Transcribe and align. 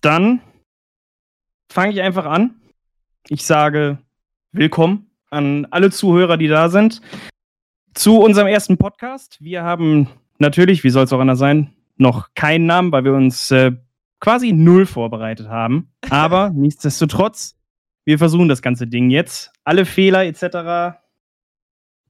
Dann 0.00 0.40
fange 1.70 1.92
ich 1.92 2.00
einfach 2.00 2.24
an. 2.26 2.60
Ich 3.28 3.44
sage 3.44 3.98
willkommen 4.52 5.10
an 5.30 5.66
alle 5.70 5.90
Zuhörer, 5.90 6.36
die 6.36 6.48
da 6.48 6.68
sind, 6.68 7.00
zu 7.94 8.18
unserem 8.18 8.48
ersten 8.48 8.78
Podcast. 8.78 9.36
Wir 9.40 9.62
haben 9.62 10.08
natürlich, 10.38 10.82
wie 10.84 10.90
soll 10.90 11.04
es 11.04 11.12
auch 11.12 11.20
anders 11.20 11.38
sein, 11.38 11.74
noch 11.96 12.34
keinen 12.34 12.66
Namen, 12.66 12.90
weil 12.92 13.04
wir 13.04 13.12
uns 13.12 13.50
äh, 13.50 13.72
quasi 14.20 14.52
null 14.52 14.86
vorbereitet 14.86 15.48
haben. 15.48 15.92
Aber 16.10 16.50
nichtsdestotrotz, 16.50 17.56
wir 18.04 18.18
versuchen 18.18 18.48
das 18.48 18.62
ganze 18.62 18.86
Ding 18.86 19.10
jetzt. 19.10 19.52
Alle 19.64 19.84
Fehler 19.84 20.24
etc. 20.24 20.98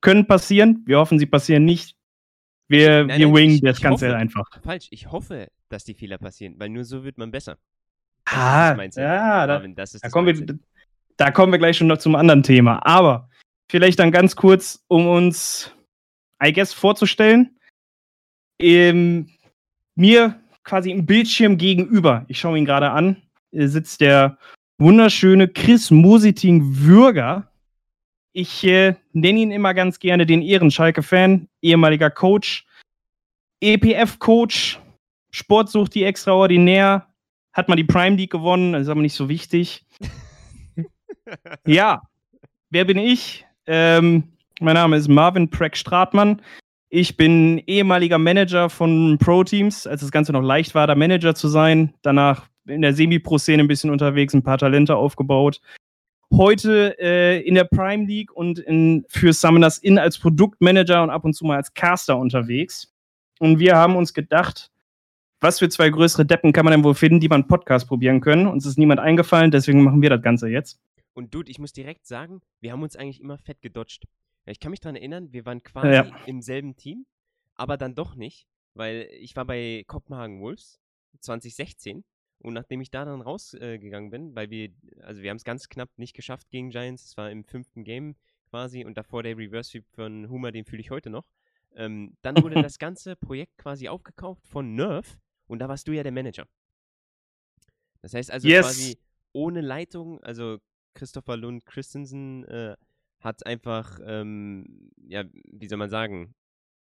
können 0.01 0.27
passieren. 0.27 0.83
Wir 0.87 0.99
hoffen, 0.99 1.19
sie 1.19 1.27
passieren 1.27 1.65
nicht. 1.65 1.97
Wir, 2.69 3.05
Nein, 3.05 3.19
wir 3.19 3.27
nein, 3.27 3.35
wingen 3.37 3.55
ich- 3.57 3.61
das 3.63 3.79
ich 3.79 3.83
Ganze 3.83 4.07
hoffe- 4.09 4.17
einfach. 4.17 4.49
Falsch, 4.63 4.87
ich 4.93 5.11
hoffe, 5.11 5.49
dass 5.69 5.83
die 5.85 5.95
Fehler 5.95 6.19
passieren, 6.19 6.55
weil 6.59 6.69
nur 6.69 6.85
so 6.85 7.03
wird 7.03 7.19
man 7.19 7.33
besser. 7.33 7.59
Das 8.25 8.35
Ah, 8.35 8.75
Mindset. 8.77 9.03
ja, 9.03 9.47
da, 9.47 9.55
Marvin, 9.55 9.75
da, 9.75 9.85
kommen 10.11 10.27
Mindset. 10.27 10.49
wir, 10.49 10.59
da 11.17 11.31
kommen 11.31 11.53
wir 11.53 11.59
gleich 11.59 11.77
schon 11.77 11.87
noch 11.89 11.99
zum 11.99 12.15
anderen 12.15 12.43
Thema. 12.43 12.85
Aber 12.87 13.29
vielleicht 13.71 13.99
dann 13.99 14.13
ganz 14.13 14.37
kurz, 14.37 14.85
um 14.89 15.07
uns, 15.07 15.75
I 16.43 16.53
guess, 16.53 16.73
vorzustellen. 16.73 17.57
Ähm, 18.61 19.29
mir 19.97 20.39
quasi 20.65 20.91
im 20.91 21.07
Bildschirm 21.07 21.57
gegenüber, 21.59 22.25
ich 22.29 22.39
schaue 22.39 22.59
ihn 22.59 22.65
gerade 22.65 22.91
an, 22.91 23.17
äh, 23.53 23.67
sitzt 23.67 24.01
der 24.01 24.39
wunderschöne 24.79 25.49
Chris 25.49 25.91
Musiting-Würger. 25.91 27.51
Ich 28.33 28.65
äh, 28.65 28.95
nenne 29.13 29.41
ihn 29.41 29.51
immer 29.51 29.75
ganz 29.75 29.99
gerne 29.99 30.25
den 30.27 30.43
Ehrenschalke-Fan, 30.43 31.49
ehemaliger 31.63 32.11
Coach, 32.11 32.65
EPF-Coach, 33.61 34.79
Sportsucht 35.33 35.95
die 35.95 36.05
extraordinär, 36.05 37.07
hat 37.53 37.69
mal 37.69 37.77
die 37.77 37.85
Prime 37.85 38.17
League 38.17 38.31
gewonnen, 38.31 38.75
ist 38.75 38.89
aber 38.89 39.01
nicht 39.01 39.15
so 39.15 39.29
wichtig. 39.29 39.85
ja, 41.67 42.03
wer 42.71 42.85
bin 42.85 42.99
ich? 42.99 43.47
Ähm, 43.67 44.25
mein 44.61 44.75
Name 44.75 44.97
ist 44.97 45.09
Marvin 45.09 45.51
Preck 45.51 45.77
Stratmann. 45.77 46.43
Ich 46.89 47.17
bin 47.17 47.59
ehemaliger 47.67 48.19
Manager 48.19 48.69
von 48.69 49.17
Pro-Teams, 49.19 49.87
als 49.87 50.01
das 50.01 50.11
Ganze 50.11 50.33
noch 50.33 50.43
leicht 50.43 50.75
war, 50.75 50.87
da 50.87 50.95
Manager 50.95 51.35
zu 51.35 51.49
sein. 51.49 51.95
Danach 52.03 52.49
in 52.67 52.83
der 52.83 52.95
Semi-Pro-Szene 52.95 53.63
ein 53.63 53.69
bisschen 53.69 53.91
unterwegs, 53.91 54.35
ein 54.35 54.43
paar 54.43 54.59
Talente 54.59 54.97
aufgebaut. 54.97 55.61
Heute 56.33 56.97
äh, 57.01 57.41
in 57.41 57.55
der 57.55 57.65
Prime 57.65 58.07
League 58.07 58.33
und 58.33 58.59
in, 58.61 59.05
für 59.09 59.33
Summoners 59.33 59.79
Inn 59.79 59.99
als 59.99 60.19
Produktmanager 60.19 61.03
und 61.03 61.11
ab 61.11 61.25
und 61.25 61.35
zu 61.35 61.45
mal 61.45 61.57
als 61.57 61.75
Caster 61.75 62.17
unterwegs. 62.17 62.93
Und 63.39 63.59
wir 63.59 63.77
haben 63.77 63.97
uns 63.97 64.15
gedacht, 64.15 64.71
was 65.41 65.59
für 65.59 65.69
zwei 65.69 65.89
größere 65.91 66.27
Deppen 66.27 66.53
kann 66.53 66.65
man 66.65 66.73
denn 66.73 66.85
wohl 66.85 66.95
finden, 66.95 67.21
die 67.21 67.31
einen 67.31 67.47
Podcast 67.47 67.89
probieren 67.89 68.21
können? 68.21 68.47
Uns 68.47 68.67
ist 68.67 68.79
niemand 68.79 69.01
eingefallen, 69.01 69.51
deswegen 69.51 69.83
machen 69.83 70.03
wir 70.03 70.11
das 70.11 70.23
Ganze 70.23 70.49
jetzt. 70.49 70.79
Und 71.15 71.35
Dude, 71.35 71.51
ich 71.51 71.59
muss 71.59 71.73
direkt 71.73 72.07
sagen, 72.07 72.41
wir 72.61 72.73
haben 72.73 72.83
uns 72.83 72.97
eigentlich 72.97 73.21
immer 73.21 73.39
fett 73.39 73.61
gedodged. 73.63 74.07
Ich 74.47 74.61
kann 74.61 74.71
mich 74.71 74.81
daran 74.81 74.97
erinnern, 74.97 75.33
wir 75.33 75.45
waren 75.47 75.63
quasi 75.63 75.89
Ja. 75.93 76.17
im 76.27 76.43
selben 76.43 76.77
Team, 76.77 77.07
aber 77.55 77.77
dann 77.77 77.95
doch 77.95 78.15
nicht, 78.15 78.47
weil 78.75 79.09
ich 79.19 79.37
war 79.37 79.45
bei 79.45 79.85
Kopenhagen 79.87 80.41
Wolves 80.41 80.81
2016 81.21 82.05
und 82.39 82.55
nachdem 82.55 82.81
ich 82.81 82.91
da 82.91 83.05
dann 83.05 83.21
rausgegangen 83.21 84.09
äh, 84.09 84.11
bin, 84.11 84.35
weil 84.35 84.51
wir, 84.51 84.71
also 85.03 85.23
wir 85.23 85.31
haben 85.31 85.37
es 85.37 85.45
ganz 85.45 85.69
knapp 85.69 85.91
nicht 85.97 86.15
geschafft 86.15 86.49
gegen 86.51 86.71
Giants, 86.71 87.05
es 87.05 87.17
war 87.17 87.31
im 87.31 87.45
fünften 87.45 87.85
Game 87.85 88.17
quasi 88.49 88.85
und 88.85 88.97
davor 88.97 89.23
der 89.23 89.37
Reverse 89.37 89.71
Sweep 89.71 89.87
von 89.95 90.29
Hummer, 90.29 90.53
den 90.53 90.65
fühle 90.65 90.81
ich 90.81 90.91
heute 90.91 91.11
noch. 91.11 91.27
Ähm, 91.77 92.17
dann 92.23 92.43
wurde 92.43 92.55
das 92.73 92.79
ganze 92.79 93.17
Projekt 93.17 93.59
quasi 93.59 93.89
aufgekauft 93.89 94.47
von 94.47 94.75
Nerf 94.75 95.19
und 95.51 95.59
da 95.59 95.69
warst 95.69 95.89
du 95.89 95.93
ja 95.93 96.03
der 96.03 96.13
Manager. 96.13 96.47
Das 98.03 98.15
heißt 98.15 98.31
also 98.31 98.49
Yes. 98.49 98.65
quasi 98.65 98.99
ohne 99.33 99.61
Leitung, 99.61 100.23
also 100.23 100.59
Christopher 100.95 101.37
Lund 101.37 101.67
Christensen 101.67 102.45
äh, 102.45 102.77
hat 103.21 103.45
einfach, 103.47 103.99
ähm, 104.05 104.91
ja, 105.07 105.25
wie 105.53 105.69
soll 105.69 105.79
man 105.79 105.91
sagen, 105.91 106.35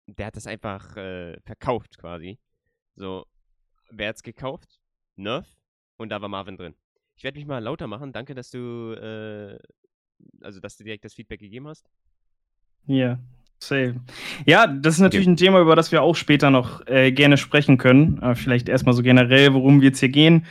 der 0.07 0.27
hat 0.27 0.35
das 0.35 0.45
einfach 0.45 0.95
äh, 0.97 1.39
verkauft 1.41 1.97
quasi. 1.97 2.37
So, 2.95 3.25
wer 3.89 4.09
hat's 4.09 4.23
gekauft? 4.23 4.79
Nerf 5.15 5.47
und 5.97 6.09
da 6.09 6.21
war 6.21 6.29
Marvin 6.29 6.57
drin. 6.57 6.75
Ich 7.15 7.23
werde 7.23 7.37
mich 7.37 7.47
mal 7.47 7.59
lauter 7.59 7.87
machen. 7.87 8.13
Danke, 8.13 8.35
dass 8.35 8.51
du, 8.51 8.93
äh, 8.93 9.57
also 10.41 10.59
dass 10.59 10.77
du 10.77 10.83
direkt 10.83 11.05
das 11.05 11.13
Feedback 11.13 11.39
gegeben 11.39 11.67
hast. 11.67 11.89
Ja, 12.85 13.19
same. 13.59 13.95
Ja, 14.45 14.67
das 14.67 14.95
ist 14.95 15.01
natürlich 15.01 15.27
ein 15.27 15.37
Thema, 15.37 15.59
über 15.59 15.75
das 15.75 15.91
wir 15.91 16.01
auch 16.01 16.15
später 16.15 16.49
noch 16.49 16.85
äh, 16.87 17.11
gerne 17.11 17.37
sprechen 17.37 17.77
können. 17.77 18.19
Aber 18.21 18.35
vielleicht 18.35 18.69
erstmal 18.69 18.95
so 18.95 19.03
generell, 19.03 19.53
worum 19.53 19.81
wir 19.81 19.89
jetzt 19.89 19.99
hier 19.99 20.09
gehen. 20.09 20.45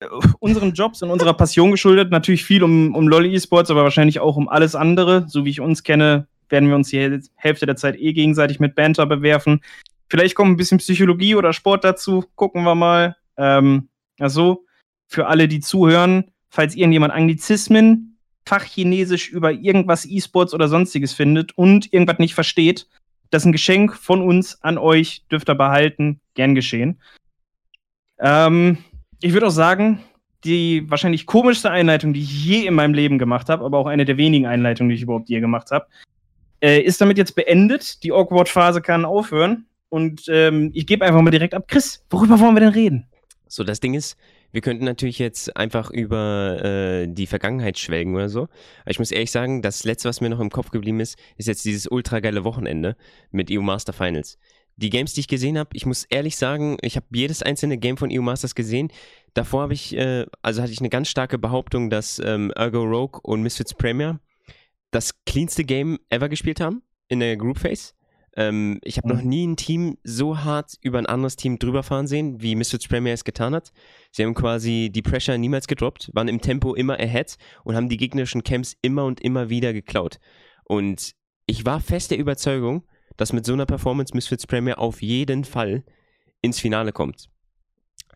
Äh, 0.00 0.06
unseren 0.40 0.72
Jobs 0.72 1.02
und 1.02 1.10
unserer 1.10 1.34
Passion 1.34 1.70
geschuldet. 1.70 2.10
Natürlich 2.10 2.44
viel 2.44 2.62
um, 2.62 2.94
um 2.94 3.08
LoL 3.08 3.26
E-Sports, 3.26 3.70
aber 3.70 3.84
wahrscheinlich 3.84 4.20
auch 4.20 4.36
um 4.36 4.48
alles 4.48 4.74
andere. 4.74 5.26
So 5.28 5.44
wie 5.44 5.50
ich 5.50 5.60
uns 5.60 5.82
kenne, 5.82 6.26
werden 6.48 6.68
wir 6.68 6.76
uns 6.76 6.90
die 6.90 6.98
Häl- 6.98 7.26
Hälfte 7.36 7.66
der 7.66 7.76
Zeit 7.76 7.98
eh 7.98 8.12
gegenseitig 8.12 8.60
mit 8.60 8.74
Banter 8.74 9.06
bewerfen. 9.06 9.60
Vielleicht 10.08 10.34
kommt 10.34 10.50
ein 10.50 10.56
bisschen 10.56 10.78
Psychologie 10.78 11.34
oder 11.34 11.52
Sport 11.52 11.84
dazu. 11.84 12.24
Gucken 12.34 12.64
wir 12.64 12.74
mal. 12.74 13.16
Ähm, 13.36 13.88
also, 14.18 14.64
für 15.06 15.26
alle, 15.26 15.48
die 15.48 15.60
zuhören, 15.60 16.30
falls 16.50 16.76
irgendjemand 16.76 17.12
Anglizismen, 17.12 18.13
Fachchinesisch 18.46 19.30
über 19.30 19.52
irgendwas 19.52 20.04
E-Sports 20.04 20.54
oder 20.54 20.68
sonstiges 20.68 21.12
findet 21.12 21.56
und 21.56 21.92
irgendwas 21.92 22.18
nicht 22.18 22.34
versteht, 22.34 22.86
das 23.30 23.42
ist 23.42 23.46
ein 23.46 23.52
Geschenk 23.52 23.96
von 23.96 24.22
uns 24.22 24.62
an 24.62 24.78
euch, 24.78 25.24
dürft 25.30 25.48
ihr 25.48 25.54
behalten, 25.54 26.20
gern 26.34 26.54
geschehen. 26.54 27.00
Ähm, 28.20 28.78
ich 29.20 29.32
würde 29.32 29.46
auch 29.48 29.50
sagen, 29.50 30.00
die 30.44 30.88
wahrscheinlich 30.90 31.26
komischste 31.26 31.70
Einleitung, 31.70 32.12
die 32.12 32.20
ich 32.20 32.44
je 32.44 32.66
in 32.66 32.74
meinem 32.74 32.94
Leben 32.94 33.18
gemacht 33.18 33.48
habe, 33.48 33.64
aber 33.64 33.78
auch 33.78 33.86
eine 33.86 34.04
der 34.04 34.18
wenigen 34.18 34.46
Einleitungen, 34.46 34.90
die 34.90 34.96
ich 34.96 35.02
überhaupt 35.02 35.28
je 35.28 35.40
gemacht 35.40 35.70
habe, 35.70 35.86
äh, 36.60 36.80
ist 36.80 37.00
damit 37.00 37.18
jetzt 37.18 37.34
beendet. 37.34 38.02
Die 38.04 38.12
Awkward-Phase 38.12 38.82
kann 38.82 39.04
aufhören. 39.04 39.66
Und 39.88 40.24
ähm, 40.28 40.70
ich 40.74 40.86
gebe 40.86 41.04
einfach 41.04 41.22
mal 41.22 41.30
direkt 41.30 41.54
ab. 41.54 41.66
Chris, 41.68 42.04
worüber 42.10 42.38
wollen 42.40 42.54
wir 42.54 42.60
denn 42.60 42.72
reden? 42.72 43.06
So, 43.48 43.64
das 43.64 43.80
Ding 43.80 43.94
ist, 43.94 44.16
wir 44.54 44.60
könnten 44.60 44.84
natürlich 44.84 45.18
jetzt 45.18 45.56
einfach 45.56 45.90
über 45.90 46.62
äh, 46.64 47.08
die 47.08 47.26
Vergangenheit 47.26 47.76
schwelgen 47.76 48.14
oder 48.14 48.28
so. 48.28 48.42
Aber 48.82 48.90
ich 48.90 49.00
muss 49.00 49.10
ehrlich 49.10 49.32
sagen, 49.32 49.62
das 49.62 49.82
letzte, 49.82 50.08
was 50.08 50.20
mir 50.20 50.30
noch 50.30 50.38
im 50.38 50.50
Kopf 50.50 50.70
geblieben 50.70 51.00
ist, 51.00 51.18
ist 51.36 51.48
jetzt 51.48 51.64
dieses 51.64 51.88
ultra 51.88 52.20
geile 52.20 52.44
Wochenende 52.44 52.96
mit 53.32 53.50
EU 53.50 53.62
Master 53.62 53.92
Finals. 53.92 54.38
Die 54.76 54.90
Games, 54.90 55.12
die 55.12 55.20
ich 55.20 55.28
gesehen 55.28 55.58
habe, 55.58 55.70
ich 55.72 55.86
muss 55.86 56.04
ehrlich 56.04 56.36
sagen, 56.36 56.76
ich 56.82 56.94
habe 56.94 57.06
jedes 57.12 57.42
einzelne 57.42 57.78
Game 57.78 57.96
von 57.96 58.10
EU 58.12 58.22
Masters 58.22 58.54
gesehen. 58.54 58.92
Davor 59.34 59.62
habe 59.62 59.74
ich, 59.74 59.96
äh, 59.96 60.24
also 60.40 60.62
hatte 60.62 60.72
ich 60.72 60.78
eine 60.78 60.88
ganz 60.88 61.08
starke 61.08 61.36
Behauptung, 61.36 61.90
dass 61.90 62.20
ähm, 62.24 62.52
Ergo 62.54 62.84
Rogue 62.84 63.18
und 63.24 63.42
Misfits 63.42 63.74
Premier 63.74 64.20
das 64.92 65.24
cleanste 65.24 65.64
Game 65.64 65.98
ever 66.10 66.28
gespielt 66.28 66.60
haben 66.60 66.82
in 67.08 67.18
der 67.18 67.36
Group 67.36 67.58
Phase. 67.58 67.92
Ähm, 68.36 68.80
ich 68.82 68.96
habe 68.96 69.08
noch 69.08 69.22
Mhm. 69.22 69.28
nie 69.28 69.46
ein 69.46 69.56
Team 69.56 69.96
so 70.02 70.38
hart 70.42 70.74
über 70.80 70.98
ein 70.98 71.06
anderes 71.06 71.36
Team 71.36 71.58
drüber 71.58 71.82
fahren 71.82 72.06
sehen, 72.06 72.42
wie 72.42 72.56
Misfits 72.56 72.88
Premier 72.88 73.12
es 73.12 73.24
getan 73.24 73.54
hat. 73.54 73.72
Sie 74.10 74.24
haben 74.24 74.34
quasi 74.34 74.90
die 74.92 75.02
Pressure 75.02 75.38
niemals 75.38 75.68
gedroppt, 75.68 76.10
waren 76.14 76.28
im 76.28 76.40
Tempo 76.40 76.74
immer 76.74 76.98
ahead 76.98 77.36
und 77.62 77.76
haben 77.76 77.88
die 77.88 77.96
gegnerischen 77.96 78.42
Camps 78.42 78.76
immer 78.82 79.04
und 79.04 79.20
immer 79.20 79.50
wieder 79.50 79.72
geklaut. 79.72 80.18
Und 80.64 81.12
ich 81.46 81.64
war 81.64 81.80
fest 81.80 82.10
der 82.10 82.18
Überzeugung, 82.18 82.84
dass 83.16 83.32
mit 83.32 83.46
so 83.46 83.52
einer 83.52 83.66
Performance 83.66 84.14
Misfits 84.14 84.46
Premier 84.46 84.78
auf 84.78 85.00
jeden 85.00 85.44
Fall 85.44 85.84
ins 86.42 86.58
Finale 86.58 86.92
kommt. 86.92 87.28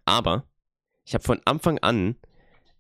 Aber 0.05 0.49
ich 1.05 1.15
habe 1.15 1.23
von 1.25 1.41
Anfang 1.45 1.78
an 1.78 2.17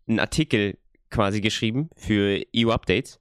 einen 0.08 0.18
Artikel 0.18 0.78
quasi 1.10 1.40
geschrieben 1.40 1.90
für 1.96 2.42
EU 2.56 2.70
Update 2.70 3.20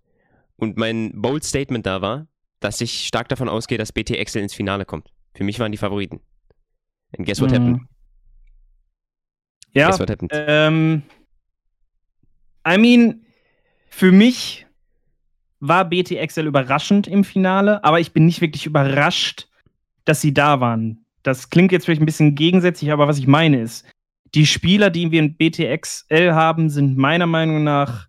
und 0.55 0.77
mein 0.77 1.11
bold 1.21 1.43
Statement 1.43 1.85
da 1.85 2.01
war, 2.01 2.27
dass 2.59 2.81
ich 2.81 3.07
stark 3.07 3.29
davon 3.29 3.49
ausgehe, 3.49 3.77
dass 3.77 3.91
BT 3.91 4.11
Excel 4.11 4.41
ins 4.43 4.53
Finale 4.53 4.85
kommt. 4.85 5.09
Für 5.33 5.43
mich 5.43 5.59
waren 5.59 5.71
die 5.71 5.77
Favoriten. 5.77 6.21
And 7.17 7.25
guess 7.25 7.41
what 7.41 7.51
happened? 7.51 7.81
Mhm. 7.81 7.87
Ja, 9.73 9.89
Guess 9.89 9.99
what 9.99 10.09
happened? 10.09 10.31
ähm, 10.33 11.03
I 12.67 12.77
mean, 12.77 13.25
für 13.89 14.11
mich 14.11 14.65
war 15.59 15.85
BTXL 15.85 16.45
überraschend 16.47 17.07
im 17.07 17.23
Finale, 17.23 17.83
aber 17.83 17.99
ich 17.99 18.11
bin 18.11 18.25
nicht 18.25 18.41
wirklich 18.41 18.65
überrascht, 18.65 19.47
dass 20.05 20.21
sie 20.21 20.33
da 20.33 20.59
waren. 20.59 21.05
Das 21.23 21.49
klingt 21.49 21.71
jetzt 21.71 21.85
vielleicht 21.85 22.01
ein 22.01 22.05
bisschen 22.05 22.35
gegensätzlich, 22.35 22.91
aber 22.91 23.07
was 23.07 23.17
ich 23.17 23.27
meine 23.27 23.61
ist, 23.61 23.85
die 24.35 24.45
Spieler, 24.45 24.89
die 24.89 25.11
wir 25.11 25.19
in 25.19 25.35
BTXL 25.35 26.33
haben, 26.33 26.69
sind 26.69 26.97
meiner 26.97 27.27
Meinung 27.27 27.63
nach 27.63 28.07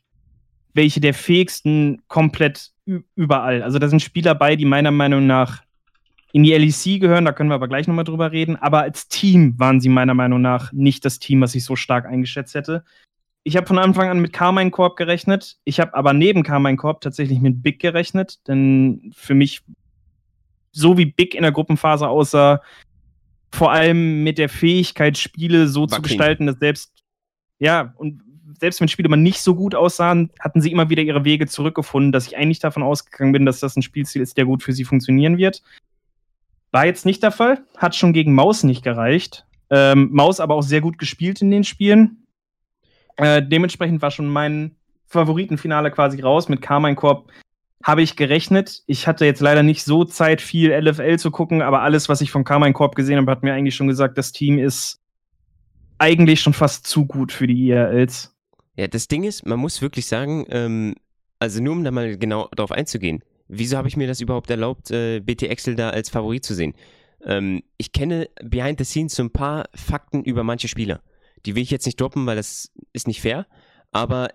welche 0.74 1.00
der 1.00 1.14
fähigsten 1.14 2.02
komplett 2.08 2.70
überall. 3.14 3.62
Also 3.62 3.78
da 3.78 3.88
sind 3.88 4.00
Spieler 4.00 4.34
bei, 4.34 4.56
die 4.56 4.64
meiner 4.64 4.90
Meinung 4.90 5.26
nach 5.26 5.62
in 6.32 6.42
die 6.42 6.52
LEC 6.52 7.00
gehören, 7.00 7.24
da 7.24 7.32
können 7.32 7.50
wir 7.50 7.54
aber 7.54 7.68
gleich 7.68 7.88
nochmal 7.88 8.04
drüber 8.04 8.32
reden. 8.32 8.56
Aber 8.56 8.82
als 8.82 9.08
Team 9.08 9.58
waren 9.58 9.80
sie 9.80 9.88
meiner 9.88 10.14
Meinung 10.14 10.40
nach 10.40 10.72
nicht 10.72 11.04
das 11.04 11.18
Team, 11.18 11.40
was 11.40 11.54
ich 11.54 11.64
so 11.64 11.76
stark 11.76 12.06
eingeschätzt 12.06 12.54
hätte. 12.54 12.84
Ich 13.44 13.56
habe 13.56 13.66
von 13.66 13.78
Anfang 13.78 14.08
an 14.08 14.20
mit 14.20 14.32
Carmine 14.32 14.70
Corp 14.70 14.96
gerechnet. 14.96 15.56
Ich 15.64 15.80
habe 15.80 15.94
aber 15.94 16.12
neben 16.12 16.42
Carmine 16.42 16.76
Corp 16.76 17.00
tatsächlich 17.00 17.40
mit 17.40 17.62
Big 17.62 17.80
gerechnet, 17.80 18.46
denn 18.46 19.10
für 19.14 19.34
mich, 19.34 19.62
so 20.72 20.98
wie 20.98 21.06
Big 21.06 21.34
in 21.34 21.42
der 21.42 21.52
Gruppenphase 21.52 22.08
aussah, 22.08 22.60
vor 23.50 23.72
allem 23.72 24.22
mit 24.22 24.36
der 24.36 24.50
Fähigkeit, 24.50 25.16
Spiele 25.16 25.66
so 25.66 25.82
War 25.82 25.88
zu 25.88 26.02
gestalten, 26.02 26.46
dass 26.46 26.58
selbst 26.58 26.92
ja, 27.58 27.94
und 27.96 28.22
selbst 28.58 28.80
wenn 28.80 28.88
Spiele 28.88 29.08
mal 29.08 29.16
nicht 29.16 29.40
so 29.40 29.54
gut 29.54 29.74
aussahen, 29.74 30.30
hatten 30.40 30.60
sie 30.60 30.72
immer 30.72 30.90
wieder 30.90 31.02
ihre 31.02 31.24
Wege 31.24 31.46
zurückgefunden, 31.46 32.12
dass 32.12 32.26
ich 32.26 32.36
eigentlich 32.36 32.58
davon 32.58 32.82
ausgegangen 32.82 33.32
bin, 33.32 33.46
dass 33.46 33.60
das 33.60 33.76
ein 33.76 33.82
Spielstil 33.82 34.22
ist, 34.22 34.36
der 34.36 34.44
gut 34.44 34.62
für 34.62 34.72
sie 34.72 34.84
funktionieren 34.84 35.38
wird. 35.38 35.62
War 36.70 36.86
jetzt 36.86 37.06
nicht 37.06 37.22
der 37.22 37.30
Fall, 37.30 37.62
hat 37.76 37.96
schon 37.96 38.12
gegen 38.12 38.34
Maus 38.34 38.62
nicht 38.62 38.82
gereicht. 38.82 39.46
Ähm, 39.70 40.08
Maus 40.12 40.40
aber 40.40 40.54
auch 40.54 40.62
sehr 40.62 40.80
gut 40.80 40.98
gespielt 40.98 41.40
in 41.42 41.50
den 41.50 41.64
Spielen. 41.64 42.26
Äh, 43.16 43.42
dementsprechend 43.42 44.02
war 44.02 44.10
schon 44.10 44.28
mein 44.28 44.76
Favoritenfinale 45.06 45.90
quasi 45.90 46.20
raus. 46.20 46.48
Mit 46.48 46.62
Carmine 46.62 46.96
Corp 46.96 47.30
habe 47.82 48.02
ich 48.02 48.16
gerechnet. 48.16 48.82
Ich 48.86 49.06
hatte 49.06 49.24
jetzt 49.24 49.40
leider 49.40 49.62
nicht 49.62 49.84
so 49.84 50.04
Zeit, 50.04 50.40
viel 50.40 50.70
LFL 50.70 51.18
zu 51.18 51.30
gucken, 51.30 51.62
aber 51.62 51.82
alles, 51.82 52.08
was 52.08 52.20
ich 52.20 52.30
von 52.30 52.44
Carmine 52.44 52.72
Corp 52.72 52.94
gesehen 52.94 53.18
habe, 53.18 53.30
hat 53.30 53.42
mir 53.42 53.54
eigentlich 53.54 53.76
schon 53.76 53.88
gesagt, 53.88 54.18
das 54.18 54.32
Team 54.32 54.58
ist 54.58 55.00
eigentlich 55.98 56.40
schon 56.40 56.52
fast 56.52 56.86
zu 56.86 57.06
gut 57.06 57.32
für 57.32 57.46
die 57.46 57.68
IRLs. 57.68 58.34
Ja, 58.78 58.86
das 58.86 59.08
Ding 59.08 59.24
ist, 59.24 59.44
man 59.44 59.58
muss 59.58 59.82
wirklich 59.82 60.06
sagen, 60.06 60.46
ähm, 60.50 60.94
also 61.40 61.60
nur 61.60 61.72
um 61.72 61.82
da 61.82 61.90
mal 61.90 62.16
genau 62.16 62.48
drauf 62.54 62.70
einzugehen, 62.70 63.24
wieso 63.48 63.76
habe 63.76 63.88
ich 63.88 63.96
mir 63.96 64.06
das 64.06 64.20
überhaupt 64.20 64.50
erlaubt, 64.50 64.92
äh, 64.92 65.18
BT 65.18 65.48
Excel 65.48 65.74
da 65.74 65.90
als 65.90 66.10
Favorit 66.10 66.44
zu 66.44 66.54
sehen? 66.54 66.74
Ähm, 67.24 67.64
ich 67.76 67.90
kenne 67.90 68.28
behind 68.40 68.78
the 68.78 68.84
scenes 68.84 69.16
so 69.16 69.24
ein 69.24 69.32
paar 69.32 69.68
Fakten 69.74 70.22
über 70.22 70.44
manche 70.44 70.68
Spieler. 70.68 71.02
Die 71.44 71.56
will 71.56 71.64
ich 71.64 71.72
jetzt 71.72 71.86
nicht 71.86 72.00
droppen, 72.00 72.24
weil 72.26 72.36
das 72.36 72.70
ist 72.92 73.08
nicht 73.08 73.20
fair. 73.20 73.48
Aber 73.90 74.28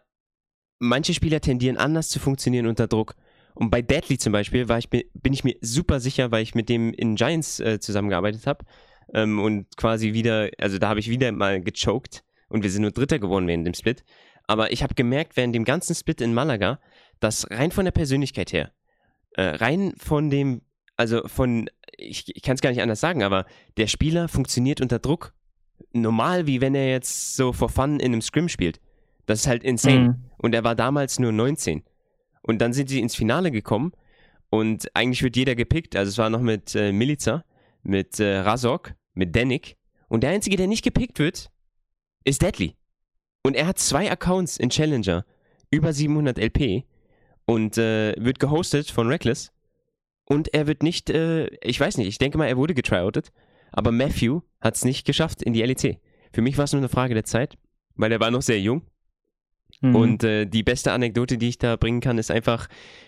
manche 0.77 1.13
Spieler 1.13 1.39
tendieren 1.39 1.77
anders 1.77 2.09
zu 2.09 2.19
funktionieren 2.19 2.67
unter 2.67 2.87
Druck. 2.87 3.15
Und 3.55 3.69
bei 3.69 3.81
Deadly 3.81 4.17
zum 4.17 4.33
Beispiel 4.33 4.67
ich, 4.77 4.89
bin 4.89 5.31
ich 5.31 5.45
mir 5.45 5.55
super 5.61 6.01
sicher, 6.01 6.31
weil 6.31 6.43
ich 6.43 6.53
mit 6.53 6.67
dem 6.67 6.91
in 6.91 7.15
Giants 7.15 7.61
äh, 7.61 7.79
zusammengearbeitet 7.79 8.45
habe. 8.45 8.65
Ähm, 9.13 9.39
und 9.39 9.77
quasi 9.77 10.11
wieder, 10.11 10.49
also 10.57 10.79
da 10.79 10.89
habe 10.89 10.99
ich 10.99 11.09
wieder 11.09 11.31
mal 11.31 11.61
gechoked 11.61 12.25
und 12.49 12.63
wir 12.63 12.69
sind 12.69 12.81
nur 12.81 12.91
Dritter 12.91 13.19
geworden 13.19 13.47
während 13.47 13.65
dem 13.65 13.73
Split. 13.73 14.03
Aber 14.47 14.71
ich 14.71 14.83
habe 14.83 14.95
gemerkt, 14.95 15.37
während 15.37 15.55
dem 15.55 15.65
ganzen 15.65 15.95
Split 15.95 16.21
in 16.21 16.33
Malaga, 16.33 16.79
dass 17.19 17.49
rein 17.49 17.71
von 17.71 17.85
der 17.85 17.91
Persönlichkeit 17.91 18.51
her, 18.51 18.71
äh, 19.35 19.43
rein 19.43 19.93
von 19.97 20.29
dem, 20.29 20.61
also 20.97 21.27
von, 21.27 21.69
ich, 21.97 22.35
ich 22.35 22.41
kann 22.41 22.55
es 22.55 22.61
gar 22.61 22.69
nicht 22.69 22.81
anders 22.81 22.99
sagen, 22.99 23.23
aber 23.23 23.45
der 23.77 23.87
Spieler 23.87 24.27
funktioniert 24.27 24.81
unter 24.81 24.99
Druck 24.99 25.33
normal, 25.91 26.47
wie 26.47 26.61
wenn 26.61 26.75
er 26.75 26.89
jetzt 26.89 27.35
so 27.35 27.53
for 27.53 27.69
fun 27.69 27.99
in 27.99 28.13
einem 28.13 28.21
Scrim 28.21 28.49
spielt. 28.49 28.79
Das 29.25 29.41
ist 29.41 29.47
halt 29.47 29.63
insane. 29.63 29.99
Mhm. 29.99 30.15
Und 30.37 30.53
er 30.53 30.63
war 30.63 30.75
damals 30.75 31.19
nur 31.19 31.31
19. 31.31 31.83
Und 32.41 32.59
dann 32.59 32.73
sind 32.73 32.89
sie 32.89 32.99
ins 32.99 33.15
Finale 33.15 33.51
gekommen 33.51 33.93
und 34.49 34.93
eigentlich 34.95 35.23
wird 35.23 35.37
jeder 35.37 35.55
gepickt. 35.55 35.95
Also 35.95 36.09
es 36.09 36.17
war 36.17 36.29
noch 36.29 36.41
mit 36.41 36.75
äh, 36.75 36.91
Milica, 36.91 37.45
mit 37.83 38.19
äh, 38.19 38.39
Razok, 38.39 38.93
mit 39.13 39.35
Danik. 39.35 39.77
Und 40.09 40.23
der 40.23 40.31
Einzige, 40.31 40.57
der 40.57 40.67
nicht 40.67 40.83
gepickt 40.83 41.19
wird, 41.19 41.49
ist 42.25 42.41
Deadly. 42.41 42.75
Und 43.43 43.55
er 43.55 43.67
hat 43.67 43.79
zwei 43.79 44.09
Accounts 44.09 44.57
in 44.57 44.69
Challenger, 44.69 45.25
über 45.69 45.93
700 45.93 46.37
LP 46.37 46.83
und 47.45 47.77
äh, 47.77 48.15
wird 48.17 48.39
gehostet 48.39 48.89
von 48.89 49.07
Reckless. 49.07 49.51
Und 50.25 50.53
er 50.53 50.67
wird 50.67 50.81
nicht, 50.81 51.09
äh, 51.09 51.47
ich 51.61 51.79
weiß 51.79 51.97
nicht, 51.97 52.07
ich 52.07 52.17
denke 52.17 52.37
mal, 52.37 52.47
er 52.47 52.57
wurde 52.57 52.73
getryoutet, 52.73 53.31
aber 53.71 53.91
Matthew 53.91 54.41
hat 54.61 54.75
es 54.75 54.85
nicht 54.85 55.05
geschafft 55.05 55.43
in 55.43 55.53
die 55.53 55.61
LEC. 55.61 55.99
Für 56.31 56.41
mich 56.41 56.57
war 56.57 56.65
es 56.65 56.71
nur 56.71 56.79
eine 56.79 56.89
Frage 56.89 57.13
der 57.13 57.25
Zeit, 57.25 57.57
weil 57.95 58.11
er 58.11 58.19
war 58.19 58.31
noch 58.31 58.41
sehr 58.41 58.61
jung 58.61 58.83
Mhm. 59.81 59.95
Und 59.95 60.23
äh, 60.23 60.45
die 60.45 60.63
beste 60.63 60.91
Anekdote, 60.91 61.37
die 61.37 61.49
ich 61.49 61.57
da 61.57 61.75
bringen 61.75 62.01
kann, 62.01 62.17
ist 62.17 62.31
einfach, 62.31 62.67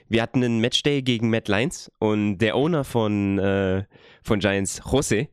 wir 0.09 0.21
hatten 0.21 0.43
einen 0.43 0.59
Matchday 0.59 1.01
gegen 1.01 1.29
Matt 1.29 1.47
Lyons 1.47 1.91
und 1.99 2.37
der 2.39 2.55
Owner 2.55 2.83
von, 2.83 3.39
äh, 3.39 3.83
von 4.23 4.39
Giants, 4.39 4.81
Jose, 4.91 5.27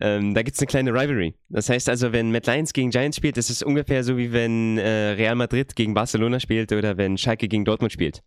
ähm, 0.00 0.34
da 0.34 0.42
gibt 0.42 0.56
es 0.56 0.60
eine 0.60 0.66
kleine 0.66 0.92
Rivalry. 0.92 1.34
Das 1.50 1.68
heißt 1.68 1.88
also, 1.88 2.12
wenn 2.12 2.32
Matt 2.32 2.46
Lyons 2.46 2.72
gegen 2.72 2.90
Giants 2.90 3.18
spielt, 3.18 3.36
ist 3.36 3.50
es 3.50 3.62
ungefähr 3.62 4.02
so, 4.02 4.16
wie 4.16 4.32
wenn 4.32 4.78
äh, 4.78 5.10
Real 5.10 5.34
Madrid 5.34 5.76
gegen 5.76 5.92
Barcelona 5.92 6.40
spielt 6.40 6.72
oder 6.72 6.96
wenn 6.96 7.18
Schalke 7.18 7.48
gegen 7.48 7.66
Dortmund 7.66 7.92
spielt. 7.92 8.22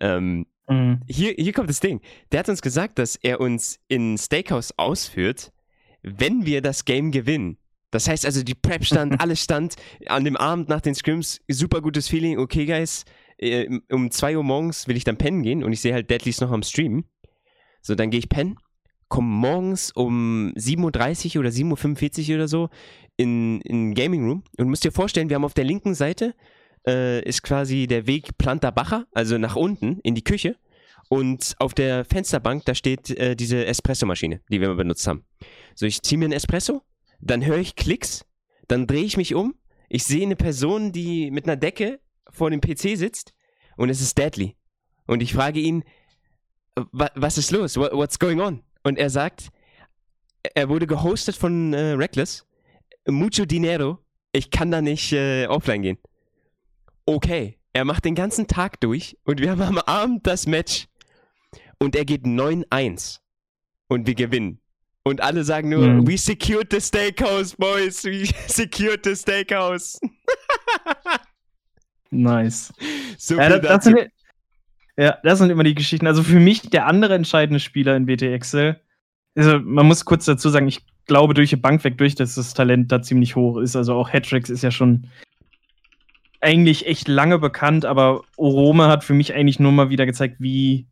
Ähm, 0.00 0.46
mhm. 0.66 1.02
hier, 1.06 1.34
hier 1.36 1.52
kommt 1.52 1.68
das 1.68 1.80
Ding. 1.80 2.00
Der 2.32 2.40
hat 2.40 2.48
uns 2.48 2.62
gesagt, 2.62 2.98
dass 2.98 3.16
er 3.16 3.40
uns 3.40 3.80
in 3.88 4.16
Steakhouse 4.16 4.72
ausführt, 4.78 5.52
wenn 6.02 6.46
wir 6.46 6.62
das 6.62 6.86
Game 6.86 7.10
gewinnen. 7.10 7.58
Das 7.90 8.08
heißt 8.08 8.24
also, 8.24 8.42
die 8.42 8.54
Prep 8.54 8.84
stand, 8.84 9.20
alles 9.20 9.40
stand 9.40 9.76
an 10.06 10.24
dem 10.24 10.36
Abend 10.36 10.70
nach 10.70 10.80
den 10.80 10.94
Scrims, 10.94 11.40
super 11.48 11.82
gutes 11.82 12.08
Feeling, 12.08 12.38
okay, 12.38 12.64
Guys, 12.64 13.04
äh, 13.36 13.68
um 13.90 14.10
2 14.10 14.38
Uhr 14.38 14.42
morgens 14.42 14.88
will 14.88 14.96
ich 14.96 15.04
dann 15.04 15.18
pennen 15.18 15.42
gehen 15.42 15.62
und 15.62 15.72
ich 15.72 15.82
sehe 15.82 15.92
halt 15.92 16.08
Deadlys 16.08 16.40
noch 16.40 16.50
am 16.50 16.62
Stream. 16.62 17.04
So, 17.82 17.94
dann 17.94 18.08
gehe 18.08 18.18
ich 18.18 18.30
pennen, 18.30 18.56
komme 19.14 19.28
morgens 19.28 19.92
um 19.92 20.52
7.30 20.56 21.36
Uhr 21.36 21.40
oder 21.40 21.50
7.45 21.50 22.30
Uhr 22.30 22.34
oder 22.34 22.48
so 22.48 22.68
in, 23.16 23.60
in 23.60 23.94
Gaming 23.94 24.26
Room 24.26 24.42
und 24.58 24.68
müsst 24.68 24.82
dir 24.82 24.90
vorstellen, 24.90 25.28
wir 25.28 25.36
haben 25.36 25.44
auf 25.44 25.54
der 25.54 25.62
linken 25.62 25.94
Seite 25.94 26.34
äh, 26.84 27.22
ist 27.22 27.44
quasi 27.44 27.86
der 27.86 28.08
Weg 28.08 28.36
Planta 28.38 28.72
Bacher, 28.72 29.06
also 29.12 29.38
nach 29.38 29.54
unten 29.54 30.00
in 30.00 30.16
die 30.16 30.24
Küche. 30.24 30.56
Und 31.08 31.54
auf 31.60 31.74
der 31.74 32.04
Fensterbank, 32.04 32.64
da 32.64 32.74
steht 32.74 33.10
äh, 33.10 33.36
diese 33.36 33.64
Espresso-Maschine, 33.66 34.40
die 34.50 34.60
wir 34.60 34.66
mal 34.66 34.74
benutzt 34.74 35.06
haben. 35.06 35.24
So, 35.76 35.86
ich 35.86 36.02
ziehe 36.02 36.18
mir 36.18 36.24
einen 36.24 36.32
Espresso, 36.32 36.82
dann 37.20 37.46
höre 37.46 37.58
ich 37.58 37.76
Klicks, 37.76 38.24
dann 38.66 38.88
drehe 38.88 39.04
ich 39.04 39.16
mich 39.16 39.36
um, 39.36 39.54
ich 39.88 40.02
sehe 40.02 40.24
eine 40.24 40.34
Person, 40.34 40.90
die 40.90 41.30
mit 41.30 41.44
einer 41.44 41.56
Decke 41.56 42.00
vor 42.30 42.50
dem 42.50 42.60
PC 42.60 42.98
sitzt 42.98 43.32
und 43.76 43.90
es 43.90 44.00
ist 44.00 44.18
Deadly. 44.18 44.56
Und 45.06 45.22
ich 45.22 45.34
frage 45.34 45.60
ihn, 45.60 45.84
was 46.90 47.38
ist 47.38 47.52
los? 47.52 47.76
What's 47.76 48.18
going 48.18 48.40
on? 48.40 48.64
Und 48.84 48.98
er 48.98 49.10
sagt, 49.10 49.48
er 50.54 50.68
wurde 50.68 50.86
gehostet 50.86 51.36
von 51.36 51.72
äh, 51.72 51.92
Reckless. 51.92 52.46
Mucho 53.08 53.44
dinero. 53.44 53.98
Ich 54.32 54.50
kann 54.50 54.70
da 54.70 54.80
nicht 54.80 55.12
äh, 55.12 55.46
offline 55.46 55.82
gehen. 55.82 55.98
Okay. 57.06 57.58
Er 57.72 57.84
macht 57.84 58.04
den 58.04 58.14
ganzen 58.14 58.46
Tag 58.46 58.80
durch 58.80 59.18
und 59.24 59.40
wir 59.40 59.50
haben 59.50 59.62
am 59.62 59.78
Abend 59.78 60.26
das 60.28 60.46
Match. 60.46 60.86
Und 61.78 61.96
er 61.96 62.04
geht 62.04 62.22
9-1. 62.24 63.18
Und 63.88 64.06
wir 64.06 64.14
gewinnen. 64.14 64.60
Und 65.02 65.20
alle 65.20 65.44
sagen 65.44 65.68
nur, 65.68 65.86
mhm. 65.86 66.06
we 66.06 66.16
secured 66.16 66.68
the 66.70 66.80
steakhouse, 66.80 67.54
boys. 67.56 68.04
We 68.04 68.26
secured 68.46 69.04
the 69.04 69.16
steakhouse. 69.16 70.00
nice. 72.10 72.72
So 73.18 73.36
ja, 73.36 73.58
das, 73.58 73.84
sind, 73.84 74.08
ja, 74.96 75.18
das 75.22 75.38
sind 75.38 75.50
immer 75.50 75.64
die 75.64 75.74
Geschichten. 75.74 76.06
Also 76.06 76.22
für 76.22 76.38
mich 76.38 76.62
der 76.62 76.86
andere 76.86 77.14
entscheidende 77.14 77.60
Spieler 77.60 77.96
in 77.96 78.06
BT 78.06 78.22
Excel. 78.22 78.80
Also 79.34 79.58
man 79.58 79.86
muss 79.86 80.04
kurz 80.04 80.24
dazu 80.24 80.48
sagen, 80.48 80.68
ich 80.68 80.82
glaube 81.06 81.34
durch 81.34 81.50
die 81.50 81.56
Bank 81.56 81.82
weg 81.84 81.98
durch, 81.98 82.14
dass 82.14 82.36
das 82.36 82.54
Talent 82.54 82.92
da 82.92 83.02
ziemlich 83.02 83.36
hoch 83.36 83.58
ist. 83.58 83.76
Also 83.76 83.94
auch 83.94 84.12
Hattricks 84.12 84.50
ist 84.50 84.62
ja 84.62 84.70
schon 84.70 85.08
eigentlich 86.40 86.86
echt 86.86 87.08
lange 87.08 87.38
bekannt, 87.38 87.84
aber 87.84 88.22
Orome 88.36 88.86
hat 88.86 89.02
für 89.02 89.14
mich 89.14 89.34
eigentlich 89.34 89.58
nur 89.58 89.72
mal 89.72 89.90
wieder 89.90 90.06
gezeigt, 90.06 90.36
wie, 90.38 90.86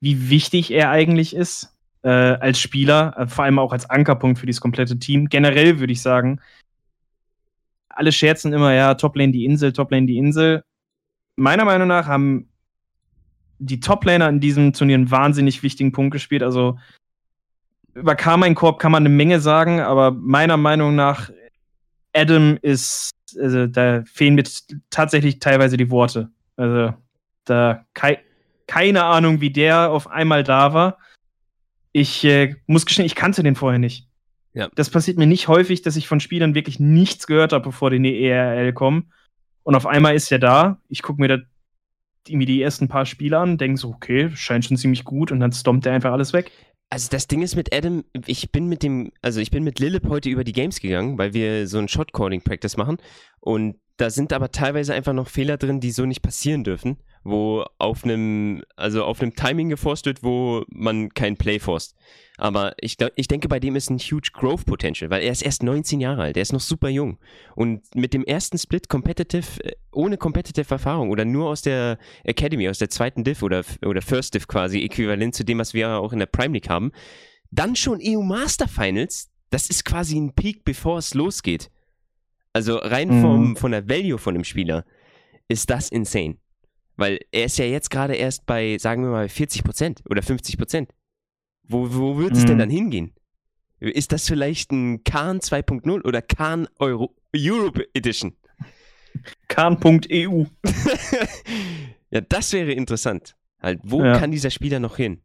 wie 0.00 0.28
wichtig 0.28 0.72
er 0.72 0.90
eigentlich 0.90 1.34
ist 1.34 1.76
äh, 2.02 2.08
als 2.08 2.60
Spieler, 2.60 3.14
äh, 3.16 3.26
vor 3.26 3.44
allem 3.44 3.58
auch 3.58 3.72
als 3.72 3.88
Ankerpunkt 3.88 4.38
für 4.38 4.46
dieses 4.46 4.60
komplette 4.60 4.98
Team. 4.98 5.28
Generell 5.28 5.78
würde 5.78 5.92
ich 5.92 6.02
sagen, 6.02 6.40
alle 7.88 8.12
scherzen 8.12 8.52
immer, 8.52 8.74
ja, 8.74 8.94
Toplane 8.94 9.32
die 9.32 9.44
Insel, 9.44 9.72
Toplane 9.72 10.06
die 10.06 10.18
Insel. 10.18 10.62
Meiner 11.36 11.64
Meinung 11.64 11.88
nach 11.88 12.06
haben 12.06 12.48
die 13.58 13.80
Toplaner 13.80 14.28
in 14.28 14.40
diesem 14.40 14.72
Turnier 14.72 14.96
einen 14.96 15.10
wahnsinnig 15.10 15.62
wichtigen 15.62 15.92
Punkt 15.92 16.12
gespielt. 16.12 16.42
Also 16.42 16.78
über 17.94 18.14
Carmine 18.14 18.54
Corp 18.54 18.78
kann 18.78 18.92
man 18.92 19.02
eine 19.02 19.14
Menge 19.14 19.40
sagen, 19.40 19.80
aber 19.80 20.12
meiner 20.12 20.56
Meinung 20.56 20.94
nach, 20.94 21.30
Adam 22.14 22.58
ist, 22.62 23.10
also 23.38 23.66
da 23.66 24.02
fehlen 24.04 24.34
mir 24.34 24.44
tatsächlich 24.90 25.40
teilweise 25.40 25.76
die 25.76 25.90
Worte. 25.90 26.30
Also 26.56 26.94
da 27.44 27.84
kei 27.94 28.20
keine 28.66 29.04
Ahnung, 29.04 29.40
wie 29.40 29.50
der 29.50 29.90
auf 29.90 30.08
einmal 30.08 30.44
da 30.44 30.74
war. 30.74 30.98
Ich 31.92 32.22
äh, 32.24 32.54
muss 32.66 32.84
gestehen, 32.84 33.06
ich 33.06 33.14
kannte 33.14 33.42
den 33.42 33.56
vorher 33.56 33.78
nicht. 33.78 34.06
Ja. 34.52 34.68
Das 34.74 34.90
passiert 34.90 35.16
mir 35.16 35.26
nicht 35.26 35.48
häufig, 35.48 35.82
dass 35.82 35.96
ich 35.96 36.06
von 36.06 36.20
Spielern 36.20 36.54
wirklich 36.54 36.78
nichts 36.78 37.26
gehört 37.26 37.52
habe, 37.52 37.64
bevor 37.64 37.90
die 37.90 37.96
in 37.96 38.02
die 38.02 38.22
ERL 38.22 38.72
kommen. 38.74 39.10
Und 39.62 39.74
auf 39.74 39.86
einmal 39.86 40.14
ist 40.14 40.30
er 40.30 40.38
da. 40.38 40.80
Ich 40.88 41.02
gucke 41.02 41.20
mir 41.20 41.28
da 41.28 41.38
irgendwie 42.28 42.46
die 42.46 42.62
ersten 42.62 42.88
paar 42.88 43.06
Spiele 43.06 43.38
an, 43.38 43.58
denke 43.58 43.78
so, 43.78 43.88
okay, 43.88 44.30
scheint 44.34 44.64
schon 44.64 44.76
ziemlich 44.76 45.04
gut 45.04 45.32
und 45.32 45.40
dann 45.40 45.52
stompt 45.52 45.86
er 45.86 45.92
einfach 45.92 46.12
alles 46.12 46.32
weg. 46.32 46.50
Also 46.90 47.08
das 47.10 47.26
Ding 47.26 47.42
ist 47.42 47.54
mit 47.54 47.74
Adam, 47.74 48.04
ich 48.26 48.50
bin 48.50 48.66
mit 48.66 48.82
dem, 48.82 49.12
also 49.20 49.40
ich 49.40 49.50
bin 49.50 49.62
mit 49.62 49.78
Lilip 49.78 50.08
heute 50.08 50.30
über 50.30 50.42
die 50.42 50.52
Games 50.52 50.80
gegangen, 50.80 51.18
weil 51.18 51.34
wir 51.34 51.66
so 51.66 51.78
ein 51.78 51.88
Shot-Calling-Practice 51.88 52.78
machen 52.78 52.96
und 53.40 53.76
da 53.98 54.10
sind 54.10 54.32
aber 54.32 54.50
teilweise 54.50 54.94
einfach 54.94 55.12
noch 55.12 55.28
Fehler 55.28 55.58
drin, 55.58 55.80
die 55.80 55.90
so 55.90 56.06
nicht 56.06 56.22
passieren 56.22 56.64
dürfen 56.64 56.96
wo 57.28 57.64
auf 57.78 58.04
einem, 58.04 58.62
also 58.76 59.04
auf 59.04 59.20
einem 59.20 59.34
Timing 59.34 59.68
geforst 59.68 60.06
wird, 60.06 60.22
wo 60.22 60.64
man 60.70 61.10
kein 61.10 61.36
Play 61.36 61.58
forst. 61.58 61.94
Aber 62.36 62.74
ich, 62.80 62.96
ich 63.16 63.28
denke, 63.28 63.48
bei 63.48 63.58
dem 63.58 63.74
ist 63.74 63.90
ein 63.90 63.98
huge 63.98 64.30
Growth 64.32 64.64
Potential, 64.64 65.10
weil 65.10 65.22
er 65.22 65.32
ist 65.32 65.42
erst 65.42 65.62
19 65.62 66.00
Jahre 66.00 66.22
alt, 66.22 66.36
er 66.36 66.42
ist 66.42 66.52
noch 66.52 66.60
super 66.60 66.88
jung. 66.88 67.18
Und 67.56 67.82
mit 67.94 68.14
dem 68.14 68.24
ersten 68.24 68.58
Split 68.58 68.88
competitive, 68.88 69.64
äh, 69.64 69.72
ohne 69.92 70.16
competitive 70.16 70.70
Erfahrung 70.70 71.10
oder 71.10 71.24
nur 71.24 71.48
aus 71.48 71.62
der 71.62 71.98
Academy, 72.24 72.68
aus 72.68 72.78
der 72.78 72.90
zweiten 72.90 73.24
Div 73.24 73.42
oder, 73.42 73.64
oder 73.84 74.02
First 74.02 74.34
Div 74.34 74.46
quasi, 74.46 74.82
äquivalent 74.82 75.34
zu 75.34 75.44
dem, 75.44 75.58
was 75.58 75.74
wir 75.74 75.98
auch 75.98 76.12
in 76.12 76.20
der 76.20 76.26
Prime 76.26 76.54
League 76.54 76.68
haben, 76.68 76.92
dann 77.50 77.74
schon 77.74 78.00
EU 78.02 78.22
Master 78.22 78.68
Finals, 78.68 79.30
das 79.50 79.68
ist 79.68 79.84
quasi 79.84 80.18
ein 80.18 80.34
Peak, 80.34 80.64
bevor 80.64 80.98
es 80.98 81.14
losgeht. 81.14 81.70
Also 82.52 82.76
rein 82.76 83.08
Mhm. 83.08 83.20
vom, 83.20 83.56
von 83.56 83.72
der 83.72 83.88
Value 83.88 84.18
von 84.18 84.34
dem 84.34 84.44
Spieler 84.44 84.84
ist 85.48 85.70
das 85.70 85.88
insane. 85.90 86.36
Weil 86.96 87.20
er 87.30 87.44
ist 87.44 87.58
ja 87.58 87.64
jetzt 87.64 87.90
gerade 87.90 88.14
erst 88.16 88.44
bei, 88.46 88.76
sagen 88.78 89.02
wir 89.04 89.10
mal, 89.10 89.28
40% 89.28 90.02
oder 90.10 90.22
50%. 90.22 90.88
Wo, 91.62 91.94
wo 91.94 92.18
wird 92.18 92.32
es 92.36 92.44
denn 92.44 92.56
Mhm. 92.56 92.60
dann 92.60 92.70
hingehen? 92.70 93.14
Ist 93.80 94.10
das 94.10 94.26
vielleicht 94.26 94.72
ein 94.72 95.04
Khan 95.04 95.40
2.0 95.40 96.04
oder 96.04 96.20
Khan 96.22 96.66
Euro 96.78 97.14
Europe 97.36 97.86
Edition? 97.94 98.34
Kahn.eu. 99.48 100.44
ja, 102.10 102.20
das 102.20 102.52
wäre 102.52 102.72
interessant. 102.72 103.36
Halt, 103.60 103.80
wo 103.82 104.02
Ja. 104.02 104.18
kann 104.18 104.30
dieser 104.30 104.50
Spieler 104.50 104.80
noch 104.80 104.96
hin? 104.96 105.22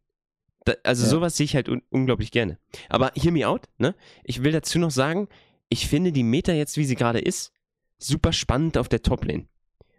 Da, 0.64 0.74
also 0.82 1.04
Ja. 1.04 1.10
sowas 1.10 1.36
sehe 1.36 1.44
ich 1.44 1.54
halt 1.54 1.68
un 1.68 1.82
unglaublich 1.90 2.30
gerne. 2.30 2.58
Aber 2.88 3.12
hear 3.16 3.32
me 3.32 3.46
out, 3.46 3.68
ne? 3.78 3.94
Ich 4.24 4.42
will 4.42 4.52
dazu 4.52 4.78
noch 4.78 4.90
sagen, 4.90 5.28
ich 5.74 5.88
finde 5.88 6.12
die 6.12 6.22
Meta 6.22 6.52
jetzt, 6.52 6.76
wie 6.76 6.84
sie 6.84 6.94
gerade 6.94 7.18
ist, 7.18 7.50
super 7.98 8.32
spannend 8.32 8.78
auf 8.78 8.88
der 8.88 9.02
Top-Lane. 9.02 9.48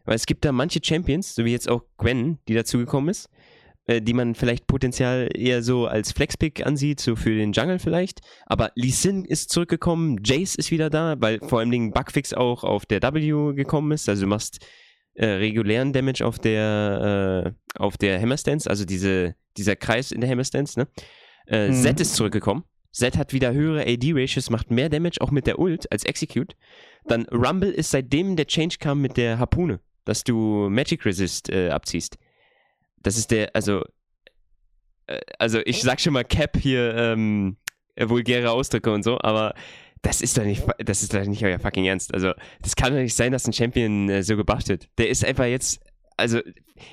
Weil 0.06 0.16
es 0.16 0.26
gibt 0.26 0.46
da 0.46 0.54
manche 0.54 0.80
Champions, 0.82 1.36
so 1.36 1.44
wie 1.44 1.52
jetzt 1.52 1.68
auch 1.70 1.84
Gwen, 1.98 2.40
die 2.48 2.54
dazugekommen 2.54 3.10
ist, 3.10 3.30
äh, 3.86 4.02
die 4.02 4.14
man 4.14 4.36
vielleicht 4.36 4.68
potenziell 4.68 5.30
eher 5.38 5.62
so 5.62 5.86
als 5.86 6.14
Flexpick 6.14 6.66
ansieht, 6.66 7.02
so 7.02 7.18
für 7.18 7.36
den 7.36 7.52
Jungle 7.52 7.80
vielleicht. 7.80 8.22
Aber 8.46 8.72
Lee 8.76 8.92
Sin 8.92 9.26
ist 9.26 9.50
zurückgekommen, 9.50 10.22
Jace 10.24 10.56
ist 10.56 10.72
wieder 10.72 10.90
da, 10.90 11.16
weil 11.20 11.40
vor 11.42 11.60
allem 11.60 11.72
Dingen 11.72 11.92
Bugfix 11.92 12.34
auch 12.34 12.64
auf 12.64 12.86
der 12.86 13.02
W 13.02 13.54
gekommen 13.54 13.92
ist. 13.92 14.08
Also 14.08 14.22
du 14.22 14.28
machst 14.30 14.66
äh, 15.16 15.26
regulären 15.26 15.92
Damage 15.92 16.26
auf 16.26 16.40
der, 16.40 17.54
äh, 17.54 17.80
auf 17.82 17.98
der 17.98 18.22
Hammerstance, 18.22 18.70
also 18.70 18.86
diese, 18.86 19.36
dieser 19.58 19.76
Kreis 19.76 20.14
in 20.14 20.22
der 20.22 20.30
Hammerstance, 20.30 20.80
ne? 20.80 20.88
Äh, 21.48 21.68
Mhm. 21.68 21.74
Zed 21.74 22.00
ist 22.00 22.16
zurückgekommen. 22.16 22.64
Zed 22.96 23.18
hat 23.18 23.34
wieder 23.34 23.54
höhere 23.54 23.82
AD-Ratios, 23.82 24.50
macht 24.50 24.72
mehr 24.72 24.88
Damage, 24.88 25.20
auch 25.20 25.30
mit 25.30 25.48
der 25.48 25.60
Ult 25.60 25.92
als 25.92 26.06
Execute. 26.06 26.56
Dann 27.04 27.26
Rumble 27.26 27.70
ist 27.70 27.92
seitdem 27.92 28.38
der 28.38 28.48
Change 28.48 28.78
kam 28.80 29.02
mit 29.02 29.18
der 29.18 29.38
Harpune, 29.38 29.82
dass 30.06 30.24
du 30.24 30.70
Magic 30.70 31.06
Resist 31.06 31.50
äh, 31.50 31.72
abziehst. 31.72 32.18
Das 33.04 33.18
ist 33.18 33.32
der, 33.32 33.54
also, 33.54 33.84
äh, 35.08 35.20
also 35.38 35.60
ich 35.66 35.82
sag 35.82 36.00
schon 36.00 36.14
mal 36.14 36.24
Cap 36.24 36.58
hier, 36.58 36.96
ähm, 36.96 37.58
äh, 37.96 38.08
vulgäre 38.08 38.52
Ausdrücke 38.52 38.94
und 38.94 39.04
so, 39.04 39.20
aber 39.20 39.56
das 40.02 40.22
ist 40.22 40.38
doch 40.38 40.46
nicht, 40.46 40.64
das 40.78 41.04
ist 41.04 41.14
doch 41.14 41.26
nicht 41.26 41.44
euer 41.44 41.60
fucking 41.60 41.84
Ernst. 41.84 42.14
Also, 42.14 42.32
das 42.62 42.78
kann 42.78 42.94
doch 42.94 43.00
nicht 43.00 43.16
sein, 43.16 43.34
dass 43.34 43.46
ein 43.46 43.52
Champion 43.54 44.08
äh, 44.08 44.24
so 44.24 44.38
gebracht 44.38 44.70
wird. 44.70 44.88
Der 44.98 45.10
ist 45.10 45.26
einfach 45.26 45.46
jetzt, 45.46 45.82
also, 46.16 46.40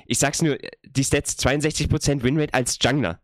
ich 0.05 0.19
sag's 0.19 0.41
nur, 0.41 0.57
die 0.83 1.03
Stats 1.05 1.39
62% 1.39 2.23
Winrate 2.23 2.53
als 2.53 2.77
Jungler, 2.81 3.21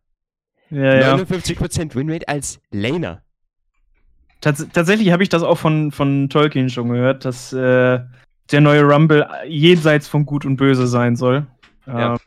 Ja, 0.72 0.96
ja. 0.96 1.16
59% 1.16 1.96
Winrate 1.96 2.28
als 2.28 2.60
Laner. 2.72 3.24
Tats 4.42 4.68
tatsächlich 4.72 5.12
habe 5.12 5.24
ich 5.24 5.30
das 5.30 5.44
auch 5.44 5.58
von, 5.58 5.92
von 5.92 6.30
Tolkien 6.30 6.70
schon 6.70 6.90
gehört, 6.90 7.26
dass 7.26 7.52
äh, 7.52 8.00
der 8.52 8.62
neue 8.62 8.84
Rumble 8.84 9.28
jenseits 9.48 10.08
von 10.08 10.26
Gut 10.26 10.46
und 10.46 10.58
Böse 10.58 10.88
sein 10.88 11.16
soll. 11.16 11.48
Ja. 11.86 12.14
Ähm, 12.14 12.20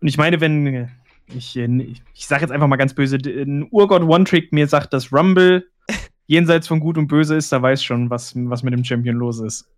und 0.00 0.08
ich 0.08 0.18
meine, 0.18 0.40
wenn 0.40 0.88
ich, 1.34 1.56
äh, 1.56 1.66
ich, 1.66 2.02
ich 2.14 2.26
sage 2.26 2.42
jetzt 2.42 2.52
einfach 2.52 2.68
mal 2.68 2.76
ganz 2.76 2.94
böse, 2.94 3.16
ein 3.16 3.66
Urgott 3.70 4.02
One-Trick 4.02 4.52
mir 4.52 4.68
sagt, 4.68 4.92
dass 4.92 5.12
Rumble 5.12 5.66
jenseits 6.26 6.68
von 6.68 6.80
Gut 6.80 6.98
und 6.98 7.08
Böse 7.08 7.36
ist, 7.36 7.52
da 7.52 7.60
weiß 7.60 7.82
schon, 7.82 8.10
was, 8.10 8.34
was 8.36 8.62
mit 8.62 8.72
dem 8.72 8.84
Champion 8.84 9.16
los 9.16 9.40
ist. 9.40 9.68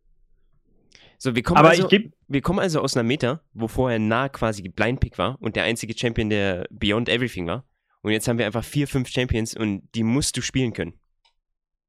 So, 1.21 1.35
wir 1.35 1.43
kommen, 1.43 1.59
Aber 1.59 1.71
also, 1.71 1.89
wir 2.29 2.41
kommen 2.43 2.61
also 2.61 2.81
aus 2.81 2.97
einer 2.97 3.03
Meta, 3.03 3.41
wo 3.53 3.67
vorher 3.67 3.99
nah 3.99 4.29
quasi 4.29 4.63
Blind 4.63 5.01
Pick 5.01 5.19
war 5.19 5.37
und 5.43 5.57
der 5.57 5.65
einzige 5.65 5.99
Champion, 5.99 6.31
der 6.31 6.67
Beyond 6.71 7.09
Everything 7.09 7.47
war. 7.49 7.65
Und 8.03 8.13
jetzt 8.13 8.29
haben 8.29 8.39
wir 8.39 8.47
einfach 8.47 8.65
vier, 8.65 8.87
fünf 8.87 9.09
Champions 9.09 9.55
und 9.55 9.83
die 9.97 10.05
musst 10.05 10.37
du 10.37 10.43
spielen 10.43 10.73
können. 10.73 10.95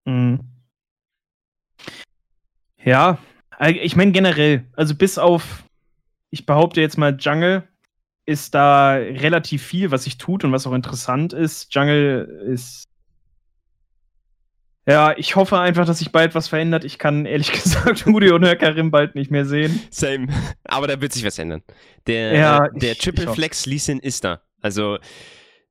Mhm. 0.05 0.39
Ja, 2.83 3.19
ich 3.67 3.95
meine 3.95 4.11
generell, 4.11 4.65
also 4.73 4.95
bis 4.95 5.19
auf, 5.19 5.63
ich 6.31 6.47
behaupte 6.47 6.81
jetzt 6.81 6.97
mal, 6.97 7.15
Jungle 7.19 7.67
ist 8.25 8.55
da 8.55 8.93
relativ 8.93 9.63
viel, 9.63 9.91
was 9.91 10.05
sich 10.05 10.17
tut 10.17 10.43
und 10.43 10.51
was 10.51 10.65
auch 10.65 10.73
interessant 10.73 11.33
ist. 11.33 11.73
Jungle 11.73 12.45
ist. 12.51 12.88
Ja, 14.89 15.15
ich 15.17 15.35
hoffe 15.35 15.59
einfach, 15.59 15.85
dass 15.85 15.99
sich 15.99 16.11
bald 16.11 16.33
was 16.33 16.47
verändert. 16.47 16.83
Ich 16.83 16.97
kann 16.97 17.25
ehrlich 17.25 17.51
gesagt 17.63 18.07
Rudi 18.07 18.31
und 18.31 18.41
Karim 18.59 18.89
bald 18.91 19.13
nicht 19.15 19.29
mehr 19.29 19.45
sehen. 19.45 19.79
Same. 19.91 20.27
Aber 20.63 20.87
da 20.87 20.99
wird 20.99 21.13
sich 21.13 21.23
was 21.23 21.37
ändern. 21.37 21.61
Der, 22.07 22.33
Ja, 22.33 22.65
äh, 22.65 22.69
der 22.79 22.91
ich- 22.93 22.97
Triple 22.97 23.25
ich. 23.25 23.29
Flex 23.29 23.65
Lee 23.65 23.77
Sin 23.77 23.99
ist 23.99 24.23
da. 24.23 24.41
Also, 24.61 24.97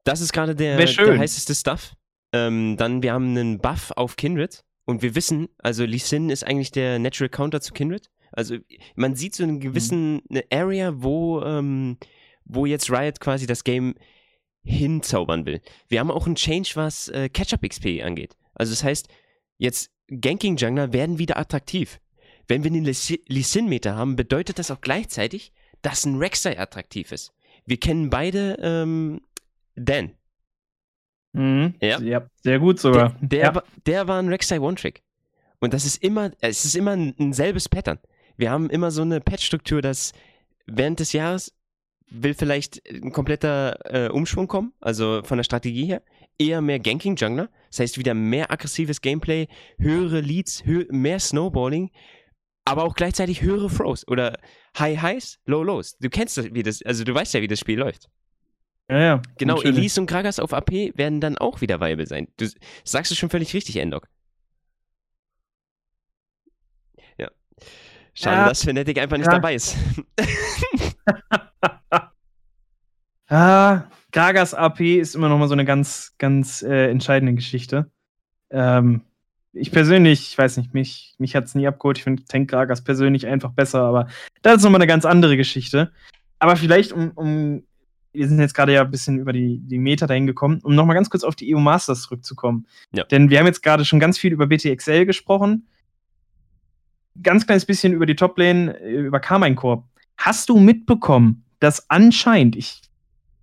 das 0.05 0.21
ist 0.21 0.33
gerade 0.33 0.55
der, 0.55 0.77
der 0.77 1.19
heißeste 1.19 1.55
Stuff. 1.55 1.95
Ähm, 2.33 2.77
dann, 2.79 3.03
wir 3.03 3.13
haben 3.13 3.31
einen 3.37 3.59
Buff 3.59 3.93
auf 3.97 4.17
Kindred. 4.17 4.63
Und 4.85 5.03
wir 5.03 5.15
wissen, 5.15 5.49
also 5.59 5.85
Lee 5.85 5.99
Sin 5.99 6.31
ist 6.31 6.47
eigentlich 6.47 6.71
der 6.71 6.99
Natural 6.99 7.29
Counter 7.29 7.61
zu 7.61 7.73
Kindred. 7.75 8.09
Also, 8.33 8.57
man 8.95 9.17
sieht 9.17 9.35
so 9.35 9.43
einen 9.43 9.59
gewissen 9.61 10.23
eine 10.31 10.45
Area, 10.53 10.93
wo, 10.95 11.43
ähm, 11.43 11.99
wo 12.45 12.67
jetzt 12.67 12.91
Riot 12.91 13.21
quasi 13.21 13.47
das 13.47 13.65
Game 13.65 13.95
hinzaubern 14.63 15.45
will. 15.47 15.61
Wir 15.89 16.01
haben 16.01 16.11
auch 16.11 16.27
einen 16.27 16.37
Change, 16.37 16.71
was 16.75 17.09
äh, 17.09 17.29
Catch-Up-XP 17.29 18.03
angeht. 18.03 18.37
Also, 18.59 18.73
das 18.73 18.85
heißt, 18.85 19.09
jetzt 19.57 19.91
Ganking-Jungler 20.09 20.93
werden 20.93 21.19
wieder 21.19 21.39
attraktiv. 21.39 22.01
Wenn 22.47 22.65
wir 22.65 22.71
einen 22.71 22.85
Lee 22.85 23.43
Sin-Meter 23.43 23.95
haben, 23.95 24.17
bedeutet 24.17 24.59
das 24.59 24.71
auch 24.71 24.81
gleichzeitig, 24.81 25.53
dass 25.83 26.05
ein 26.05 26.17
Rek'Sai 26.17 26.59
attraktiv 26.59 27.13
ist. 27.13 27.33
Wir 27.67 27.79
kennen 27.79 28.11
beide 28.11 28.57
ähm, 28.61 29.21
Dan. 29.75 30.13
Mhm. 31.33 31.75
Ja. 31.81 32.27
sehr 32.43 32.59
gut 32.59 32.81
sogar. 32.81 33.17
Der, 33.21 33.29
der, 33.29 33.41
ja. 33.41 33.55
war, 33.55 33.65
der 33.87 34.09
war 34.09 34.19
ein 34.19 34.33
Rek'Sai 34.33 34.61
One-Trick. 34.61 35.03
Und 35.61 35.75
das 35.75 35.85
ist 35.85 36.03
immer, 36.03 36.31
es 36.41 36.65
ist 36.65 36.75
immer 36.75 36.93
ein, 36.93 37.15
ein 37.19 37.33
selbes 37.33 37.69
Pattern. 37.69 37.99
Wir 38.37 38.51
haben 38.51 38.71
immer 38.71 38.91
so 38.91 39.03
eine 39.03 39.21
Patch-Struktur, 39.21 39.83
dass 39.83 40.13
während 40.67 41.01
des 41.01 41.13
Jahres 41.13 41.55
will 42.09 42.35
vielleicht 42.35 42.89
ein 42.89 43.13
kompletter 43.13 44.07
äh, 44.07 44.09
Umschwung 44.09 44.47
kommen, 44.47 44.73
also 44.81 45.23
von 45.25 45.37
der 45.37 45.45
Strategie 45.45 45.87
her. 45.87 46.03
Eher 46.39 46.61
mehr 46.61 46.79
Ganking-Jungler, 46.79 47.49
das 47.69 47.81
heißt 47.81 47.99
wieder 47.99 48.15
mehr 48.15 48.51
aggressives 48.53 49.01
Gameplay, 49.01 49.49
höhere 49.79 50.21
Leads, 50.21 50.65
hö 50.65 50.87
mehr 50.91 51.19
Snowballing, 51.19 51.91
aber 52.65 52.85
auch 52.85 52.95
gleichzeitig 52.95 53.43
höhere 53.43 53.69
Throws 53.69 54.07
oder 54.07 54.39
High 54.79 55.01
Highs, 55.03 55.41
Low 55.47 55.63
Lows. 55.65 55.97
Du 55.99 56.09
kennst 56.11 56.37
das, 56.37 56.53
wie 56.55 56.63
das, 56.63 56.81
also 56.83 57.03
du 57.03 57.13
weißt 57.15 57.35
ja, 57.35 57.41
wie 57.43 57.49
das 57.49 57.59
Spiel 57.59 57.79
läuft. 57.79 58.09
ja, 58.89 58.99
ja. 59.01 59.23
Genau, 59.39 59.57
natürlich. 59.57 59.79
Elise 59.79 60.01
und 60.01 60.07
Gragas 60.07 60.39
auf 60.39 60.53
AP 60.55 60.71
werden 60.97 61.21
dann 61.21 61.37
auch 61.39 61.61
wieder 61.61 61.81
viable 61.81 62.07
sein. 62.07 62.29
Du 62.37 62.47
sagst 62.85 63.11
es 63.11 63.19
schon 63.19 63.31
völlig 63.31 63.53
richtig, 63.55 63.77
Endok. 63.77 64.07
Ja. 67.19 67.31
Schade, 68.15 68.37
Ja. 68.43 68.49
dass 68.49 68.63
Fnatic 68.63 68.99
einfach 68.99 69.17
nicht 69.17 69.27
Ja. 69.27 69.33
dabei 69.33 69.55
ist. 69.55 69.77
Ah, 73.31 73.91
Gragas 74.13 74.55
AP 74.55 74.81
ist 74.81 75.15
immer 75.15 75.29
noch 75.29 75.39
mal 75.39 75.49
so 75.49 75.55
eine 75.55 75.65
ganz, 75.65 76.15
ganz 76.19 76.63
äh, 76.63 76.91
entscheidende 76.91 77.35
Geschichte. 77.35 77.91
Ähm, 78.51 79.03
ich 79.53 79.71
persönlich, 79.71 80.31
ich 80.31 80.39
weiß 80.39 80.57
nicht, 80.57 80.75
mich, 80.75 81.15
mich 81.19 81.35
hat 81.35 81.45
es 81.45 81.55
nie 81.55 81.67
abgeholt. 81.67 81.99
Ich 81.99 82.05
finde 82.05 82.25
Tank 82.25 82.51
Gragas 82.51 82.83
persönlich 82.83 83.27
einfach 83.27 83.53
besser, 83.53 83.83
aber 83.83 84.09
das 84.43 84.57
ist 84.57 84.63
nochmal 84.63 84.81
eine 84.81 84.87
ganz 84.87 85.05
andere 85.05 85.37
Geschichte. 85.37 85.93
Aber 86.39 86.57
vielleicht, 86.57 86.93
um, 86.93 87.11
um 87.15 87.63
wir 88.13 88.29
sind 88.29 88.41
jetzt 88.41 88.55
gerade 88.55 88.73
ja 88.73 88.83
ein 88.83 88.91
bisschen 88.91 89.19
über 89.19 89.33
die, 89.33 89.61
die 89.61 89.79
Meter 89.79 90.07
dahin 90.07 90.27
gekommen, 90.27 90.61
um 90.63 90.75
nochmal 90.75 90.95
ganz 90.95 91.11
kurz 91.11 91.25
auf 91.25 91.37
die 91.37 91.55
EU 91.55 91.59
Masters 91.59 92.03
zurückzukommen. 92.03 92.67
Ja. 92.93 93.05
Denn 93.05 93.31
wir 93.31 93.39
haben 93.39 93.47
jetzt 93.47 93.63
gerade 93.63 93.85
schon 93.85 94.01
ganz 94.01 94.19
viel 94.19 94.33
über 94.33 94.47
BTXL 94.47 95.05
gesprochen. 95.07 95.69
Ganz 97.23 97.47
kleines 97.47 97.67
bisschen 97.67 97.93
über 97.93 98.07
die 98.07 98.17
Toplane, 98.17 98.79
äh, 98.81 99.01
über 99.01 99.21
Carmine 99.21 99.57
Corp. 99.57 99.85
Hast 100.17 100.49
du 100.49 100.59
mitbekommen, 100.59 101.45
dass 101.61 101.91
anscheinend, 101.91 102.57
ich 102.57 102.83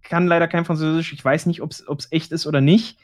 kann 0.09 0.27
leider 0.27 0.47
kein 0.47 0.65
Französisch, 0.65 1.13
ich 1.13 1.23
weiß 1.23 1.45
nicht, 1.47 1.61
ob 1.61 1.71
es 1.71 2.07
echt 2.11 2.31
ist 2.31 2.47
oder 2.47 2.61
nicht, 2.61 2.97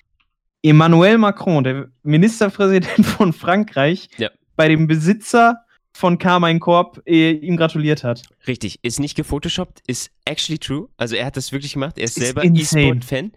Emmanuel 0.63 1.17
Macron, 1.17 1.63
der 1.63 1.89
Ministerpräsident 2.03 3.05
von 3.05 3.33
Frankreich, 3.33 4.09
Ja. 4.17 4.29
bei 4.55 4.67
dem 4.67 4.87
Besitzer 4.87 5.57
von 5.93 6.17
Carmine 6.17 6.59
Corp 6.59 7.01
äh, 7.05 7.31
ihm 7.31 7.57
gratuliert 7.57 8.03
hat. 8.03 8.21
Richtig, 8.47 8.79
ist 8.83 8.99
nicht 8.99 9.15
gefotoshoppt, 9.15 9.81
ist 9.87 10.11
actually 10.25 10.59
true. 10.59 10.87
Also 10.97 11.15
er 11.15 11.25
hat 11.25 11.35
das 11.35 11.51
wirklich 11.51 11.73
gemacht, 11.73 11.97
er 11.97 12.05
ist, 12.05 12.17
Ist 12.17 12.23
selber. 12.25 12.43
E-Sport-Fan. 12.45 13.31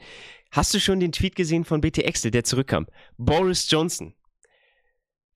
Hast 0.52 0.72
du 0.72 0.78
schon 0.78 1.00
den 1.00 1.10
Tweet 1.10 1.34
gesehen 1.34 1.64
von 1.64 1.80
BT 1.80 1.98
Excel, 2.04 2.30
der 2.30 2.44
zurückkam? 2.44 2.86
Boris 3.18 3.68
Johnson 3.70 4.14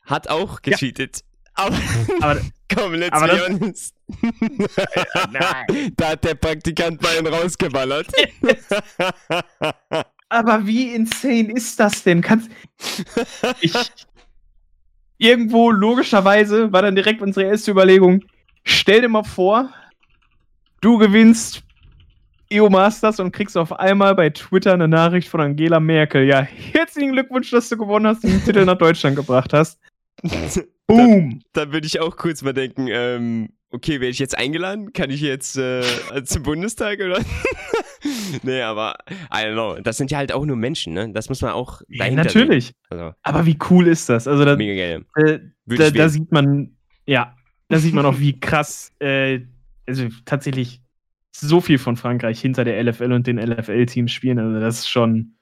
hat 0.02 0.28
auch 0.28 0.60
Ja. 0.64 0.76
Aber, 1.58 1.76
Aber- 2.20 2.40
komm, 2.74 2.94
let's 2.94 3.12
aber 3.12 3.26
be 3.26 3.36
das- 3.38 3.48
honest. 3.60 3.94
da 5.96 6.08
hat 6.10 6.24
der 6.24 6.34
Praktikant 6.34 7.02
mal 7.02 7.18
einen 7.18 7.26
rausgeballert. 7.26 8.06
Aber 10.28 10.66
wie 10.66 10.94
insane 10.94 11.52
ist 11.52 11.78
das 11.80 12.02
denn? 12.02 12.20
Kannst 12.20 12.50
ich 13.60 13.72
irgendwo 15.18 15.70
logischerweise 15.70 16.72
war 16.72 16.82
dann 16.82 16.94
direkt 16.94 17.22
unsere 17.22 17.46
erste 17.46 17.70
Überlegung. 17.72 18.24
Stell 18.64 19.00
dir 19.00 19.08
mal 19.08 19.24
vor, 19.24 19.70
du 20.80 20.98
gewinnst 20.98 21.62
EU 22.52 22.68
Masters 22.68 23.18
und 23.20 23.32
kriegst 23.32 23.56
auf 23.56 23.72
einmal 23.72 24.14
bei 24.14 24.30
Twitter 24.30 24.74
eine 24.74 24.88
Nachricht 24.88 25.28
von 25.28 25.40
Angela 25.40 25.80
Merkel. 25.80 26.24
Ja, 26.26 26.40
herzlichen 26.42 27.12
Glückwunsch, 27.12 27.50
dass 27.50 27.68
du 27.68 27.76
gewonnen 27.76 28.06
hast 28.06 28.22
und 28.24 28.30
den 28.30 28.44
Titel 28.44 28.64
nach 28.64 28.78
Deutschland 28.78 29.16
gebracht 29.16 29.52
hast. 29.52 29.78
Boom! 30.88 31.42
Da, 31.52 31.66
da 31.66 31.72
würde 31.72 31.86
ich 31.86 32.00
auch 32.00 32.16
kurz 32.16 32.42
mal 32.42 32.54
denken, 32.54 32.88
ähm, 32.90 33.50
okay, 33.70 34.00
werde 34.00 34.08
ich 34.08 34.18
jetzt 34.18 34.36
eingeladen? 34.36 34.92
Kann 34.92 35.10
ich 35.10 35.20
jetzt 35.20 35.56
äh, 35.56 35.82
zum 36.24 36.42
Bundestag 36.42 37.00
oder? 37.00 37.20
nee, 38.42 38.62
aber 38.62 38.96
I 39.10 39.44
don't 39.44 39.52
know. 39.52 39.80
Das 39.80 39.98
sind 39.98 40.10
ja 40.10 40.18
halt 40.18 40.32
auch 40.32 40.44
nur 40.44 40.56
Menschen, 40.56 40.94
ne? 40.94 41.12
Das 41.12 41.28
muss 41.28 41.42
man 41.42 41.52
auch 41.52 41.82
ja, 41.88 42.10
Natürlich. 42.10 42.72
Also, 42.88 43.12
aber 43.22 43.46
wie 43.46 43.58
cool 43.70 43.86
ist 43.86 44.08
das? 44.08 44.26
Also 44.26 44.44
da, 44.44 44.56
mega 44.56 44.74
geil. 44.74 45.04
Äh, 45.16 45.40
da, 45.66 45.90
da, 45.90 46.08
sieht 46.08 46.32
man, 46.32 46.76
ja, 47.06 47.36
da 47.68 47.78
sieht 47.78 47.94
man 47.94 48.06
auch, 48.06 48.18
wie 48.18 48.40
krass, 48.40 48.90
äh, 49.00 49.40
also 49.86 50.06
tatsächlich 50.24 50.80
so 51.32 51.60
viel 51.60 51.78
von 51.78 51.96
Frankreich 51.96 52.40
hinter 52.40 52.64
der 52.64 52.82
LFL 52.82 53.12
und 53.12 53.26
den 53.26 53.38
LFL-Teams 53.38 54.10
spielen. 54.10 54.38
Also 54.38 54.58
das 54.58 54.80
ist 54.80 54.88
schon. 54.88 55.34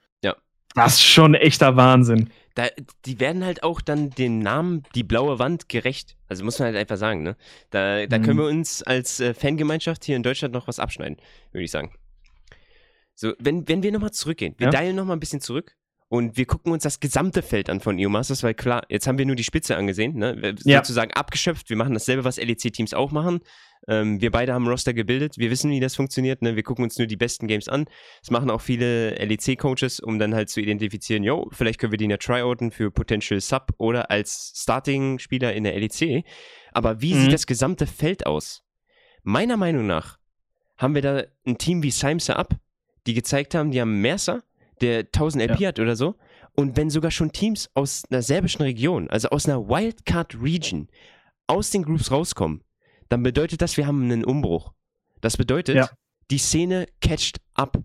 Das 0.77 0.93
ist 0.93 1.03
schon 1.03 1.33
echter 1.33 1.75
Wahnsinn. 1.75 2.29
Da, 2.55 2.67
die 3.05 3.19
werden 3.19 3.43
halt 3.43 3.63
auch 3.63 3.81
dann 3.81 4.09
den 4.11 4.39
Namen 4.39 4.83
die 4.95 5.03
blaue 5.03 5.39
Wand 5.39 5.69
gerecht. 5.69 6.15
Also 6.27 6.43
muss 6.43 6.59
man 6.59 6.67
halt 6.67 6.77
einfach 6.77 6.97
sagen, 6.97 7.23
ne? 7.23 7.35
Da, 7.69 8.05
da 8.07 8.17
mhm. 8.17 8.23
können 8.23 8.39
wir 8.39 8.47
uns 8.47 8.81
als 8.83 9.19
äh, 9.19 9.33
Fangemeinschaft 9.33 10.03
hier 10.03 10.15
in 10.15 10.23
Deutschland 10.23 10.53
noch 10.53 10.67
was 10.67 10.79
abschneiden, 10.79 11.17
würde 11.51 11.65
ich 11.65 11.71
sagen. 11.71 11.93
So, 13.13 13.33
wenn, 13.39 13.67
wenn 13.67 13.83
wir 13.83 13.91
nochmal 13.91 14.11
zurückgehen, 14.11 14.55
wir 14.57 14.65
ja. 14.65 14.71
dialen 14.71 14.95
nochmal 14.95 15.17
ein 15.17 15.19
bisschen 15.19 15.41
zurück 15.41 15.75
und 16.09 16.37
wir 16.37 16.45
gucken 16.45 16.71
uns 16.71 16.83
das 16.83 16.99
gesamte 16.99 17.41
Feld 17.41 17.69
an 17.69 17.79
von 17.79 17.97
EU 17.99 18.09
Masters, 18.09 18.43
weil 18.43 18.53
klar, 18.53 18.83
jetzt 18.89 19.07
haben 19.07 19.17
wir 19.17 19.25
nur 19.25 19.35
die 19.35 19.43
Spitze 19.43 19.75
angesehen, 19.75 20.15
ne? 20.15 20.55
Ja. 20.63 20.77
sozusagen 20.77 21.11
abgeschöpft. 21.13 21.69
Wir 21.69 21.77
machen 21.77 21.93
dasselbe, 21.93 22.23
was 22.23 22.37
LEC-Teams 22.37 22.93
auch 22.93 23.11
machen. 23.11 23.41
Ähm, 23.87 24.21
wir 24.21 24.31
beide 24.31 24.53
haben 24.53 24.67
Roster 24.67 24.93
gebildet. 24.93 25.37
Wir 25.37 25.49
wissen, 25.49 25.71
wie 25.71 25.79
das 25.79 25.95
funktioniert. 25.95 26.41
Ne? 26.41 26.55
Wir 26.55 26.63
gucken 26.63 26.83
uns 26.83 26.97
nur 26.97 27.07
die 27.07 27.15
besten 27.15 27.47
Games 27.47 27.67
an. 27.67 27.85
Das 28.21 28.31
machen 28.31 28.49
auch 28.49 28.61
viele 28.61 29.11
LEC-Coaches, 29.15 29.99
um 29.99 30.19
dann 30.19 30.35
halt 30.35 30.49
zu 30.49 30.61
identifizieren, 30.61 31.23
yo, 31.23 31.49
vielleicht 31.51 31.79
können 31.79 31.91
wir 31.91 31.97
die 31.97 32.05
in 32.05 32.09
der 32.09 32.19
Tryouten 32.19 32.71
für 32.71 32.91
Potential 32.91 33.39
Sub 33.41 33.73
oder 33.77 34.11
als 34.11 34.53
Starting-Spieler 34.55 35.53
in 35.53 35.63
der 35.63 35.79
LEC. 35.79 36.25
Aber 36.73 37.01
wie 37.01 37.13
mhm. 37.13 37.21
sieht 37.23 37.33
das 37.33 37.47
gesamte 37.47 37.87
Feld 37.87 38.25
aus? 38.25 38.63
Meiner 39.23 39.57
Meinung 39.57 39.87
nach 39.87 40.17
haben 40.77 40.95
wir 40.95 41.01
da 41.01 41.23
ein 41.45 41.57
Team 41.57 41.83
wie 41.83 41.91
Simsa 41.91 42.33
Up, 42.33 42.55
die 43.07 43.13
gezeigt 43.13 43.55
haben, 43.55 43.71
die 43.71 43.81
haben 43.81 44.01
Mercer, 44.01 44.43
der 44.81 44.99
1000 44.99 45.43
LP 45.51 45.59
ja. 45.59 45.67
hat 45.69 45.79
oder 45.79 45.95
so. 45.95 46.15
Und 46.55 46.75
wenn 46.75 46.89
sogar 46.89 47.11
schon 47.11 47.31
Teams 47.31 47.69
aus 47.73 48.03
einer 48.09 48.21
serbischen 48.21 48.63
Region, 48.63 49.09
also 49.09 49.29
aus 49.29 49.47
einer 49.47 49.67
Wildcard-Region, 49.67 50.87
aus 51.47 51.69
den 51.69 51.83
Groups 51.83 52.11
rauskommen, 52.11 52.63
dann 53.09 53.23
bedeutet 53.23 53.61
das, 53.61 53.77
wir 53.77 53.87
haben 53.87 54.03
einen 54.03 54.25
Umbruch. 54.25 54.73
Das 55.21 55.37
bedeutet, 55.37 55.75
ja. 55.75 55.89
die 56.29 56.37
Szene 56.37 56.87
catcht 57.01 57.39
ab. 57.53 57.77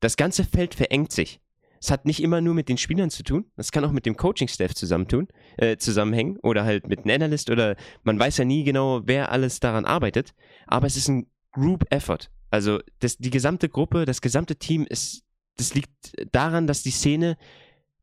Das 0.00 0.16
ganze 0.16 0.44
Feld 0.44 0.74
verengt 0.74 1.12
sich. 1.12 1.40
Es 1.80 1.90
hat 1.90 2.06
nicht 2.06 2.22
immer 2.22 2.40
nur 2.40 2.54
mit 2.54 2.68
den 2.68 2.78
Spielern 2.78 3.10
zu 3.10 3.22
tun, 3.22 3.44
das 3.56 3.70
kann 3.70 3.84
auch 3.84 3.92
mit 3.92 4.06
dem 4.06 4.16
Coaching-Staff 4.16 4.74
zusammentun, 4.74 5.28
äh, 5.58 5.76
zusammenhängen 5.76 6.38
oder 6.38 6.64
halt 6.64 6.88
mit 6.88 7.00
einem 7.00 7.14
Analyst 7.14 7.50
oder 7.50 7.76
man 8.04 8.18
weiß 8.18 8.38
ja 8.38 8.46
nie 8.46 8.64
genau, 8.64 9.02
wer 9.04 9.30
alles 9.30 9.60
daran 9.60 9.84
arbeitet, 9.84 10.34
aber 10.66 10.86
es 10.86 10.96
ist 10.96 11.08
ein 11.08 11.26
Group-Effort. 11.52 12.30
Also 12.50 12.80
das, 13.00 13.18
die 13.18 13.30
gesamte 13.30 13.68
Gruppe, 13.68 14.06
das 14.06 14.22
gesamte 14.22 14.56
Team 14.56 14.86
ist 14.88 15.24
das 15.56 15.74
liegt 15.74 15.90
daran, 16.32 16.66
dass 16.66 16.82
die 16.82 16.90
Szene 16.90 17.36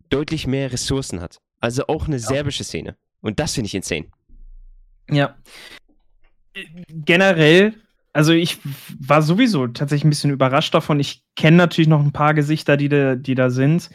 deutlich 0.09 0.47
mehr 0.47 0.71
Ressourcen 0.71 1.21
hat. 1.21 1.39
Also 1.59 1.87
auch 1.87 2.07
eine 2.07 2.17
ja. 2.17 2.27
serbische 2.27 2.63
Szene. 2.63 2.97
Und 3.21 3.39
das 3.39 3.53
finde 3.53 3.67
ich 3.67 3.75
insane. 3.75 4.07
Ja. 5.09 5.37
Generell, 6.89 7.73
also 8.13 8.33
ich 8.33 8.59
war 8.99 9.21
sowieso 9.21 9.67
tatsächlich 9.67 10.05
ein 10.05 10.09
bisschen 10.09 10.31
überrascht 10.31 10.73
davon. 10.73 10.99
Ich 10.99 11.23
kenne 11.35 11.57
natürlich 11.57 11.87
noch 11.87 12.01
ein 12.01 12.11
paar 12.11 12.33
Gesichter, 12.33 12.77
die 12.77 12.89
da, 12.89 13.15
die 13.15 13.35
da 13.35 13.49
sind. 13.49 13.89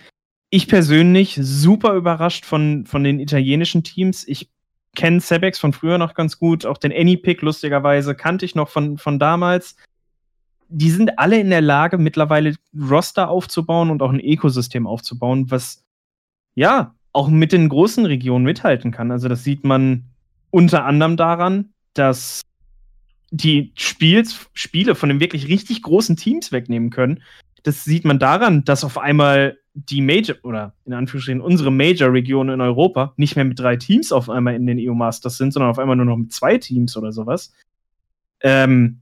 Ich 0.50 0.68
persönlich 0.68 1.38
super 1.40 1.94
überrascht 1.94 2.44
von, 2.44 2.86
von 2.86 3.04
den 3.04 3.20
italienischen 3.20 3.82
Teams. 3.82 4.26
Ich 4.26 4.50
kenne 4.94 5.20
Sebex 5.20 5.58
von 5.58 5.72
früher 5.72 5.98
noch 5.98 6.14
ganz 6.14 6.38
gut. 6.38 6.64
Auch 6.64 6.78
den 6.78 6.92
Anypick, 6.92 7.42
lustigerweise, 7.42 8.14
kannte 8.14 8.44
ich 8.44 8.54
noch 8.54 8.68
von, 8.68 8.96
von 8.96 9.18
damals 9.18 9.76
die 10.68 10.90
sind 10.90 11.18
alle 11.18 11.38
in 11.38 11.50
der 11.50 11.60
Lage, 11.60 11.98
mittlerweile 11.98 12.54
Roster 12.78 13.28
aufzubauen 13.28 13.90
und 13.90 14.02
auch 14.02 14.10
ein 14.10 14.20
Ökosystem 14.20 14.86
aufzubauen, 14.86 15.50
was 15.50 15.84
ja 16.54 16.94
auch 17.12 17.28
mit 17.28 17.52
den 17.52 17.68
großen 17.68 18.04
Regionen 18.04 18.44
mithalten 18.44 18.90
kann. 18.90 19.10
Also 19.10 19.28
das 19.28 19.44
sieht 19.44 19.64
man 19.64 20.04
unter 20.50 20.84
anderem 20.84 21.16
daran, 21.16 21.72
dass 21.98 22.42
die 23.30 23.72
Spiels, 23.76 24.48
Spiele 24.54 24.94
von 24.94 25.08
den 25.08 25.20
wirklich 25.20 25.48
richtig 25.48 25.82
großen 25.82 26.16
Teams 26.16 26.52
wegnehmen 26.52 26.90
können. 26.90 27.22
Das 27.62 27.84
sieht 27.84 28.04
man 28.04 28.18
daran, 28.18 28.64
dass 28.64 28.84
auf 28.84 28.98
einmal 28.98 29.58
die 29.74 30.00
Major 30.00 30.36
oder 30.42 30.74
in 30.86 30.94
Anführungsstrichen 30.94 31.40
unsere 31.40 31.70
Major-Region 31.70 32.48
in 32.48 32.60
Europa 32.60 33.12
nicht 33.16 33.36
mehr 33.36 33.44
mit 33.44 33.58
drei 33.58 33.76
Teams 33.76 34.12
auf 34.12 34.30
einmal 34.30 34.54
in 34.54 34.66
den 34.66 34.78
EU 34.80 34.94
Masters 34.94 35.36
sind, 35.36 35.52
sondern 35.52 35.70
auf 35.70 35.78
einmal 35.78 35.96
nur 35.96 36.06
noch 36.06 36.16
mit 36.16 36.32
zwei 36.32 36.56
Teams 36.56 36.96
oder 36.96 37.12
sowas. 37.12 37.52
Ähm, 38.40 39.00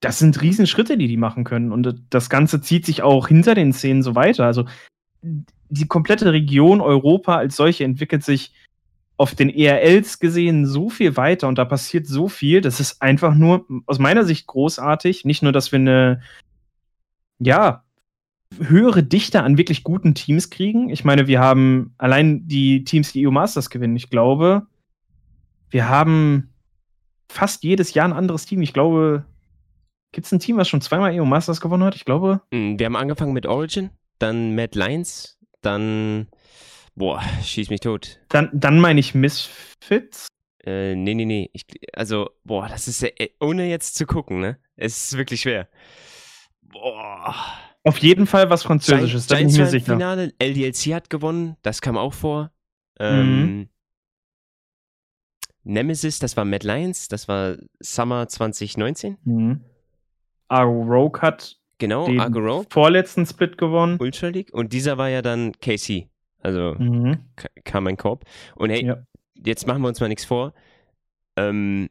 das 0.00 0.18
sind 0.18 0.40
Riesenschritte, 0.40 0.96
die 0.96 1.08
die 1.08 1.16
machen 1.16 1.44
können. 1.44 1.72
Und 1.72 2.04
das 2.10 2.30
Ganze 2.30 2.60
zieht 2.60 2.86
sich 2.86 3.02
auch 3.02 3.28
hinter 3.28 3.54
den 3.54 3.72
Szenen 3.72 4.02
so 4.02 4.14
weiter. 4.14 4.44
Also 4.44 4.66
die 5.22 5.86
komplette 5.86 6.32
Region 6.32 6.80
Europa 6.80 7.36
als 7.36 7.56
solche 7.56 7.84
entwickelt 7.84 8.22
sich 8.22 8.52
auf 9.16 9.34
den 9.34 9.48
ERLs 9.48 10.18
gesehen 10.18 10.66
so 10.66 10.90
viel 10.90 11.16
weiter 11.16 11.46
und 11.48 11.56
da 11.56 11.64
passiert 11.64 12.06
so 12.06 12.28
viel. 12.28 12.60
Das 12.60 12.80
ist 12.80 13.00
einfach 13.00 13.34
nur 13.34 13.64
aus 13.86 13.98
meiner 13.98 14.24
Sicht 14.24 14.46
großartig. 14.46 15.24
Nicht 15.24 15.42
nur, 15.42 15.52
dass 15.52 15.70
wir 15.72 15.78
eine, 15.78 16.22
ja, 17.38 17.84
höhere 18.58 19.02
Dichte 19.02 19.42
an 19.42 19.58
wirklich 19.58 19.82
guten 19.84 20.14
Teams 20.14 20.50
kriegen. 20.50 20.88
Ich 20.90 21.04
meine, 21.04 21.26
wir 21.26 21.40
haben 21.40 21.94
allein 21.98 22.46
die 22.46 22.84
Teams, 22.84 23.12
die 23.12 23.26
EU 23.26 23.30
Masters 23.30 23.70
gewinnen. 23.70 23.96
Ich 23.96 24.10
glaube, 24.10 24.66
wir 25.70 25.88
haben 25.88 26.52
fast 27.28 27.64
jedes 27.64 27.94
Jahr 27.94 28.06
ein 28.06 28.12
anderes 28.12 28.46
Team. 28.46 28.62
Ich 28.62 28.72
glaube, 28.72 29.24
Gibt 30.14 30.26
es 30.26 30.32
ein 30.32 30.38
Team, 30.38 30.58
was 30.58 30.68
schon 30.68 30.80
zweimal 30.80 31.12
EU 31.12 31.24
Masters 31.24 31.60
gewonnen 31.60 31.82
hat? 31.82 31.96
Ich 31.96 32.04
glaube. 32.04 32.40
Hm, 32.52 32.78
wir 32.78 32.86
haben 32.86 32.94
angefangen 32.94 33.32
mit 33.32 33.46
Origin, 33.46 33.90
dann 34.20 34.54
Mad 34.54 34.78
Lions, 34.78 35.36
dann. 35.60 36.28
Boah, 36.96 37.22
schieß 37.42 37.70
mich 37.70 37.80
tot. 37.80 38.20
Dann, 38.28 38.50
dann 38.52 38.78
meine 38.78 39.00
ich 39.00 39.14
Misfits. 39.14 40.28
Äh, 40.64 40.94
nee, 40.94 41.14
nee, 41.14 41.24
nee. 41.24 41.50
Ich, 41.52 41.64
also, 41.92 42.30
boah, 42.44 42.68
das 42.68 42.88
ist 42.88 43.02
ja, 43.02 43.08
äh, 43.18 43.30
ohne 43.40 43.68
jetzt 43.68 43.96
zu 43.96 44.06
gucken, 44.06 44.40
ne? 44.40 44.58
Es 44.76 45.06
ist 45.06 45.18
wirklich 45.18 45.42
schwer. 45.42 45.68
Boah. 46.62 47.34
Auf 47.82 47.98
jeden 47.98 48.26
Fall 48.26 48.48
was 48.48 48.62
Französisches, 48.62 49.26
da 49.26 49.36
bin 49.36 49.48
ich 49.48 49.58
mir 49.58 49.66
sicher. 49.66 49.92
Finale, 49.92 50.32
LDLC 50.38 50.94
hat 50.94 51.10
gewonnen, 51.10 51.56
das 51.62 51.82
kam 51.82 51.98
auch 51.98 52.14
vor. 52.14 52.50
Ähm, 52.98 53.58
mhm. 53.58 53.68
Nemesis, 55.64 56.18
das 56.18 56.36
war 56.36 56.46
Mad 56.46 56.66
Lions, 56.66 57.08
das 57.08 57.28
war 57.28 57.56
Summer 57.80 58.26
2019. 58.28 59.18
Mhm. 59.24 59.64
Argo 60.48 60.82
Rogue 60.82 61.20
hat 61.20 61.58
genau, 61.78 62.06
den 62.06 62.20
Argo 62.20 62.38
Rogue. 62.38 62.66
vorletzten 62.70 63.26
Split 63.26 63.58
gewonnen. 63.58 63.98
Ultra 64.00 64.28
League. 64.28 64.52
Und 64.52 64.72
dieser 64.72 64.96
war 64.96 65.10
ja 65.10 65.20
dann 65.20 65.52
KC. 65.60 66.08
Also 66.44 66.74
mhm. 66.78 67.18
kam 67.64 67.86
ein 67.86 67.96
Korb. 67.96 68.24
Und 68.54 68.70
hey, 68.70 68.84
ja. 68.84 68.98
jetzt 69.34 69.66
machen 69.66 69.82
wir 69.82 69.88
uns 69.88 69.98
mal 70.00 70.08
nichts 70.08 70.24
vor. 70.24 70.52
Ähm, 71.36 71.88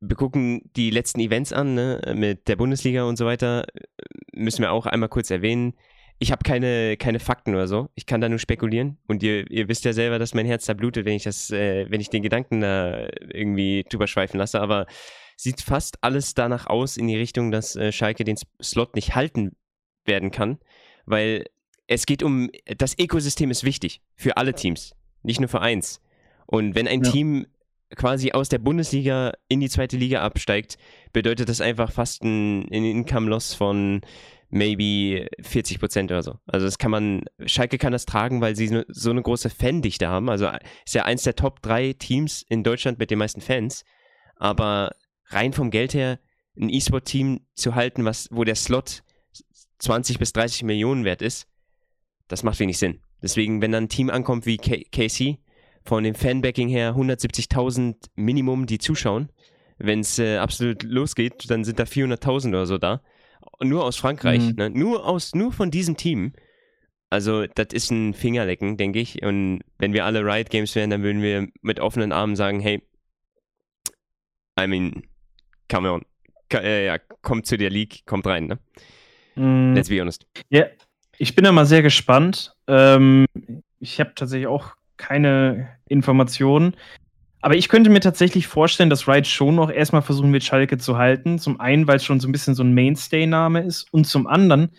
wir 0.00 0.16
gucken 0.16 0.70
die 0.76 0.90
letzten 0.90 1.20
Events 1.20 1.52
an, 1.52 1.74
ne, 1.74 2.00
mit 2.14 2.48
der 2.48 2.56
Bundesliga 2.56 3.04
und 3.04 3.16
so 3.16 3.26
weiter. 3.26 3.66
Müssen 4.32 4.62
wir 4.62 4.70
auch 4.70 4.86
einmal 4.86 5.08
kurz 5.08 5.30
erwähnen. 5.30 5.74
Ich 6.18 6.32
habe 6.32 6.44
keine, 6.44 6.96
keine 6.96 7.18
Fakten 7.18 7.54
oder 7.54 7.66
so. 7.66 7.88
Ich 7.94 8.06
kann 8.06 8.20
da 8.20 8.28
nur 8.28 8.38
spekulieren. 8.38 8.98
Und 9.06 9.22
ihr, 9.22 9.50
ihr 9.50 9.68
wisst 9.68 9.84
ja 9.84 9.92
selber, 9.92 10.18
dass 10.18 10.34
mein 10.34 10.46
Herz 10.46 10.64
da 10.64 10.74
blutet, 10.74 11.04
wenn 11.04 11.14
ich 11.14 11.24
das, 11.24 11.50
äh, 11.50 11.90
wenn 11.90 12.00
ich 12.00 12.08
den 12.08 12.22
Gedanken 12.22 12.60
da 12.60 13.08
irgendwie 13.20 13.84
drüber 13.90 14.06
schweifen 14.06 14.38
lasse. 14.38 14.60
Aber 14.60 14.86
sieht 15.36 15.60
fast 15.60 15.98
alles 16.02 16.34
danach 16.34 16.66
aus 16.66 16.96
in 16.96 17.08
die 17.08 17.16
Richtung, 17.16 17.50
dass 17.50 17.76
äh, 17.76 17.92
Schalke 17.92 18.24
den 18.24 18.36
Slot 18.62 18.94
nicht 18.94 19.14
halten 19.14 19.56
werden 20.06 20.30
kann, 20.30 20.58
weil 21.04 21.44
es 21.86 22.06
geht 22.06 22.22
um, 22.22 22.50
das 22.78 22.98
Ökosystem 22.98 23.50
ist 23.50 23.64
wichtig 23.64 24.00
für 24.14 24.36
alle 24.36 24.54
Teams, 24.54 24.94
nicht 25.22 25.40
nur 25.40 25.48
für 25.48 25.60
eins. 25.60 26.00
Und 26.46 26.74
wenn 26.74 26.88
ein 26.88 27.02
ja. 27.04 27.10
Team 27.10 27.46
quasi 27.94 28.32
aus 28.32 28.48
der 28.48 28.58
Bundesliga 28.58 29.32
in 29.48 29.60
die 29.60 29.68
zweite 29.68 29.96
Liga 29.96 30.22
absteigt, 30.22 30.78
bedeutet 31.12 31.48
das 31.48 31.60
einfach 31.60 31.92
fast 31.92 32.22
ein, 32.24 32.62
ein 32.72 32.84
Income-Loss 32.84 33.54
von 33.54 34.00
maybe 34.48 35.28
40 35.40 35.78
Prozent 35.80 36.10
oder 36.10 36.22
so. 36.22 36.38
Also 36.46 36.66
das 36.66 36.78
kann 36.78 36.90
man, 36.90 37.24
Schalke 37.46 37.78
kann 37.78 37.92
das 37.92 38.06
tragen, 38.06 38.40
weil 38.40 38.56
sie 38.56 38.84
so 38.88 39.10
eine 39.10 39.22
große 39.22 39.50
Fandichte 39.50 40.08
haben. 40.08 40.28
Also 40.28 40.48
ist 40.84 40.94
ja 40.94 41.04
eins 41.04 41.24
der 41.24 41.36
Top 41.36 41.62
3 41.62 41.94
Teams 41.94 42.44
in 42.48 42.62
Deutschland 42.62 42.98
mit 42.98 43.10
den 43.10 43.18
meisten 43.18 43.40
Fans. 43.40 43.84
Aber 44.36 44.94
rein 45.26 45.52
vom 45.52 45.70
Geld 45.70 45.94
her 45.94 46.18
ein 46.58 46.68
E-Sport-Team 46.68 47.40
zu 47.54 47.74
halten, 47.74 48.04
was, 48.04 48.28
wo 48.30 48.44
der 48.44 48.54
Slot 48.54 49.02
20 49.78 50.18
bis 50.18 50.32
30 50.32 50.62
Millionen 50.62 51.04
wert 51.04 51.22
ist, 51.22 51.48
das 52.28 52.42
macht 52.42 52.58
wenig 52.60 52.78
Sinn. 52.78 53.00
Deswegen, 53.22 53.62
wenn 53.62 53.72
dann 53.72 53.84
ein 53.84 53.88
Team 53.88 54.10
ankommt 54.10 54.46
wie 54.46 54.56
K 54.56 54.84
KC, 54.90 55.38
von 55.86 56.04
dem 56.04 56.14
Fanbacking 56.14 56.68
her 56.68 56.94
170.000 56.94 57.94
Minimum, 58.16 58.66
die 58.66 58.78
zuschauen, 58.78 59.30
wenn 59.78 60.00
es 60.00 60.18
äh, 60.18 60.38
absolut 60.38 60.82
losgeht, 60.82 61.48
dann 61.48 61.64
sind 61.64 61.78
da 61.78 61.84
400.000 61.84 62.48
oder 62.48 62.66
so 62.66 62.78
da. 62.78 63.02
Nur 63.62 63.84
aus 63.84 63.96
Frankreich, 63.96 64.42
mhm. 64.42 64.54
ne? 64.56 64.70
nur, 64.70 65.06
aus, 65.06 65.34
nur 65.34 65.52
von 65.52 65.70
diesem 65.70 65.96
Team. 65.96 66.32
Also, 67.08 67.46
das 67.46 67.68
ist 67.72 67.90
ein 67.90 68.14
Fingerlecken, 68.14 68.76
denke 68.76 68.98
ich. 68.98 69.22
Und 69.22 69.60
wenn 69.78 69.92
wir 69.92 70.04
alle 70.04 70.24
Riot 70.24 70.50
Games 70.50 70.74
wären, 70.74 70.90
dann 70.90 71.02
würden 71.02 71.22
wir 71.22 71.46
mit 71.62 71.78
offenen 71.78 72.10
Armen 72.10 72.34
sagen: 72.34 72.58
hey, 72.58 72.82
I 74.58 74.66
mean, 74.66 75.04
come 75.70 75.92
on. 75.92 76.02
Äh, 76.52 76.86
ja, 76.86 76.98
kommt 76.98 77.46
zu 77.46 77.56
der 77.56 77.70
League, 77.70 78.04
kommt 78.06 78.26
rein, 78.26 78.46
ne? 78.46 78.58
Mm, 79.36 79.74
Let's 79.74 79.88
be 79.88 80.00
honest. 80.00 80.26
Ja, 80.48 80.66
ich 81.18 81.34
bin 81.34 81.44
da 81.44 81.52
mal 81.52 81.66
sehr 81.66 81.82
gespannt. 81.82 82.54
Ähm, 82.66 83.26
ich 83.80 84.00
habe 84.00 84.12
tatsächlich 84.14 84.46
auch 84.46 84.76
keine 84.96 85.68
Informationen. 85.88 86.76
Aber 87.40 87.54
ich 87.54 87.68
könnte 87.68 87.90
mir 87.90 88.00
tatsächlich 88.00 88.46
vorstellen, 88.46 88.90
dass 88.90 89.06
Wright 89.06 89.26
schon 89.26 89.54
noch 89.54 89.70
erstmal 89.70 90.02
versuchen 90.02 90.32
wird, 90.32 90.42
Schalke 90.42 90.78
zu 90.78 90.98
halten. 90.98 91.38
Zum 91.38 91.60
einen, 91.60 91.86
weil 91.86 91.96
es 91.96 92.04
schon 92.04 92.18
so 92.18 92.28
ein 92.28 92.32
bisschen 92.32 92.54
so 92.54 92.64
ein 92.64 92.74
Mainstay-Name 92.74 93.60
ist. 93.60 93.92
Und 93.92 94.06
zum 94.06 94.26
anderen, 94.26 94.70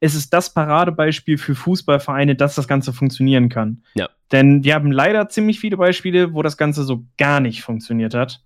es 0.00 0.14
ist 0.14 0.32
das 0.32 0.54
Paradebeispiel 0.54 1.38
für 1.38 1.54
Fußballvereine, 1.54 2.34
dass 2.34 2.54
das 2.54 2.68
Ganze 2.68 2.92
funktionieren 2.92 3.48
kann. 3.48 3.82
Ja. 3.94 4.08
Denn 4.32 4.64
wir 4.64 4.74
haben 4.74 4.90
leider 4.90 5.28
ziemlich 5.28 5.60
viele 5.60 5.76
Beispiele, 5.76 6.32
wo 6.32 6.42
das 6.42 6.56
Ganze 6.56 6.84
so 6.84 7.04
gar 7.18 7.40
nicht 7.40 7.62
funktioniert 7.62 8.14
hat. 8.14 8.42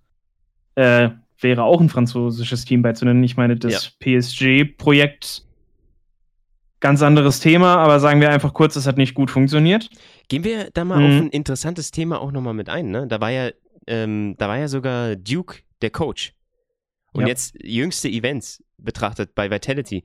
Äh, 0.75 1.09
wäre 1.39 1.63
auch 1.63 1.79
ein 1.79 1.89
französisches 1.89 2.65
Team 2.65 2.81
beizunennen. 2.81 3.23
Ich 3.23 3.37
meine, 3.37 3.55
das 3.55 3.91
PSG-Projekt 3.99 5.43
Ganz 6.79 7.01
anderes 7.01 7.39
Thema, 7.41 7.75
aber 7.77 7.99
sagen 7.99 8.21
wir 8.21 8.29
einfach 8.31 8.53
kurz, 8.53 8.75
es 8.77 8.87
hat 8.87 8.97
nicht 8.97 9.13
gut 9.13 9.29
funktioniert. 9.29 9.89
Gehen 10.29 10.43
wir 10.45 10.69
da 10.71 10.85
mal 10.85 10.99
Mhm. 10.99 11.05
auf 11.05 11.21
ein 11.23 11.29
interessantes 11.29 11.91
Thema 11.91 12.21
auch 12.21 12.31
nochmal 12.31 12.53
mit 12.53 12.69
ein, 12.69 12.89
ne? 12.89 13.05
Da 13.07 13.19
war 13.19 13.31
ja, 13.31 13.49
ähm, 13.87 14.35
da 14.37 14.47
war 14.47 14.57
ja 14.57 14.67
sogar 14.69 15.15
Duke 15.17 15.57
der 15.81 15.89
Coach. 15.89 16.33
Und 17.11 17.21
Ja. 17.23 17.27
jetzt 17.27 17.55
jüngste 17.61 18.07
Events 18.07 18.63
betrachtet 18.77 19.35
bei 19.35 19.49
Vitality, 19.51 20.03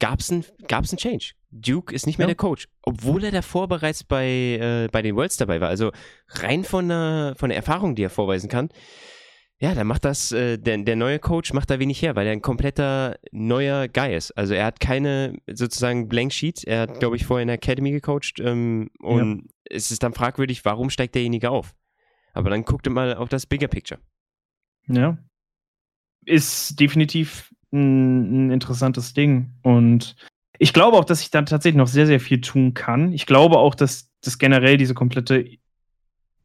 gab 0.00 0.18
es 0.20 0.30
ein, 0.32 0.44
gab's 0.66 0.92
ein 0.92 0.96
Change. 0.96 1.32
Duke 1.52 1.94
ist 1.94 2.06
nicht 2.06 2.18
mehr 2.18 2.24
Ja. 2.26 2.28
der 2.34 2.36
Coach, 2.36 2.66
obwohl 2.82 3.22
er 3.24 3.30
davor 3.30 3.68
bereits 3.68 4.02
bei, 4.02 4.26
äh, 4.26 4.88
bei 4.90 5.02
den 5.02 5.14
Worlds 5.16 5.36
dabei 5.36 5.60
war. 5.60 5.68
Also 5.68 5.92
rein 6.28 6.64
von 6.64 6.88
der, 6.88 7.34
von 7.36 7.50
der 7.50 7.56
Erfahrung, 7.56 7.94
die 7.94 8.02
er 8.02 8.10
vorweisen 8.10 8.48
kann. 8.50 8.68
Ja, 9.58 9.74
da 9.74 9.84
macht 9.84 10.04
das, 10.04 10.32
äh, 10.32 10.58
der, 10.58 10.76
der 10.78 10.96
neue 10.96 11.18
Coach 11.18 11.54
macht 11.54 11.70
da 11.70 11.78
wenig 11.78 12.02
her, 12.02 12.14
weil 12.14 12.26
er 12.26 12.32
ein 12.32 12.42
kompletter 12.42 13.18
neuer 13.32 13.88
Guy 13.88 14.14
ist. 14.14 14.32
Also 14.32 14.52
er 14.52 14.66
hat 14.66 14.80
keine 14.80 15.34
sozusagen 15.46 16.08
Blank 16.08 16.32
Sheet. 16.32 16.64
Er 16.64 16.82
hat, 16.82 16.98
glaube 16.98 17.16
ich, 17.16 17.24
vorher 17.24 17.42
in 17.42 17.48
der 17.48 17.54
Academy 17.54 17.90
gecoacht 17.90 18.38
ähm, 18.38 18.90
und 19.00 19.48
es 19.64 19.90
ist 19.90 20.02
dann 20.02 20.12
fragwürdig, 20.12 20.64
warum 20.66 20.90
steigt 20.90 21.14
derjenige 21.14 21.50
auf? 21.50 21.74
Aber 22.34 22.50
dann 22.50 22.64
guckt 22.64 22.88
mal 22.90 23.14
auf 23.14 23.30
das 23.30 23.46
Bigger 23.46 23.68
Picture. 23.68 23.98
Ja. 24.88 25.16
Ist 26.26 26.78
definitiv 26.78 27.54
ein, 27.72 28.48
ein 28.48 28.50
interessantes 28.50 29.14
Ding. 29.14 29.54
Und 29.62 30.16
ich 30.58 30.74
glaube 30.74 30.98
auch, 30.98 31.04
dass 31.04 31.22
ich 31.22 31.30
da 31.30 31.40
tatsächlich 31.42 31.78
noch 31.78 31.88
sehr, 31.88 32.06
sehr 32.06 32.20
viel 32.20 32.42
tun 32.42 32.74
kann. 32.74 33.12
Ich 33.12 33.24
glaube 33.24 33.56
auch, 33.56 33.74
dass, 33.74 34.10
dass 34.20 34.36
generell 34.36 34.76
diese 34.76 34.94
komplette 34.94 35.48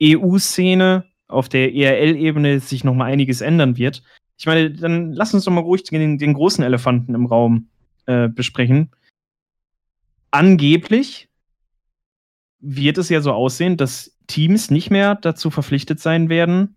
EU-Szene 0.01 1.10
auf 1.31 1.49
der 1.49 1.73
ERL-Ebene 1.73 2.59
sich 2.59 2.83
noch 2.83 2.93
mal 2.93 3.05
einiges 3.05 3.41
ändern 3.41 3.77
wird. 3.77 4.03
Ich 4.37 4.45
meine, 4.45 4.71
dann 4.71 5.13
lass 5.13 5.33
uns 5.33 5.45
doch 5.45 5.51
mal 5.51 5.61
ruhig 5.61 5.83
den, 5.83 6.17
den 6.17 6.33
großen 6.33 6.63
Elefanten 6.63 7.13
im 7.13 7.25
Raum 7.25 7.69
äh, 8.05 8.27
besprechen. 8.27 8.91
Angeblich 10.31 11.29
wird 12.59 12.97
es 12.97 13.09
ja 13.09 13.21
so 13.21 13.33
aussehen, 13.33 13.77
dass 13.77 14.17
Teams 14.27 14.71
nicht 14.71 14.89
mehr 14.89 15.15
dazu 15.15 15.49
verpflichtet 15.49 15.99
sein 15.99 16.29
werden, 16.29 16.75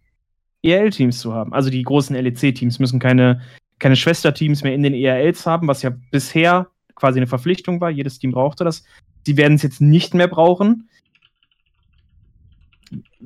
ERL-Teams 0.63 1.19
zu 1.19 1.33
haben. 1.33 1.53
Also 1.53 1.71
die 1.71 1.83
großen 1.83 2.17
LEC-Teams 2.17 2.79
müssen 2.79 2.99
keine, 2.99 3.43
keine 3.79 3.97
Schwesterteams 3.97 4.63
mehr 4.63 4.75
in 4.75 4.83
den 4.83 4.95
ERLs 4.95 5.47
haben, 5.47 5.69
was 5.69 5.83
ja 5.83 5.91
bisher 6.11 6.69
quasi 6.95 7.19
eine 7.19 7.27
Verpflichtung 7.27 7.81
war. 7.81 7.91
Jedes 7.91 8.19
Team 8.19 8.33
brauchte 8.33 8.65
das. 8.65 8.85
Die 9.27 9.37
werden 9.37 9.55
es 9.55 9.63
jetzt 9.63 9.81
nicht 9.81 10.15
mehr 10.15 10.29
brauchen. 10.29 10.89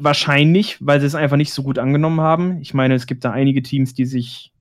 Wahrscheinlich, 0.00 0.76
weil 0.80 1.00
sie 1.00 1.06
es 1.06 1.14
einfach 1.14 1.36
nicht 1.36 1.52
so 1.52 1.62
gut 1.62 1.78
angenommen 1.78 2.20
haben. 2.20 2.60
Ich 2.60 2.72
meine, 2.72 2.94
es 2.94 3.06
gibt 3.06 3.24
da 3.24 3.32
einige 3.32 3.62
Teams, 3.62 3.94
die 3.94 4.04
sich 4.04 4.52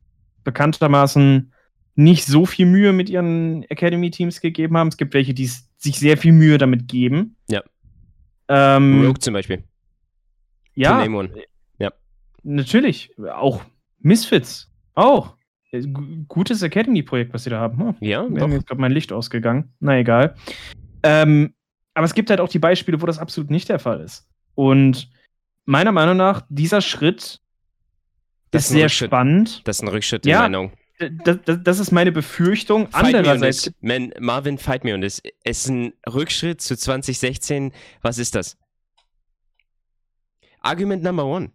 bekanntermaßen 0.43 1.51
nicht 1.95 2.25
so 2.25 2.45
viel 2.45 2.65
Mühe 2.65 2.93
mit 2.93 3.09
ihren 3.09 3.63
Academy-Teams 3.63 4.41
gegeben 4.41 4.77
haben. 4.77 4.87
Es 4.87 4.97
gibt 4.97 5.13
welche, 5.13 5.33
die 5.33 5.45
sich 5.45 5.99
sehr 5.99 6.17
viel 6.17 6.31
Mühe 6.31 6.57
damit 6.57 6.87
geben. 6.87 7.35
Ja. 7.49 7.61
Ähm, 8.47 9.01
Rogue 9.05 9.19
zum 9.19 9.33
Beispiel. 9.33 9.63
Ja, 10.73 11.03
one. 11.05 11.29
natürlich. 12.43 13.11
Auch 13.31 13.61
Misfits. 13.99 14.71
Auch. 14.93 15.35
Äh, 15.71 15.81
gu- 15.81 16.23
Gutes 16.27 16.61
Academy-Projekt, 16.61 17.33
was 17.33 17.43
sie 17.43 17.49
da 17.49 17.59
haben. 17.59 17.79
Hm. 17.79 17.95
Ja, 17.99 18.23
Mir 18.23 18.57
ist 18.57 18.67
gerade 18.67 18.79
mein 18.79 18.91
Licht 18.91 19.11
ausgegangen. 19.11 19.73
Na 19.79 19.97
egal. 19.97 20.35
Ähm, 21.03 21.53
aber 21.93 22.05
es 22.05 22.13
gibt 22.13 22.29
halt 22.29 22.39
auch 22.39 22.49
die 22.49 22.59
Beispiele, 22.59 23.01
wo 23.01 23.05
das 23.05 23.17
absolut 23.19 23.49
nicht 23.49 23.69
der 23.69 23.79
Fall 23.79 24.01
ist. 24.01 24.29
Und 24.55 25.09
meiner 25.67 25.91
Meinung 25.91 26.17
nach, 26.17 26.43
dieser 26.49 26.81
Schritt 26.81 27.39
Das 28.51 28.63
ist 28.63 28.67
ist 28.67 28.73
sehr 28.73 28.85
Rückschritt. 28.85 29.09
spannend. 29.09 29.61
Das 29.67 29.77
ist 29.77 29.81
ein 29.83 29.87
Rückschritt 29.89 30.25
Ja, 30.25 30.45
in 30.45 30.51
meiner 30.51 30.57
Augen. 30.65 30.73
Das, 31.23 31.37
das, 31.45 31.59
das 31.63 31.79
ist 31.79 31.91
meine 31.91 32.11
Befürchtung. 32.11 32.87
Fight 32.89 33.13
Andererseits. 33.13 33.71
Man, 33.81 34.11
Marvin, 34.19 34.57
fight 34.57 34.83
me 34.83 34.93
on 34.95 35.01
this. 35.01 35.21
Es 35.43 35.59
ist 35.59 35.67
ein 35.69 35.93
Rückschritt 36.11 36.59
zu 36.61 36.75
2016. 36.75 37.71
Was 38.01 38.17
ist 38.17 38.33
das? 38.33 38.57
Argument 40.61 41.03
number 41.03 41.25
one. 41.25 41.51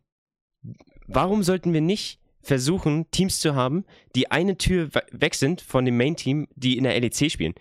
Warum 1.06 1.42
sollten 1.42 1.72
wir 1.72 1.80
nicht 1.80 2.20
versuchen, 2.40 3.10
Teams 3.10 3.40
zu 3.40 3.54
haben, 3.54 3.84
die 4.14 4.30
eine 4.30 4.56
Tür 4.58 4.94
we- 4.94 5.02
weg 5.12 5.34
sind 5.34 5.60
von 5.60 5.84
dem 5.84 5.96
Main-Team, 5.96 6.46
die 6.54 6.76
in 6.76 6.84
der 6.84 6.98
LEC 7.00 7.30
spielen? 7.30 7.54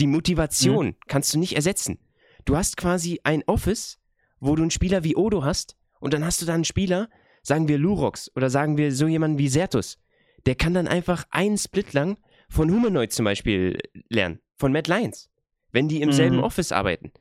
Die 0.00 0.06
Motivation 0.06 0.94
kannst 1.06 1.34
du 1.34 1.38
nicht 1.38 1.54
ersetzen. 1.56 1.98
Du 2.44 2.56
hast 2.56 2.76
quasi 2.76 3.20
ein 3.24 3.42
Office, 3.46 3.98
wo 4.40 4.54
du 4.56 4.62
einen 4.62 4.70
Spieler 4.70 5.04
wie 5.04 5.16
Odo 5.16 5.44
hast 5.44 5.75
und 6.00 6.12
dann 6.14 6.24
hast 6.24 6.40
du 6.42 6.46
da 6.46 6.54
einen 6.54 6.64
Spieler, 6.64 7.08
sagen 7.42 7.68
wir 7.68 7.78
Lurox 7.78 8.30
oder 8.34 8.50
sagen 8.50 8.76
wir 8.76 8.92
so 8.92 9.06
jemanden 9.06 9.38
wie 9.38 9.48
Sertus. 9.48 9.98
Der 10.46 10.54
kann 10.54 10.74
dann 10.74 10.88
einfach 10.88 11.24
einen 11.30 11.58
Split 11.58 11.92
lang 11.92 12.18
von 12.48 12.70
Humanoid 12.70 13.12
zum 13.12 13.24
Beispiel 13.24 13.78
lernen, 14.08 14.40
von 14.58 14.72
Mad 14.72 14.90
Lions, 14.92 15.28
wenn 15.72 15.88
die 15.88 16.00
im 16.00 16.08
Mhm. 16.08 16.12
selben 16.14 16.38
Office 16.40 16.72
arbeiten. 16.72 17.12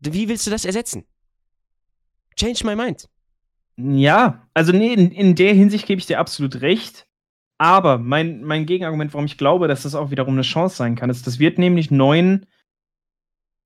Wie 0.00 0.28
willst 0.28 0.46
du 0.46 0.50
das 0.50 0.64
ersetzen? 0.64 1.04
Change 2.36 2.64
my 2.64 2.74
mind. 2.74 3.08
Ja, 3.76 4.46
also 4.54 4.72
nee, 4.72 4.92
in, 4.92 5.10
in 5.10 5.34
der 5.34 5.54
Hinsicht 5.54 5.86
gebe 5.86 6.00
ich 6.00 6.06
dir 6.06 6.18
absolut 6.18 6.60
recht. 6.60 7.06
Aber 7.58 7.98
mein, 7.98 8.42
mein 8.42 8.64
Gegenargument, 8.66 9.12
warum 9.12 9.26
ich 9.26 9.36
glaube, 9.36 9.68
dass 9.68 9.82
das 9.82 9.94
auch 9.94 10.10
wiederum 10.10 10.34
eine 10.34 10.42
Chance 10.42 10.76
sein 10.76 10.96
kann, 10.96 11.10
ist, 11.10 11.26
das 11.26 11.38
wird 11.38 11.58
nämlich 11.58 11.90
neuen 11.90 12.46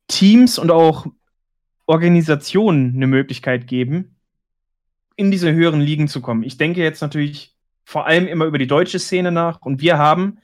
Teams 0.08 0.58
und 0.58 0.70
auch 0.70 1.06
Organisationen 1.86 2.94
eine 2.94 3.06
Möglichkeit 3.06 3.66
geben, 3.66 4.13
in 5.16 5.30
diese 5.30 5.52
höheren 5.52 5.80
Ligen 5.80 6.08
zu 6.08 6.20
kommen. 6.20 6.42
Ich 6.42 6.56
denke 6.56 6.82
jetzt 6.82 7.00
natürlich 7.00 7.54
vor 7.84 8.06
allem 8.06 8.26
immer 8.26 8.46
über 8.46 8.58
die 8.58 8.66
deutsche 8.66 8.98
Szene 8.98 9.30
nach 9.30 9.60
und 9.62 9.80
wir 9.80 9.98
haben 9.98 10.38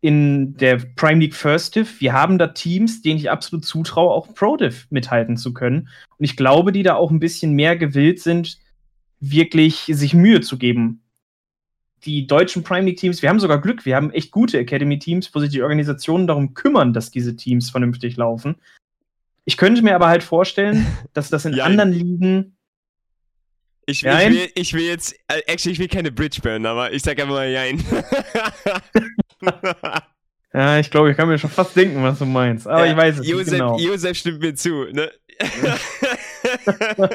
in 0.00 0.56
der 0.56 0.78
Prime 0.96 1.20
League 1.20 1.34
First 1.34 1.76
Div, 1.76 2.00
wir 2.00 2.12
haben 2.12 2.36
da 2.36 2.48
Teams, 2.48 3.02
denen 3.02 3.18
ich 3.18 3.30
absolut 3.30 3.64
zutraue, 3.64 4.10
auch 4.10 4.34
Pro 4.34 4.56
Div 4.56 4.88
mithalten 4.90 5.36
zu 5.36 5.54
können. 5.54 5.88
Und 6.18 6.24
ich 6.24 6.36
glaube, 6.36 6.72
die 6.72 6.82
da 6.82 6.96
auch 6.96 7.12
ein 7.12 7.20
bisschen 7.20 7.52
mehr 7.52 7.76
gewillt 7.76 8.20
sind, 8.20 8.58
wirklich 9.20 9.84
sich 9.86 10.12
Mühe 10.14 10.40
zu 10.40 10.58
geben. 10.58 11.02
Die 12.04 12.26
deutschen 12.26 12.64
Prime 12.64 12.84
League 12.84 12.96
Teams, 12.96 13.22
wir 13.22 13.28
haben 13.28 13.38
sogar 13.38 13.60
Glück, 13.60 13.86
wir 13.86 13.94
haben 13.94 14.10
echt 14.10 14.32
gute 14.32 14.58
Academy 14.58 14.98
Teams, 14.98 15.32
wo 15.32 15.38
sich 15.38 15.50
die 15.50 15.62
Organisationen 15.62 16.26
darum 16.26 16.52
kümmern, 16.52 16.92
dass 16.92 17.12
diese 17.12 17.36
Teams 17.36 17.70
vernünftig 17.70 18.16
laufen. 18.16 18.56
Ich 19.44 19.56
könnte 19.56 19.82
mir 19.82 19.94
aber 19.94 20.08
halt 20.08 20.24
vorstellen, 20.24 20.84
dass 21.12 21.30
das 21.30 21.44
in 21.44 21.54
Ja. 21.54 21.64
anderen 21.64 21.92
Ligen 21.92 22.56
Ich, 23.92 24.06
ich, 24.06 24.30
will, 24.30 24.48
ich 24.54 24.72
will 24.72 24.84
jetzt, 24.84 25.14
äh, 25.28 25.42
actually, 25.46 25.74
ich 25.74 25.78
will 25.78 25.88
keine 25.88 26.10
Bridge 26.10 26.40
burn, 26.42 26.64
aber 26.64 26.90
ich 26.92 27.02
sag 27.02 27.20
einfach 27.20 27.34
mal 27.34 27.48
Jein. 27.48 27.84
Ja, 30.54 30.78
ich 30.78 30.90
glaube, 30.90 31.10
ich 31.10 31.16
kann 31.16 31.28
mir 31.28 31.38
schon 31.38 31.48
fast 31.48 31.74
denken, 31.74 32.02
was 32.02 32.18
du 32.18 32.26
meinst. 32.26 32.68
Aber 32.68 32.86
ich 32.86 32.94
weiß 32.94 33.20
es 33.20 33.26
Josef, 33.26 33.52
nicht 33.52 33.58
genau. 33.58 33.78
Josef 33.78 34.18
stimmt 34.18 34.40
mir 34.40 34.54
zu, 34.54 34.84
ne? 34.92 35.10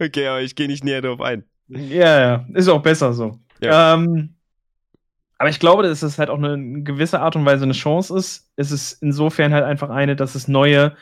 okay, 0.00 0.28
aber 0.28 0.42
ich 0.42 0.54
gehe 0.54 0.68
nicht 0.68 0.84
näher 0.84 1.02
drauf 1.02 1.20
ein. 1.20 1.42
Ja, 1.66 2.20
ja, 2.20 2.46
ist 2.54 2.68
auch 2.68 2.80
besser 2.80 3.12
so. 3.14 3.40
Ja. 3.60 3.94
Ähm, 3.94 4.36
aber 5.38 5.50
ich 5.50 5.58
glaube, 5.58 5.82
dass 5.82 6.02
es 6.02 6.20
halt 6.20 6.30
auch 6.30 6.38
eine 6.38 6.84
gewisse 6.84 7.20
Art 7.20 7.34
und 7.34 7.44
Weise 7.44 7.64
eine 7.64 7.72
Chance 7.72 8.16
ist. 8.16 8.48
Es 8.54 8.70
ist 8.70 9.02
insofern 9.02 9.52
halt 9.52 9.64
einfach 9.64 9.90
eine, 9.90 10.14
dass 10.14 10.36
es 10.36 10.46
neue 10.46 10.96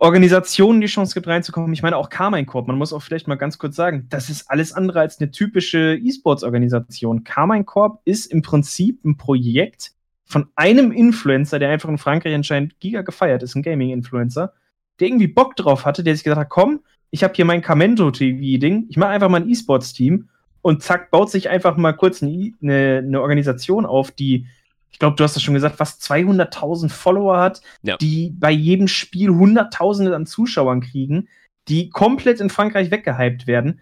Organisationen 0.00 0.80
die 0.80 0.86
Chance 0.86 1.14
gibt, 1.14 1.26
reinzukommen. 1.26 1.72
Ich 1.72 1.82
meine, 1.82 1.96
auch 1.96 2.08
Carmine 2.08 2.46
Corp, 2.46 2.68
man 2.68 2.78
muss 2.78 2.92
auch 2.92 3.02
vielleicht 3.02 3.26
mal 3.26 3.34
ganz 3.34 3.58
kurz 3.58 3.74
sagen, 3.74 4.06
das 4.10 4.30
ist 4.30 4.48
alles 4.48 4.72
andere 4.72 5.00
als 5.00 5.20
eine 5.20 5.32
typische 5.32 5.98
E-Sports-Organisation. 6.00 7.24
Carmine 7.24 7.64
Corp 7.64 8.00
ist 8.04 8.26
im 8.26 8.42
Prinzip 8.42 9.04
ein 9.04 9.16
Projekt 9.16 9.92
von 10.24 10.46
einem 10.54 10.92
Influencer, 10.92 11.58
der 11.58 11.70
einfach 11.70 11.88
in 11.88 11.98
Frankreich 11.98 12.34
anscheinend 12.34 12.78
giga 12.78 13.02
gefeiert 13.02 13.42
ist, 13.42 13.56
ein 13.56 13.62
Gaming-Influencer, 13.62 14.52
der 15.00 15.08
irgendwie 15.08 15.26
Bock 15.26 15.56
drauf 15.56 15.84
hatte, 15.84 16.04
der 16.04 16.14
sich 16.14 16.22
gesagt 16.22 16.40
hat, 16.40 16.48
komm, 16.48 16.80
ich 17.10 17.24
habe 17.24 17.34
hier 17.34 17.44
mein 17.44 17.62
Camento-TV-Ding, 17.62 18.86
ich 18.88 18.96
mache 18.98 19.10
einfach 19.10 19.28
mal 19.28 19.40
ein 19.40 19.48
E-Sports-Team 19.48 20.28
und 20.62 20.82
zack, 20.82 21.10
baut 21.10 21.30
sich 21.30 21.48
einfach 21.48 21.76
mal 21.76 21.92
kurz 21.92 22.22
eine, 22.22 22.52
eine, 22.62 22.98
eine 22.98 23.20
Organisation 23.20 23.86
auf, 23.86 24.10
die, 24.12 24.46
ich 24.90 24.98
glaube, 24.98 25.16
du 25.16 25.24
hast 25.24 25.36
das 25.36 25.42
schon 25.42 25.54
gesagt, 25.54 25.76
fast 25.76 26.02
200.000 26.02 26.88
Follower 26.88 27.38
hat, 27.38 27.60
Ja. 27.82 27.96
die 27.96 28.30
bei 28.30 28.50
jedem 28.50 28.88
Spiel 28.88 29.30
Hunderttausende 29.30 30.14
an 30.14 30.26
Zuschauern 30.26 30.80
kriegen, 30.80 31.28
die 31.68 31.90
komplett 31.90 32.40
in 32.40 32.50
Frankreich 32.50 32.90
weggehypt 32.90 33.46
werden. 33.46 33.80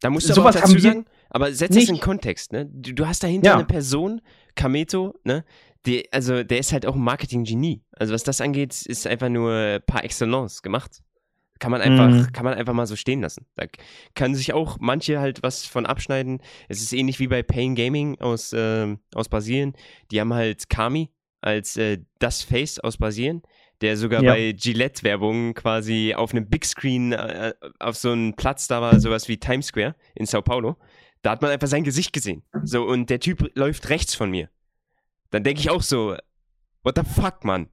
Da 0.00 0.10
musst 0.10 0.28
du 0.28 0.34
Sowas 0.34 0.56
aber 0.56 0.66
auch 0.66 0.68
dazu 0.68 0.78
sagen, 0.80 1.06
Aber 1.30 1.52
setz 1.52 1.74
das 1.74 1.88
in 1.88 1.98
Kontext, 1.98 2.52
ne? 2.52 2.66
Du, 2.66 2.92
du 2.92 3.06
hast 3.06 3.22
dahinter 3.22 3.50
ja. 3.50 3.54
eine 3.54 3.64
Person, 3.64 4.20
Kameto, 4.54 5.14
ne? 5.24 5.44
Die, 5.86 6.12
also 6.12 6.42
der 6.42 6.58
ist 6.58 6.72
halt 6.72 6.84
auch 6.86 6.94
ein 6.94 7.00
Marketing-Genie. 7.00 7.82
Also 7.92 8.12
was 8.12 8.22
das 8.22 8.40
angeht, 8.40 8.84
ist 8.86 9.06
einfach 9.06 9.28
nur 9.30 9.80
par 9.86 10.04
excellence 10.04 10.62
gemacht. 10.62 11.02
Kann 11.60 11.70
man 11.70 11.80
einfach, 11.80 12.08
mhm. 12.08 12.32
kann 12.32 12.44
man 12.44 12.54
einfach 12.54 12.72
mal 12.72 12.86
so 12.86 12.96
stehen 12.96 13.20
lassen. 13.20 13.46
Da 13.54 13.66
kann 14.14 14.34
sich 14.34 14.52
auch 14.52 14.78
manche 14.80 15.20
halt 15.20 15.42
was 15.42 15.64
von 15.66 15.86
abschneiden. 15.86 16.40
Es 16.68 16.82
ist 16.82 16.92
ähnlich 16.92 17.20
wie 17.20 17.28
bei 17.28 17.42
Pain 17.42 17.74
Gaming 17.74 18.20
aus, 18.20 18.52
äh, 18.52 18.96
aus 19.14 19.28
Brasilien. 19.28 19.74
Die 20.10 20.20
haben 20.20 20.34
halt 20.34 20.68
Kami 20.68 21.10
als 21.40 21.76
äh, 21.76 21.98
das 22.18 22.42
Face 22.42 22.80
aus 22.80 22.96
Brasilien, 22.96 23.42
der 23.82 23.96
sogar 23.96 24.22
ja. 24.22 24.32
bei 24.32 24.52
Gillette-Werbungen 24.52 25.54
quasi 25.54 26.14
auf 26.16 26.32
einem 26.32 26.48
Big 26.48 26.64
Screen 26.64 27.12
äh, 27.12 27.52
auf 27.78 27.96
so 27.96 28.12
einem 28.12 28.34
Platz, 28.34 28.66
da 28.66 28.80
war 28.80 28.98
sowas 28.98 29.28
wie 29.28 29.36
Times 29.36 29.66
Square 29.66 29.94
in 30.14 30.26
Sao 30.26 30.42
Paulo. 30.42 30.76
Da 31.22 31.30
hat 31.30 31.42
man 31.42 31.50
einfach 31.50 31.68
sein 31.68 31.84
Gesicht 31.84 32.12
gesehen. 32.12 32.42
So, 32.64 32.84
und 32.84 33.10
der 33.10 33.20
Typ 33.20 33.50
läuft 33.56 33.88
rechts 33.90 34.14
von 34.14 34.30
mir. 34.30 34.50
Dann 35.30 35.42
denke 35.42 35.60
ich 35.60 35.70
auch 35.70 35.82
so, 35.82 36.16
what 36.82 36.96
the 36.96 37.02
fuck, 37.04 37.44
Mann? 37.44 37.68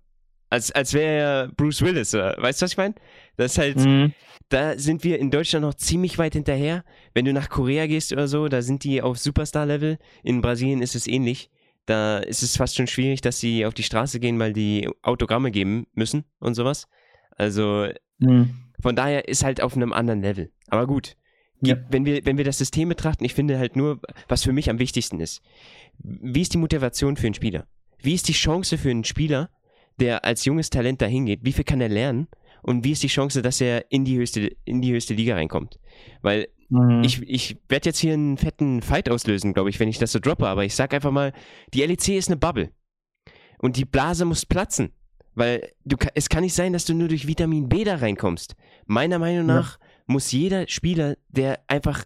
Als, 0.49 0.71
als 0.71 0.93
wäre 0.93 1.13
er 1.13 1.47
Bruce 1.49 1.81
Willis, 1.81 2.13
oder? 2.13 2.35
Weißt 2.37 2.61
du, 2.61 2.63
was 2.63 2.71
ich 2.71 2.77
meine? 2.77 2.95
Das 3.37 3.53
ist 3.53 3.57
halt, 3.57 3.77
mhm. 3.77 4.13
da 4.49 4.77
sind 4.77 5.03
wir 5.03 5.19
in 5.19 5.31
Deutschland 5.31 5.65
noch 5.65 5.73
ziemlich 5.73 6.17
weit 6.17 6.33
hinterher. 6.33 6.83
Wenn 7.13 7.25
du 7.25 7.33
nach 7.33 7.49
Korea 7.49 7.87
gehst 7.87 8.11
oder 8.11 8.27
so, 8.27 8.47
da 8.47 8.61
sind 8.61 8.83
die 8.83 9.01
auf 9.01 9.17
Superstar-Level. 9.17 9.97
In 10.23 10.41
Brasilien 10.41 10.81
ist 10.81 10.95
es 10.95 11.07
ähnlich. 11.07 11.49
Da 11.85 12.19
ist 12.19 12.43
es 12.43 12.57
fast 12.57 12.75
schon 12.75 12.87
schwierig, 12.87 13.21
dass 13.21 13.39
sie 13.39 13.65
auf 13.65 13.73
die 13.73 13.83
Straße 13.83 14.19
gehen, 14.19 14.37
weil 14.39 14.53
die 14.53 14.89
Autogramme 15.01 15.51
geben 15.51 15.87
müssen 15.93 16.25
und 16.39 16.53
sowas. 16.53 16.87
Also 17.31 17.87
mhm. 18.19 18.71
von 18.81 18.95
daher 18.95 19.27
ist 19.27 19.43
halt 19.43 19.61
auf 19.61 19.75
einem 19.75 19.93
anderen 19.93 20.21
Level. 20.21 20.51
Aber 20.67 20.87
gut. 20.87 21.15
Ja. 21.63 21.77
Wenn, 21.89 22.05
wir, 22.05 22.25
wenn 22.25 22.37
wir 22.37 22.45
das 22.45 22.57
System 22.57 22.89
betrachten, 22.89 23.23
ich 23.23 23.33
finde 23.33 23.59
halt 23.59 23.75
nur, 23.75 23.99
was 24.27 24.43
für 24.43 24.51
mich 24.51 24.69
am 24.69 24.79
wichtigsten 24.79 25.19
ist. 25.19 25.41
Wie 25.99 26.41
ist 26.41 26.53
die 26.53 26.57
Motivation 26.57 27.17
für 27.17 27.27
einen 27.27 27.35
Spieler? 27.35 27.67
Wie 27.99 28.15
ist 28.15 28.27
die 28.27 28.33
Chance 28.33 28.79
für 28.79 28.89
einen 28.89 29.03
Spieler, 29.03 29.49
der 29.99 30.25
als 30.25 30.45
junges 30.45 30.71
Talent 30.71 31.01
dahin 31.01 31.27
geht, 31.27 31.41
wie 31.43 31.51
viel 31.51 31.63
kann 31.63 31.81
er 31.81 31.89
lernen 31.89 32.27
und 32.63 32.83
wie 32.83 32.91
ist 32.91 33.03
die 33.03 33.07
Chance, 33.07 33.41
dass 33.41 33.61
er 33.61 33.91
in 33.91 34.05
die 34.05 34.17
höchste, 34.17 34.55
in 34.65 34.81
die 34.81 34.93
höchste 34.93 35.13
Liga 35.13 35.35
reinkommt? 35.35 35.79
Weil 36.21 36.47
mhm. 36.69 37.03
ich, 37.03 37.21
ich 37.23 37.57
werde 37.69 37.89
jetzt 37.89 37.99
hier 37.99 38.13
einen 38.13 38.37
fetten 38.37 38.81
Fight 38.81 39.09
auslösen, 39.09 39.53
glaube 39.53 39.69
ich, 39.69 39.79
wenn 39.79 39.89
ich 39.89 39.97
das 39.97 40.11
so 40.11 40.19
droppe, 40.19 40.47
aber 40.47 40.63
ich 40.63 40.75
sag 40.75 40.93
einfach 40.93 41.11
mal, 41.11 41.33
die 41.73 41.81
LEC 41.81 42.09
ist 42.09 42.29
eine 42.29 42.37
Bubble. 42.37 42.71
Und 43.59 43.77
die 43.77 43.85
Blase 43.85 44.25
muss 44.25 44.45
platzen. 44.45 44.91
Weil 45.33 45.71
du, 45.85 45.95
es 46.13 46.29
kann 46.29 46.43
nicht 46.43 46.53
sein, 46.53 46.73
dass 46.73 46.85
du 46.85 46.93
nur 46.93 47.07
durch 47.07 47.27
Vitamin 47.27 47.69
B 47.69 47.83
da 47.83 47.95
reinkommst. 47.95 48.55
Meiner 48.85 49.17
Meinung 49.17 49.45
nach 49.45 49.79
ja. 49.79 49.85
muss 50.07 50.31
jeder 50.31 50.67
Spieler, 50.67 51.15
der 51.29 51.59
einfach 51.67 52.03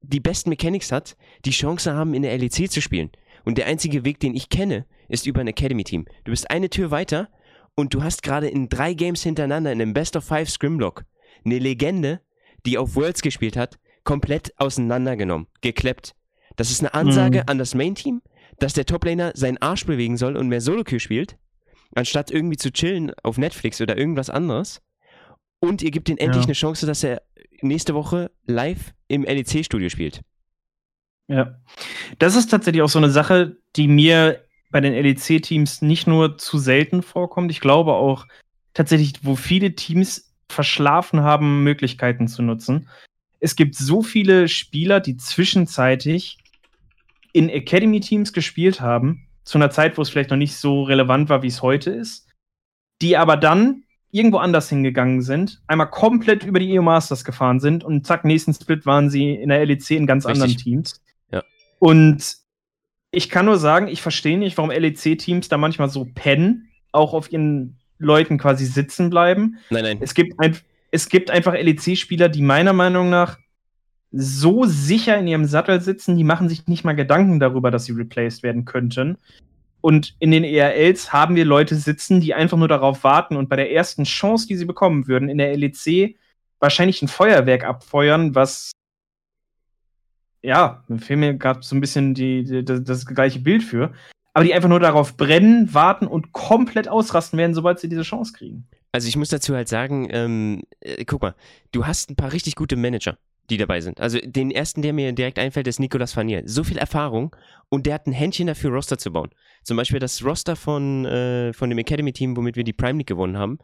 die 0.00 0.20
besten 0.20 0.50
Mechanics 0.50 0.90
hat, 0.90 1.16
die 1.44 1.50
Chance 1.50 1.94
haben, 1.94 2.14
in 2.14 2.22
der 2.22 2.36
LEC 2.36 2.70
zu 2.70 2.80
spielen. 2.80 3.10
Und 3.44 3.58
der 3.58 3.66
einzige 3.66 4.04
Weg, 4.04 4.20
den 4.20 4.34
ich 4.34 4.48
kenne, 4.48 4.86
ist 5.08 5.26
über 5.26 5.40
ein 5.40 5.46
Academy-Team. 5.46 6.06
Du 6.24 6.30
bist 6.30 6.50
eine 6.50 6.70
Tür 6.70 6.90
weiter 6.90 7.28
und 7.76 7.94
du 7.94 8.02
hast 8.02 8.22
gerade 8.22 8.48
in 8.48 8.68
drei 8.68 8.94
Games 8.94 9.22
hintereinander 9.22 9.72
in 9.72 9.80
einem 9.80 9.94
Best 9.94 10.16
of 10.16 10.24
Five 10.24 10.48
Scrimlock 10.48 11.04
eine 11.44 11.58
Legende, 11.58 12.20
die 12.66 12.78
auf 12.78 12.96
Worlds 12.96 13.22
gespielt 13.22 13.56
hat, 13.56 13.78
komplett 14.04 14.52
auseinandergenommen, 14.58 15.46
gekleppt. 15.60 16.14
Das 16.56 16.70
ist 16.70 16.80
eine 16.80 16.94
Ansage 16.94 17.38
mhm. 17.40 17.44
an 17.48 17.58
das 17.58 17.74
Main-Team, 17.74 18.22
dass 18.58 18.74
der 18.74 18.86
Toplaner 18.86 19.32
seinen 19.34 19.58
Arsch 19.58 19.86
bewegen 19.86 20.16
soll 20.16 20.36
und 20.36 20.48
mehr 20.48 20.60
Solo-Queue 20.60 21.00
spielt, 21.00 21.36
anstatt 21.94 22.30
irgendwie 22.30 22.56
zu 22.56 22.72
chillen 22.72 23.12
auf 23.22 23.38
Netflix 23.38 23.80
oder 23.80 23.96
irgendwas 23.98 24.30
anderes. 24.30 24.80
Und 25.58 25.82
ihr 25.82 25.90
gebt 25.90 26.08
ihm 26.08 26.18
endlich 26.18 26.44
ja. 26.44 26.48
eine 26.48 26.52
Chance, 26.54 26.86
dass 26.86 27.02
er 27.02 27.22
nächste 27.62 27.94
Woche 27.94 28.30
live 28.46 28.94
im 29.08 29.24
LEC-Studio 29.24 29.88
spielt. 29.88 30.20
Ja. 31.26 31.58
Das 32.18 32.36
ist 32.36 32.50
tatsächlich 32.50 32.82
auch 32.82 32.88
so 32.88 32.98
eine 32.98 33.10
Sache, 33.10 33.56
die 33.76 33.88
mir 33.88 34.44
bei 34.74 34.80
den 34.80 34.92
LEC-Teams 34.92 35.82
nicht 35.82 36.08
nur 36.08 36.36
zu 36.36 36.58
selten 36.58 37.04
vorkommt. 37.04 37.52
Ich 37.52 37.60
glaube 37.60 37.92
auch 37.92 38.26
tatsächlich, 38.72 39.12
wo 39.22 39.36
viele 39.36 39.76
Teams 39.76 40.34
verschlafen 40.48 41.20
haben, 41.20 41.62
Möglichkeiten 41.62 42.26
zu 42.26 42.42
nutzen. 42.42 42.88
Es 43.38 43.54
gibt 43.54 43.76
so 43.76 44.02
viele 44.02 44.48
Spieler, 44.48 44.98
die 44.98 45.16
zwischenzeitlich 45.16 46.38
in 47.32 47.50
Academy-Teams 47.50 48.32
gespielt 48.32 48.80
haben, 48.80 49.28
zu 49.44 49.58
einer 49.58 49.70
Zeit, 49.70 49.96
wo 49.96 50.02
es 50.02 50.10
vielleicht 50.10 50.30
noch 50.30 50.36
nicht 50.36 50.56
so 50.56 50.82
relevant 50.82 51.28
war, 51.28 51.44
wie 51.44 51.46
es 51.46 51.62
heute 51.62 51.92
ist, 51.92 52.28
die 53.00 53.16
aber 53.16 53.36
dann 53.36 53.84
irgendwo 54.10 54.38
anders 54.38 54.68
hingegangen 54.70 55.22
sind, 55.22 55.62
einmal 55.68 55.88
komplett 55.88 56.42
über 56.42 56.58
die 56.58 56.76
EU 56.76 56.82
Masters 56.82 57.24
gefahren 57.24 57.60
sind 57.60 57.84
und 57.84 58.08
zack, 58.08 58.24
nächsten 58.24 58.52
Split 58.52 58.86
waren 58.86 59.08
sie 59.08 59.34
in 59.34 59.50
der 59.50 59.64
LEC 59.64 59.92
in 59.92 60.08
ganz 60.08 60.26
Richtig. 60.26 60.42
anderen 60.42 60.60
Teams. 60.60 61.00
Und 61.78 62.43
ich 63.16 63.30
kann 63.30 63.46
nur 63.46 63.58
sagen, 63.58 63.88
ich 63.88 64.02
verstehe 64.02 64.38
nicht, 64.38 64.56
warum 64.56 64.70
LEC-Teams 64.70 65.48
da 65.48 65.56
manchmal 65.56 65.88
so 65.88 66.06
pennen, 66.14 66.68
auch 66.92 67.14
auf 67.14 67.32
ihren 67.32 67.78
Leuten 67.98 68.38
quasi 68.38 68.66
sitzen 68.66 69.10
bleiben. 69.10 69.58
Nein, 69.70 69.84
nein. 69.84 69.98
Es 70.00 70.14
gibt, 70.14 70.38
ein, 70.38 70.56
es 70.90 71.08
gibt 71.08 71.30
einfach 71.30 71.54
LEC-Spieler, 71.54 72.28
die 72.28 72.42
meiner 72.42 72.72
Meinung 72.72 73.10
nach 73.10 73.38
so 74.12 74.64
sicher 74.64 75.18
in 75.18 75.26
ihrem 75.26 75.44
Sattel 75.44 75.80
sitzen, 75.80 76.16
die 76.16 76.24
machen 76.24 76.48
sich 76.48 76.68
nicht 76.68 76.84
mal 76.84 76.94
Gedanken 76.94 77.40
darüber, 77.40 77.70
dass 77.70 77.86
sie 77.86 77.92
replaced 77.92 78.44
werden 78.44 78.64
könnten. 78.64 79.18
Und 79.80 80.14
in 80.18 80.30
den 80.30 80.44
ERLs 80.44 81.12
haben 81.12 81.36
wir 81.36 81.44
Leute 81.44 81.74
sitzen, 81.74 82.20
die 82.20 82.32
einfach 82.32 82.56
nur 82.56 82.68
darauf 82.68 83.04
warten 83.04 83.36
und 83.36 83.48
bei 83.48 83.56
der 83.56 83.72
ersten 83.72 84.04
Chance, 84.04 84.46
die 84.46 84.56
sie 84.56 84.64
bekommen 84.64 85.08
würden, 85.08 85.28
in 85.28 85.38
der 85.38 85.54
LEC 85.56 86.16
wahrscheinlich 86.60 87.02
ein 87.02 87.08
Feuerwerk 87.08 87.64
abfeuern, 87.64 88.34
was 88.34 88.70
ja, 90.44 90.84
mir 90.88 90.98
fehlt 90.98 91.18
mir 91.18 91.34
gerade 91.34 91.60
so 91.62 91.74
ein 91.74 91.80
bisschen 91.80 92.14
die, 92.14 92.44
die, 92.44 92.64
das, 92.64 92.84
das, 92.84 93.06
gleiche 93.06 93.40
Bild 93.40 93.62
für. 93.62 93.92
Aber 94.34 94.44
die 94.44 94.52
einfach 94.52 94.68
nur 94.68 94.80
darauf 94.80 95.16
brennen, 95.16 95.72
warten 95.72 96.06
und 96.06 96.32
komplett 96.32 96.88
ausrasten 96.88 97.38
werden, 97.38 97.54
sobald 97.54 97.78
sie 97.78 97.88
diese 97.88 98.02
Chance 98.02 98.32
kriegen. 98.32 98.68
Also 98.92 99.08
ich 99.08 99.16
muss 99.16 99.28
dazu 99.28 99.54
halt 99.54 99.68
sagen, 99.68 100.08
ähm, 100.10 100.62
äh, 100.80 101.04
guck 101.04 101.22
mal, 101.22 101.34
du 101.72 101.86
hast 101.86 102.10
ein 102.10 102.16
paar 102.16 102.32
richtig 102.32 102.56
gute 102.56 102.76
Manager, 102.76 103.16
die 103.48 103.56
dabei 103.56 103.80
sind. 103.80 104.00
Also 104.00 104.18
den 104.18 104.50
ersten, 104.50 104.82
der 104.82 104.92
mir 104.92 105.12
direkt 105.12 105.38
einfällt, 105.38 105.66
ist 105.66 105.80
Nicolas 105.80 106.12
Fanier. 106.12 106.42
So 106.46 106.62
viel 106.62 106.78
Erfahrung 106.78 107.34
und 107.70 107.86
der 107.86 107.94
hat 107.94 108.06
ein 108.06 108.12
Händchen 108.12 108.48
dafür, 108.48 108.70
Roster 108.70 108.98
zu 108.98 109.12
bauen. 109.12 109.30
Zum 109.62 109.76
Beispiel 109.76 109.98
das 109.98 110.22
Roster 110.24 110.56
von, 110.56 111.06
äh, 111.06 111.52
von 111.52 111.70
dem 111.70 111.78
Academy-Team, 111.78 112.36
womit 112.36 112.56
wir 112.56 112.64
die 112.64 112.72
Prime 112.72 112.98
League 112.98 113.06
gewonnen 113.06 113.38
haben, 113.38 113.58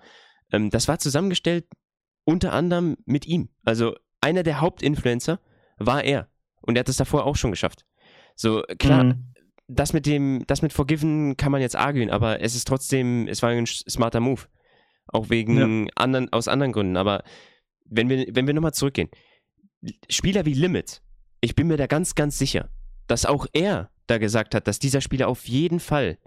ähm, 0.51 0.71
das 0.71 0.89
war 0.89 0.99
zusammengestellt 0.99 1.67
unter 2.25 2.53
anderem 2.53 2.97
mit 3.05 3.27
ihm. 3.27 3.51
Also 3.65 3.97
einer 4.21 4.45
der 4.45 4.61
Hauptinfluencer 4.61 5.41
war 5.79 6.05
er. 6.05 6.29
Und 6.61 6.77
er 6.77 6.81
hat 6.81 6.89
es 6.89 6.97
davor 6.97 7.27
auch 7.27 7.37
schon 7.37 7.51
geschafft. 7.51 7.85
So, 8.35 8.63
klar, 8.79 9.05
mhm. 9.05 9.35
das 9.69 9.93
mit 9.93 10.07
dem, 10.07 10.45
das 10.47 10.63
mit 10.63 10.73
Forgiven 10.73 11.37
kann 11.37 11.53
man 11.53 11.61
jetzt 11.61 11.77
argüen, 11.77 12.11
aber 12.11 12.41
es 12.41 12.55
ist 12.55 12.67
trotzdem, 12.67 13.29
es 13.29 13.43
war 13.43 13.51
ein 13.51 13.67
smarter 13.67 14.21
Move. 14.21 14.43
Auch 15.07 15.29
wegen 15.29 15.87
ja. 15.87 15.93
anderen, 15.97 16.33
aus 16.33 16.47
anderen 16.47 16.73
Gründen. 16.73 16.97
Aber 16.97 17.25
wenn 17.85 18.09
wir, 18.09 18.27
wenn 18.31 18.47
wir 18.47 18.55
nochmal 18.55 18.75
zurückgehen, 18.75 19.11
Spieler 20.09 20.47
wie 20.47 20.55
Limit, 20.55 21.03
ich 21.41 21.55
bin 21.55 21.67
mir 21.67 21.77
da 21.77 21.87
ganz, 21.87 22.15
ganz 22.15 22.39
sicher, 22.39 22.71
dass 23.07 23.27
auch 23.27 23.47
er 23.53 23.91
da 24.07 24.19
gesagt 24.19 24.55
hat, 24.55 24.69
dass 24.69 24.79
dieser 24.79 25.01
Spieler 25.01 25.29
auf 25.29 25.49
jeden 25.49 25.81
Fall 25.81 26.19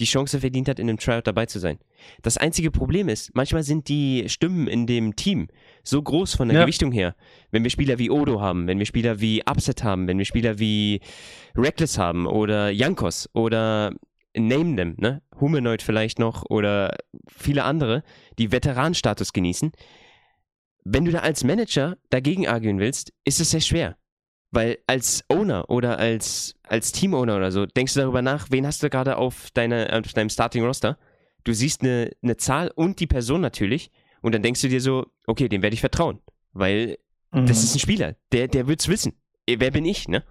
die 0.00 0.04
Chance 0.04 0.40
verdient 0.40 0.68
hat, 0.68 0.78
in 0.78 0.88
einem 0.88 0.98
Tryout 0.98 1.26
dabei 1.26 1.46
zu 1.46 1.58
sein. 1.58 1.78
Das 2.22 2.36
einzige 2.36 2.70
Problem 2.70 3.08
ist, 3.08 3.34
manchmal 3.34 3.62
sind 3.62 3.88
die 3.88 4.28
Stimmen 4.28 4.66
in 4.66 4.86
dem 4.86 5.16
Team 5.16 5.48
so 5.82 6.02
groß 6.02 6.34
von 6.34 6.48
der 6.48 6.58
ja. 6.58 6.64
Gewichtung 6.64 6.92
her. 6.92 7.14
Wenn 7.50 7.62
wir 7.62 7.70
Spieler 7.70 7.98
wie 7.98 8.10
Odo 8.10 8.40
haben, 8.40 8.66
wenn 8.66 8.78
wir 8.78 8.86
Spieler 8.86 9.20
wie 9.20 9.42
Upset 9.48 9.84
haben, 9.84 10.08
wenn 10.08 10.18
wir 10.18 10.24
Spieler 10.24 10.58
wie 10.58 11.00
Reckless 11.56 11.98
haben 11.98 12.26
oder 12.26 12.70
Jankos 12.70 13.28
oder 13.34 13.92
Name 14.34 14.76
them, 14.76 14.94
ne? 14.98 15.22
Humanoid 15.40 15.82
vielleicht 15.82 16.18
noch 16.18 16.44
oder 16.48 16.96
viele 17.28 17.64
andere, 17.64 18.02
die 18.38 18.50
Veteranenstatus 18.50 19.32
genießen. 19.32 19.72
Wenn 20.84 21.04
du 21.04 21.12
da 21.12 21.20
als 21.20 21.44
Manager 21.44 21.96
dagegen 22.10 22.48
argien 22.48 22.78
willst, 22.78 23.12
ist 23.24 23.40
es 23.40 23.50
sehr 23.50 23.60
schwer. 23.60 23.96
Weil 24.52 24.78
als 24.86 25.24
Owner 25.28 25.68
oder 25.70 25.98
als, 25.98 26.54
als 26.62 26.92
Team-Owner 26.92 27.36
oder 27.36 27.50
so, 27.50 27.64
denkst 27.64 27.94
du 27.94 28.00
darüber 28.00 28.20
nach, 28.20 28.48
wen 28.50 28.66
hast 28.66 28.82
du 28.82 28.90
gerade 28.90 29.16
auf, 29.16 29.50
deine, 29.54 29.98
auf 29.98 30.12
deinem 30.12 30.28
Starting-Roster? 30.28 30.98
Du 31.44 31.54
siehst 31.54 31.82
eine, 31.82 32.10
eine 32.22 32.36
Zahl 32.36 32.70
und 32.74 33.00
die 33.00 33.06
Person 33.06 33.40
natürlich 33.40 33.90
und 34.20 34.34
dann 34.34 34.42
denkst 34.42 34.60
du 34.60 34.68
dir 34.68 34.80
so, 34.80 35.06
okay, 35.26 35.48
dem 35.48 35.62
werde 35.62 35.74
ich 35.74 35.80
vertrauen. 35.80 36.20
Weil 36.52 36.98
mhm. 37.32 37.46
das 37.46 37.64
ist 37.64 37.74
ein 37.74 37.78
Spieler, 37.78 38.14
der, 38.30 38.46
der 38.46 38.68
es 38.68 38.88
wissen. 38.88 39.14
Äh, 39.46 39.56
wer 39.58 39.70
bin 39.70 39.86
ich, 39.86 40.06
ne? 40.06 40.22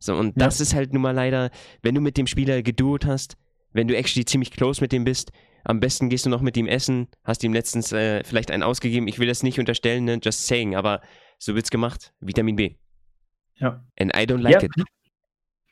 So, 0.00 0.16
und 0.16 0.36
ja. 0.36 0.46
das 0.46 0.60
ist 0.60 0.74
halt 0.74 0.92
nun 0.92 1.02
mal 1.02 1.14
leider, 1.14 1.50
wenn 1.82 1.94
du 1.94 2.00
mit 2.00 2.16
dem 2.16 2.26
Spieler 2.26 2.60
geduert 2.62 3.06
hast, 3.06 3.36
wenn 3.72 3.86
du 3.86 3.96
actually 3.96 4.24
ziemlich 4.24 4.50
close 4.50 4.80
mit 4.80 4.90
dem 4.90 5.04
bist, 5.04 5.30
am 5.62 5.80
besten 5.80 6.10
gehst 6.10 6.26
du 6.26 6.30
noch 6.30 6.42
mit 6.42 6.56
ihm 6.56 6.66
essen, 6.66 7.08
hast 7.22 7.42
ihm 7.44 7.54
letztens 7.54 7.92
äh, 7.92 8.22
vielleicht 8.24 8.50
einen 8.50 8.64
ausgegeben. 8.64 9.08
Ich 9.08 9.18
will 9.18 9.28
das 9.28 9.42
nicht 9.44 9.58
unterstellen, 9.60 10.04
ne? 10.04 10.18
just 10.22 10.46
saying, 10.46 10.74
aber 10.74 11.00
so 11.38 11.54
wird's 11.54 11.70
gemacht. 11.70 12.12
Vitamin 12.20 12.56
B. 12.56 12.74
Ja. 13.56 13.82
And 13.98 14.14
I 14.16 14.20
don't 14.20 14.42
like 14.42 14.54
ja. 14.54 14.62
it. 14.62 14.72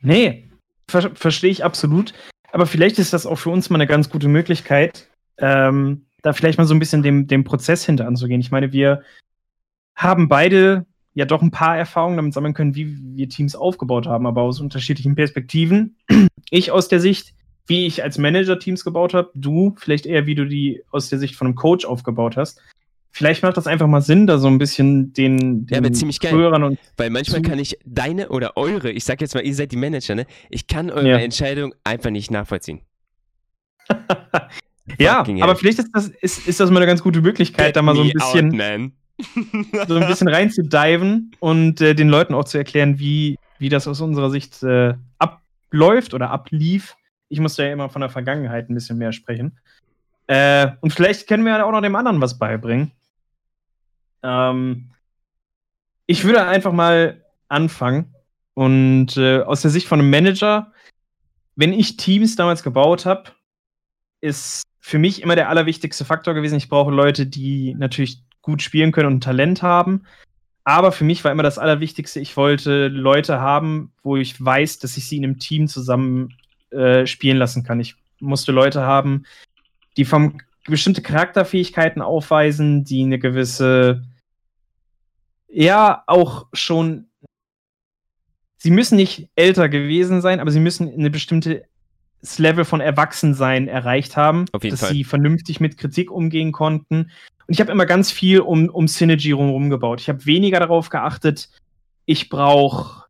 Nee, 0.00 0.48
ver 0.88 1.10
verstehe 1.14 1.50
ich 1.50 1.64
absolut. 1.64 2.12
Aber 2.52 2.66
vielleicht 2.66 2.98
ist 2.98 3.12
das 3.12 3.26
auch 3.26 3.36
für 3.36 3.50
uns 3.50 3.70
mal 3.70 3.76
eine 3.76 3.86
ganz 3.86 4.10
gute 4.10 4.28
Möglichkeit, 4.28 5.08
ähm, 5.38 6.06
da 6.22 6.32
vielleicht 6.32 6.58
mal 6.58 6.66
so 6.66 6.74
ein 6.74 6.78
bisschen 6.78 7.02
dem, 7.02 7.26
dem 7.26 7.44
Prozess 7.44 7.84
hinter 7.84 8.06
anzugehen. 8.06 8.40
Ich 8.40 8.50
meine, 8.50 8.72
wir 8.72 9.02
haben 9.96 10.28
beide 10.28 10.86
ja 11.14 11.24
doch 11.24 11.42
ein 11.42 11.50
paar 11.50 11.76
Erfahrungen 11.76 12.16
damit 12.16 12.34
sammeln 12.34 12.54
können, 12.54 12.74
wie 12.74 12.96
wir 13.16 13.28
Teams 13.28 13.54
aufgebaut 13.54 14.06
haben, 14.06 14.26
aber 14.26 14.42
aus 14.42 14.60
unterschiedlichen 14.60 15.14
Perspektiven. 15.14 15.96
Ich 16.54 16.70
aus 16.70 16.88
der 16.88 17.00
Sicht, 17.00 17.32
wie 17.66 17.86
ich 17.86 18.02
als 18.02 18.18
Manager 18.18 18.58
Teams 18.58 18.84
gebaut 18.84 19.14
habe, 19.14 19.30
du 19.34 19.74
vielleicht 19.78 20.04
eher, 20.04 20.26
wie 20.26 20.34
du 20.34 20.44
die 20.44 20.82
aus 20.90 21.08
der 21.08 21.18
Sicht 21.18 21.34
von 21.34 21.46
einem 21.46 21.54
Coach 21.54 21.86
aufgebaut 21.86 22.36
hast. 22.36 22.60
Vielleicht 23.14 23.42
macht 23.42 23.59
das 23.59 23.66
einfach 23.66 23.87
mal 23.87 24.01
Sinn, 24.01 24.27
da 24.27 24.38
so 24.38 24.48
ein 24.48 24.57
bisschen 24.57 25.12
den, 25.12 25.66
den 25.66 25.85
ja, 25.85 25.92
ziemlich 25.92 26.18
geil. 26.18 26.35
Und 26.35 26.79
Weil 26.96 27.11
manchmal 27.11 27.42
kann 27.42 27.59
ich 27.59 27.77
deine 27.85 28.31
oder 28.31 28.57
eure, 28.57 28.90
ich 28.90 29.05
sag 29.05 29.20
jetzt 29.20 29.35
mal, 29.35 29.44
ihr 29.44 29.55
seid 29.55 29.70
die 29.70 29.77
Manager, 29.77 30.14
ne? 30.14 30.27
Ich 30.48 30.66
kann 30.66 30.90
eure 30.90 31.11
ja. 31.11 31.18
Entscheidung 31.18 31.75
einfach 31.85 32.09
nicht 32.09 32.31
nachvollziehen. 32.31 32.81
ja, 34.98 35.18
aber 35.20 35.57
vielleicht 35.57 35.79
ist 35.79 35.90
das, 35.92 36.09
ist, 36.09 36.48
ist 36.48 36.59
das 36.59 36.70
mal 36.70 36.79
eine 36.79 36.87
ganz 36.87 37.03
gute 37.03 37.20
Möglichkeit, 37.20 37.66
Get 37.66 37.77
da 37.77 37.83
mal 37.83 37.94
so 37.94 38.03
ein 38.03 38.12
bisschen, 38.12 38.61
out, 38.62 38.92
so 39.88 39.96
ein 39.96 40.07
bisschen 40.07 40.29
reinzudiven 40.29 41.33
und 41.38 41.83
äh, 41.83 41.94
den 41.94 42.09
Leuten 42.09 42.33
auch 42.33 42.44
zu 42.44 42.57
erklären, 42.57 42.98
wie, 42.98 43.38
wie 43.59 43.68
das 43.68 43.87
aus 43.87 44.01
unserer 44.01 44.31
Sicht 44.31 44.62
äh, 44.62 44.94
abläuft 45.18 46.14
oder 46.14 46.31
ablief. 46.31 46.96
Ich 47.29 47.40
musste 47.40 47.64
ja 47.64 47.72
immer 47.72 47.90
von 47.90 48.01
der 48.01 48.11
Vergangenheit 48.11 48.70
ein 48.70 48.75
bisschen 48.75 48.96
mehr 48.96 49.12
sprechen. 49.12 49.59
Äh, 50.29 50.68
und 50.81 50.94
vielleicht 50.94 51.29
können 51.29 51.44
wir 51.44 51.53
ja 51.53 51.64
auch 51.64 51.72
noch 51.72 51.83
dem 51.83 51.94
anderen 51.94 52.18
was 52.22 52.38
beibringen. 52.38 52.92
Ähm, 54.22 54.90
ich 56.06 56.24
würde 56.24 56.44
einfach 56.44 56.72
mal 56.72 57.24
anfangen 57.48 58.14
und 58.54 59.16
äh, 59.16 59.40
aus 59.40 59.62
der 59.62 59.70
Sicht 59.70 59.88
von 59.88 60.00
einem 60.00 60.11
Manager, 60.11 60.72
wenn 61.56 61.72
ich 61.72 61.96
Teams 61.96 62.37
damals 62.37 62.62
gebaut 62.62 63.06
habe, 63.06 63.32
ist 64.20 64.62
für 64.80 64.98
mich 64.98 65.22
immer 65.22 65.37
der 65.37 65.48
allerwichtigste 65.48 66.04
Faktor 66.04 66.35
gewesen. 66.35 66.56
Ich 66.56 66.68
brauche 66.68 66.90
Leute, 66.90 67.26
die 67.26 67.74
natürlich 67.74 68.22
gut 68.40 68.62
spielen 68.62 68.92
können 68.92 69.08
und 69.08 69.24
Talent 69.24 69.62
haben. 69.62 70.04
Aber 70.64 70.92
für 70.92 71.04
mich 71.04 71.24
war 71.24 71.32
immer 71.32 71.42
das 71.42 71.58
Allerwichtigste, 71.58 72.20
ich 72.20 72.37
wollte 72.37 72.88
Leute 72.88 73.40
haben, 73.40 73.92
wo 74.02 74.16
ich 74.16 74.42
weiß, 74.42 74.78
dass 74.78 74.96
ich 74.96 75.08
sie 75.08 75.16
in 75.16 75.24
einem 75.24 75.38
Team 75.38 75.66
zusammen 75.66 76.37
äh, 76.70 77.06
spielen 77.06 77.37
lassen 77.37 77.64
kann. 77.64 77.80
Ich 77.80 77.96
musste 78.20 78.52
Leute 78.52 78.82
haben, 78.82 79.24
die 79.96 80.04
vom 80.04 80.38
bestimmte 80.64 81.02
Charakterfähigkeiten 81.02 82.00
aufweisen, 82.00 82.85
die 82.85 83.02
eine 83.02 83.18
gewisse 83.18 84.04
ja 85.52 86.02
auch 86.06 86.46
schon. 86.52 87.06
Sie 88.56 88.70
müssen 88.70 88.96
nicht 88.96 89.28
älter 89.34 89.68
gewesen 89.68 90.20
sein, 90.20 90.40
aber 90.40 90.50
sie 90.50 90.60
müssen 90.60 90.92
eine 90.92 91.10
bestimmte 91.10 91.64
Level 92.38 92.64
von 92.64 92.80
Erwachsensein 92.80 93.66
erreicht 93.66 94.16
haben, 94.16 94.44
dass 94.52 94.80
Fall. 94.80 94.92
sie 94.92 95.02
vernünftig 95.02 95.58
mit 95.58 95.76
Kritik 95.76 96.10
umgehen 96.10 96.52
konnten. 96.52 97.10
Und 97.46 97.54
ich 97.54 97.60
habe 97.60 97.72
immer 97.72 97.86
ganz 97.86 98.12
viel 98.12 98.40
um, 98.40 98.68
um 98.68 98.86
Synergy 98.86 99.32
rumherum 99.32 99.70
gebaut. 99.70 100.00
Ich 100.00 100.08
habe 100.08 100.24
weniger 100.26 100.60
darauf 100.60 100.88
geachtet, 100.88 101.50
ich 102.06 102.28
brauche 102.28 103.06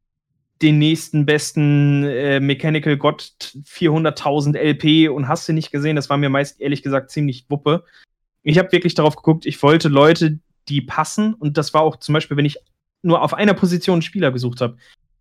den 0.63 0.79
nächsten 0.79 1.27
besten 1.27 2.05
äh, 2.05 2.41
Mechanical 2.41 2.97
God 2.97 3.35
400.000 3.67 4.57
LP 4.57 5.11
und 5.11 5.29
hast 5.29 5.49
du 5.49 5.53
nicht 5.53 5.73
gesehen. 5.73 5.97
Das 5.97 6.09
war 6.09 6.17
mir 6.17 6.31
meist 6.31 6.61
ehrlich 6.61 6.83
gesagt 6.83 7.11
ziemlich 7.11 7.47
wuppe. 7.49 7.85
Ich 8.43 8.59
habe 8.59 8.73
wirklich 8.73 8.95
darauf 8.95 9.17
geguckt, 9.17 9.45
ich 9.45 9.63
wollte 9.63 9.89
Leute, 9.89 10.39
die 10.69 10.81
passen. 10.81 11.35
Und 11.35 11.59
das 11.59 11.75
war 11.75 11.83
auch 11.83 11.97
zum 11.97 12.13
Beispiel, 12.13 12.37
wenn 12.37 12.45
ich 12.45 12.59
nur 13.03 13.23
auf 13.23 13.35
einer 13.35 13.55
Position 13.55 13.95
einen 13.95 14.03
Spieler 14.03 14.31
gesucht 14.31 14.61
habe. 14.61 14.77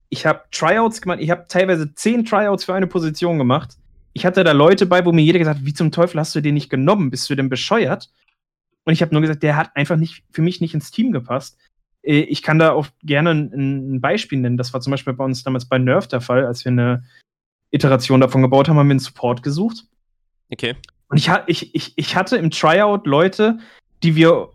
Ich 0.09 0.25
habe 0.25 0.41
Tryouts 0.51 1.01
gemacht, 1.01 1.19
ich 1.21 1.29
habe 1.29 1.45
teilweise 1.47 1.93
zehn 1.95 2.25
Tryouts 2.25 2.65
für 2.65 2.73
eine 2.73 2.87
Position 2.87 3.37
gemacht. 3.37 3.77
Ich 4.13 4.25
hatte 4.25 4.43
da 4.43 4.51
Leute 4.51 4.85
bei, 4.85 5.05
wo 5.05 5.11
mir 5.11 5.23
jeder 5.23 5.39
gesagt 5.39 5.59
hat, 5.59 5.65
wie 5.65 5.73
zum 5.73 5.91
Teufel 5.91 6.19
hast 6.19 6.35
du 6.35 6.41
den 6.41 6.53
nicht 6.53 6.69
genommen? 6.69 7.09
Bist 7.09 7.29
du 7.29 7.35
denn 7.35 7.49
bescheuert? 7.49 8.09
Und 8.83 8.93
ich 8.93 9.01
habe 9.01 9.13
nur 9.13 9.21
gesagt, 9.21 9.43
der 9.43 9.55
hat 9.55 9.75
einfach 9.75 9.95
nicht 9.95 10.23
für 10.31 10.41
mich 10.41 10.59
nicht 10.59 10.73
ins 10.73 10.91
Team 10.91 11.11
gepasst. 11.11 11.57
Äh, 12.03 12.21
ich 12.21 12.41
kann 12.41 12.59
da 12.59 12.71
auch 12.73 12.87
gerne 13.03 13.31
ein, 13.31 13.95
ein 13.95 14.01
Beispiel 14.01 14.39
nennen. 14.39 14.57
Das 14.57 14.73
war 14.73 14.81
zum 14.81 14.91
Beispiel 14.91 15.13
bei 15.13 15.23
uns 15.23 15.43
damals 15.43 15.65
bei 15.65 15.77
Nerf 15.77 16.07
der 16.07 16.21
Fall, 16.21 16.45
als 16.45 16.65
wir 16.65 16.71
eine 16.71 17.03
Iteration 17.71 18.19
davon 18.19 18.41
gebaut 18.41 18.67
haben, 18.67 18.77
haben 18.77 18.87
wir 18.87 18.91
einen 18.91 18.99
Support 18.99 19.43
gesucht. 19.43 19.85
Okay. 20.51 20.75
Und 21.07 21.17
ich, 21.17 21.29
ich, 21.47 21.75
ich, 21.75 21.93
ich 21.95 22.15
hatte 22.15 22.37
im 22.37 22.51
Tryout 22.51 23.05
Leute, 23.05 23.59
die 24.03 24.15
wir 24.15 24.49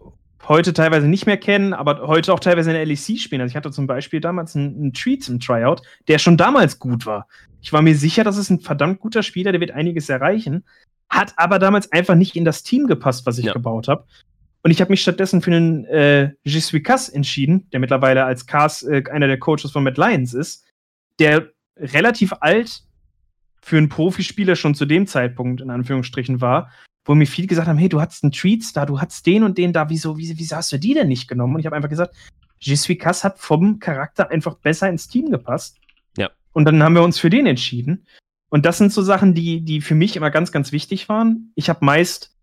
heute 0.49 0.73
teilweise 0.73 1.09
nicht 1.09 1.27
mehr 1.27 1.37
kennen, 1.37 1.73
aber 1.73 2.07
heute 2.07 2.33
auch 2.33 2.41
teilweise 2.41 2.71
in 2.71 2.77
der 2.77 2.87
LEC 2.87 3.19
spielen. 3.19 3.41
Also 3.41 3.53
ich 3.53 3.57
hatte 3.57 3.71
zum 3.71 3.87
Beispiel 3.87 4.21
damals 4.21 4.55
einen, 4.55 4.77
einen 4.77 4.93
Treats 4.93 5.29
im 5.29 5.41
Tryout, 5.41 5.83
der 6.09 6.19
schon 6.19 6.37
damals 6.37 6.79
gut 6.79 7.07
war. 7.07 7.27
Ich 7.61 7.73
war 7.73 7.83
mir 7.83 7.97
sicher, 7.97 8.23
das 8.23 8.37
ist 8.37 8.51
ein 8.51 8.61
verdammt 8.61 9.01
guter 9.01 9.23
Spieler, 9.23 9.53
der 9.53 9.61
wird 9.61 9.73
einiges 9.73 10.09
erreichen, 10.09 10.65
hat 11.09 11.35
aber 11.37 11.59
damals 11.59 11.91
einfach 11.93 12.15
nicht 12.15 12.37
in 12.37 12.45
das 12.45 12.63
Team 12.63 12.87
gepasst, 12.87 13.27
was 13.27 13.39
ich 13.39 13.47
ja. 13.47 13.53
gebaut 13.53 13.89
habe. 13.89 14.05
Und 14.63 14.71
ich 14.71 14.81
habe 14.81 14.91
mich 14.91 15.03
stattdessen 15.03 15.43
für 15.43 15.53
einen 15.53 15.85
äh, 15.85 16.33
Je 16.43 16.61
suis 16.61 16.83
Cass 16.83 17.09
entschieden, 17.09 17.69
der 17.71 17.81
mittlerweile 17.81 18.25
als 18.25 18.47
Cass 18.47 18.83
äh, 18.83 19.05
einer 19.11 19.29
der 19.29 19.39
Coaches 19.39 19.71
von 19.71 19.85
Matt 19.85 19.97
Lions 19.97 20.35
ist, 20.35 20.65
der 21.19 21.51
relativ 21.77 22.33
alt 22.41 22.83
für 23.61 23.79
einen 23.79 23.89
Profispieler 23.89 24.57
schon 24.57 24.75
zu 24.75 24.87
dem 24.87 25.07
Zeitpunkt 25.07 25.61
in 25.61 25.71
Anführungsstrichen 25.71 26.41
war 26.41 26.71
wo 27.07 27.15
mir 27.15 27.27
viele 27.27 27.47
gesagt 27.47 27.69
haben, 27.69 27.79
hey, 27.79 27.89
du 27.89 28.01
hattest 28.01 28.23
einen 28.25 28.33
Tweets 28.33 28.73
da, 28.73 28.85
du 28.85 29.01
hattest 29.01 29.25
den 29.27 29.43
und 29.43 29.57
den 29.57 29.73
da, 29.73 29.89
wieso, 29.89 30.19
wieso, 30.19 30.35
wieso 30.37 30.57
hast 30.57 30.73
du 30.73 30.79
die 30.79 30.93
denn 30.93 31.09
nicht 31.09 31.29
genommen? 31.29 31.55
Und 31.55 31.61
ich 31.61 31.67
habe 31.67 31.77
einfach 31.77 31.89
gesagt, 31.89 32.15
Je 32.59 32.75
suis 32.75 32.99
Cass 32.99 33.25
hat 33.25 33.39
vom 33.39 33.79
Charakter 33.79 34.31
einfach 34.31 34.57
besser 34.57 34.89
ins 34.89 35.09
Team 35.09 35.31
gepasst. 35.31 35.79
Ja. 36.17 36.31
Und 36.53 36.65
dann 36.65 36.83
haben 36.83 36.95
wir 36.95 37.03
uns 37.03 37.19
für 37.19 37.31
den 37.31 37.47
entschieden. 37.47 38.07
Und 38.49 38.65
das 38.65 38.79
sind 38.79 38.93
so 38.93 39.03
Sachen, 39.03 39.35
die, 39.35 39.61
die 39.61 39.81
für 39.81 39.95
mich 39.95 40.17
immer 40.17 40.31
ganz, 40.31 40.53
ganz 40.53 40.73
wichtig 40.73 41.09
waren. 41.09 41.53
Ich 41.55 41.69
habe 41.69 41.85
meist 41.85 42.35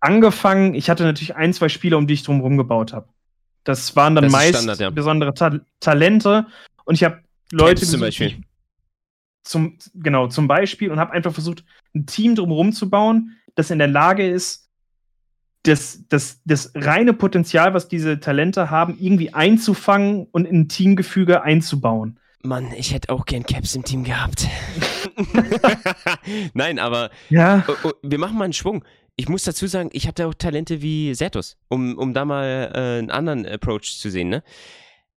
angefangen, 0.00 0.74
ich 0.74 0.90
hatte 0.90 1.04
natürlich 1.04 1.34
ein, 1.34 1.52
zwei 1.52 1.68
Spiele, 1.68 1.96
um 1.96 2.06
die 2.06 2.14
ich 2.14 2.22
drumherum 2.22 2.56
gebaut 2.56 2.92
habe. 2.92 3.08
Das 3.64 3.96
waren 3.96 4.14
dann 4.14 4.24
das 4.24 4.32
meist 4.32 4.54
Standard, 4.54 4.78
ja. 4.78 4.90
besondere 4.90 5.34
Ta 5.34 5.58
Talente. 5.80 6.46
Und 6.84 6.94
ich 6.94 7.02
habe 7.02 7.20
Leute 7.50 7.84
zum 7.84 8.00
Beispiel. 8.00 8.36
Zum, 9.42 9.78
genau, 9.94 10.28
zum 10.28 10.48
Beispiel 10.48 10.90
und 10.90 10.98
habe 10.98 11.12
einfach 11.12 11.32
versucht, 11.32 11.64
ein 11.94 12.06
Team 12.06 12.34
drumherum 12.34 12.72
zu 12.72 12.90
bauen, 12.90 13.36
das 13.56 13.70
in 13.70 13.78
der 13.78 13.88
Lage 13.88 14.28
ist, 14.28 14.70
das, 15.64 16.04
das, 16.08 16.40
das 16.44 16.70
reine 16.74 17.12
Potenzial, 17.12 17.74
was 17.74 17.88
diese 17.88 18.20
Talente 18.20 18.70
haben, 18.70 18.96
irgendwie 19.00 19.34
einzufangen 19.34 20.26
und 20.30 20.44
in 20.44 20.60
ein 20.60 20.68
Teamgefüge 20.68 21.42
einzubauen. 21.42 22.20
Mann, 22.42 22.72
ich 22.76 22.94
hätte 22.94 23.10
auch 23.10 23.24
gern 23.24 23.44
Caps 23.44 23.74
im 23.74 23.82
Team 23.82 24.04
gehabt. 24.04 24.46
Nein, 26.54 26.78
aber 26.78 27.10
ja. 27.28 27.64
Oh, 27.66 27.74
oh, 27.88 27.92
wir 28.02 28.18
machen 28.18 28.38
mal 28.38 28.44
einen 28.44 28.52
Schwung. 28.52 28.84
Ich 29.16 29.28
muss 29.28 29.42
dazu 29.42 29.66
sagen, 29.66 29.88
ich 29.92 30.06
hatte 30.06 30.26
auch 30.26 30.34
Talente 30.34 30.82
wie 30.82 31.12
Zetos, 31.14 31.56
um, 31.68 31.98
um 31.98 32.14
da 32.14 32.24
mal 32.24 32.70
äh, 32.72 32.98
einen 32.98 33.10
anderen 33.10 33.46
Approach 33.46 33.98
zu 33.98 34.10
sehen. 34.10 34.28
Ne? 34.28 34.44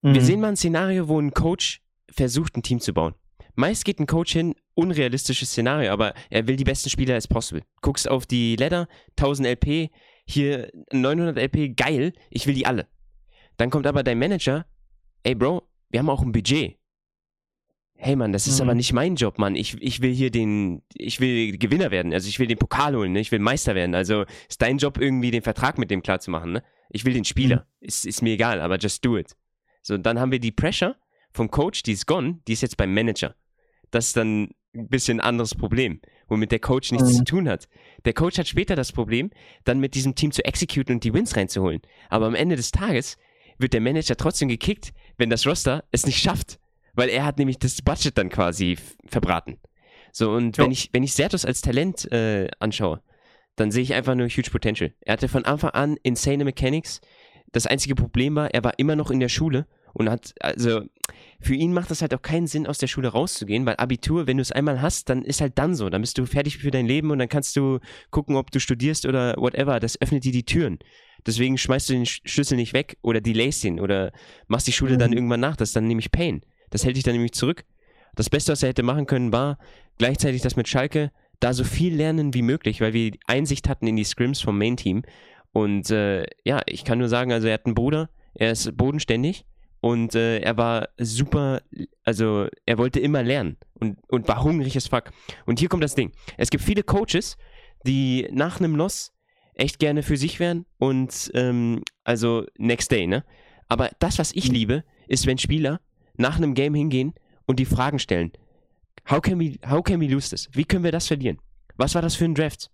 Mhm. 0.01 0.13
Wir 0.15 0.21
sehen 0.21 0.39
mal 0.39 0.47
ein 0.47 0.55
Szenario, 0.55 1.07
wo 1.07 1.19
ein 1.19 1.33
Coach 1.33 1.81
versucht, 2.09 2.57
ein 2.57 2.63
Team 2.63 2.79
zu 2.79 2.93
bauen. 2.93 3.13
Meist 3.55 3.85
geht 3.85 3.99
ein 3.99 4.07
Coach 4.07 4.33
hin, 4.33 4.55
unrealistisches 4.73 5.51
Szenario, 5.51 5.91
aber 5.91 6.13
er 6.29 6.47
will 6.47 6.55
die 6.55 6.63
besten 6.63 6.89
Spieler 6.89 7.15
as 7.15 7.27
possible. 7.27 7.63
Guckst 7.81 8.09
auf 8.09 8.25
die 8.25 8.55
Ladder, 8.55 8.87
1000 9.17 9.47
LP, 9.47 9.89
hier 10.25 10.71
900 10.91 11.37
LP, 11.37 11.75
geil, 11.75 12.13
ich 12.29 12.47
will 12.47 12.53
die 12.53 12.65
alle. 12.65 12.87
Dann 13.57 13.69
kommt 13.69 13.87
aber 13.87 14.03
dein 14.03 14.19
Manager, 14.19 14.65
ey 15.23 15.35
Bro, 15.35 15.63
wir 15.89 15.99
haben 15.99 16.09
auch 16.09 16.21
ein 16.21 16.31
Budget. 16.31 16.77
Hey 18.01 18.15
Mann, 18.15 18.31
das 18.31 18.47
ist 18.47 18.59
mhm. 18.59 18.61
aber 18.69 18.75
nicht 18.75 18.93
mein 18.93 19.15
Job, 19.15 19.37
Mann. 19.39 19.55
Ich, 19.55 19.75
ich 19.81 20.01
will 20.01 20.13
hier 20.13 20.31
den, 20.31 20.83
ich 20.93 21.19
will 21.19 21.57
Gewinner 21.57 21.91
werden. 21.91 22.13
Also 22.13 22.29
ich 22.29 22.39
will 22.39 22.47
den 22.47 22.57
Pokal 22.57 22.95
holen, 22.95 23.11
ne? 23.11 23.19
ich 23.19 23.33
will 23.33 23.39
Meister 23.39 23.75
werden. 23.75 23.93
Also 23.93 24.23
ist 24.47 24.61
dein 24.61 24.77
Job 24.77 24.97
irgendwie 24.97 25.31
den 25.31 25.41
Vertrag 25.41 25.77
mit 25.77 25.91
dem 25.91 26.01
klar 26.01 26.21
zu 26.21 26.31
machen. 26.31 26.53
Ne? 26.53 26.63
Ich 26.89 27.03
will 27.03 27.13
den 27.13 27.25
Spieler. 27.25 27.67
Mhm. 27.81 27.87
Ist, 27.87 28.05
ist 28.05 28.21
mir 28.21 28.31
egal, 28.31 28.61
aber 28.61 28.77
just 28.77 29.03
do 29.03 29.17
it. 29.17 29.35
So, 29.81 29.97
dann 29.97 30.17
haben 30.17 30.31
wir 30.31 30.39
die 30.39 30.53
Pressure 30.53 30.95
vom 31.39 31.49
Coach, 31.49 31.83
die 31.83 31.93
ist 31.93 32.05
gone, 32.05 32.41
die 32.49 32.51
ist 32.51 32.61
jetzt 32.63 32.75
beim 32.75 32.93
Manager. 32.93 33.33
Das 33.91 34.07
ist 34.07 34.17
dann 34.17 34.49
ein 34.75 34.89
bisschen 34.89 35.21
ein 35.21 35.25
anderes 35.25 35.55
Problem, 35.55 36.01
womit 36.27 36.51
der 36.51 36.59
Coach 36.59 36.91
nichts 36.91 37.13
mhm. 37.13 37.15
zu 37.15 37.23
tun 37.23 37.49
hat. 37.49 37.69
Der 38.03 38.11
Coach 38.11 38.37
hat 38.37 38.49
später 38.49 38.75
das 38.75 38.91
Problem, 38.91 39.31
dann 39.63 39.79
mit 39.79 39.95
diesem 39.95 40.15
Team 40.15 40.33
zu 40.33 40.43
executen 40.43 40.95
und 40.95 41.03
die 41.05 41.13
Wins 41.13 41.37
reinzuholen. 41.37 41.81
Aber 42.09 42.25
am 42.25 42.35
Ende 42.35 42.57
des 42.57 42.71
Tages 42.71 43.15
wird 43.57 43.71
der 43.71 43.79
Manager 43.79 44.17
trotzdem 44.17 44.49
gekickt, 44.49 44.91
wenn 45.17 45.29
das 45.29 45.47
Roster 45.47 45.85
es 45.91 46.05
nicht 46.05 46.21
schafft. 46.21 46.59
Weil 46.93 47.07
er 47.07 47.23
hat 47.23 47.37
nämlich 47.37 47.57
das 47.57 47.81
Budget 47.81 48.17
dann 48.17 48.27
quasi 48.27 48.77
verbraten. 49.05 49.59
So, 50.11 50.31
und 50.31 50.57
jo. 50.57 50.65
wenn 50.65 50.71
ich, 50.71 50.89
wenn 50.91 51.03
ich 51.03 51.13
Sertus 51.13 51.45
als 51.45 51.61
Talent 51.61 52.11
äh, 52.11 52.49
anschaue, 52.59 53.01
dann 53.55 53.71
sehe 53.71 53.83
ich 53.83 53.93
einfach 53.93 54.15
nur 54.15 54.27
huge 54.27 54.51
Potential. 54.51 54.93
Er 54.99 55.13
hatte 55.13 55.29
von 55.29 55.45
Anfang 55.45 55.69
an 55.69 55.95
insane 56.03 56.43
Mechanics. 56.43 56.99
Das 57.53 57.65
einzige 57.65 57.95
Problem 57.95 58.35
war, 58.35 58.53
er 58.53 58.65
war 58.65 58.77
immer 58.77 58.97
noch 58.97 59.09
in 59.09 59.21
der 59.21 59.29
Schule 59.29 59.67
und 59.93 60.09
hat, 60.09 60.33
also, 60.39 60.81
für 61.39 61.55
ihn 61.55 61.73
macht 61.73 61.89
das 61.89 62.01
halt 62.01 62.13
auch 62.13 62.21
keinen 62.21 62.47
Sinn, 62.47 62.67
aus 62.67 62.77
der 62.77 62.87
Schule 62.87 63.09
rauszugehen, 63.09 63.65
weil 63.65 63.75
Abitur, 63.77 64.27
wenn 64.27 64.37
du 64.37 64.41
es 64.41 64.51
einmal 64.51 64.81
hast, 64.81 65.09
dann 65.09 65.23
ist 65.23 65.41
halt 65.41 65.57
dann 65.57 65.75
so. 65.75 65.89
Dann 65.89 66.01
bist 66.01 66.17
du 66.17 66.25
fertig 66.25 66.57
für 66.57 66.71
dein 66.71 66.85
Leben 66.85 67.11
und 67.11 67.19
dann 67.19 67.29
kannst 67.29 67.55
du 67.55 67.79
gucken, 68.11 68.35
ob 68.35 68.51
du 68.51 68.59
studierst 68.59 69.05
oder 69.05 69.35
whatever. 69.37 69.79
Das 69.79 69.99
öffnet 70.01 70.23
dir 70.25 70.31
die 70.31 70.43
Türen. 70.43 70.79
Deswegen 71.25 71.57
schmeißt 71.57 71.89
du 71.89 71.93
den 71.93 72.05
Schlüssel 72.05 72.55
nicht 72.55 72.73
weg 72.73 72.97
oder 73.01 73.21
delayst 73.21 73.63
ihn 73.63 73.79
oder 73.79 74.11
machst 74.47 74.67
die 74.67 74.71
Schule 74.71 74.93
mhm. 74.93 74.99
dann 74.99 75.13
irgendwann 75.13 75.39
nach. 75.39 75.55
Das 75.55 75.69
ist 75.69 75.75
dann 75.75 75.87
nämlich 75.87 76.11
Pain. 76.11 76.41
Das 76.69 76.85
hält 76.85 76.95
dich 76.95 77.03
dann 77.03 77.13
nämlich 77.13 77.33
zurück. 77.33 77.65
Das 78.15 78.29
Beste, 78.29 78.51
was 78.51 78.63
er 78.63 78.69
hätte 78.69 78.83
machen 78.83 79.05
können, 79.05 79.31
war 79.31 79.57
gleichzeitig 79.97 80.41
das 80.41 80.55
mit 80.55 80.67
Schalke, 80.67 81.11
da 81.39 81.53
so 81.53 81.63
viel 81.63 81.95
lernen 81.95 82.33
wie 82.33 82.41
möglich, 82.41 82.81
weil 82.81 82.93
wir 82.93 83.13
Einsicht 83.27 83.69
hatten 83.69 83.87
in 83.87 83.95
die 83.95 84.03
Scrims 84.03 84.41
vom 84.41 84.57
Main-Team. 84.57 85.03
Und 85.51 85.89
äh, 85.89 86.25
ja, 86.43 86.61
ich 86.65 86.83
kann 86.83 86.99
nur 86.99 87.09
sagen, 87.09 87.31
also 87.31 87.47
er 87.47 87.55
hat 87.55 87.65
einen 87.65 87.75
Bruder, 87.75 88.09
er 88.33 88.51
ist 88.51 88.75
bodenständig 88.75 89.45
und 89.81 90.15
äh, 90.15 90.39
er 90.39 90.57
war 90.57 90.89
super, 90.97 91.61
also 92.03 92.47
er 92.65 92.77
wollte 92.77 92.99
immer 92.99 93.23
lernen 93.23 93.57
und, 93.73 93.97
und 94.09 94.27
war 94.27 94.43
hungrig 94.43 94.75
as 94.75 94.87
fuck. 94.87 95.11
Und 95.45 95.59
hier 95.59 95.69
kommt 95.69 95.83
das 95.83 95.95
Ding. 95.95 96.11
Es 96.37 96.49
gibt 96.49 96.63
viele 96.63 96.83
Coaches, 96.83 97.37
die 97.85 98.27
nach 98.31 98.59
einem 98.59 98.75
Loss 98.75 99.13
echt 99.53 99.79
gerne 99.79 100.03
für 100.03 100.17
sich 100.17 100.39
wären 100.39 100.65
und 100.77 101.31
ähm, 101.33 101.83
also 102.03 102.45
next 102.57 102.91
day, 102.91 103.07
ne? 103.07 103.23
Aber 103.67 103.89
das, 103.99 104.17
was 104.17 104.31
ich 104.33 104.49
liebe, 104.49 104.83
ist, 105.07 105.27
wenn 105.27 105.37
Spieler 105.37 105.79
nach 106.17 106.37
einem 106.37 106.55
Game 106.55 106.73
hingehen 106.73 107.13
und 107.45 107.59
die 107.59 107.65
Fragen 107.65 107.99
stellen. 107.99 108.31
How 109.09 109.21
can 109.21 109.39
we, 109.39 109.57
how 109.67 109.83
can 109.83 110.01
we 110.01 110.07
lose 110.07 110.29
this? 110.29 110.49
Wie 110.53 110.65
können 110.65 110.83
wir 110.83 110.91
das 110.91 111.07
verlieren? 111.07 111.39
Was 111.77 111.95
war 111.95 112.01
das 112.01 112.15
für 112.15 112.25
ein 112.25 112.35
Draft? 112.35 112.71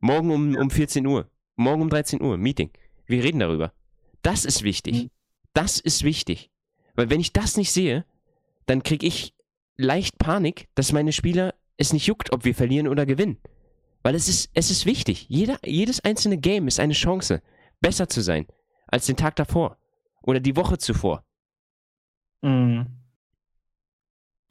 Morgen 0.00 0.30
um, 0.30 0.56
um 0.56 0.70
14 0.70 1.06
Uhr. 1.06 1.30
Morgen 1.56 1.82
um 1.82 1.88
13 1.88 2.20
Uhr. 2.20 2.36
Meeting. 2.36 2.70
Wir 3.06 3.22
reden 3.24 3.38
darüber. 3.38 3.72
Das 4.22 4.44
ist 4.44 4.62
wichtig. 4.62 5.10
Das 5.56 5.80
ist 5.80 6.04
wichtig. 6.04 6.50
Weil 6.96 7.08
wenn 7.08 7.18
ich 7.18 7.32
das 7.32 7.56
nicht 7.56 7.72
sehe, 7.72 8.04
dann 8.66 8.82
kriege 8.82 9.06
ich 9.06 9.34
leicht 9.78 10.18
Panik, 10.18 10.68
dass 10.74 10.92
meine 10.92 11.12
Spieler 11.12 11.54
es 11.78 11.94
nicht 11.94 12.06
juckt, 12.06 12.30
ob 12.34 12.44
wir 12.44 12.54
verlieren 12.54 12.88
oder 12.88 13.06
gewinnen. 13.06 13.38
Weil 14.02 14.14
es 14.14 14.28
ist, 14.28 14.50
es 14.52 14.70
ist 14.70 14.84
wichtig. 14.84 15.26
Jeder, 15.30 15.58
jedes 15.64 16.04
einzelne 16.04 16.36
Game 16.36 16.68
ist 16.68 16.78
eine 16.78 16.92
Chance, 16.92 17.40
besser 17.80 18.06
zu 18.06 18.20
sein 18.20 18.46
als 18.86 19.06
den 19.06 19.16
Tag 19.16 19.36
davor 19.36 19.78
oder 20.22 20.40
die 20.40 20.56
Woche 20.56 20.76
zuvor. 20.76 21.24
Mhm. 22.42 22.86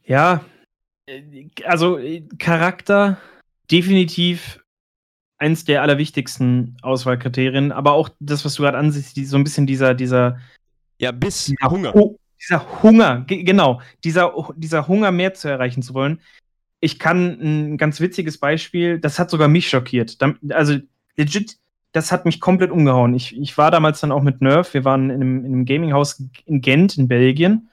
Ja, 0.06 0.44
also 1.66 2.00
Charakter 2.40 3.20
definitiv 3.70 4.60
eins 5.38 5.66
der 5.66 5.84
allerwichtigsten 5.84 6.78
Auswahlkriterien, 6.82 7.72
aber 7.72 7.94
auch 7.94 8.10
das, 8.20 8.44
was 8.44 8.56
du 8.56 8.64
gerade 8.64 8.80
ansiehst, 8.80 9.16
die, 9.16 9.26
so 9.26 9.38
ein 9.38 9.44
bisschen 9.44 9.68
dieser, 9.68 9.94
dieser 9.94 10.40
ja, 11.00 11.12
bis 11.12 11.46
dieser 11.46 11.70
Hunger. 11.70 11.94
Hu 11.94 12.18
dieser 12.46 12.84
Hunger, 12.84 13.24
genau, 13.28 13.82
dieser, 14.04 14.34
dieser 14.56 14.88
Hunger 14.88 15.12
mehr 15.12 15.34
zu 15.34 15.48
erreichen 15.48 15.82
zu 15.82 15.94
wollen. 15.94 16.20
Ich 16.80 17.00
kann 17.00 17.40
ein 17.42 17.78
ganz 17.78 18.00
witziges 18.00 18.38
Beispiel, 18.38 19.00
das 19.00 19.18
hat 19.18 19.30
sogar 19.30 19.48
mich 19.48 19.70
schockiert. 19.70 20.18
Also 20.50 20.78
legit, 21.16 21.58
das 21.92 22.12
hat 22.12 22.26
mich 22.26 22.40
komplett 22.40 22.72
umgehauen. 22.72 23.16
Ich, 23.16 23.36
ich 23.38 23.58
war 23.58 23.72
damals 23.72 24.02
dann 24.02 24.12
auch 24.12 24.22
mit 24.22 24.42
Nerf, 24.42 24.74
wir 24.74 24.86
waren 24.86 25.10
in 25.10 25.22
einem, 25.22 25.40
in 25.40 25.54
einem 25.54 25.66
Gaminghaus 25.66 26.22
in 26.46 26.62
Gent 26.62 26.98
in 26.98 27.08
Belgien 27.08 27.70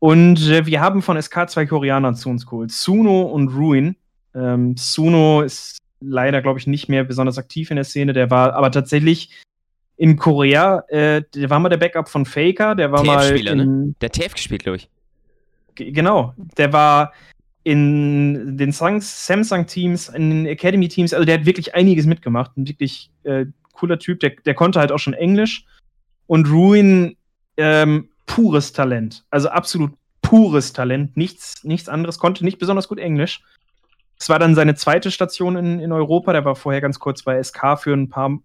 und 0.00 0.40
äh, 0.48 0.66
wir 0.66 0.80
haben 0.80 1.02
von 1.02 1.20
SK 1.20 1.48
zwei 1.48 1.66
Koreaner 1.66 2.14
zu 2.14 2.28
uns 2.28 2.46
geholt, 2.46 2.70
Suno 2.70 3.22
und 3.22 3.48
Ruin. 3.48 3.96
Ähm, 4.34 4.76
Suno 4.76 5.42
ist 5.42 5.78
leider, 6.00 6.42
glaube 6.42 6.58
ich, 6.58 6.66
nicht 6.66 6.88
mehr 6.88 7.04
besonders 7.04 7.38
aktiv 7.38 7.70
in 7.70 7.76
der 7.76 7.84
Szene, 7.84 8.12
der 8.12 8.30
war 8.30 8.54
aber 8.54 8.70
tatsächlich 8.70 9.42
in 9.98 10.16
Korea, 10.16 10.84
äh, 10.88 11.22
der 11.34 11.50
war 11.50 11.58
mal 11.58 11.68
der 11.68 11.76
Backup 11.76 12.08
von 12.08 12.24
Faker, 12.24 12.76
der 12.76 12.92
war 12.92 13.04
mal. 13.04 13.32
Ne? 13.42 13.94
Der 14.00 14.10
TF 14.10 14.32
gespielt, 14.32 14.62
glaube 14.62 14.76
ich. 14.76 14.88
Genau, 15.74 16.34
der 16.56 16.72
war 16.72 17.12
in 17.64 18.56
den 18.56 18.72
Samsung-Teams, 18.72 20.08
in 20.08 20.30
den 20.30 20.46
Academy-Teams, 20.46 21.12
also 21.12 21.24
der 21.24 21.38
hat 21.38 21.46
wirklich 21.46 21.74
einiges 21.74 22.06
mitgemacht. 22.06 22.56
Ein 22.56 22.68
wirklich 22.68 23.10
äh, 23.24 23.46
cooler 23.72 23.98
Typ, 23.98 24.20
der, 24.20 24.30
der 24.30 24.54
konnte 24.54 24.78
halt 24.78 24.92
auch 24.92 24.98
schon 24.98 25.14
Englisch. 25.14 25.66
Und 26.28 26.48
Ruin, 26.48 27.16
ähm, 27.56 28.08
pures 28.26 28.72
Talent. 28.72 29.24
Also 29.30 29.48
absolut 29.48 29.92
pures 30.22 30.72
Talent. 30.72 31.16
Nichts, 31.16 31.64
nichts 31.64 31.88
anderes, 31.88 32.18
konnte 32.18 32.44
nicht 32.44 32.58
besonders 32.58 32.86
gut 32.86 33.00
Englisch. 33.00 33.42
Es 34.20 34.28
war 34.28 34.38
dann 34.38 34.54
seine 34.54 34.76
zweite 34.76 35.10
Station 35.10 35.56
in, 35.56 35.80
in 35.80 35.92
Europa. 35.92 36.32
Der 36.32 36.44
war 36.44 36.54
vorher 36.54 36.80
ganz 36.80 36.98
kurz 36.98 37.22
bei 37.22 37.42
SK 37.42 37.78
für 37.80 37.92
ein 37.92 38.08
paar 38.08 38.38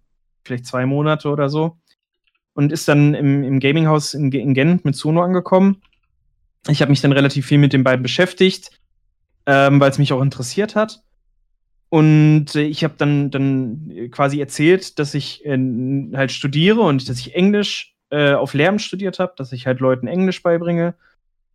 vielleicht 0.43 0.65
zwei 0.65 0.85
Monate 0.85 1.29
oder 1.29 1.49
so. 1.49 1.77
Und 2.53 2.71
ist 2.71 2.87
dann 2.87 3.13
im, 3.13 3.43
im 3.43 3.59
Gaminghaus 3.59 4.13
in, 4.13 4.31
in 4.31 4.53
Gent 4.53 4.85
mit 4.85 4.95
Suno 4.95 5.23
angekommen. 5.23 5.81
Ich 6.67 6.81
habe 6.81 6.91
mich 6.91 7.01
dann 7.01 7.11
relativ 7.11 7.47
viel 7.47 7.57
mit 7.57 7.73
den 7.73 7.83
beiden 7.83 8.03
beschäftigt, 8.03 8.71
ähm, 9.45 9.79
weil 9.79 9.89
es 9.89 9.97
mich 9.97 10.13
auch 10.13 10.21
interessiert 10.21 10.75
hat. 10.75 11.01
Und 11.89 12.55
äh, 12.55 12.63
ich 12.63 12.83
habe 12.83 12.95
dann, 12.97 13.31
dann 13.31 14.09
quasi 14.11 14.39
erzählt, 14.39 14.97
dass 14.99 15.13
ich 15.13 15.45
äh, 15.45 15.57
halt 16.13 16.31
studiere 16.31 16.81
und 16.81 17.07
dass 17.09 17.19
ich 17.19 17.35
Englisch 17.35 17.95
äh, 18.09 18.33
auf 18.33 18.53
Lehramt 18.53 18.81
studiert 18.81 19.19
habe, 19.19 19.33
dass 19.37 19.51
ich 19.51 19.67
halt 19.67 19.79
Leuten 19.79 20.07
Englisch 20.07 20.41
beibringe. 20.43 20.95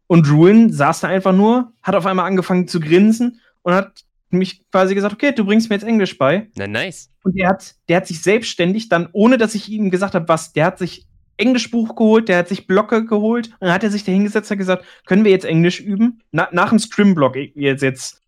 Und 0.07 0.31
Ruin 0.31 0.73
saß 0.73 1.01
da 1.01 1.09
einfach 1.09 1.33
nur, 1.33 1.73
hat 1.83 1.95
auf 1.95 2.07
einmal 2.07 2.27
angefangen 2.27 2.67
zu 2.67 2.81
grinsen 2.81 3.41
und 3.63 3.75
hat 3.75 4.05
mich 4.31 4.69
quasi 4.71 4.95
gesagt, 4.95 5.15
okay, 5.15 5.33
du 5.33 5.45
bringst 5.45 5.69
mir 5.69 5.77
jetzt 5.77 5.85
Englisch 5.85 6.19
bei. 6.19 6.49
Na, 6.57 6.67
nice. 6.67 7.11
Und 7.25 7.37
der 7.37 7.49
hat, 7.49 7.75
der 7.89 7.99
hat 7.99 8.07
sich 8.07 8.23
selbstständig 8.23 8.89
dann, 8.89 9.09
ohne 9.13 9.39
dass 9.39 9.55
ich 9.55 9.69
ihm 9.69 9.91
gesagt 9.91 10.15
habe, 10.15 10.29
was, 10.29 10.53
der 10.53 10.67
hat 10.67 10.79
sich 10.79 11.07
Englischbuch 11.39 11.95
geholt, 11.95 12.29
der 12.29 12.39
hat 12.39 12.49
sich 12.49 12.67
Blocke 12.67 13.05
geholt 13.05 13.49
und 13.49 13.63
dann 13.63 13.73
hat 13.73 13.85
er 13.85 13.91
sich 13.91 14.05
da 14.05 14.13
hingesetzt 14.13 14.51
und 14.51 14.59
gesagt, 14.59 14.85
können 15.07 15.25
wir 15.25 15.31
jetzt 15.31 15.45
Englisch 15.45 15.81
üben? 15.81 16.21
Na, 16.33 16.49
nach 16.53 16.71
dem 16.71 16.79
Scrim-Block 16.79 17.37
jetzt, 17.55 17.83
jetzt. 17.83 18.23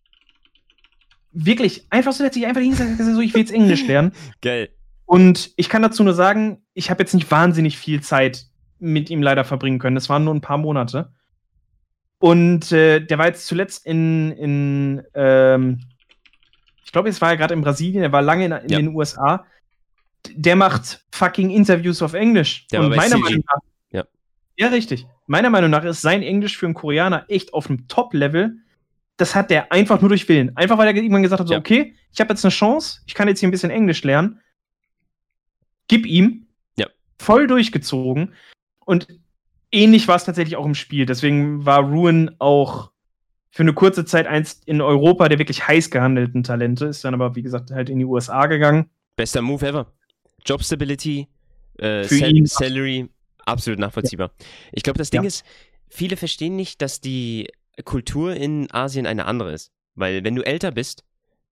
Wirklich, 1.33 1.87
einfach 1.89 2.11
so, 2.11 2.19
der 2.19 2.27
hat 2.27 2.33
sich 2.33 2.45
einfach 2.45 2.61
hingesetzt 2.61 2.91
und 2.91 2.97
gesagt, 2.97 3.15
so, 3.15 3.21
ich 3.21 3.33
will 3.33 3.41
jetzt 3.41 3.53
Englisch 3.53 3.85
lernen. 3.85 4.13
Geil. 4.41 4.69
Und 5.05 5.51
ich 5.57 5.69
kann 5.69 5.81
dazu 5.81 6.03
nur 6.03 6.13
sagen, 6.13 6.63
ich 6.73 6.89
habe 6.89 7.03
jetzt 7.03 7.13
nicht 7.13 7.29
wahnsinnig 7.29 7.77
viel 7.77 8.01
Zeit 8.01 8.45
mit 8.79 9.09
ihm 9.09 9.21
leider 9.21 9.43
verbringen 9.43 9.79
können. 9.79 9.95
Das 9.95 10.09
waren 10.09 10.23
nur 10.23 10.33
ein 10.33 10.41
paar 10.41 10.57
Monate. 10.57 11.11
Und 12.17 12.71
äh, 12.71 12.99
der 12.99 13.17
war 13.17 13.27
jetzt 13.27 13.47
zuletzt 13.47 13.85
in, 13.85 14.31
in 14.31 15.03
ähm, 15.15 15.81
ich 16.91 16.93
glaube, 16.93 17.07
es 17.07 17.21
war 17.21 17.29
ja 17.29 17.35
gerade 17.35 17.53
in 17.53 17.61
Brasilien, 17.61 18.03
er 18.03 18.11
war 18.11 18.21
lange 18.21 18.43
in, 18.43 18.51
in 18.51 18.69
ja. 18.69 18.77
den 18.79 18.93
USA. 18.93 19.45
Der 20.29 20.57
macht 20.57 21.05
fucking 21.13 21.49
Interviews 21.49 22.01
auf 22.01 22.13
Englisch. 22.13 22.67
Der 22.67 22.81
Und 22.81 22.93
meiner 22.93 23.17
Meinung 23.17 23.45
nach. 23.47 23.61
Ja. 23.91 24.03
ja, 24.57 24.67
richtig. 24.67 25.07
Meiner 25.25 25.49
Meinung 25.49 25.69
nach 25.69 25.85
ist 25.85 26.01
sein 26.01 26.21
Englisch 26.21 26.57
für 26.57 26.65
einen 26.65 26.75
Koreaner 26.75 27.23
echt 27.29 27.53
auf 27.53 27.69
einem 27.69 27.87
Top-Level. 27.87 28.57
Das 29.15 29.35
hat 29.35 29.51
der 29.51 29.71
einfach 29.71 30.01
nur 30.01 30.09
durch 30.09 30.27
Willen. 30.27 30.57
Einfach 30.57 30.77
weil 30.77 30.85
er 30.89 30.93
irgendwann 30.93 31.23
gesagt 31.23 31.39
hat: 31.39 31.47
so, 31.47 31.53
ja. 31.53 31.59
okay, 31.61 31.95
ich 32.11 32.19
habe 32.19 32.33
jetzt 32.33 32.43
eine 32.43 32.51
Chance, 32.51 32.99
ich 33.05 33.13
kann 33.13 33.29
jetzt 33.29 33.39
hier 33.39 33.47
ein 33.47 33.53
bisschen 33.53 33.71
Englisch 33.71 34.03
lernen. 34.03 34.41
Gib 35.87 36.05
ihm. 36.05 36.47
Ja. 36.75 36.87
Voll 37.19 37.47
durchgezogen. 37.47 38.33
Und 38.83 39.07
ähnlich 39.71 40.09
war 40.09 40.17
es 40.17 40.25
tatsächlich 40.25 40.57
auch 40.57 40.65
im 40.65 40.75
Spiel. 40.75 41.05
Deswegen 41.05 41.65
war 41.65 41.83
Ruin 41.83 42.35
auch 42.39 42.91
für 43.51 43.63
eine 43.63 43.73
kurze 43.73 44.05
Zeit 44.05 44.27
eins 44.27 44.61
in 44.65 44.81
Europa 44.81 45.27
der 45.27 45.37
wirklich 45.37 45.67
heiß 45.67 45.91
gehandelten 45.91 46.43
Talente, 46.43 46.85
ist 46.85 47.03
dann 47.03 47.13
aber, 47.13 47.35
wie 47.35 47.43
gesagt, 47.43 47.69
halt 47.71 47.89
in 47.89 47.99
die 47.99 48.05
USA 48.05 48.47
gegangen. 48.47 48.89
Bester 49.17 49.41
Move 49.41 49.67
ever. 49.67 49.91
Job 50.45 50.63
Stability, 50.63 51.27
äh, 51.77 52.03
Sal 52.05 52.33
Salary, 52.45 53.09
absolut 53.45 53.79
nachvollziehbar. 53.79 54.31
Ja. 54.39 54.45
Ich 54.71 54.83
glaube, 54.83 54.97
das 54.97 55.09
Ding 55.09 55.21
ja. 55.21 55.27
ist, 55.27 55.45
viele 55.89 56.15
verstehen 56.15 56.55
nicht, 56.55 56.81
dass 56.81 57.01
die 57.01 57.49
Kultur 57.83 58.33
in 58.33 58.71
Asien 58.71 59.05
eine 59.05 59.25
andere 59.25 59.53
ist. 59.53 59.71
Weil 59.95 60.23
wenn 60.23 60.35
du 60.35 60.43
älter 60.43 60.71
bist, 60.71 61.03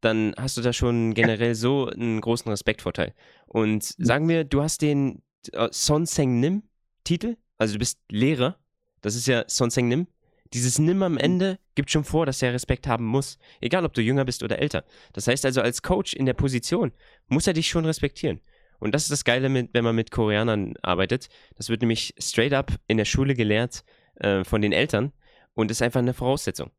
dann 0.01 0.33
hast 0.37 0.55
du 0.55 0.61
da 0.61 0.71
schon 0.71 1.13
generell 1.13 1.55
so 1.55 1.87
einen 1.87 2.21
großen 2.21 2.49
Respektvorteil. 2.49 3.13
Und 3.47 3.83
sagen 3.83 4.29
wir, 4.29 4.45
du 4.45 4.61
hast 4.61 4.81
den 4.81 5.21
äh, 5.51 5.67
Son 5.71 6.05
Seng 6.05 6.39
Nim 6.39 6.63
Titel, 7.03 7.35
also 7.57 7.73
du 7.73 7.79
bist 7.79 7.99
Lehrer, 8.09 8.57
das 9.01 9.15
ist 9.15 9.27
ja 9.27 9.43
Son 9.47 9.69
Seng 9.69 9.89
Nim, 9.89 10.07
dieses 10.53 10.79
Nimm 10.79 11.03
am 11.03 11.17
Ende 11.17 11.59
gibt 11.75 11.91
schon 11.91 12.03
vor, 12.03 12.25
dass 12.25 12.41
er 12.41 12.53
Respekt 12.53 12.87
haben 12.87 13.05
muss, 13.05 13.37
egal 13.61 13.85
ob 13.85 13.93
du 13.93 14.01
jünger 14.01 14.25
bist 14.25 14.43
oder 14.43 14.59
älter. 14.59 14.83
Das 15.13 15.27
heißt 15.27 15.45
also, 15.45 15.61
als 15.61 15.81
Coach 15.81 16.13
in 16.13 16.25
der 16.25 16.33
Position 16.33 16.91
muss 17.27 17.47
er 17.47 17.53
dich 17.53 17.69
schon 17.69 17.85
respektieren. 17.85 18.41
Und 18.79 18.95
das 18.95 19.03
ist 19.03 19.11
das 19.11 19.25
Geile, 19.25 19.49
mit, 19.49 19.73
wenn 19.73 19.83
man 19.83 19.95
mit 19.95 20.09
Koreanern 20.09 20.73
arbeitet. 20.81 21.29
Das 21.55 21.69
wird 21.69 21.81
nämlich 21.81 22.13
straight 22.17 22.53
up 22.53 22.71
in 22.87 22.97
der 22.97 23.05
Schule 23.05 23.35
gelehrt 23.35 23.83
äh, 24.15 24.43
von 24.43 24.61
den 24.61 24.71
Eltern 24.71 25.11
und 25.53 25.69
ist 25.69 25.81
einfach 25.81 25.99
eine 25.99 26.13
Voraussetzung. 26.13 26.71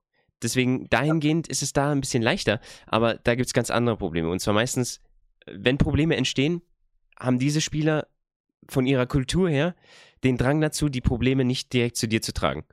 Deswegen 0.42 0.88
dahingehend 0.88 1.48
ist 1.48 1.62
es 1.62 1.72
da 1.72 1.92
ein 1.92 2.00
bisschen 2.00 2.22
leichter, 2.22 2.60
aber 2.86 3.14
da 3.14 3.34
gibt 3.34 3.46
es 3.46 3.52
ganz 3.52 3.70
andere 3.70 3.98
Probleme. 3.98 4.30
Und 4.30 4.40
zwar 4.40 4.54
meistens, 4.54 5.02
wenn 5.46 5.76
Probleme 5.76 6.16
entstehen, 6.16 6.62
haben 7.18 7.38
diese 7.38 7.60
Spieler 7.60 8.06
von 8.68 8.86
ihrer 8.86 9.06
Kultur 9.06 9.50
her 9.50 9.74
den 10.24 10.38
Drang 10.38 10.60
dazu, 10.60 10.88
die 10.88 11.02
Probleme 11.02 11.44
nicht 11.44 11.72
direkt 11.72 11.96
zu 11.96 12.08
dir 12.08 12.22
zu 12.22 12.32
tragen. 12.32 12.64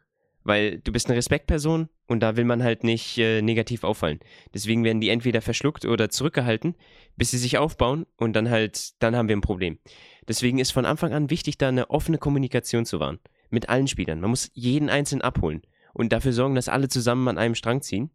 Weil 0.48 0.80
du 0.80 0.94
bist 0.94 1.08
eine 1.08 1.18
Respektperson 1.18 1.90
und 2.08 2.22
da 2.22 2.38
will 2.38 2.46
man 2.46 2.64
halt 2.64 2.86
nicht 2.86 3.18
äh, 3.18 3.42
negativ 3.42 3.84
auffallen. 3.84 4.22
Deswegen 4.54 4.86
werden 4.86 5.02
die 5.02 5.10
entweder 5.10 5.42
verschluckt 5.42 5.84
oder 5.84 6.10
zurückgehalten, 6.10 6.76
bis 7.18 7.32
sie 7.32 7.38
sich 7.38 7.58
aufbauen 7.58 8.06
und 8.16 8.34
dann 8.34 8.50
halt, 8.50 9.02
dann 9.04 9.14
haben 9.14 9.28
wir 9.28 9.36
ein 9.36 9.42
Problem. 9.42 9.78
Deswegen 10.26 10.60
ist 10.60 10.72
von 10.72 10.86
Anfang 10.86 11.14
an 11.14 11.30
wichtig, 11.30 11.58
da 11.58 11.68
eine 11.68 11.90
offene 11.90 12.18
Kommunikation 12.18 12.86
zu 12.86 13.02
wahren. 13.02 13.20
Mit 13.50 13.68
allen 13.68 13.90
Spielern. 13.90 14.22
Man 14.22 14.30
muss 14.30 14.50
jeden 14.54 14.90
einzeln 14.90 15.22
abholen 15.22 15.64
und 15.92 16.14
dafür 16.14 16.32
sorgen, 16.32 16.56
dass 16.56 16.70
alle 16.70 16.88
zusammen 16.88 17.28
an 17.28 17.38
einem 17.38 17.56
Strang 17.56 17.82
ziehen 17.82 18.10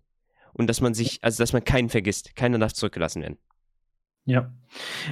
und 0.55 0.69
dass 0.69 0.81
man 0.81 0.95
sich, 0.95 1.19
also 1.23 1.43
dass 1.43 1.53
man 1.53 1.65
keinen 1.65 1.91
vergisst. 1.91 2.35
Keiner 2.35 2.59
darf 2.59 2.73
zurückgelassen 2.73 3.21
werden. 3.21 3.37
Ja. 4.25 4.51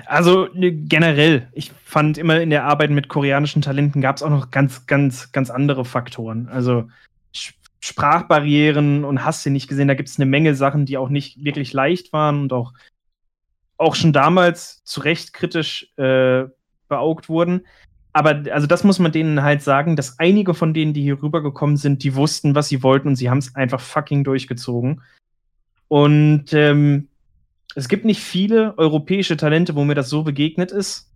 Also 0.07 0.49
ne, 0.55 0.73
generell, 0.73 1.49
ich 1.53 1.71
fand 1.85 2.17
immer 2.17 2.41
in 2.41 2.49
der 2.49 2.65
Arbeit 2.65 2.91
mit 2.91 3.09
koreanischen 3.09 3.61
Talenten 3.61 4.01
gab 4.01 4.17
es 4.17 4.23
auch 4.23 4.31
noch 4.31 4.51
ganz, 4.51 4.87
ganz, 4.87 5.33
ganz 5.33 5.51
andere 5.51 5.85
Faktoren. 5.85 6.49
Also 6.49 6.89
Sprachbarrieren 7.81 9.05
und 9.05 9.25
hast 9.25 9.45
du 9.45 9.51
nicht 9.51 9.69
gesehen, 9.69 9.89
da 9.89 9.95
gibt 9.95 10.09
es 10.09 10.19
eine 10.19 10.27
Menge 10.27 10.55
Sachen, 10.55 10.85
die 10.85 10.99
auch 10.99 11.09
nicht 11.09 11.43
wirklich 11.43 11.73
leicht 11.73 12.13
waren 12.13 12.43
und 12.43 12.53
auch, 12.53 12.73
auch 13.79 13.95
schon 13.95 14.13
damals 14.13 14.85
zu 14.85 15.01
Recht 15.01 15.33
kritisch 15.33 15.91
äh, 15.97 16.45
beaugt 16.89 17.29
wurden. 17.29 17.67
aber 18.13 18.43
also 18.53 18.67
das 18.67 18.85
muss 18.85 18.99
man 18.99 19.13
denen 19.13 19.43
halt 19.43 19.63
sagen, 19.63 19.97
dass 19.97 20.19
einige 20.19 20.53
von 20.53 20.75
denen, 20.75 20.93
die 20.93 21.03
hier 21.03 21.23
rübergekommen 21.23 21.77
sind, 21.77 22.03
die 22.03 22.15
wussten, 22.15 22.55
was 22.55 22.69
sie 22.69 22.83
wollten 22.83 23.09
und 23.09 23.17
sie 23.17 23.31
haben 23.31 23.39
es 23.39 23.55
einfach 23.55 23.81
fucking 23.81 24.25
durchgezogen. 24.25 25.01
Und 25.89 26.53
ähm, 26.53 27.09
es 27.75 27.89
gibt 27.89 28.05
nicht 28.05 28.21
viele 28.21 28.77
europäische 28.79 29.37
Talente, 29.37 29.75
wo 29.75 29.85
mir 29.85 29.95
das 29.95 30.09
so 30.09 30.23
begegnet 30.23 30.73
ist. 30.73 31.11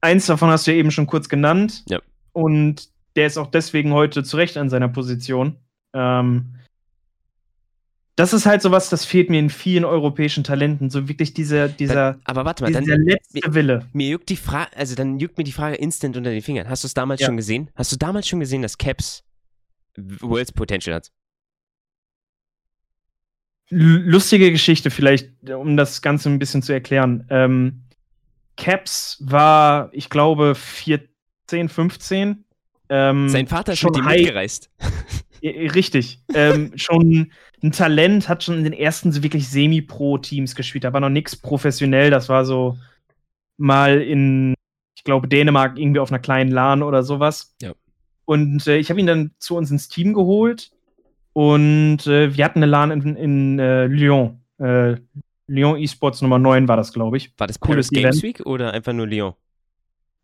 Eins 0.00 0.26
davon 0.26 0.50
hast 0.50 0.66
du 0.66 0.72
ja 0.72 0.78
eben 0.78 0.90
schon 0.90 1.06
kurz 1.06 1.28
genannt. 1.28 1.84
Ja. 1.88 2.00
Und 2.32 2.90
der 3.16 3.26
ist 3.26 3.36
auch 3.38 3.50
deswegen 3.50 3.92
heute 3.92 4.22
zu 4.24 4.36
Recht 4.36 4.56
an 4.56 4.70
seiner 4.70 4.88
Position. 4.88 5.56
Ähm, 5.94 6.54
das 8.16 8.32
ist 8.34 8.44
halt 8.44 8.60
sowas, 8.60 8.90
das 8.90 9.04
fehlt 9.06 9.30
mir 9.30 9.38
in 9.38 9.48
vielen 9.50 9.84
europäischen 9.84 10.44
Talenten. 10.44 10.90
So 10.90 11.08
wirklich 11.08 11.32
dieser, 11.32 11.68
dieser, 11.68 12.18
aber 12.24 12.44
warte 12.44 12.62
mal, 12.62 12.68
dieser 12.68 12.80
dann, 12.82 13.02
letzte 13.02 13.38
mir- 13.48 13.54
Wille. 13.54 13.86
mir 13.92 14.08
juckt 14.10 14.28
die 14.28 14.36
Frage, 14.36 14.76
also 14.76 14.94
dann 14.94 15.18
juckt 15.18 15.38
mir 15.38 15.44
die 15.44 15.52
Frage 15.52 15.76
instant 15.76 16.16
unter 16.16 16.30
den 16.30 16.42
Fingern. 16.42 16.68
Hast 16.68 16.84
du 16.84 16.86
es 16.86 16.94
damals 16.94 17.20
Ja. 17.20 17.26
schon 17.28 17.36
gesehen? 17.38 17.70
Hast 17.74 17.92
du 17.92 17.96
damals 17.96 18.28
schon 18.28 18.40
gesehen, 18.40 18.60
dass 18.62 18.76
Caps 18.76 19.24
Worlds 19.96 20.52
Potential 20.52 20.94
hat? 20.96 21.10
Lustige 23.72 24.50
Geschichte 24.50 24.90
vielleicht, 24.90 25.48
um 25.48 25.76
das 25.76 26.02
Ganze 26.02 26.28
ein 26.28 26.40
bisschen 26.40 26.60
zu 26.62 26.72
erklären. 26.72 27.24
Ähm, 27.30 27.84
Caps 28.56 29.16
war, 29.20 29.90
ich 29.92 30.10
glaube, 30.10 30.54
14, 30.56 31.68
15. 31.68 32.44
Ähm, 32.90 33.28
Sein 33.28 33.46
Vater 33.46 33.72
ist 33.72 33.78
schon 33.78 33.92
mit 33.92 34.00
ihm 34.00 34.06
mitgereist. 34.06 34.68
Ja, 35.40 35.50
Richtig. 35.74 36.20
ähm, 36.34 36.72
schon 36.74 37.30
ein 37.62 37.72
Talent, 37.72 38.28
hat 38.28 38.42
schon 38.42 38.58
in 38.58 38.64
den 38.64 38.72
ersten 38.72 39.12
so 39.12 39.22
wirklich 39.22 39.48
Semi-Pro-Teams 39.48 40.54
gespielt. 40.54 40.84
Da 40.84 40.92
war 40.92 41.00
noch 41.00 41.08
nichts 41.08 41.36
professionell. 41.36 42.10
Das 42.10 42.28
war 42.28 42.44
so 42.44 42.76
mal 43.56 44.00
in, 44.00 44.54
ich 44.96 45.04
glaube, 45.04 45.28
Dänemark 45.28 45.78
irgendwie 45.78 46.00
auf 46.00 46.10
einer 46.10 46.18
kleinen 46.18 46.50
LAN 46.50 46.82
oder 46.82 47.02
sowas. 47.02 47.54
Ja. 47.62 47.72
Und 48.24 48.66
äh, 48.66 48.78
ich 48.78 48.90
habe 48.90 49.00
ihn 49.00 49.06
dann 49.06 49.30
zu 49.38 49.56
uns 49.56 49.70
ins 49.70 49.88
Team 49.88 50.12
geholt. 50.12 50.70
Und 51.32 52.06
äh, 52.06 52.36
wir 52.36 52.44
hatten 52.44 52.58
eine 52.58 52.70
LAN 52.70 52.90
in, 52.90 53.16
in 53.16 53.58
äh, 53.60 53.86
Lyon. 53.86 54.40
Äh, 54.58 54.96
Lyon 55.46 55.78
Esports 55.78 56.22
Nummer 56.22 56.38
9 56.38 56.66
war 56.66 56.76
das, 56.76 56.92
glaube 56.92 57.16
ich. 57.16 57.32
War 57.38 57.46
das 57.46 57.60
Cooles 57.60 57.90
Games. 57.90 58.22
Week 58.22 58.44
oder 58.46 58.72
einfach 58.72 58.92
nur 58.92 59.06
Lyon? 59.06 59.34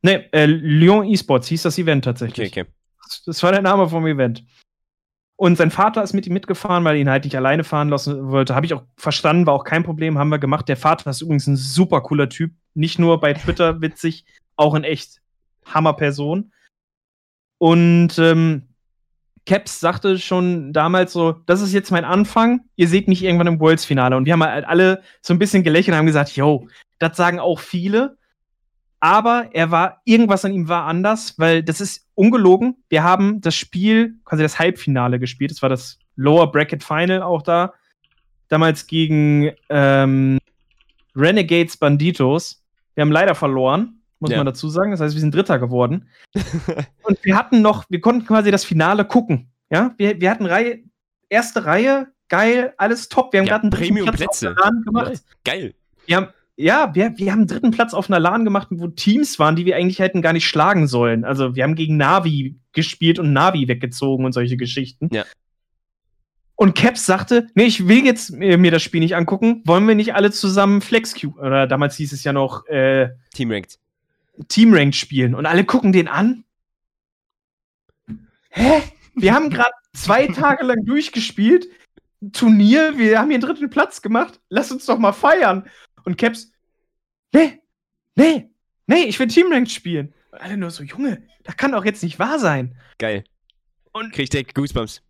Ne, 0.07 0.33
äh, 0.33 0.47
Lyon 0.47 1.05
Esports 1.05 1.49
hieß 1.49 1.63
das 1.63 1.79
Event 1.79 2.07
Okay, 2.07 2.13
tatsächlich. 2.13 2.53
okay. 2.53 2.67
Das 3.27 3.43
war 3.43 3.51
der 3.51 3.61
Name 3.61 3.89
vom 3.89 4.07
Event. 4.07 4.45
Und 5.35 5.59
sein 5.59 5.73
Vater 5.73 6.01
ist 6.01 6.13
mit 6.13 6.29
ihm 6.29 6.33
mitgefahren, 6.33 6.85
weil 6.85 6.95
er 6.95 7.01
ihn 7.01 7.11
halt 7.11 7.25
nicht 7.25 7.35
alleine 7.35 7.65
fahren 7.65 7.89
lassen 7.89 8.31
wollte. 8.31 8.55
Habe 8.55 8.67
ich 8.67 8.75
auch 8.75 8.85
verstanden, 8.97 9.47
war 9.47 9.55
auch 9.55 9.65
kein 9.65 9.83
Problem, 9.83 10.17
haben 10.17 10.29
wir 10.29 10.39
gemacht. 10.39 10.69
Der 10.69 10.77
Vater 10.77 11.11
ist 11.11 11.23
übrigens 11.23 11.49
ein 11.49 11.57
super 11.57 12.03
cooler 12.03 12.29
Typ. 12.29 12.53
Nicht 12.75 13.01
nur 13.01 13.19
bei 13.21 13.35
Twitter 13.35 13.81
witzig, 13.81 14.25
auch 14.55 14.77
in 14.77 14.85
echt 14.85 15.21
Hammerperson. 15.65 16.53
Und 17.59 18.17
ähm, 18.21 18.63
Caps 19.45 19.81
sagte 19.81 20.21
schon 20.21 20.73
damals 20.73 21.13
so, 21.15 21.33
das 21.33 21.63
ist 21.63 21.73
jetzt 21.73 21.91
mein 21.91 22.05
Anfang, 22.05 22.61
ihr 22.77 22.87
seht 22.87 23.09
mich 23.09 23.25
irgendwann 23.25 23.49
im 23.49 23.59
Worlds-Finale. 23.59 24.17
Und 24.17 24.27
wir 24.27 24.35
haben 24.35 24.45
halt 24.45 24.67
alle 24.67 25.03
so 25.21 25.35
ein 25.35 25.41
bisschen 25.41 25.65
gelächelt 25.65 25.95
und 25.95 25.99
haben 25.99 26.07
gesagt, 26.07 26.37
yo, 26.37 26.69
das 27.01 27.17
sagen 27.17 27.41
auch 27.41 27.59
viele. 27.59 28.17
Aber 29.01 29.51
er 29.53 29.71
war, 29.71 30.01
irgendwas 30.05 30.45
an 30.45 30.53
ihm 30.53 30.69
war 30.69 30.85
anders, 30.85 31.39
weil 31.39 31.63
das 31.63 31.81
ist 31.81 32.07
ungelogen. 32.15 32.77
Wir 32.89 33.03
haben 33.03 33.41
das 33.41 33.55
Spiel, 33.55 34.15
quasi 34.25 34.43
das 34.43 34.59
Halbfinale 34.59 35.19
gespielt. 35.19 35.51
Das 35.51 35.63
war 35.63 35.69
das 35.69 35.99
Lower 36.17 36.51
Bracket 36.51 36.83
Final 36.83 37.23
auch 37.23 37.43
da. 37.43 37.75
Damals 38.49 38.87
gegen 38.87 39.51
ähm, 39.69 40.39
Renegades 41.15 41.77
Banditos. 41.77 42.63
Wir 42.95 43.03
haben 43.03 43.13
leider 43.13 43.35
verloren, 43.35 44.01
muss 44.19 44.31
Ja. 44.31 44.39
man 44.39 44.47
dazu 44.47 44.69
sagen. 44.69 44.93
Das 44.93 45.01
heißt, 45.01 45.15
wir 45.15 45.21
sind 45.21 45.35
Dritter 45.35 45.59
geworden. 45.59 46.09
Und 47.03 47.23
wir 47.25 47.37
hatten 47.37 47.61
noch, 47.63 47.85
wir 47.91 48.01
konnten 48.01 48.27
quasi 48.27 48.51
das 48.51 48.65
Finale 48.65 49.05
gucken. 49.05 49.51
Ja, 49.71 49.95
wir, 49.99 50.21
wir 50.21 50.31
hatten 50.31 50.47
Reihe, 50.47 50.81
erste 51.29 51.65
Reihe, 51.65 52.07
geil, 52.29 52.73
alles 52.79 53.09
top. 53.09 53.33
Wir 53.33 53.41
haben 53.41 53.47
Ja, 53.47 53.59
gerade 53.59 53.63
einen 53.65 53.71
der 54.41 54.65
LAN 54.65 54.83
gemacht. 54.85 55.23
Geil. 55.45 55.75
Wir 56.07 56.17
haben, 56.17 56.29
ja, 56.57 56.95
wir, 56.95 57.13
wir 57.19 57.33
haben 57.33 57.41
einen 57.41 57.49
dritten 57.49 57.71
Platz 57.71 57.93
auf 57.93 58.09
einer 58.09 58.19
LAN 58.19 58.45
gemacht, 58.45 58.69
wo 58.71 58.89
Teams 58.89 59.39
waren, 59.39 59.57
die 59.57 59.67
wir 59.67 59.77
eigentlich 59.77 59.99
hätten 59.99 60.23
gar 60.23 60.33
nicht 60.33 60.47
schlagen 60.47 60.89
sollen. 60.89 61.25
Also 61.25 61.55
wir 61.55 61.63
haben 61.63 61.75
gegen 61.75 61.97
Navi 61.97 62.57
gespielt 62.73 63.19
und 63.19 63.33
Navi 63.33 63.69
weggezogen 63.69 64.25
und 64.25 64.33
solche 64.33 64.57
Geschichten. 64.57 65.09
Ja. 65.13 65.25
Und 66.55 66.75
Caps 66.75 67.05
sagte, 67.05 67.49
nee, 67.55 67.65
ich 67.65 67.87
will 67.87 68.07
jetzt 68.07 68.31
äh, 68.41 68.57
mir 68.57 68.71
das 68.71 68.83
Spiel 68.83 69.01
nicht 69.01 69.15
angucken. 69.15 69.63
Wollen 69.67 69.87
wir 69.87 69.95
nicht 69.95 70.15
alle 70.15 70.31
zusammen 70.31 70.81
FlexQ, 70.81 71.37
oder 71.39 71.67
damals 71.67 71.97
hieß 71.97 72.13
es 72.13 72.25
ja 72.25 72.33
noch 72.33 72.67
äh, 72.67 73.11
Team 73.35 73.51
Ranked. 73.51 73.79
Team 74.49 74.73
Ranked 74.73 74.97
spielen? 74.97 75.35
Und 75.35 75.45
alle 75.45 75.65
gucken 75.65 75.93
den 75.93 76.09
an. 76.09 76.45
Hä? 78.49 78.83
Wir 79.15 79.35
haben 79.35 79.51
gerade 79.51 79.73
zwei 79.93 80.27
Tage 80.29 80.65
lang 80.65 80.85
durchgespielt. 80.87 81.69
Turnier, 82.33 82.97
wir 82.97 83.19
haben 83.19 83.29
hier 83.29 83.35
einen 83.35 83.43
dritten 83.43 83.69
Platz 83.69 84.01
gemacht. 84.01 84.41
Lass 84.49 84.73
uns 84.73 84.87
doch 84.87 84.99
mal 84.99 85.13
feiern. 85.13 85.67
Und 86.07 86.17
Caps, 86.17 86.53
nee, 87.35 87.61
nee, 88.15 88.49
nee, 88.87 89.03
ich 89.03 89.19
will 89.19 89.27
Team 89.27 89.53
Ranked 89.53 89.73
spielen. 89.73 90.15
Und 90.31 90.41
alle 90.41 90.57
nur 90.57 90.71
so, 90.71 90.85
Junge, 90.85 91.23
das 91.43 91.57
kann 91.57 91.73
doch 91.73 91.85
jetzt 91.85 92.03
nicht 92.03 92.19
wahr 92.19 92.39
sein. 92.39 92.77
Geil. 92.99 93.25
Und 93.93 94.13
Krieg 94.13 94.25
ich 94.25 94.31
direkt 94.31 94.55
Goosebumps. 94.55 95.03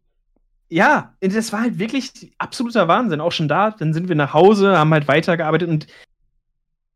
ja, 0.69 1.15
das 1.21 1.53
war 1.53 1.61
halt 1.61 1.79
wirklich 1.79 2.33
absoluter 2.39 2.89
Wahnsinn. 2.89 3.21
Auch 3.21 3.33
schon 3.33 3.47
da, 3.47 3.71
dann 3.73 3.93
sind 3.93 4.09
wir 4.09 4.17
nach 4.17 4.33
Hause, 4.33 4.79
haben 4.79 4.93
halt 4.93 5.07
weitergearbeitet 5.07 5.69
und 5.69 5.87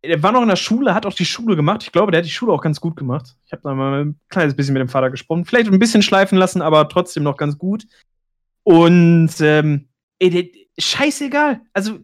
er 0.03 0.23
war 0.23 0.33
noch 0.33 0.43
in 0.43 0.49
der 0.49 0.57
Schule, 0.57 0.95
hat 0.95 1.05
auch 1.05 1.13
die 1.13 1.27
Schule 1.27 1.57
gemacht. 1.57 1.83
Ich 1.83 1.93
glaube, 1.93 2.11
der 2.11 2.21
hat 2.21 2.25
die 2.27 2.31
Schule 2.31 2.53
auch 2.53 2.63
ganz 2.63 2.81
gut 2.81 2.97
gemacht. 2.97 3.37
Ich 3.45 3.53
habe 3.53 3.63
da 3.63 3.75
mal 3.75 4.05
ein 4.07 4.21
kleines 4.31 4.57
bisschen 4.57 4.73
mit 4.73 4.81
dem 4.81 4.89
Vater 4.89 5.11
gesprochen. 5.11 5.45
Vielleicht 5.45 5.71
ein 5.71 5.79
bisschen 5.79 6.01
schleifen 6.03 6.39
lassen, 6.39 6.63
aber 6.63 6.89
trotzdem 6.89 7.23
noch 7.23 7.37
ganz 7.37 7.59
gut. 7.59 7.87
Und 8.63 9.31
ähm, 9.41 9.89
ey, 10.19 10.31
der, 10.31 10.45
scheißegal. 10.79 11.61
Also, 11.75 11.99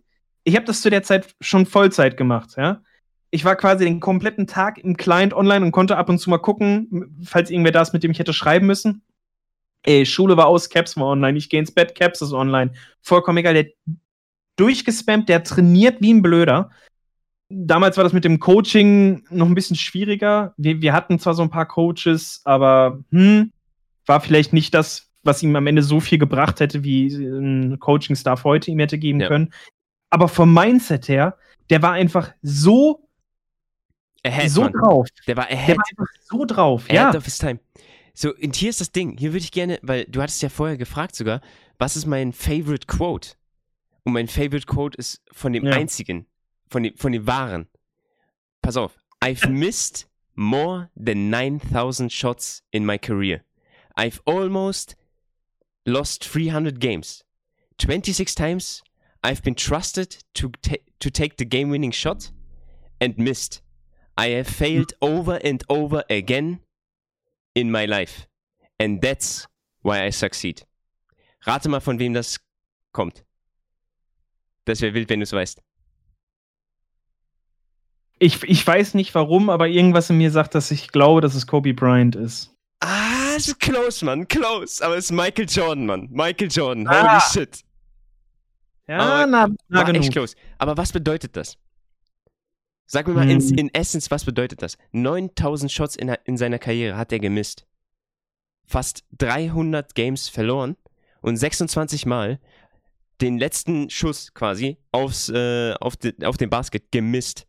ich 0.46 0.54
habe 0.54 0.64
das 0.64 0.80
zu 0.80 0.90
der 0.90 1.02
Zeit 1.02 1.34
schon 1.40 1.66
Vollzeit 1.66 2.16
gemacht, 2.16 2.50
ja. 2.56 2.80
Ich 3.30 3.44
war 3.44 3.56
quasi 3.56 3.84
den 3.84 3.98
kompletten 3.98 4.46
Tag 4.46 4.78
im 4.78 4.96
Client 4.96 5.34
online 5.34 5.64
und 5.66 5.72
konnte 5.72 5.96
ab 5.96 6.08
und 6.08 6.18
zu 6.18 6.30
mal 6.30 6.38
gucken, 6.38 7.18
falls 7.24 7.50
irgendwer 7.50 7.72
da 7.72 7.82
ist, 7.82 7.92
mit 7.92 8.04
dem 8.04 8.12
ich 8.12 8.18
hätte 8.20 8.32
schreiben 8.32 8.66
müssen. 8.66 9.02
Ey, 9.82 10.06
Schule 10.06 10.36
war 10.36 10.46
aus, 10.46 10.70
Caps 10.70 10.96
war 10.96 11.06
online. 11.06 11.36
Ich 11.36 11.50
gehe 11.50 11.58
ins 11.58 11.72
Bett, 11.72 11.96
Caps 11.96 12.22
ist 12.22 12.32
online. 12.32 12.72
Vollkommen 13.02 13.38
egal. 13.38 13.54
Der 13.54 13.66
durchgespammt, 14.54 15.28
der 15.28 15.42
trainiert 15.42 16.00
wie 16.00 16.14
ein 16.14 16.22
Blöder. 16.22 16.70
Damals 17.48 17.96
war 17.96 18.04
das 18.04 18.12
mit 18.12 18.24
dem 18.24 18.38
Coaching 18.38 19.24
noch 19.30 19.46
ein 19.46 19.54
bisschen 19.54 19.76
schwieriger. 19.76 20.54
Wir, 20.56 20.80
wir 20.80 20.92
hatten 20.92 21.18
zwar 21.18 21.34
so 21.34 21.42
ein 21.42 21.50
paar 21.50 21.66
Coaches, 21.66 22.40
aber 22.44 23.00
hm, 23.10 23.52
war 24.06 24.20
vielleicht 24.20 24.52
nicht 24.52 24.72
das, 24.74 25.10
was 25.24 25.42
ihm 25.42 25.54
am 25.56 25.66
Ende 25.66 25.82
so 25.82 25.98
viel 26.00 26.18
gebracht 26.18 26.60
hätte, 26.60 26.84
wie 26.84 27.08
ein 27.14 27.78
Coaching-Staff 27.80 28.44
heute 28.44 28.70
ihm 28.70 28.78
hätte 28.78 28.98
geben 28.98 29.20
Ja. 29.20 29.28
können. 29.28 29.52
Aber 30.10 30.28
vom 30.28 30.52
Mindset 30.54 31.08
her, 31.08 31.36
der 31.70 31.82
war 31.82 31.92
einfach 31.92 32.32
so, 32.42 33.08
Ahead, 34.22 34.50
so 34.50 34.62
Mann. 34.62 34.72
drauf. 34.72 35.08
Der 35.26 35.36
war 35.36 35.46
Der 35.46 35.56
ahead. 35.58 35.76
war 35.78 35.84
einfach 35.90 36.06
so 36.24 36.44
drauf. 36.44 36.84
Ahead 36.88 36.94
Ja. 37.14 37.16
of 37.16 37.24
his 37.24 37.38
time. 37.38 37.60
So, 38.14 38.34
und 38.34 38.56
hier 38.56 38.70
ist 38.70 38.80
das 38.80 38.92
Ding. 38.92 39.16
Hier 39.18 39.30
würde 39.32 39.44
ich 39.44 39.52
gerne, 39.52 39.78
weil 39.82 40.04
du 40.06 40.22
hattest 40.22 40.42
ja 40.42 40.48
vorher 40.48 40.76
gefragt 40.76 41.14
sogar, 41.14 41.40
was 41.78 41.96
ist 41.96 42.06
mein 42.06 42.32
Favorite 42.32 42.86
Quote? 42.86 43.30
Und 44.04 44.12
mein 44.14 44.28
Favorite 44.28 44.66
Quote 44.66 44.96
ist 44.96 45.22
von 45.32 45.52
dem 45.52 45.66
Ja. 45.66 45.72
einzigen, 45.72 46.26
von 46.68 46.82
dem, 46.82 46.96
von 46.96 47.12
dem 47.12 47.26
wahren. 47.26 47.66
Pass 48.62 48.76
auf. 48.76 48.96
I've 49.22 49.48
missed 49.48 50.08
more 50.34 50.90
than 50.96 51.28
9000 51.30 52.12
shots 52.12 52.62
in 52.70 52.86
my 52.86 52.98
career. 52.98 53.42
I've 53.98 54.20
almost 54.24 54.96
lost 55.84 56.24
300 56.34 56.80
games. 56.80 57.24
26 57.80 58.34
times 58.34 58.82
I've 59.26 59.42
been 59.42 59.56
trusted 59.56 60.18
to, 60.34 60.50
ta 60.62 60.76
to 61.00 61.10
take 61.10 61.36
the 61.36 61.44
game 61.44 61.70
winning 61.70 61.90
shot 61.92 62.30
and 63.00 63.18
missed. 63.18 63.60
I 64.16 64.28
have 64.36 64.46
failed 64.46 64.92
over 65.00 65.40
and 65.44 65.62
over 65.68 66.04
again 66.08 66.60
in 67.54 67.70
my 67.72 67.86
life. 67.86 68.26
And 68.78 69.00
that's 69.02 69.46
why 69.82 70.04
I 70.06 70.10
succeed. 70.10 70.62
Rate 71.46 71.68
mal, 71.68 71.80
von 71.80 71.98
wem 71.98 72.14
das 72.14 72.38
kommt. 72.92 73.24
Das 74.64 74.80
wäre 74.80 74.94
wild, 74.94 75.08
wenn 75.10 75.20
du 75.20 75.24
es 75.24 75.32
weißt. 75.32 75.60
Ich, 78.18 78.42
ich 78.44 78.66
weiß 78.66 78.94
nicht 78.94 79.14
warum, 79.14 79.50
aber 79.50 79.68
irgendwas 79.68 80.08
in 80.08 80.18
mir 80.18 80.30
sagt, 80.30 80.54
dass 80.54 80.70
ich 80.70 80.88
glaube, 80.92 81.20
dass 81.20 81.34
es 81.34 81.46
Kobe 81.46 81.74
Bryant 81.74 82.16
ist. 82.16 82.54
Ah, 82.80 83.34
es 83.36 83.48
ist 83.48 83.58
close, 83.60 84.04
Mann, 84.04 84.26
close. 84.28 84.84
Aber 84.84 84.96
es 84.96 85.06
ist 85.06 85.12
Michael 85.12 85.46
Jordan, 85.48 85.86
Mann. 85.86 86.08
Michael 86.10 86.48
Jordan, 86.50 86.88
holy 86.88 86.98
Ah. 87.08 87.20
shit. 87.32 87.62
Ja, 88.88 88.98
Aber 88.98 89.26
na, 89.26 89.48
na 89.68 89.78
War 89.78 89.84
genug. 89.84 90.02
echt 90.02 90.12
close. 90.12 90.36
Aber 90.58 90.76
was 90.76 90.92
bedeutet 90.92 91.36
das? 91.36 91.56
Sag 92.86 93.08
mir 93.08 93.14
mal 93.14 93.28
in, 93.28 93.40
Hm. 93.40 93.58
in 93.58 93.74
Essence, 93.74 94.10
was 94.12 94.24
bedeutet 94.24 94.62
das? 94.62 94.78
9000 94.92 95.72
Shots 95.72 95.96
in, 95.96 96.08
in 96.24 96.36
seiner 96.36 96.58
Karriere 96.60 96.96
hat 96.96 97.10
er 97.12 97.18
gemisst. 97.18 97.66
Fast 98.64 99.04
300 99.18 99.94
Games 99.94 100.28
verloren 100.28 100.76
und 101.20 101.36
26 101.36 102.06
Mal 102.06 102.38
den 103.20 103.38
letzten 103.38 103.90
Schuss 103.90 104.34
quasi 104.34 104.76
aufs, 104.92 105.28
äh, 105.30 105.74
auf, 105.80 105.96
de, 105.96 106.24
auf 106.24 106.36
den 106.36 106.50
Basket 106.50 106.92
gemisst. 106.92 107.46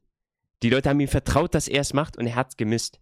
Die 0.64 0.70
Leute 0.72 0.90
haben 0.90 1.00
ihm 1.00 1.08
vertraut, 1.08 1.54
dass 1.54 1.68
er 1.68 1.82
es 1.82 1.94
macht 1.94 2.18
und 2.18 2.26
er 2.26 2.36
hat 2.36 2.58
gemisst. 2.58 3.00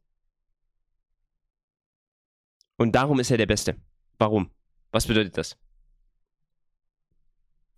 Und 2.77 2.93
darum 2.93 3.19
ist 3.19 3.31
er 3.31 3.37
der 3.37 3.45
Beste. 3.45 3.77
Warum? 4.17 4.49
Was 4.91 5.07
bedeutet 5.07 5.37
das? 5.37 5.55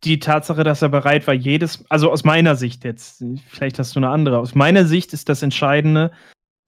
Die 0.03 0.19
Tatsache, 0.19 0.63
dass 0.63 0.81
er 0.81 0.89
bereit 0.89 1.25
war, 1.25 1.33
jedes, 1.33 1.83
also 1.89 2.11
aus 2.11 2.23
meiner 2.23 2.55
Sicht 2.55 2.83
jetzt, 2.83 3.23
vielleicht 3.47 3.79
hast 3.79 3.95
du 3.95 3.99
eine 3.99 4.09
andere, 4.09 4.37
aus 4.39 4.53
meiner 4.53 4.85
Sicht 4.85 5.11
ist 5.13 5.27
das 5.27 5.41
Entscheidende, 5.41 6.11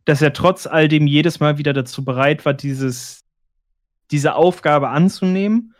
dass 0.05 0.21
er 0.21 0.33
trotz 0.33 0.65
all 0.65 0.87
dem 0.87 1.05
jedes 1.05 1.39
Mal 1.39 1.57
wieder 1.59 1.73
dazu 1.73 2.03
bereit 2.03 2.43
war, 2.45 2.53
dieses, 2.53 3.21
diese 4.09 4.35
Aufgabe 4.35 4.89
anzunehmen, 4.89 5.75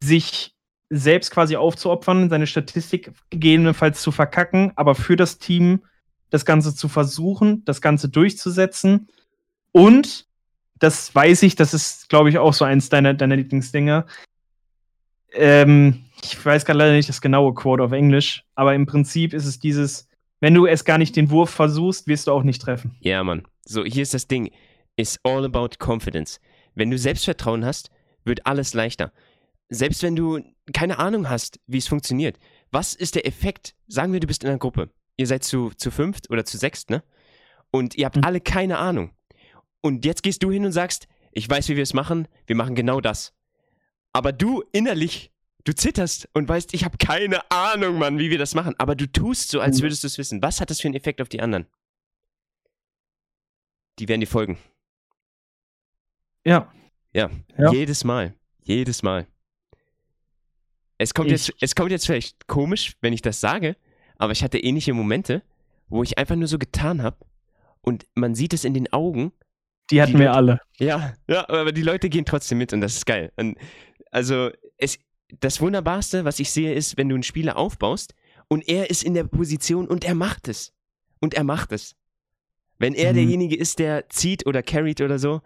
sich 0.00 0.54
selbst 0.90 1.30
quasi 1.30 1.56
aufzuopfern, 1.56 2.30
seine 2.30 2.46
Statistik 2.46 3.12
gegebenenfalls 3.30 4.00
zu 4.00 4.12
verkacken, 4.12 4.72
aber 4.76 4.94
für 4.94 5.16
das 5.16 5.38
Team 5.38 5.82
das 6.30 6.44
Ganze 6.44 6.74
zu 6.74 6.88
versuchen, 6.88 7.64
das 7.64 7.80
Ganze 7.80 8.08
durchzusetzen. 8.08 9.08
Und, 9.72 10.26
das 10.78 11.12
weiß 11.14 11.42
ich, 11.42 11.56
das 11.56 11.74
ist, 11.74 12.08
glaube 12.08 12.28
ich, 12.30 12.38
auch 12.38 12.54
so 12.54 12.64
eins 12.64 12.88
deiner, 12.88 13.14
deiner 13.14 13.36
Lieblingsdinge. 13.36 14.06
Ähm, 15.32 16.04
ich 16.22 16.44
weiß 16.44 16.64
gerade 16.64 16.78
leider 16.78 16.92
nicht 16.92 17.08
das 17.08 17.20
genaue 17.20 17.54
Quote 17.54 17.82
auf 17.82 17.92
Englisch, 17.92 18.44
aber 18.54 18.74
im 18.74 18.86
Prinzip 18.86 19.34
ist 19.34 19.46
es 19.46 19.58
dieses, 19.58 20.08
wenn 20.40 20.54
du 20.54 20.66
es 20.66 20.84
gar 20.84 20.98
nicht 20.98 21.16
den 21.16 21.30
Wurf 21.30 21.50
versuchst, 21.50 22.06
wirst 22.06 22.26
du 22.26 22.32
auch 22.32 22.42
nicht 22.42 22.62
treffen. 22.62 22.96
Ja, 23.00 23.22
Mann. 23.22 23.46
So, 23.64 23.84
hier 23.84 24.02
ist 24.02 24.14
das 24.14 24.26
Ding. 24.26 24.50
It's 24.96 25.18
all 25.22 25.44
about 25.44 25.70
confidence. 25.78 26.40
Wenn 26.74 26.90
du 26.90 26.98
Selbstvertrauen 26.98 27.64
hast, 27.64 27.90
wird 28.24 28.46
alles 28.46 28.74
leichter. 28.74 29.12
Selbst 29.68 30.02
wenn 30.02 30.16
du 30.16 30.40
keine 30.72 30.98
Ahnung 30.98 31.28
hast, 31.28 31.60
wie 31.66 31.78
es 31.78 31.88
funktioniert. 31.88 32.38
Was 32.70 32.94
ist 32.94 33.14
der 33.14 33.26
Effekt? 33.26 33.74
Sagen 33.86 34.12
wir, 34.12 34.20
du 34.20 34.26
bist 34.26 34.42
in 34.42 34.48
einer 34.48 34.58
Gruppe. 34.58 34.90
Ihr 35.16 35.26
seid 35.26 35.44
zu, 35.44 35.70
zu 35.76 35.90
fünft 35.90 36.30
oder 36.30 36.44
zu 36.44 36.58
sechst, 36.58 36.90
ne? 36.90 37.02
Und 37.70 37.96
ihr 37.96 38.06
habt 38.06 38.16
mhm. 38.16 38.24
alle 38.24 38.40
keine 38.40 38.78
Ahnung. 38.78 39.10
Und 39.80 40.04
jetzt 40.04 40.22
gehst 40.22 40.42
du 40.42 40.50
hin 40.50 40.64
und 40.64 40.72
sagst, 40.72 41.08
ich 41.32 41.48
weiß, 41.48 41.68
wie 41.68 41.76
wir 41.76 41.82
es 41.82 41.94
machen, 41.94 42.28
wir 42.46 42.56
machen 42.56 42.74
genau 42.74 43.00
das. 43.00 43.34
Aber 44.12 44.32
du 44.32 44.62
innerlich, 44.72 45.32
du 45.64 45.74
zitterst 45.74 46.28
und 46.32 46.48
weißt, 46.48 46.74
ich 46.74 46.84
habe 46.84 46.98
keine 46.98 47.50
Ahnung, 47.50 47.98
Mann, 47.98 48.18
wie 48.18 48.30
wir 48.30 48.38
das 48.38 48.54
machen. 48.54 48.74
Aber 48.78 48.94
du 48.94 49.10
tust 49.10 49.50
so, 49.50 49.60
als 49.60 49.78
mhm. 49.78 49.82
würdest 49.82 50.02
du 50.02 50.06
es 50.08 50.18
wissen. 50.18 50.42
Was 50.42 50.60
hat 50.60 50.70
das 50.70 50.80
für 50.80 50.88
einen 50.88 50.96
Effekt 50.96 51.20
auf 51.20 51.28
die 51.28 51.40
anderen? 51.40 51.66
Die 53.98 54.08
werden 54.08 54.20
dir 54.20 54.26
folgen. 54.26 54.58
Ja. 56.44 56.72
Ja, 57.12 57.30
ja. 57.56 57.72
jedes 57.72 58.04
Mal. 58.04 58.34
Jedes 58.62 59.02
Mal. 59.02 59.26
Es 60.98 61.14
kommt, 61.14 61.30
jetzt, 61.30 61.52
es 61.60 61.74
kommt 61.74 61.90
jetzt 61.90 62.06
vielleicht 62.06 62.48
komisch, 62.48 62.96
wenn 63.00 63.12
ich 63.12 63.22
das 63.22 63.40
sage, 63.40 63.76
aber 64.16 64.32
ich 64.32 64.42
hatte 64.42 64.58
ähnliche 64.58 64.92
Momente, 64.92 65.42
wo 65.88 66.02
ich 66.02 66.18
einfach 66.18 66.34
nur 66.34 66.48
so 66.48 66.58
getan 66.58 67.02
habe 67.02 67.16
und 67.82 68.06
man 68.14 68.34
sieht 68.34 68.52
es 68.52 68.64
in 68.64 68.74
den 68.74 68.92
Augen. 68.92 69.32
Die 69.90 70.02
hatten 70.02 70.12
die 70.12 70.18
wir 70.18 70.26
Leute, 70.26 70.36
alle. 70.36 70.60
Ja, 70.78 71.14
ja, 71.28 71.48
aber 71.48 71.72
die 71.72 71.82
Leute 71.82 72.08
gehen 72.10 72.24
trotzdem 72.24 72.58
mit 72.58 72.72
und 72.72 72.80
das 72.80 72.96
ist 72.96 73.06
geil. 73.06 73.32
Und 73.36 73.56
also 74.10 74.50
es, 74.76 74.98
das 75.40 75.60
Wunderbarste, 75.60 76.24
was 76.24 76.38
ich 76.38 76.50
sehe, 76.50 76.74
ist, 76.74 76.96
wenn 76.96 77.08
du 77.08 77.14
einen 77.14 77.22
Spieler 77.22 77.56
aufbaust 77.56 78.14
und 78.48 78.68
er 78.68 78.90
ist 78.90 79.02
in 79.02 79.14
der 79.14 79.24
Position 79.24 79.86
und 79.86 80.04
er 80.04 80.14
macht 80.14 80.48
es. 80.48 80.74
Und 81.20 81.34
er 81.34 81.44
macht 81.44 81.72
es. 81.72 81.96
Wenn 82.78 82.94
er 82.94 83.12
mhm. 83.12 83.16
derjenige 83.16 83.56
ist, 83.56 83.78
der 83.78 84.08
zieht 84.08 84.46
oder 84.46 84.62
carried 84.62 85.00
oder 85.00 85.18
so, 85.18 85.42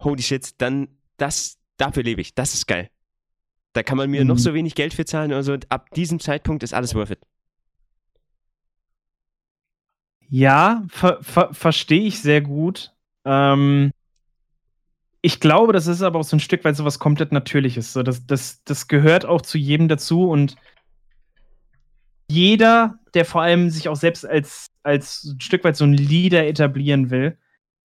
holy 0.00 0.22
shit, 0.22 0.60
dann 0.60 0.88
das, 1.16 1.58
dafür 1.76 2.02
lebe 2.02 2.20
ich. 2.20 2.34
Das 2.34 2.54
ist 2.54 2.66
geil. 2.66 2.90
Da 3.72 3.82
kann 3.82 3.98
man 3.98 4.10
mir 4.10 4.22
mhm. 4.22 4.28
noch 4.28 4.38
so 4.38 4.54
wenig 4.54 4.74
Geld 4.74 4.94
für 4.94 5.04
zahlen 5.04 5.32
oder 5.32 5.42
so. 5.42 5.56
Ab 5.68 5.90
diesem 5.94 6.20
Zeitpunkt 6.20 6.62
ist 6.62 6.72
alles 6.72 6.94
worth 6.94 7.10
it. 7.10 7.18
Ja, 10.28 10.84
ver 10.88 11.22
ver 11.22 11.52
verstehe 11.54 12.06
ich 12.06 12.20
sehr 12.20 12.40
gut. 12.40 12.92
Ähm, 13.24 13.92
ich 15.26 15.40
glaube, 15.40 15.72
das 15.72 15.88
ist 15.88 16.02
aber 16.02 16.20
auch 16.20 16.24
so 16.24 16.36
ein 16.36 16.40
Stück 16.40 16.64
weit 16.64 16.76
so 16.76 16.84
was 16.84 17.00
komplett 17.00 17.32
Natürliches. 17.32 17.92
So, 17.92 18.04
das, 18.04 18.24
das, 18.26 18.62
das 18.62 18.86
gehört 18.86 19.26
auch 19.26 19.42
zu 19.42 19.58
jedem 19.58 19.88
dazu 19.88 20.30
und 20.30 20.54
jeder, 22.28 23.00
der 23.12 23.24
vor 23.24 23.42
allem 23.42 23.70
sich 23.70 23.88
auch 23.88 23.96
selbst 23.96 24.24
als, 24.24 24.68
als 24.84 25.24
ein 25.24 25.40
Stück 25.40 25.64
weit 25.64 25.76
so 25.76 25.84
ein 25.84 25.94
Leader 25.94 26.46
etablieren 26.46 27.10
will, 27.10 27.36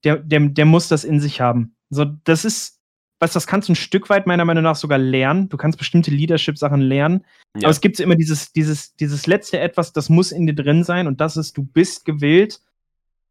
der, 0.04 0.18
der, 0.18 0.40
der 0.40 0.66
muss 0.66 0.88
das 0.88 1.04
in 1.04 1.20
sich 1.20 1.42
haben. 1.42 1.76
So, 1.90 2.06
das 2.06 2.46
ist 2.46 2.80
was, 3.18 3.34
das 3.34 3.48
kannst 3.48 3.70
du 3.70 3.74
ein 3.74 3.76
Stück 3.76 4.12
weit 4.12 4.28
meiner 4.28 4.46
Meinung 4.46 4.64
nach 4.64 4.76
sogar 4.76 5.00
lernen. 5.00 5.50
Du 5.50 5.58
kannst 5.58 5.80
bestimmte 5.80 6.12
Leadership-Sachen 6.12 6.82
lernen. 6.82 7.26
Ja. 7.56 7.64
Aber 7.64 7.70
es 7.70 7.82
gibt 7.82 8.00
immer 8.00 8.16
dieses, 8.16 8.52
dieses, 8.54 8.96
dieses 8.96 9.26
letzte 9.26 9.60
Etwas, 9.60 9.94
das 9.94 10.10
muss 10.10 10.32
in 10.32 10.46
dir 10.46 10.56
drin 10.56 10.84
sein 10.84 11.08
und 11.08 11.22
das 11.22 11.38
ist, 11.38 11.58
du 11.58 11.64
bist 11.64 12.06
gewillt, 12.06 12.62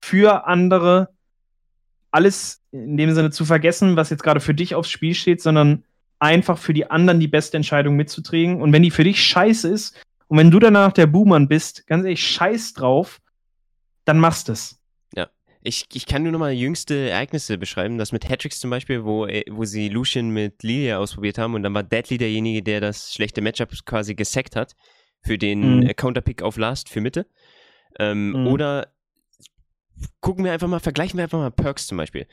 für 0.00 0.48
andere 0.48 1.10
alles 2.10 2.62
in 2.72 2.96
dem 2.96 3.14
Sinne 3.14 3.30
zu 3.30 3.44
vergessen, 3.44 3.96
was 3.96 4.10
jetzt 4.10 4.22
gerade 4.22 4.40
für 4.40 4.54
dich 4.54 4.74
aufs 4.74 4.90
Spiel 4.90 5.14
steht, 5.14 5.42
sondern 5.42 5.84
einfach 6.18 6.58
für 6.58 6.74
die 6.74 6.90
anderen 6.90 7.20
die 7.20 7.28
beste 7.28 7.56
Entscheidung 7.56 7.96
mitzuträgen. 7.96 8.60
Und 8.60 8.72
wenn 8.72 8.82
die 8.82 8.90
für 8.90 9.04
dich 9.04 9.22
scheiße 9.24 9.68
ist 9.68 10.00
und 10.28 10.38
wenn 10.38 10.50
du 10.50 10.58
danach 10.58 10.92
der 10.92 11.06
Boomer 11.06 11.40
bist, 11.40 11.86
ganz 11.86 12.04
ehrlich, 12.04 12.26
scheiß 12.26 12.74
drauf, 12.74 13.20
dann 14.04 14.18
machst 14.18 14.48
es. 14.48 14.80
Ich, 15.62 15.86
ich 15.92 16.06
kann 16.06 16.22
nur 16.22 16.32
noch 16.32 16.38
mal 16.38 16.52
jüngste 16.52 17.10
Ereignisse 17.10 17.58
beschreiben. 17.58 17.98
Das 17.98 18.12
mit 18.12 18.28
Hattricks 18.28 18.60
zum 18.60 18.70
Beispiel, 18.70 19.04
wo, 19.04 19.26
äh, 19.26 19.44
wo 19.50 19.64
sie 19.64 19.90
Lucian 19.90 20.30
mit 20.30 20.62
Lilia 20.62 20.98
ausprobiert 20.98 21.36
haben 21.36 21.54
und 21.54 21.62
dann 21.62 21.74
war 21.74 21.82
Deadly 21.82 22.16
derjenige, 22.16 22.62
der 22.62 22.80
das 22.80 23.12
schlechte 23.12 23.42
Matchup 23.42 23.70
quasi 23.84 24.14
gesackt 24.14 24.56
hat 24.56 24.74
für 25.22 25.36
den 25.36 25.80
mhm. 25.80 25.96
Counterpick 25.96 26.42
auf 26.42 26.56
Last 26.56 26.88
für 26.88 27.02
Mitte. 27.02 27.26
Ähm, 27.98 28.30
mhm. 28.30 28.46
Oder 28.46 28.88
gucken 30.20 30.44
wir 30.44 30.52
einfach 30.52 30.68
mal, 30.68 30.80
vergleichen 30.80 31.18
wir 31.18 31.24
einfach 31.24 31.38
mal 31.38 31.50
Perks 31.50 31.86
zum 31.86 31.98
Beispiel. 31.98 32.26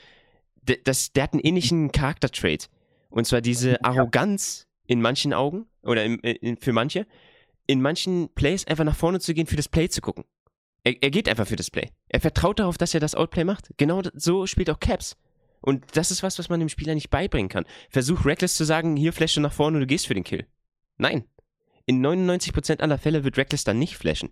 D 0.61 0.80
das, 0.84 1.11
der 1.13 1.24
hat 1.24 1.34
einen 1.34 1.41
ähnlichen 1.41 1.91
Charaktertrait. 1.91 2.70
Und 3.09 3.26
zwar 3.26 3.41
diese 3.41 3.84
Arroganz 3.84 4.68
in 4.86 5.01
manchen 5.01 5.34
Augen 5.34 5.65
oder 5.82 6.03
in, 6.03 6.20
in, 6.20 6.57
für 6.57 6.74
manche, 6.74 7.07
in 7.65 7.82
manchen 7.82 8.30
Plays 8.34 8.65
einfach 8.68 8.84
nach 8.84 8.95
vorne 8.95 9.20
zu 9.20 9.34
gehen, 9.34 9.47
für 9.47 9.55
das 9.55 9.70
Play 9.70 9.89
zu 9.89 10.01
gucken. 10.01 10.26
Er, 10.84 10.95
er 11.01 11.09
geht 11.09 11.28
einfach 11.28 11.47
für 11.47 11.55
das 11.55 11.72
Play. 11.72 11.89
Er 12.09 12.20
vertraut 12.20 12.59
darauf, 12.59 12.78
dass 12.78 12.93
er 12.93 12.99
das 12.99 13.15
Outplay 13.15 13.43
macht. 13.43 13.70
Genau 13.78 14.01
so 14.13 14.45
spielt 14.45 14.70
auch 14.70 14.80
Caps. 14.80 15.18
Und 15.61 15.84
das 15.95 16.11
ist 16.11 16.24
was, 16.24 16.39
was 16.39 16.49
man 16.49 16.59
dem 16.59 16.70
Spieler 16.70 16.95
nicht 16.95 17.09
beibringen 17.09 17.49
kann. 17.49 17.65
Versuch 17.89 18.26
Reckless 18.26 18.55
zu 18.55 18.63
sagen, 18.63 18.95
hier 18.95 19.11
flashe 19.11 19.41
nach 19.41 19.53
vorne 19.53 19.78
und 19.78 19.82
du 19.82 19.88
gehst 19.88 20.07
für 20.07 20.13
den 20.13 20.24
Kill. 20.24 20.45
Nein. 20.97 21.26
In 21.86 22.05
99% 22.05 22.80
aller 22.80 22.97
Fälle 22.97 23.24
wird 23.24 23.38
Reckless 23.38 23.63
dann 23.63 23.80
nicht 23.80 23.97
flashen. 23.97 24.30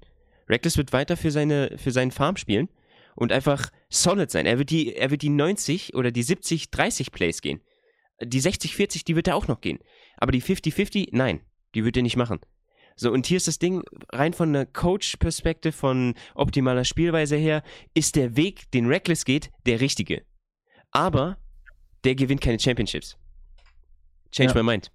Reckless 0.48 0.78
wird 0.78 0.94
weiter 0.94 1.18
für, 1.18 1.32
seine, 1.32 1.78
für 1.78 1.92
seinen 1.92 2.12
Farm 2.12 2.38
spielen 2.38 2.70
und 3.16 3.32
einfach 3.32 3.72
solid 3.89 4.30
sein. 4.30 4.45
Er 4.45 4.59
wird 4.59 4.70
die, 4.70 4.95
er 4.95 5.09
wird 5.09 5.22
die 5.22 5.30
90 5.30 5.95
oder 5.95 6.11
die 6.11 6.24
70, 6.24 6.70
30 6.70 7.11
Plays 7.11 7.41
gehen. 7.41 7.61
Die 8.22 8.39
60, 8.39 8.76
40, 8.76 9.03
die 9.03 9.16
wird 9.16 9.28
er 9.28 9.36
auch 9.36 9.47
noch 9.47 9.61
gehen. 9.61 9.80
Aber 10.18 10.32
die 10.32 10.41
50, 10.41 10.74
50, 10.74 11.09
nein, 11.11 11.41
die 11.74 11.84
wird 11.84 11.97
er 11.97 12.03
nicht 12.03 12.18
machen. 12.18 12.39
So, 12.97 13.11
und 13.11 13.26
hier 13.26 13.38
ist 13.38 13.47
das 13.47 13.59
Ding, 13.59 13.84
rein 14.13 14.32
von 14.32 14.49
einer 14.49 14.66
Coach-Perspektive, 14.66 15.74
von 15.74 16.13
optimaler 16.34 16.86
Spielweise 16.86 17.36
her, 17.36 17.61
ist 17.93 18.16
der 18.16 18.38
Weg, 18.38 18.72
den 18.72 18.86
Reckless 18.86 19.26
geht, 19.26 19.51
der 19.66 19.82
richtige. 19.82 20.24
Aber 20.91 21.38
der 22.05 22.16
gewinnt 22.16 22.39
keine 22.39 22.59
Championships. 22.59 23.18
Change 24.32 24.53
ja. 24.53 24.63
my 24.63 24.72
mind. 24.72 24.91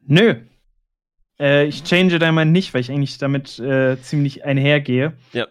Nö. 0.00 0.46
Äh, 1.42 1.66
ich 1.66 1.82
change 1.82 2.20
dein 2.20 2.34
Mind 2.34 2.52
nicht, 2.52 2.72
weil 2.72 2.82
ich 2.82 2.90
eigentlich 2.90 3.18
damit 3.18 3.58
äh, 3.58 4.00
ziemlich 4.00 4.44
einhergehe. 4.44 5.14
Ja. 5.32 5.48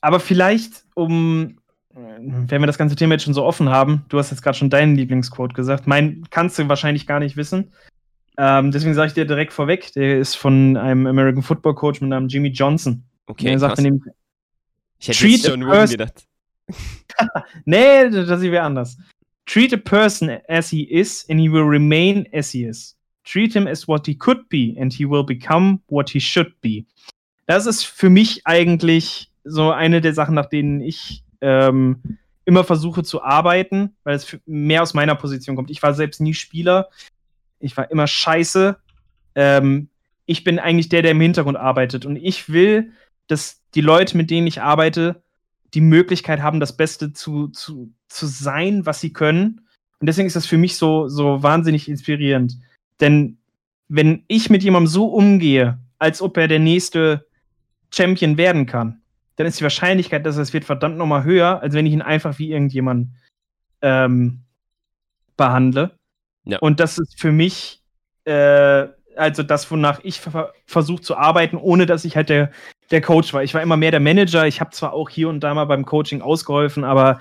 Aber 0.00 0.18
vielleicht, 0.18 0.84
um 0.94 1.58
wenn 1.94 2.62
wir 2.62 2.66
das 2.66 2.78
ganze 2.78 2.96
Thema 2.96 3.14
jetzt 3.14 3.24
schon 3.24 3.34
so 3.34 3.44
offen 3.44 3.68
haben, 3.68 4.06
du 4.08 4.18
hast 4.18 4.30
jetzt 4.30 4.42
gerade 4.42 4.56
schon 4.56 4.70
deinen 4.70 4.96
Lieblingsquote 4.96 5.54
gesagt, 5.54 5.86
mein 5.86 6.24
kannst 6.30 6.58
du 6.58 6.66
wahrscheinlich 6.66 7.06
gar 7.06 7.20
nicht 7.20 7.36
wissen. 7.36 7.72
Ähm, 8.38 8.70
deswegen 8.70 8.94
sage 8.94 9.08
ich 9.08 9.14
dir 9.14 9.26
direkt 9.26 9.52
vorweg, 9.52 9.92
der 9.92 10.18
ist 10.18 10.36
von 10.36 10.78
einem 10.78 11.06
American 11.06 11.42
Football 11.42 11.74
Coach 11.74 12.00
mit 12.00 12.08
Namen 12.08 12.28
Jimmy 12.28 12.48
Johnson. 12.48 13.04
Okay, 13.26 13.44
der 13.44 13.58
sagt 13.58 13.78
dem, 13.78 14.02
ich 14.98 15.08
hätte 15.08 15.18
Treat 15.18 15.40
schon 15.40 15.60
person 15.60 15.90
gedacht. 15.90 16.26
nee, 17.66 18.08
das 18.08 18.40
wäre 18.40 18.62
anders. 18.62 18.96
Treat 19.44 19.74
a 19.74 19.76
person 19.76 20.38
as 20.48 20.70
he 20.70 20.84
is 20.84 21.26
and 21.28 21.38
he 21.38 21.52
will 21.52 21.64
remain 21.64 22.26
as 22.32 22.50
he 22.50 22.64
is. 22.64 22.96
Treat 23.24 23.54
him 23.54 23.66
as 23.66 23.86
what 23.86 24.06
he 24.06 24.16
could 24.16 24.48
be 24.48 24.76
and 24.78 24.92
he 24.92 25.08
will 25.08 25.24
become 25.24 25.80
what 25.88 26.10
he 26.10 26.20
should 26.20 26.60
be. 26.60 26.84
Das 27.46 27.66
ist 27.66 27.84
für 27.84 28.10
mich 28.10 28.46
eigentlich 28.46 29.30
so 29.44 29.70
eine 29.70 30.00
der 30.00 30.14
Sachen, 30.14 30.34
nach 30.34 30.46
denen 30.46 30.80
ich 30.80 31.24
ähm, 31.40 32.18
immer 32.44 32.64
versuche 32.64 33.02
zu 33.02 33.22
arbeiten, 33.22 33.94
weil 34.04 34.16
es 34.16 34.38
mehr 34.46 34.82
aus 34.82 34.94
meiner 34.94 35.14
Position 35.14 35.56
kommt. 35.56 35.70
Ich 35.70 35.82
war 35.82 35.94
selbst 35.94 36.20
nie 36.20 36.34
Spieler. 36.34 36.88
Ich 37.60 37.76
war 37.76 37.90
immer 37.90 38.06
scheiße. 38.06 38.76
Ähm, 39.34 39.88
ich 40.26 40.44
bin 40.44 40.58
eigentlich 40.58 40.88
der, 40.88 41.02
der 41.02 41.12
im 41.12 41.20
Hintergrund 41.20 41.56
arbeitet. 41.56 42.06
Und 42.06 42.16
ich 42.16 42.48
will, 42.48 42.92
dass 43.28 43.60
die 43.74 43.80
Leute, 43.80 44.16
mit 44.16 44.30
denen 44.30 44.46
ich 44.46 44.60
arbeite, 44.60 45.22
die 45.74 45.80
Möglichkeit 45.80 46.42
haben, 46.42 46.60
das 46.60 46.76
Beste 46.76 47.12
zu, 47.12 47.48
zu, 47.48 47.92
zu 48.08 48.26
sein, 48.26 48.84
was 48.86 49.00
sie 49.00 49.12
können. 49.12 49.62
Und 50.00 50.06
deswegen 50.06 50.26
ist 50.26 50.36
das 50.36 50.46
für 50.46 50.58
mich 50.58 50.76
so, 50.76 51.08
so 51.08 51.42
wahnsinnig 51.42 51.88
inspirierend. 51.88 52.56
Denn 53.00 53.38
wenn 53.88 54.24
ich 54.28 54.50
mit 54.50 54.62
jemandem 54.62 54.88
so 54.88 55.06
umgehe, 55.06 55.78
als 55.98 56.22
ob 56.22 56.36
er 56.36 56.48
der 56.48 56.58
nächste 56.58 57.26
Champion 57.90 58.36
werden 58.36 58.66
kann, 58.66 59.00
dann 59.36 59.46
ist 59.46 59.60
die 59.60 59.64
Wahrscheinlichkeit, 59.64 60.24
dass 60.26 60.36
es 60.36 60.52
wird, 60.52 60.64
verdammt 60.64 60.96
nochmal 60.96 61.24
höher, 61.24 61.60
als 61.62 61.74
wenn 61.74 61.86
ich 61.86 61.92
ihn 61.92 62.02
einfach 62.02 62.38
wie 62.38 62.52
irgendjemand 62.52 63.08
ähm, 63.80 64.42
behandle. 65.36 65.96
Ja. 66.44 66.58
Und 66.58 66.80
das 66.80 66.98
ist 66.98 67.20
für 67.20 67.32
mich 67.32 67.82
äh, 68.24 68.88
also 69.16 69.42
das, 69.42 69.70
wonach 69.70 70.00
ich 70.02 70.20
ver 70.20 70.52
versuche 70.66 71.02
zu 71.02 71.16
arbeiten, 71.16 71.56
ohne 71.56 71.86
dass 71.86 72.04
ich 72.04 72.16
halt 72.16 72.28
der, 72.28 72.50
der 72.90 73.00
Coach 73.00 73.32
war. 73.32 73.42
Ich 73.42 73.54
war 73.54 73.62
immer 73.62 73.76
mehr 73.76 73.90
der 73.90 74.00
Manager. 74.00 74.46
Ich 74.46 74.60
habe 74.60 74.70
zwar 74.70 74.92
auch 74.92 75.08
hier 75.10 75.28
und 75.28 75.40
da 75.40 75.54
mal 75.54 75.64
beim 75.64 75.84
Coaching 75.84 76.22
ausgeholfen, 76.22 76.84
aber 76.84 77.20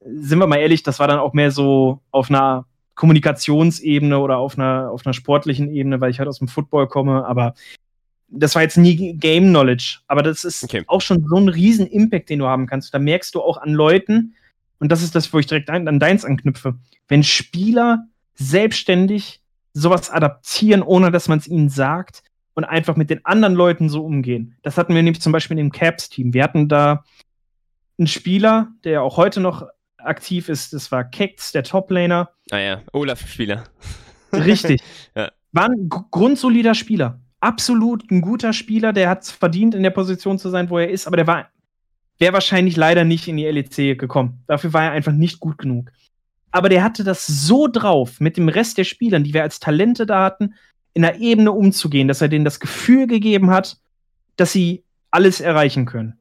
sind 0.00 0.38
wir 0.38 0.46
mal 0.46 0.58
ehrlich, 0.58 0.82
das 0.82 0.98
war 0.98 1.08
dann 1.08 1.18
auch 1.18 1.32
mehr 1.32 1.50
so 1.50 2.00
auf 2.10 2.30
einer 2.30 2.66
Kommunikationsebene 2.96 4.18
oder 4.18 4.38
auf 4.38 4.58
einer, 4.58 4.90
auf 4.90 5.06
einer 5.06 5.14
sportlichen 5.14 5.70
Ebene, 5.70 6.00
weil 6.00 6.10
ich 6.10 6.18
halt 6.18 6.28
aus 6.28 6.38
dem 6.38 6.48
Football 6.48 6.88
komme, 6.88 7.24
aber 7.24 7.54
das 8.28 8.54
war 8.54 8.62
jetzt 8.62 8.76
nie 8.76 9.14
Game 9.14 9.50
Knowledge. 9.50 9.98
Aber 10.08 10.22
das 10.22 10.42
ist 10.42 10.64
okay. 10.64 10.82
auch 10.88 11.00
schon 11.00 11.24
so 11.28 11.36
ein 11.36 11.48
riesen 11.48 11.86
Impact, 11.86 12.28
den 12.28 12.40
du 12.40 12.46
haben 12.46 12.66
kannst. 12.66 12.92
Da 12.92 12.98
merkst 12.98 13.34
du 13.34 13.40
auch 13.40 13.58
an 13.58 13.72
Leuten, 13.72 14.34
und 14.80 14.90
das 14.90 15.02
ist 15.02 15.14
das, 15.14 15.32
wo 15.32 15.38
ich 15.38 15.46
direkt 15.46 15.70
an 15.70 16.00
deins 16.00 16.24
anknüpfe, 16.24 16.74
wenn 17.08 17.22
Spieler 17.22 18.06
selbstständig 18.34 19.40
sowas 19.72 20.10
adaptieren, 20.10 20.82
ohne 20.82 21.10
dass 21.10 21.28
man 21.28 21.38
es 21.38 21.46
ihnen 21.46 21.68
sagt 21.68 22.22
und 22.54 22.64
einfach 22.64 22.96
mit 22.96 23.10
den 23.10 23.24
anderen 23.24 23.54
Leuten 23.54 23.88
so 23.88 24.04
umgehen. 24.04 24.56
Das 24.62 24.76
hatten 24.76 24.94
wir 24.94 25.02
nämlich 25.02 25.22
zum 25.22 25.32
Beispiel 25.32 25.58
im 25.58 25.70
Caps-Team. 25.70 26.34
Wir 26.34 26.42
hatten 26.42 26.68
da 26.68 27.04
einen 27.98 28.06
Spieler, 28.06 28.68
der 28.84 29.02
auch 29.02 29.16
heute 29.16 29.40
noch 29.40 29.66
aktiv 30.06 30.48
ist, 30.48 30.72
das 30.72 30.92
war 30.92 31.04
Kex, 31.04 31.52
der 31.52 31.62
Toplaner. 31.62 32.30
Ah 32.50 32.58
ja, 32.58 32.82
Olaf-Spieler. 32.92 33.64
Richtig. 34.32 34.82
ja. 35.14 35.30
War 35.52 35.68
ein 35.68 35.88
grundsolider 35.88 36.74
Spieler. 36.74 37.20
Absolut 37.40 38.10
ein 38.10 38.20
guter 38.20 38.52
Spieler, 38.52 38.92
der 38.92 39.08
hat 39.08 39.22
es 39.22 39.30
verdient, 39.30 39.74
in 39.74 39.82
der 39.82 39.90
Position 39.90 40.38
zu 40.38 40.48
sein, 40.48 40.70
wo 40.70 40.78
er 40.78 40.90
ist, 40.90 41.06
aber 41.06 41.16
der 41.16 41.26
war 41.26 41.50
wäre 42.18 42.32
wahrscheinlich 42.32 42.76
leider 42.76 43.04
nicht 43.04 43.28
in 43.28 43.36
die 43.36 43.44
LEC 43.44 43.98
gekommen. 43.98 44.42
Dafür 44.46 44.72
war 44.72 44.84
er 44.84 44.92
einfach 44.92 45.12
nicht 45.12 45.38
gut 45.38 45.58
genug 45.58 45.90
aber 46.56 46.70
der 46.70 46.82
hatte 46.82 47.04
das 47.04 47.26
so 47.26 47.68
drauf, 47.68 48.18
mit 48.18 48.38
dem 48.38 48.48
Rest 48.48 48.78
der 48.78 48.84
Spielern, 48.84 49.24
die 49.24 49.34
wir 49.34 49.42
als 49.42 49.60
Talente 49.60 50.06
da 50.06 50.24
hatten, 50.24 50.54
in 50.94 51.04
einer 51.04 51.18
Ebene 51.18 51.52
umzugehen, 51.52 52.08
dass 52.08 52.22
er 52.22 52.28
denen 52.28 52.46
das 52.46 52.60
Gefühl 52.60 53.06
gegeben 53.06 53.50
hat, 53.50 53.76
dass 54.36 54.52
sie 54.52 54.82
alles 55.10 55.42
erreichen 55.42 55.84
können. 55.84 56.18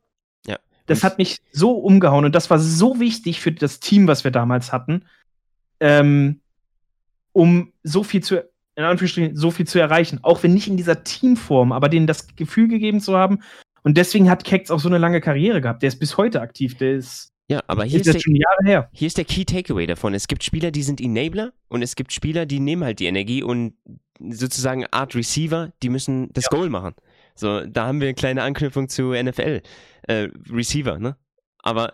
Das 0.86 1.04
hat 1.04 1.18
mich 1.18 1.40
so 1.52 1.72
umgehauen 1.72 2.26
und 2.26 2.36
das 2.36 2.50
war 2.50 2.60
so 2.60 3.00
wichtig 3.00 3.42
für 3.42 3.52
das 3.52 3.80
Team, 3.80 4.08
was 4.08 4.24
wir 4.24 4.32
damals 4.32 4.72
hatten, 4.72 5.04
ähm, 5.80 6.42
um 7.32 7.74
so 7.84 8.04
viel 8.04 8.22
zu, 8.22 8.44
in 8.76 8.84
Anführungsstrichen, 8.84 9.36
so 9.36 9.52
viel 9.52 9.68
zu 9.68 9.80
erreichen. 9.80 10.20
Auch 10.22 10.44
wenn 10.44 10.54
nicht 10.54 10.68
in 10.68 10.78
dieser 10.78 11.04
Teamform, 11.04 11.72
aber 11.72 11.90
denen 11.90 12.08
das 12.08 12.36
Gefühl 12.36 12.68
gegeben 12.68 13.02
zu 13.02 13.18
haben. 13.18 13.42
Und 13.84 13.98
deswegen 13.98 14.30
hat 14.30 14.44
Kex 14.44 14.72
auch 14.72 14.80
so 14.80 14.90
eine 14.90 14.98
lange 14.98 15.22
Karriere 15.22 15.62
gehabt. 15.62 15.82
Der 15.82 15.88
ist 15.88 16.00
bis 16.00 16.18
heute 16.18 16.42
aktiv. 16.42 16.78
Der 16.78 16.96
ist 16.96 17.32
ja, 17.48 17.62
aber 17.68 17.84
hier 17.84 18.02
ist, 18.02 18.08
ist 18.08 18.26
der, 18.26 18.90
hier 18.92 19.08
ist 19.08 19.18
der 19.18 19.26
Key 19.26 19.46
Takeaway 19.46 19.86
davon. 19.86 20.16
Es 20.16 20.28
gibt 20.28 20.44
Spieler, 20.44 20.72
die 20.72 20.82
sind 20.82 21.00
Enabler 21.00 21.54
und 21.68 21.84
es 21.84 21.96
gibt 21.96 22.12
Spieler, 22.12 22.48
die 22.48 22.60
nehmen 22.60 22.84
halt 22.84 23.00
die 23.00 23.06
Energie 23.06 23.44
und 23.44 23.76
sozusagen 24.20 24.86
Art 24.88 25.14
Receiver, 25.14 25.72
die 25.84 25.90
müssen 25.90 26.30
das 26.34 26.46
ja. 26.46 26.58
Goal 26.58 26.70
machen. 26.70 26.96
So, 27.36 27.66
da 27.66 27.88
haben 27.88 28.00
wir 28.00 28.08
eine 28.08 28.16
kleine 28.16 28.44
Anknüpfung 28.44 28.88
zu 28.88 29.12
NFL. 29.12 29.62
Äh, 30.04 30.30
Receiver, 30.50 30.98
ne? 31.00 31.18
Aber 31.60 31.94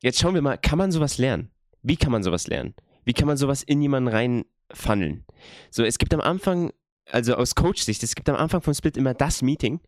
jetzt 0.00 0.18
schauen 0.18 0.34
wir 0.34 0.42
mal, 0.42 0.56
kann 0.56 0.78
man 0.78 0.90
sowas 0.90 1.18
lernen? 1.18 1.50
Wie 1.82 1.96
kann 1.96 2.10
man 2.10 2.22
sowas 2.22 2.46
lernen? 2.46 2.74
Wie 3.04 3.12
kann 3.12 3.26
man 3.26 3.36
sowas 3.36 3.62
in 3.62 3.82
jemanden 3.82 4.08
reinfunneln? 4.08 5.24
So, 5.70 5.84
es 5.84 5.98
gibt 5.98 6.14
am 6.14 6.20
Anfang, 6.20 6.72
also 7.10 7.34
aus 7.34 7.54
Coach-Sicht, 7.54 8.02
es 8.02 8.14
gibt 8.14 8.28
am 8.28 8.36
Anfang 8.36 8.62
von 8.62 8.74
Split 8.74 8.96
immer 8.96 9.14
das 9.14 9.42
Meeting. 9.42 9.80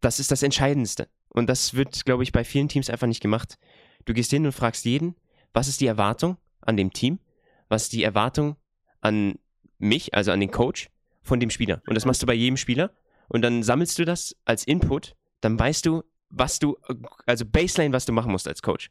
Das 0.00 0.18
ist 0.18 0.30
das 0.30 0.42
Entscheidendste. 0.42 1.08
Und 1.28 1.48
das 1.48 1.74
wird, 1.74 2.04
glaube 2.04 2.22
ich, 2.22 2.32
bei 2.32 2.44
vielen 2.44 2.68
Teams 2.68 2.90
einfach 2.90 3.06
nicht 3.06 3.22
gemacht. 3.22 3.58
Du 4.04 4.12
gehst 4.14 4.30
hin 4.30 4.44
und 4.44 4.52
fragst 4.52 4.84
jeden, 4.84 5.14
was 5.52 5.68
ist 5.68 5.80
die 5.80 5.86
Erwartung 5.86 6.36
an 6.60 6.76
dem 6.76 6.92
Team? 6.92 7.20
Was 7.68 7.84
ist 7.84 7.92
die 7.92 8.02
Erwartung 8.02 8.56
an 9.00 9.38
mich, 9.78 10.14
also 10.14 10.32
an 10.32 10.40
den 10.40 10.50
Coach 10.50 10.90
von 11.22 11.38
dem 11.38 11.50
Spieler? 11.50 11.82
Und 11.86 11.94
das 11.94 12.04
machst 12.04 12.22
du 12.22 12.26
bei 12.26 12.34
jedem 12.34 12.56
Spieler. 12.56 12.90
Und 13.32 13.40
dann 13.40 13.62
sammelst 13.62 13.98
du 13.98 14.04
das 14.04 14.36
als 14.44 14.64
Input. 14.64 15.16
Dann 15.40 15.58
weißt 15.58 15.86
du, 15.86 16.02
was 16.28 16.58
du, 16.58 16.76
also 17.24 17.46
Baseline, 17.46 17.94
was 17.94 18.04
du 18.04 18.12
machen 18.12 18.30
musst 18.30 18.46
als 18.46 18.60
Coach. 18.60 18.90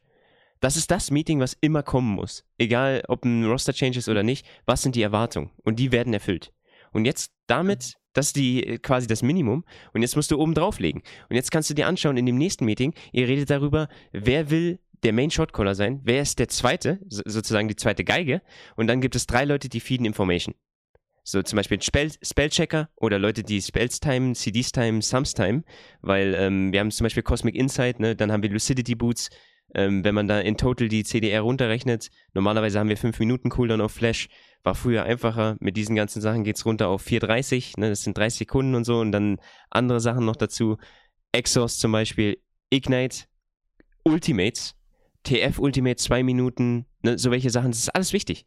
Das 0.58 0.76
ist 0.76 0.90
das 0.90 1.12
Meeting, 1.12 1.38
was 1.38 1.56
immer 1.60 1.84
kommen 1.84 2.12
muss. 2.12 2.44
Egal, 2.58 3.04
ob 3.06 3.24
ein 3.24 3.44
Roster-Change 3.44 4.00
ist 4.00 4.08
oder 4.08 4.24
nicht. 4.24 4.44
Was 4.66 4.82
sind 4.82 4.96
die 4.96 5.02
Erwartungen? 5.02 5.50
Und 5.62 5.78
die 5.78 5.92
werden 5.92 6.12
erfüllt. 6.12 6.52
Und 6.92 7.04
jetzt 7.04 7.32
damit, 7.46 7.94
das 8.14 8.26
ist 8.26 8.36
die, 8.36 8.80
quasi 8.82 9.06
das 9.06 9.22
Minimum. 9.22 9.64
Und 9.92 10.02
jetzt 10.02 10.16
musst 10.16 10.32
du 10.32 10.38
oben 10.40 10.54
drauflegen. 10.54 11.02
Und 11.28 11.36
jetzt 11.36 11.52
kannst 11.52 11.70
du 11.70 11.74
dir 11.74 11.86
anschauen 11.86 12.16
in 12.16 12.26
dem 12.26 12.36
nächsten 12.36 12.64
Meeting, 12.64 12.94
ihr 13.12 13.28
redet 13.28 13.48
darüber, 13.48 13.88
wer 14.10 14.50
will 14.50 14.80
der 15.04 15.12
Main 15.12 15.30
Shotcaller 15.30 15.76
sein, 15.76 16.00
wer 16.02 16.22
ist 16.22 16.40
der 16.40 16.48
zweite, 16.48 16.98
sozusagen 17.08 17.68
die 17.68 17.76
zweite 17.76 18.04
Geige, 18.04 18.42
und 18.76 18.86
dann 18.88 19.00
gibt 19.00 19.16
es 19.16 19.26
drei 19.26 19.44
Leute, 19.44 19.68
die 19.68 19.80
feeden 19.80 20.04
Information. 20.04 20.54
So 21.24 21.42
zum 21.42 21.56
Beispiel 21.56 21.80
Spell, 21.80 22.10
Spellchecker 22.22 22.88
oder 22.96 23.18
Leute, 23.18 23.42
die 23.44 23.62
Spells 23.62 24.00
timen, 24.00 24.34
CDs 24.34 24.72
timen, 24.72 25.02
Sums 25.02 25.34
timen, 25.34 25.64
weil 26.00 26.34
ähm, 26.36 26.72
wir 26.72 26.80
haben 26.80 26.90
zum 26.90 27.04
Beispiel 27.04 27.22
Cosmic 27.22 27.54
Insight, 27.54 28.00
ne? 28.00 28.16
dann 28.16 28.32
haben 28.32 28.42
wir 28.42 28.50
Lucidity 28.50 28.96
Boots, 28.96 29.30
ähm, 29.74 30.04
wenn 30.04 30.14
man 30.14 30.26
da 30.26 30.40
in 30.40 30.56
total 30.56 30.88
die 30.88 31.04
CDR 31.04 31.42
runterrechnet, 31.42 32.10
normalerweise 32.34 32.80
haben 32.80 32.88
wir 32.88 32.96
5 32.96 33.18
Minuten 33.20 33.50
Cooldown 33.50 33.80
auf 33.80 33.92
Flash, 33.92 34.28
war 34.64 34.74
früher 34.74 35.04
einfacher, 35.04 35.56
mit 35.60 35.76
diesen 35.76 35.94
ganzen 35.94 36.20
Sachen 36.20 36.42
geht 36.42 36.56
es 36.56 36.66
runter 36.66 36.88
auf 36.88 37.06
4,30, 37.06 37.78
ne? 37.78 37.90
das 37.90 38.02
sind 38.02 38.18
30 38.18 38.38
Sekunden 38.40 38.74
und 38.74 38.84
so 38.84 38.98
und 38.98 39.12
dann 39.12 39.38
andere 39.70 40.00
Sachen 40.00 40.24
noch 40.24 40.36
dazu, 40.36 40.76
Exhaust 41.30 41.80
zum 41.80 41.92
Beispiel, 41.92 42.38
Ignite, 42.70 43.24
Ultimates, 44.04 44.74
TF 45.24 45.58
Ultimate 45.58 45.96
zwei 45.96 46.22
Minuten, 46.22 46.86
ne, 47.02 47.18
so 47.18 47.30
welche 47.30 47.50
Sachen, 47.50 47.70
das 47.70 47.80
ist 47.80 47.94
alles 47.94 48.12
wichtig. 48.12 48.44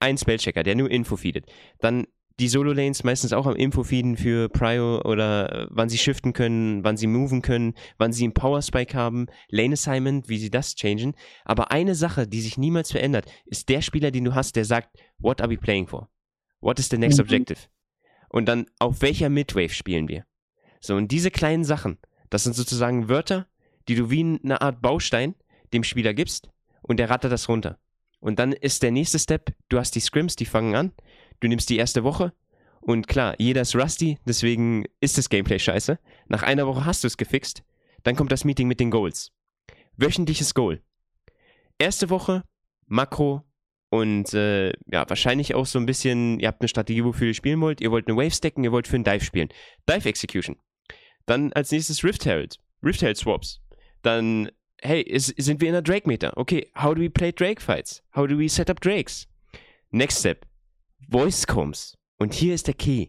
Ein 0.00 0.18
Spellchecker, 0.18 0.62
der 0.62 0.74
nur 0.74 0.90
Info 0.90 1.16
feedet. 1.16 1.46
Dann 1.80 2.06
die 2.40 2.48
Solo-Lanes 2.48 3.04
meistens 3.04 3.32
auch 3.32 3.46
am 3.46 3.54
Info-Feeden 3.54 4.16
für 4.16 4.48
Prio 4.48 5.00
oder 5.02 5.52
äh, 5.52 5.66
wann 5.70 5.88
sie 5.88 5.98
shiften 5.98 6.32
können, 6.32 6.82
wann 6.82 6.96
sie 6.96 7.06
moven 7.06 7.42
können, 7.42 7.74
wann 7.96 8.12
sie 8.12 8.24
einen 8.24 8.34
Power-Spike 8.34 8.96
haben, 8.96 9.26
Lane-Assignment, 9.50 10.28
wie 10.28 10.38
sie 10.38 10.50
das 10.50 10.74
changen. 10.74 11.14
Aber 11.44 11.70
eine 11.70 11.94
Sache, 11.94 12.26
die 12.26 12.40
sich 12.40 12.58
niemals 12.58 12.90
verändert, 12.90 13.26
ist 13.44 13.68
der 13.68 13.82
Spieler, 13.82 14.10
den 14.10 14.24
du 14.24 14.34
hast, 14.34 14.56
der 14.56 14.64
sagt, 14.64 14.98
what 15.18 15.40
are 15.40 15.50
we 15.50 15.56
playing 15.56 15.86
for? 15.86 16.08
What 16.60 16.78
is 16.80 16.88
the 16.88 16.98
next 16.98 17.18
mhm. 17.18 17.24
objective? 17.24 17.60
Und 18.28 18.46
dann, 18.46 18.66
auf 18.80 19.00
welcher 19.00 19.28
Midwave 19.28 19.72
spielen 19.72 20.08
wir? 20.08 20.26
So, 20.80 20.96
und 20.96 21.12
diese 21.12 21.30
kleinen 21.30 21.64
Sachen, 21.64 21.98
das 22.30 22.42
sind 22.42 22.54
sozusagen 22.54 23.08
Wörter, 23.08 23.46
die 23.86 23.94
du 23.94 24.10
wie 24.10 24.40
eine 24.42 24.60
Art 24.60 24.82
Baustein 24.82 25.36
dem 25.72 25.84
Spieler 25.84 26.14
gibst 26.14 26.50
und 26.82 26.98
der 26.98 27.10
rattert 27.10 27.32
das 27.32 27.48
runter. 27.48 27.78
Und 28.24 28.38
dann 28.38 28.54
ist 28.54 28.82
der 28.82 28.90
nächste 28.90 29.18
Step, 29.18 29.52
du 29.68 29.78
hast 29.78 29.94
die 29.94 30.00
Scrims, 30.00 30.34
die 30.34 30.46
fangen 30.46 30.74
an, 30.74 30.92
du 31.40 31.46
nimmst 31.48 31.68
die 31.68 31.76
erste 31.76 32.04
Woche 32.04 32.32
und 32.80 33.06
klar, 33.06 33.34
jeder 33.36 33.60
ist 33.60 33.76
rusty, 33.76 34.18
deswegen 34.26 34.86
ist 34.98 35.18
das 35.18 35.28
Gameplay 35.28 35.58
scheiße. 35.58 35.98
Nach 36.28 36.42
einer 36.42 36.66
Woche 36.66 36.86
hast 36.86 37.04
du 37.04 37.06
es 37.06 37.18
gefixt, 37.18 37.64
dann 38.02 38.16
kommt 38.16 38.32
das 38.32 38.44
Meeting 38.44 38.66
mit 38.66 38.80
den 38.80 38.90
Goals. 38.90 39.30
Wöchentliches 39.98 40.54
Goal. 40.54 40.80
Erste 41.78 42.08
Woche, 42.08 42.44
Makro 42.86 43.42
und 43.90 44.32
äh, 44.32 44.68
ja, 44.86 45.06
wahrscheinlich 45.06 45.54
auch 45.54 45.66
so 45.66 45.78
ein 45.78 45.84
bisschen, 45.84 46.40
ihr 46.40 46.48
habt 46.48 46.62
eine 46.62 46.68
Strategie, 46.68 47.04
wofür 47.04 47.26
ihr 47.26 47.34
spielen 47.34 47.60
wollt, 47.60 47.82
ihr 47.82 47.90
wollt 47.90 48.08
eine 48.08 48.16
Wave 48.16 48.30
stacken, 48.30 48.64
ihr 48.64 48.72
wollt 48.72 48.88
für 48.88 48.96
einen 48.96 49.04
Dive 49.04 49.22
spielen. 49.22 49.50
Dive 49.86 50.08
Execution. 50.08 50.56
Dann 51.26 51.52
als 51.52 51.70
nächstes 51.70 52.02
Rift 52.02 52.24
Herald. 52.24 52.58
Rift 52.82 53.02
Herald 53.02 53.18
Swaps. 53.18 53.60
Dann 54.00 54.50
hey, 54.84 55.00
ist, 55.00 55.34
sind 55.38 55.60
wir 55.60 55.68
in 55.68 55.72
der 55.72 55.82
Drake-Meter? 55.82 56.36
Okay, 56.36 56.68
how 56.76 56.94
do 56.94 57.00
we 57.00 57.10
play 57.10 57.32
Drake-Fights? 57.32 58.02
How 58.14 58.26
do 58.26 58.38
we 58.38 58.48
set 58.48 58.70
up 58.70 58.80
Drakes? 58.80 59.26
Next 59.90 60.20
step, 60.20 60.46
Voice 61.08 61.46
Combs. 61.46 61.96
Und 62.18 62.34
hier 62.34 62.54
ist 62.54 62.66
der 62.66 62.74
Key. 62.74 63.08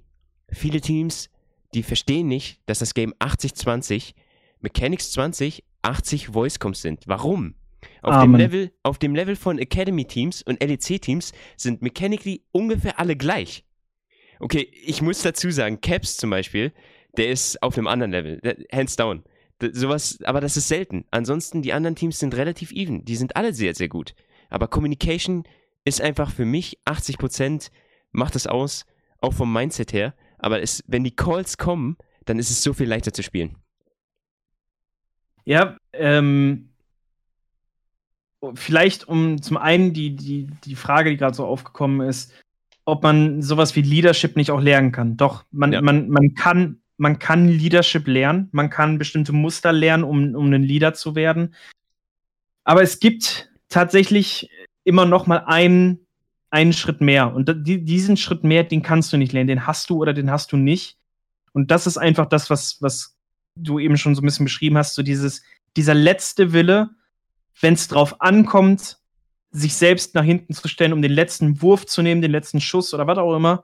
Viele 0.50 0.82
Teams, 0.82 1.30
die 1.74 1.84
verstehen 1.84 2.28
nicht, 2.28 2.62
dass 2.66 2.80
das 2.80 2.94
Game 2.94 3.14
80-20, 3.16 4.14
Mechanics 4.62 5.12
20, 5.12 5.64
80 5.82 6.28
Voice 6.30 6.60
Combs 6.60 6.82
sind. 6.82 7.04
Warum? 7.08 7.56
Auf 8.02 8.24
dem, 8.24 8.36
Level, 8.36 8.72
auf 8.84 8.98
dem 8.98 9.16
Level 9.16 9.36
von 9.36 9.60
Academy-Teams 9.60 10.44
und 10.44 10.62
LEC-Teams 10.64 11.34
sind 11.58 11.82
mechanically 11.82 12.44
ungefähr 12.52 13.00
alle 13.00 13.16
gleich. 13.16 13.64
Okay, 14.40 14.70
ich 14.86 15.02
muss 15.02 15.22
dazu 15.22 15.50
sagen, 15.52 15.82
Caps 15.82 16.18
zum 16.18 16.30
Beispiel, 16.30 16.74
der 17.18 17.30
ist 17.30 17.62
auf 17.62 17.78
einem 17.78 17.88
anderen 17.88 18.12
Level, 18.12 18.42
hands 18.72 18.96
down 18.96 19.24
sowas, 19.62 20.20
aber 20.24 20.42
das 20.42 20.58
ist 20.58 20.68
selten. 20.68 21.06
Ansonsten, 21.12 21.62
die 21.62 21.74
anderen 21.74 21.96
Teams 21.96 22.20
sind 22.20 22.36
relativ 22.36 22.72
even. 22.72 23.06
Die 23.06 23.16
sind 23.16 23.36
alle 23.36 23.54
sehr, 23.54 23.74
sehr 23.74 23.88
gut. 23.88 24.14
Aber 24.50 24.68
Communication 24.68 25.44
ist 25.84 26.02
einfach 26.02 26.32
für 26.32 26.46
mich 26.46 26.80
80 26.86 27.18
Prozent, 27.18 27.72
macht 28.12 28.36
es 28.36 28.48
aus, 28.48 28.86
auch 29.20 29.34
vom 29.34 29.52
Mindset 29.52 29.94
her. 29.94 30.14
Aber 30.38 30.62
es, 30.62 30.84
wenn 30.88 31.04
die 31.04 31.16
Calls 31.16 31.58
kommen, 31.58 31.98
dann 32.26 32.40
ist 32.40 32.50
es 32.50 32.64
so 32.64 32.74
viel 32.74 32.88
leichter 32.88 33.14
zu 33.14 33.24
spielen. 33.24 33.56
Ja, 35.46 35.78
ähm, 35.94 36.70
vielleicht 38.56 39.08
um 39.08 39.42
zum 39.42 39.58
einen 39.58 39.94
die, 39.94 40.16
die, 40.16 40.48
die 40.66 40.76
Frage, 40.76 41.12
die 41.12 41.18
gerade 41.18 41.36
so 41.36 41.46
aufgekommen 41.46 42.08
ist, 42.08 42.34
ob 42.84 43.04
man 43.04 43.42
sowas 43.42 43.76
wie 43.76 43.82
Leadership 43.82 44.36
nicht 44.36 44.52
auch 44.52 44.62
lernen 44.62 44.92
kann. 44.92 45.18
Doch, 45.18 45.46
man, 45.52 45.74
ja. 45.74 45.82
man, 45.82 46.10
man 46.10 46.34
kann 46.36 46.82
man 46.98 47.20
kann 47.20 47.48
Leadership 47.48 48.08
lernen, 48.08 48.50
man 48.52 48.70
kann 48.70 48.98
bestimmte 48.98 49.34
Muster 49.34 49.74
lernen, 49.74 50.04
um, 50.04 50.36
um 50.36 50.52
ein 50.52 50.64
Leader 50.64 50.94
zu 50.94 51.16
werden. 51.16 51.54
Aber 52.64 52.82
es 52.82 53.00
gibt 53.00 53.50
tatsächlich 53.70 54.50
immer 54.84 55.06
noch 55.06 55.28
mal 55.28 55.44
einen, 55.46 56.08
einen 56.50 56.74
Schritt 56.74 57.02
mehr. 57.02 57.34
Und 57.34 57.68
die, 57.68 57.84
diesen 57.84 58.18
Schritt 58.18 58.44
mehr, 58.44 58.64
den 58.64 58.82
kannst 58.82 59.12
du 59.12 59.18
nicht 59.18 59.34
lernen. 59.34 59.48
Den 59.48 59.68
hast 59.68 59.90
du 59.90 59.98
oder 59.98 60.14
den 60.14 60.32
hast 60.32 60.52
du 60.52 60.58
nicht. 60.58 60.98
Und 61.54 61.72
das 61.72 61.88
ist 61.88 61.98
einfach 61.98 62.28
das, 62.28 62.50
was, 62.50 62.82
was 62.82 63.18
du 63.56 63.80
eben 63.80 63.98
schon 63.98 64.16
so 64.16 64.22
ein 64.22 64.26
bisschen 64.26 64.46
beschrieben 64.46 64.78
hast, 64.78 64.96
so 64.96 65.04
dieses, 65.04 65.42
dieser 65.78 65.94
letzte 65.94 66.54
Wille, 66.54 66.90
wenn 67.62 67.74
es 67.74 67.88
drauf 67.88 68.22
ankommt, 68.22 69.00
sich 69.52 69.76
selbst 69.76 70.16
nach 70.16 70.24
hinten 70.24 70.54
zu 70.54 70.68
stellen, 70.68 70.92
um 70.92 71.02
den 71.02 71.12
letzten 71.12 71.62
Wurf 71.62 71.86
zu 71.86 72.02
nehmen, 72.02 72.22
den 72.22 72.32
letzten 72.32 72.60
Schuss 72.60 72.94
oder 72.94 73.08
was 73.08 73.18
auch 73.18 73.36
immer. 73.36 73.64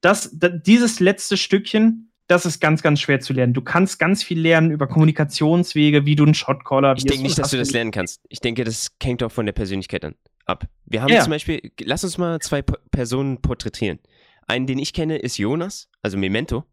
Das, 0.00 0.30
dieses 0.32 1.00
letzte 1.00 1.36
Stückchen, 1.36 2.07
das 2.28 2.44
ist 2.44 2.60
ganz, 2.60 2.82
ganz 2.82 3.00
schwer 3.00 3.20
zu 3.20 3.32
lernen. 3.32 3.54
Du 3.54 3.62
kannst 3.62 3.98
ganz 3.98 4.22
viel 4.22 4.38
lernen 4.38 4.70
über 4.70 4.86
Kommunikationswege, 4.86 6.04
wie 6.04 6.14
du 6.14 6.24
einen 6.24 6.34
Shotcaller. 6.34 6.94
Ich 6.96 7.04
denke 7.04 7.22
nicht, 7.22 7.38
dass 7.38 7.50
du 7.50 7.56
das 7.56 7.72
lernen 7.72 7.90
kannst. 7.90 8.20
Ich 8.28 8.40
denke, 8.40 8.64
das 8.64 8.88
hängt 9.02 9.22
auch 9.22 9.32
von 9.32 9.46
der 9.46 9.54
Persönlichkeit 9.54 10.04
an, 10.04 10.14
ab. 10.44 10.68
Wir 10.84 11.02
haben 11.02 11.12
ja. 11.12 11.22
zum 11.22 11.30
Beispiel, 11.30 11.72
lass 11.80 12.04
uns 12.04 12.18
mal 12.18 12.38
zwei 12.40 12.62
Personen 12.62 13.40
porträtieren. 13.40 13.98
Einen, 14.46 14.66
den 14.66 14.78
ich 14.78 14.92
kenne, 14.92 15.16
ist 15.16 15.38
Jonas, 15.38 15.88
also 16.02 16.18
Memento. 16.18 16.64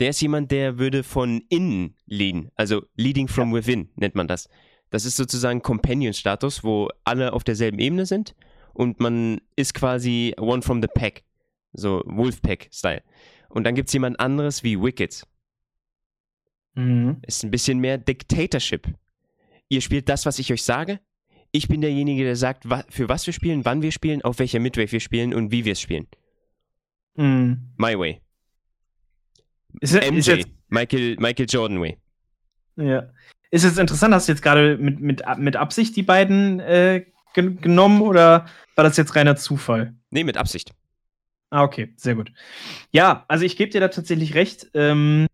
Der 0.00 0.10
ist 0.10 0.20
jemand, 0.22 0.50
der 0.50 0.78
würde 0.78 1.04
von 1.04 1.42
innen 1.50 1.96
leaden, 2.06 2.50
also 2.56 2.82
leading 2.96 3.28
from 3.28 3.50
ja. 3.50 3.56
within 3.56 3.90
nennt 3.96 4.14
man 4.14 4.26
das. 4.26 4.48
Das 4.90 5.04
ist 5.04 5.16
sozusagen 5.16 5.62
Companion-Status, 5.62 6.64
wo 6.64 6.88
alle 7.04 7.32
auf 7.32 7.44
derselben 7.44 7.78
Ebene 7.78 8.06
sind 8.06 8.34
und 8.72 9.00
man 9.00 9.40
ist 9.54 9.74
quasi 9.74 10.34
one 10.38 10.62
from 10.62 10.82
the 10.82 10.88
pack. 10.88 11.24
So 11.72 12.02
Wolfpack-Style. 12.06 13.02
Und 13.54 13.62
dann 13.62 13.76
gibt 13.76 13.88
es 13.88 13.92
jemand 13.92 14.18
anderes 14.18 14.64
wie 14.64 14.80
Wicked. 14.80 15.22
Mhm. 16.74 17.18
Ist 17.24 17.44
ein 17.44 17.52
bisschen 17.52 17.78
mehr 17.78 17.98
Dictatorship. 17.98 18.88
Ihr 19.68 19.80
spielt 19.80 20.08
das, 20.08 20.26
was 20.26 20.40
ich 20.40 20.52
euch 20.52 20.64
sage. 20.64 20.98
Ich 21.52 21.68
bin 21.68 21.80
derjenige, 21.80 22.24
der 22.24 22.34
sagt, 22.34 22.64
für 22.88 23.08
was 23.08 23.24
wir 23.26 23.32
spielen, 23.32 23.64
wann 23.64 23.80
wir 23.80 23.92
spielen, 23.92 24.22
auf 24.22 24.40
welcher 24.40 24.58
Midway 24.58 24.90
wir 24.90 24.98
spielen 24.98 25.32
und 25.32 25.52
wie 25.52 25.64
wir 25.64 25.72
es 25.72 25.80
spielen. 25.80 26.08
Mhm. 27.14 27.70
My 27.76 27.96
way. 27.96 28.20
Ist, 29.80 29.94
MJ, 29.94 30.18
ist 30.18 30.26
jetzt, 30.26 30.48
Michael, 30.68 31.16
Michael 31.20 31.46
Jordan 31.48 31.80
way. 31.80 31.96
Ja. 32.74 33.08
Ist 33.52 33.62
es 33.62 33.78
interessant, 33.78 34.12
hast 34.14 34.26
du 34.26 34.32
jetzt 34.32 34.42
gerade 34.42 34.76
mit, 34.78 34.98
mit, 34.98 35.22
mit 35.38 35.54
Absicht 35.54 35.94
die 35.94 36.02
beiden 36.02 36.58
äh, 36.58 37.06
gen 37.34 37.60
genommen 37.60 38.02
oder 38.02 38.46
war 38.74 38.82
das 38.82 38.96
jetzt 38.96 39.14
reiner 39.14 39.36
Zufall? 39.36 39.94
Nee, 40.10 40.24
mit 40.24 40.36
Absicht. 40.36 40.74
Ah, 41.54 41.62
okay, 41.62 41.92
sehr 41.96 42.16
gut. 42.16 42.32
Ja, 42.90 43.24
also 43.28 43.44
ich 43.44 43.56
gebe 43.56 43.70
dir 43.70 43.80
da 43.80 43.86
tatsächlich 43.86 44.34
recht. 44.34 44.72
Ähm, 44.74 45.28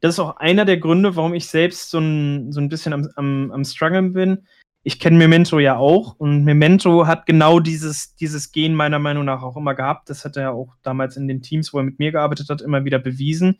das 0.00 0.14
ist 0.14 0.18
auch 0.18 0.38
einer 0.38 0.64
der 0.64 0.78
Gründe, 0.78 1.14
warum 1.14 1.34
ich 1.34 1.46
selbst 1.46 1.90
so 1.90 1.98
ein, 1.98 2.52
so 2.52 2.60
ein 2.62 2.70
bisschen 2.70 2.94
am, 2.94 3.10
am, 3.16 3.50
am 3.50 3.64
Struggeln 3.66 4.14
bin. 4.14 4.46
Ich 4.82 4.98
kenne 4.98 5.18
Memento 5.18 5.58
ja 5.58 5.76
auch 5.76 6.14
und 6.16 6.44
Memento 6.44 7.06
hat 7.06 7.26
genau 7.26 7.60
dieses, 7.60 8.14
dieses 8.14 8.50
Gen 8.50 8.74
meiner 8.74 8.98
Meinung 8.98 9.26
nach 9.26 9.42
auch 9.42 9.58
immer 9.58 9.74
gehabt. 9.74 10.08
Das 10.08 10.24
hat 10.24 10.38
er 10.38 10.42
ja 10.44 10.50
auch 10.52 10.74
damals 10.82 11.18
in 11.18 11.28
den 11.28 11.42
Teams, 11.42 11.74
wo 11.74 11.78
er 11.80 11.84
mit 11.84 11.98
mir 11.98 12.12
gearbeitet 12.12 12.48
hat, 12.48 12.62
immer 12.62 12.86
wieder 12.86 12.98
bewiesen. 12.98 13.58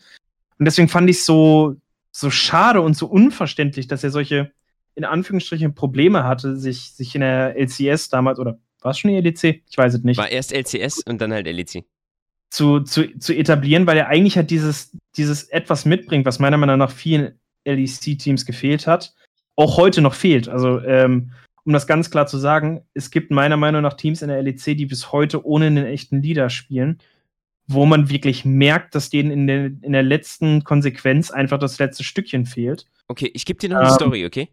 Und 0.59 0.65
deswegen 0.65 0.89
fand 0.89 1.11
ich 1.11 1.19
es 1.19 1.27
so, 1.27 1.77
so 2.11 2.31
schade 2.31 2.81
und 2.81 2.97
so 2.97 3.07
unverständlich, 3.07 3.87
dass 3.87 4.03
er 4.03 4.11
solche, 4.11 4.51
in 4.95 5.05
Anführungsstrichen, 5.05 5.75
Probleme 5.75 6.25
hatte, 6.25 6.57
sich, 6.57 6.93
sich 6.95 7.15
in 7.15 7.21
der 7.21 7.55
LCS 7.55 8.09
damals, 8.09 8.39
oder 8.39 8.59
war 8.81 8.93
es 8.93 8.99
schon 8.99 9.11
die 9.11 9.21
LEC? 9.21 9.63
Ich 9.69 9.77
weiß 9.77 9.93
es 9.93 10.05
nicht. 10.05 10.17
War 10.17 10.31
erst 10.31 10.55
LCS 10.55 11.03
und 11.03 11.21
dann 11.21 11.35
halt 11.35 11.47
LEC. 11.47 11.85
Zu, 12.51 12.81
zu, 12.81 13.19
zu 13.19 13.35
etablieren, 13.35 13.87
weil 13.87 13.99
er 13.99 14.09
eigentlich 14.09 14.37
halt 14.37 14.51
dieses, 14.51 14.97
dieses 15.17 15.45
etwas 15.45 15.85
mitbringt, 15.85 16.25
was 16.25 16.39
meiner 16.39 16.57
Meinung 16.57 16.79
nach 16.79 16.91
vielen 16.91 17.39
LEC-Teams 17.67 18.47
gefehlt 18.47 18.87
hat, 18.87 19.15
auch 19.55 19.77
heute 19.77 20.01
noch 20.01 20.15
fehlt. 20.15 20.49
Also, 20.49 20.81
ähm, 20.81 21.33
um 21.65 21.75
das 21.75 21.87
ganz 21.87 22.11
klar 22.11 22.27
zu 22.27 22.39
sagen, 22.39 22.81
es 22.95 23.11
gibt 23.11 23.31
meiner 23.31 23.59
Meinung 23.59 23.83
nach 23.83 23.93
Teams 23.93 24.23
in 24.23 24.29
der 24.29 24.43
LEC, 24.43 24.79
die 24.79 24.87
bis 24.87 25.13
heute 25.13 25.45
ohne 25.45 25.67
einen 25.67 25.85
echten 25.85 26.23
Leader 26.23 26.49
spielen 26.49 27.03
wo 27.69 27.85
man 27.85 28.09
wirklich 28.09 28.45
merkt, 28.45 28.95
dass 28.95 29.11
denen 29.11 29.31
in 29.31 29.47
der, 29.47 29.67
in 29.67 29.93
der 29.93 30.03
letzten 30.03 30.65
Konsequenz 30.65 31.31
einfach 31.31 31.59
das 31.59 31.79
letzte 31.79 32.03
Stückchen 32.03 32.47
fehlt. 32.47 32.87
Okay, 33.09 33.31
ich 33.35 33.45
gebe 33.45 33.61
dir 33.61 33.69
noch 33.69 33.77
eine 33.77 33.89
ähm, 33.89 33.95
Story, 33.95 34.25
okay? 34.25 34.49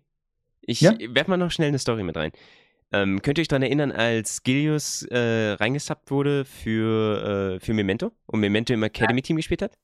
Ich 0.61 0.81
ja? 0.81 0.93
werde 0.99 1.29
mal 1.29 1.37
noch 1.37 1.51
schnell 1.51 1.69
eine 1.69 1.79
Story 1.79 2.03
mit 2.03 2.17
rein. 2.17 2.31
Ähm, 3.01 3.21
könnt 3.21 3.37
ihr 3.37 3.41
euch 3.41 3.47
daran 3.47 3.63
erinnern, 3.63 3.91
als 3.91 4.43
Gilius 4.43 5.03
äh, 5.03 5.51
reingesappt 5.53 6.11
wurde 6.11 6.45
für, 6.45 7.55
äh, 7.55 7.59
für 7.59 7.73
Memento 7.73 8.11
und 8.25 8.39
Memento 8.39 8.73
im 8.73 8.83
Academy-Team 8.83 9.37
gespielt 9.37 9.61
hat? 9.61 9.77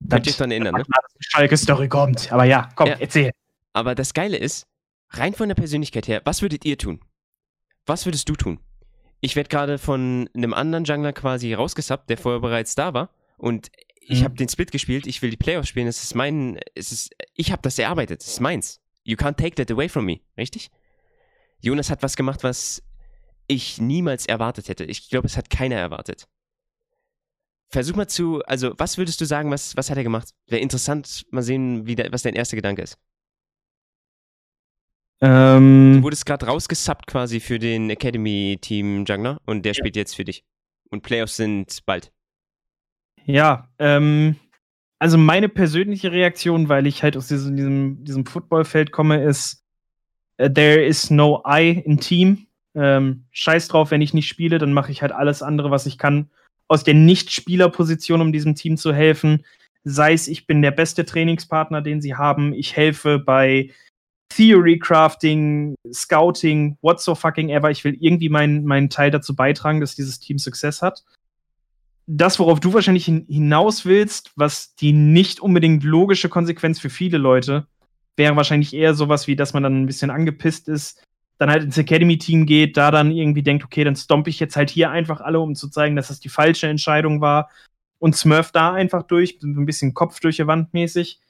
Das, 0.00 0.16
könnt 0.16 0.26
ihr 0.26 0.30
euch 0.30 0.36
daran 0.36 0.50
erinnern, 0.50 0.74
ne? 0.74 0.84
Schalke-Story 1.20 1.88
kommt, 1.88 2.32
aber 2.32 2.44
ja, 2.44 2.68
komm, 2.76 2.88
ja. 2.88 2.96
erzähl. 2.98 3.32
Aber 3.72 3.94
das 3.94 4.14
Geile 4.14 4.36
ist, 4.36 4.66
rein 5.10 5.34
von 5.34 5.48
der 5.48 5.54
Persönlichkeit 5.54 6.08
her, 6.08 6.22
was 6.24 6.42
würdet 6.42 6.64
ihr 6.64 6.78
tun? 6.78 7.00
Was 7.86 8.04
würdest 8.04 8.28
du 8.28 8.34
tun? 8.34 8.60
ich 9.20 9.36
werde 9.36 9.48
gerade 9.48 9.78
von 9.78 10.28
einem 10.34 10.54
anderen 10.54 10.84
Jungler 10.84 11.12
quasi 11.12 11.52
rausgesubbt, 11.54 12.08
der 12.10 12.18
vorher 12.18 12.40
bereits 12.40 12.74
da 12.74 12.94
war. 12.94 13.10
Und 13.36 13.70
ich 14.00 14.20
mhm. 14.20 14.24
habe 14.24 14.34
den 14.36 14.48
Split 14.48 14.70
gespielt, 14.70 15.06
ich 15.06 15.22
will 15.22 15.30
die 15.30 15.36
Playoffs 15.36 15.68
spielen, 15.68 15.88
es 15.88 16.02
ist 16.02 16.14
mein, 16.14 16.58
es 16.74 16.92
ist, 16.92 17.14
ich 17.34 17.52
habe 17.52 17.62
das 17.62 17.78
erarbeitet, 17.78 18.22
es 18.22 18.28
ist 18.28 18.40
meins. 18.40 18.80
You 19.04 19.16
can't 19.16 19.36
take 19.36 19.54
that 19.56 19.70
away 19.70 19.88
from 19.88 20.04
me, 20.04 20.20
richtig? 20.36 20.70
Jonas 21.60 21.90
hat 21.90 22.02
was 22.02 22.16
gemacht, 22.16 22.44
was 22.44 22.82
ich 23.46 23.80
niemals 23.80 24.26
erwartet 24.26 24.68
hätte. 24.68 24.84
Ich 24.84 25.08
glaube, 25.08 25.26
es 25.26 25.36
hat 25.36 25.50
keiner 25.50 25.76
erwartet. 25.76 26.26
Versuch 27.68 27.96
mal 27.96 28.06
zu, 28.06 28.42
also 28.44 28.74
was 28.78 28.96
würdest 28.96 29.20
du 29.20 29.24
sagen, 29.24 29.50
was, 29.50 29.76
was 29.76 29.90
hat 29.90 29.96
er 29.96 30.04
gemacht? 30.04 30.30
Wäre 30.46 30.62
interessant, 30.62 31.26
mal 31.30 31.42
sehen, 31.42 31.86
wie 31.86 31.96
der, 31.96 32.12
was 32.12 32.22
dein 32.22 32.34
erster 32.34 32.56
Gedanke 32.56 32.82
ist. 32.82 32.96
Ähm, 35.20 35.94
du 35.96 36.02
wurdest 36.02 36.26
gerade 36.26 36.46
rausgesubbt 36.46 37.06
quasi 37.06 37.40
für 37.40 37.58
den 37.58 37.88
Academy-Team 37.90 39.04
Jungler 39.06 39.40
und 39.46 39.64
der 39.64 39.72
ja. 39.72 39.74
spielt 39.74 39.96
jetzt 39.96 40.14
für 40.14 40.24
dich. 40.24 40.44
Und 40.90 41.02
Playoffs 41.02 41.36
sind 41.36 41.84
bald. 41.86 42.12
Ja, 43.24 43.68
ähm, 43.78 44.36
also 44.98 45.18
meine 45.18 45.48
persönliche 45.48 46.12
Reaktion, 46.12 46.68
weil 46.68 46.86
ich 46.86 47.02
halt 47.02 47.16
aus 47.16 47.28
diesem, 47.28 47.56
diesem, 47.56 48.04
diesem 48.04 48.26
Footballfeld 48.26 48.92
komme, 48.92 49.24
ist, 49.24 49.65
there 50.38 50.84
is 50.84 51.10
no 51.10 51.42
I 51.46 51.82
in 51.84 51.98
Team. 51.98 52.46
Ähm, 52.74 53.24
scheiß 53.30 53.68
drauf, 53.68 53.90
wenn 53.90 54.02
ich 54.02 54.14
nicht 54.14 54.28
spiele, 54.28 54.58
dann 54.58 54.72
mache 54.72 54.92
ich 54.92 55.02
halt 55.02 55.12
alles 55.12 55.42
andere, 55.42 55.70
was 55.70 55.86
ich 55.86 55.98
kann, 55.98 56.28
aus 56.68 56.84
der 56.84 56.94
Nicht-Spieler-Position, 56.94 58.20
um 58.20 58.32
diesem 58.32 58.54
Team 58.54 58.76
zu 58.76 58.92
helfen. 58.92 59.44
Sei 59.84 60.12
es, 60.12 60.28
ich 60.28 60.46
bin 60.46 60.62
der 60.62 60.72
beste 60.72 61.04
Trainingspartner, 61.04 61.80
den 61.80 62.00
sie 62.00 62.16
haben. 62.16 62.52
Ich 62.52 62.76
helfe 62.76 63.18
bei 63.18 63.70
Theory 64.28 64.78
Crafting, 64.78 65.76
Scouting, 65.92 66.76
what 66.82 67.00
so 67.00 67.14
fucking 67.14 67.50
ever. 67.50 67.70
Ich 67.70 67.84
will 67.84 67.96
irgendwie 68.00 68.28
meinen, 68.28 68.64
meinen 68.64 68.90
Teil 68.90 69.10
dazu 69.10 69.34
beitragen, 69.34 69.80
dass 69.80 69.94
dieses 69.94 70.18
Team 70.18 70.38
Success 70.38 70.82
hat. 70.82 71.04
Das, 72.08 72.38
worauf 72.38 72.60
du 72.60 72.72
wahrscheinlich 72.72 73.04
hinaus 73.04 73.84
willst, 73.84 74.32
was 74.36 74.74
die 74.76 74.92
nicht 74.92 75.40
unbedingt 75.40 75.82
logische 75.82 76.28
Konsequenz 76.28 76.78
für 76.78 76.90
viele 76.90 77.18
Leute, 77.18 77.66
wäre 78.16 78.36
wahrscheinlich 78.36 78.74
eher 78.74 78.94
sowas 78.94 79.26
wie, 79.26 79.36
dass 79.36 79.52
man 79.52 79.62
dann 79.62 79.82
ein 79.82 79.86
bisschen 79.86 80.10
angepisst 80.10 80.68
ist, 80.68 81.02
dann 81.38 81.50
halt 81.50 81.64
ins 81.64 81.78
Academy-Team 81.78 82.46
geht, 82.46 82.76
da 82.76 82.90
dann 82.90 83.10
irgendwie 83.10 83.42
denkt, 83.42 83.64
okay, 83.64 83.84
dann 83.84 83.96
stomp 83.96 84.26
ich 84.28 84.40
jetzt 84.40 84.56
halt 84.56 84.70
hier 84.70 84.90
einfach 84.90 85.20
alle, 85.20 85.40
um 85.40 85.54
zu 85.54 85.68
zeigen, 85.68 85.96
dass 85.96 86.08
das 86.08 86.20
die 86.20 86.28
falsche 86.28 86.66
Entscheidung 86.66 87.20
war 87.20 87.50
und 87.98 88.16
smurf 88.16 88.52
da 88.52 88.72
einfach 88.72 89.02
durch, 89.02 89.38
ein 89.42 89.66
bisschen 89.66 89.94
Kopf 89.94 90.20
durch 90.20 90.36
die 90.36 90.46
Wand 90.46 90.72
mäßig. 90.72 91.20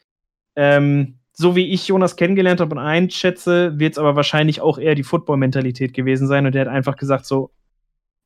Ähm, 0.54 1.18
so 1.32 1.54
wie 1.54 1.66
ich 1.66 1.88
Jonas 1.88 2.16
kennengelernt 2.16 2.60
habe 2.60 2.74
und 2.74 2.80
einschätze, 2.80 3.78
wird 3.78 3.92
es 3.92 3.98
aber 3.98 4.16
wahrscheinlich 4.16 4.60
auch 4.60 4.78
eher 4.78 4.94
die 4.94 5.02
Football-Mentalität 5.02 5.92
gewesen 5.92 6.28
sein. 6.28 6.46
Und 6.46 6.54
der 6.54 6.62
hat 6.62 6.72
einfach 6.72 6.96
gesagt 6.96 7.26
so, 7.26 7.50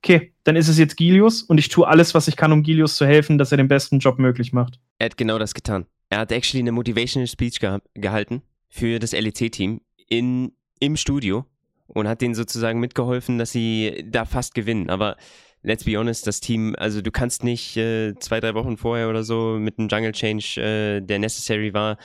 okay, 0.03 0.33
dann 0.45 0.55
ist 0.55 0.69
es 0.69 0.79
jetzt 0.79 0.97
Gilius 0.97 1.43
und 1.43 1.59
ich 1.59 1.69
tue 1.69 1.89
alles, 1.89 2.15
was 2.15 2.29
ich 2.29 2.37
kann, 2.37 2.53
um 2.53 2.63
Gilius 2.63 2.97
zu 2.97 3.07
helfen, 3.07 3.37
dass 3.37 3.53
er 3.53 3.57
den 3.57 3.69
besten 3.69 3.99
Job 3.99 4.19
möglich 4.19 4.53
macht. 4.53 4.79
Er 4.99 5.07
hat 5.07 5.17
genau 5.17 5.39
das 5.39 5.55
getan. 5.55 5.87
Er 6.09 6.19
hat 6.19 6.31
actually 6.31 6.63
eine 6.63 6.73
Motivational 6.73 7.27
Speech 7.27 7.59
geha 7.59 7.81
gehalten 7.95 8.43
für 8.71 8.99
das 8.99 9.13
LEC-Team 9.13 9.81
im 10.09 10.97
Studio 10.97 11.45
und 11.89 12.09
hat 12.09 12.23
denen 12.23 12.35
sozusagen 12.35 12.81
mitgeholfen, 12.81 13.39
dass 13.39 13.53
sie 13.53 14.05
da 14.09 14.25
fast 14.25 14.55
gewinnen. 14.55 14.89
Aber 14.89 15.17
let's 15.63 15.85
be 15.85 15.97
honest, 15.97 16.27
das 16.27 16.41
Team, 16.41 16.75
also 16.79 17.03
du 17.03 17.11
kannst 17.11 17.45
nicht 17.45 17.77
äh, 17.77 18.15
zwei, 18.19 18.41
drei 18.41 18.55
Wochen 18.55 18.77
vorher 18.77 19.09
oder 19.09 19.25
so 19.25 19.59
mit 19.59 19.79
einem 19.79 19.89
Jungle 19.89 20.13
Change, 20.13 20.61
äh, 20.61 21.01
der 21.01 21.19
necessary 21.19 21.75
war, 21.75 21.99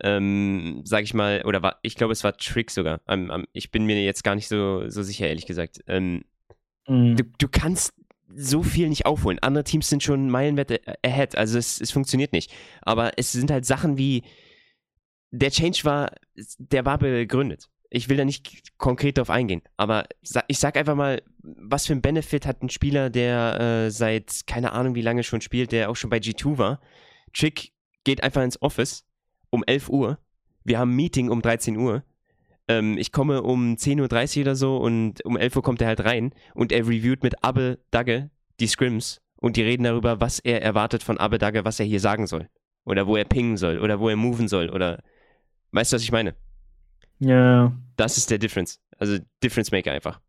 ähm, 0.00 0.82
sag 0.84 1.02
ich 1.02 1.14
mal, 1.14 1.42
oder 1.44 1.62
war, 1.62 1.78
ich 1.82 1.96
glaube, 1.96 2.12
es 2.12 2.22
war 2.22 2.36
Trick 2.36 2.70
sogar. 2.70 3.00
Um, 3.06 3.30
um, 3.30 3.44
ich 3.52 3.70
bin 3.70 3.84
mir 3.84 4.02
jetzt 4.02 4.22
gar 4.22 4.36
nicht 4.36 4.48
so, 4.48 4.88
so 4.88 5.02
sicher, 5.02 5.26
ehrlich 5.26 5.46
gesagt. 5.46 5.80
Ähm, 5.88 6.24
mhm. 6.86 7.16
du, 7.16 7.24
du 7.38 7.48
kannst 7.48 7.92
so 8.34 8.62
viel 8.62 8.88
nicht 8.88 9.06
aufholen. 9.06 9.38
Andere 9.40 9.64
Teams 9.64 9.88
sind 9.88 10.02
schon 10.02 10.30
meilenweit 10.30 10.80
ahead, 11.04 11.36
also 11.36 11.58
es, 11.58 11.80
es 11.80 11.90
funktioniert 11.90 12.32
nicht. 12.32 12.52
Aber 12.82 13.12
es 13.16 13.32
sind 13.32 13.50
halt 13.50 13.64
Sachen 13.64 13.98
wie, 13.98 14.22
der 15.30 15.50
Change 15.50 15.80
war, 15.84 16.12
der 16.58 16.84
war 16.84 16.98
begründet. 16.98 17.68
Ich 17.90 18.08
will 18.08 18.18
da 18.18 18.24
nicht 18.24 18.76
konkret 18.76 19.16
darauf 19.16 19.30
eingehen, 19.30 19.62
aber 19.78 20.04
ich 20.46 20.58
sag 20.58 20.76
einfach 20.76 20.94
mal, 20.94 21.22
was 21.40 21.86
für 21.86 21.94
ein 21.94 22.02
Benefit 22.02 22.44
hat 22.44 22.62
ein 22.62 22.68
Spieler, 22.68 23.08
der 23.08 23.86
äh, 23.86 23.90
seit 23.90 24.46
keine 24.46 24.72
Ahnung 24.72 24.94
wie 24.94 25.02
lange 25.02 25.22
schon 25.22 25.40
spielt, 25.40 25.72
der 25.72 25.88
auch 25.88 25.96
schon 25.96 26.10
bei 26.10 26.18
G2 26.18 26.58
war. 26.58 26.80
Trick 27.32 27.72
geht 28.04 28.22
einfach 28.22 28.42
ins 28.42 28.60
Office 28.60 29.06
um 29.50 29.64
11 29.66 29.88
Uhr. 29.88 30.18
Wir 30.64 30.78
haben 30.78 30.92
ein 30.92 30.96
Meeting 30.96 31.30
um 31.30 31.40
13 31.40 31.78
Uhr. 31.78 32.04
Ähm, 32.68 32.98
ich 32.98 33.10
komme 33.10 33.42
um 33.42 33.74
10.30 33.74 34.36
Uhr 34.36 34.42
oder 34.42 34.54
so 34.54 34.76
und 34.76 35.24
um 35.24 35.38
11 35.38 35.56
Uhr 35.56 35.62
kommt 35.62 35.80
er 35.80 35.88
halt 35.88 36.04
rein 36.04 36.34
und 36.54 36.72
er 36.72 36.86
reviewt 36.86 37.22
mit 37.22 37.42
Abbe 37.42 37.78
Dagge 37.90 38.30
die 38.60 38.66
Scrims 38.66 39.22
und 39.36 39.56
die 39.56 39.62
reden 39.62 39.84
darüber, 39.84 40.20
was 40.20 40.40
er 40.40 40.62
erwartet 40.62 41.02
von 41.02 41.16
Abbe 41.16 41.38
Dagge, 41.38 41.64
was 41.64 41.80
er 41.80 41.86
hier 41.86 42.00
sagen 42.00 42.26
soll. 42.26 42.48
Oder 42.84 43.06
wo 43.06 43.16
er 43.16 43.24
pingen 43.24 43.56
soll 43.56 43.78
oder 43.78 44.00
wo 44.00 44.08
er 44.08 44.16
moven 44.16 44.48
soll 44.48 44.68
oder 44.70 45.02
weißt 45.72 45.92
du, 45.92 45.96
was 45.96 46.02
ich 46.02 46.12
meine? 46.12 46.34
Ja. 47.18 47.72
Das 47.96 48.16
ist 48.16 48.30
der 48.30 48.38
Difference. 48.38 48.80
Also 48.98 49.18
Difference 49.42 49.70
Maker 49.72 49.92
einfach. 49.92 50.20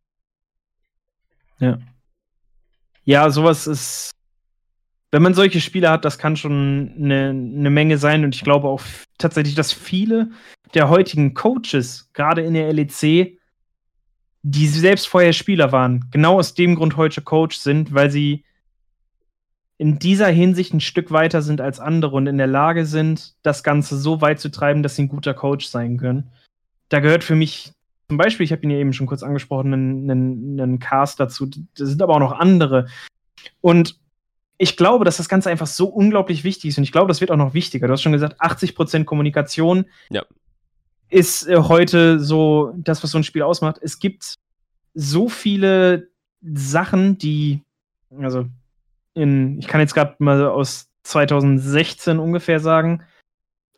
Ja. 1.60 1.78
Ja, 3.04 3.30
sowas 3.30 3.68
ist. 3.68 4.12
Wenn 5.12 5.24
man 5.24 5.34
solche 5.34 5.60
Spiele 5.60 5.90
hat, 5.90 6.06
das 6.06 6.20
kann 6.20 6.36
schon 6.36 6.94
eine, 6.96 7.30
eine 7.30 7.70
Menge 7.72 7.98
sein. 7.98 8.24
Und 8.24 8.36
ich 8.36 8.44
glaube 8.44 8.68
auch 8.68 8.82
tatsächlich, 9.18 9.56
dass 9.56 9.74
viele 9.74 10.30
der 10.76 10.90
heutigen 10.90 11.34
Coaches, 11.34 12.10
gerade 12.14 12.44
in 12.44 12.54
der 12.54 12.72
LEC, 12.72 13.40
die 14.44 14.68
selbst 14.68 15.08
vorher 15.08 15.34
Spieler 15.34 15.72
waren, 15.72 16.06
genau 16.12 16.38
aus 16.38 16.54
dem 16.54 16.76
Grund 16.76 16.96
heute 16.96 17.22
Coach 17.22 17.58
sind, 17.58 17.94
weil 17.94 18.12
sie 18.12 18.44
in 19.80 19.98
dieser 19.98 20.28
Hinsicht 20.28 20.74
ein 20.74 20.82
Stück 20.82 21.10
weiter 21.10 21.42
sind 21.42 21.62
als 21.62 21.80
andere 21.80 22.16
und 22.16 22.28
in 22.28 22.38
der 22.38 22.48
Lage 22.48 22.86
sind, 22.86 23.34
das 23.44 23.64
Ganze 23.64 23.98
so 23.98 24.20
weit 24.20 24.40
zu 24.40 24.52
treiben, 24.52 24.84
dass 24.84 24.98
sie 24.98 25.04
ein 25.04 25.10
guter 25.10 25.34
Coach 25.34 25.68
sein 25.68 25.98
können. 25.98 26.30
Da 26.90 27.00
gehört 27.00 27.24
für 27.24 27.36
mich 27.36 27.72
zum 28.10 28.18
Beispiel, 28.18 28.44
ich 28.44 28.52
habe 28.52 28.62
ihn 28.64 28.72
ja 28.72 28.78
eben 28.78 28.92
schon 28.92 29.08
kurz 29.08 29.24
angesprochen, 29.24 29.72
einen, 29.72 30.12
einen, 30.12 30.60
einen 30.60 30.80
Cast 30.80 31.20
dazu. 31.20 31.46
Da 31.46 31.86
sind 31.86 32.02
aber 32.02 32.16
auch 32.16 32.20
noch 32.20 32.34
andere. 32.34 32.88
Und 33.62 33.98
ich 34.58 34.76
glaube, 34.76 35.06
dass 35.06 35.16
das 35.16 35.30
Ganze 35.30 35.50
einfach 35.50 35.68
so 35.68 35.88
unglaublich 35.88 36.44
wichtig 36.44 36.70
ist. 36.70 36.78
Und 36.78 36.84
ich 36.84 36.92
glaube, 36.92 37.08
das 37.08 37.22
wird 37.22 37.32
auch 37.32 37.38
noch 37.38 37.54
wichtiger. 37.54 37.88
Du 37.88 37.94
hast 37.94 38.02
schon 38.02 38.12
gesagt, 38.12 38.42
80% 38.42 39.06
Kommunikation 39.06 39.86
ja. 40.10 40.26
ist 41.10 41.48
äh, 41.48 41.56
heute 41.56 42.20
so 42.20 42.74
das, 42.76 43.02
was 43.02 43.12
so 43.12 43.18
ein 43.18 43.24
Spiel 43.24 43.44
ausmacht. 43.44 43.78
Es 43.82 44.00
gibt 44.00 44.36
so 44.94 45.30
viele 45.30 46.10
Sachen, 46.42 47.18
die, 47.18 47.62
also 48.20 48.48
in, 49.14 49.60
ich 49.60 49.68
kann 49.68 49.82
jetzt 49.82 49.94
gerade 49.94 50.16
mal 50.20 50.48
aus 50.48 50.90
2016 51.04 52.20
ungefähr 52.20 52.60
sagen, 52.60 53.04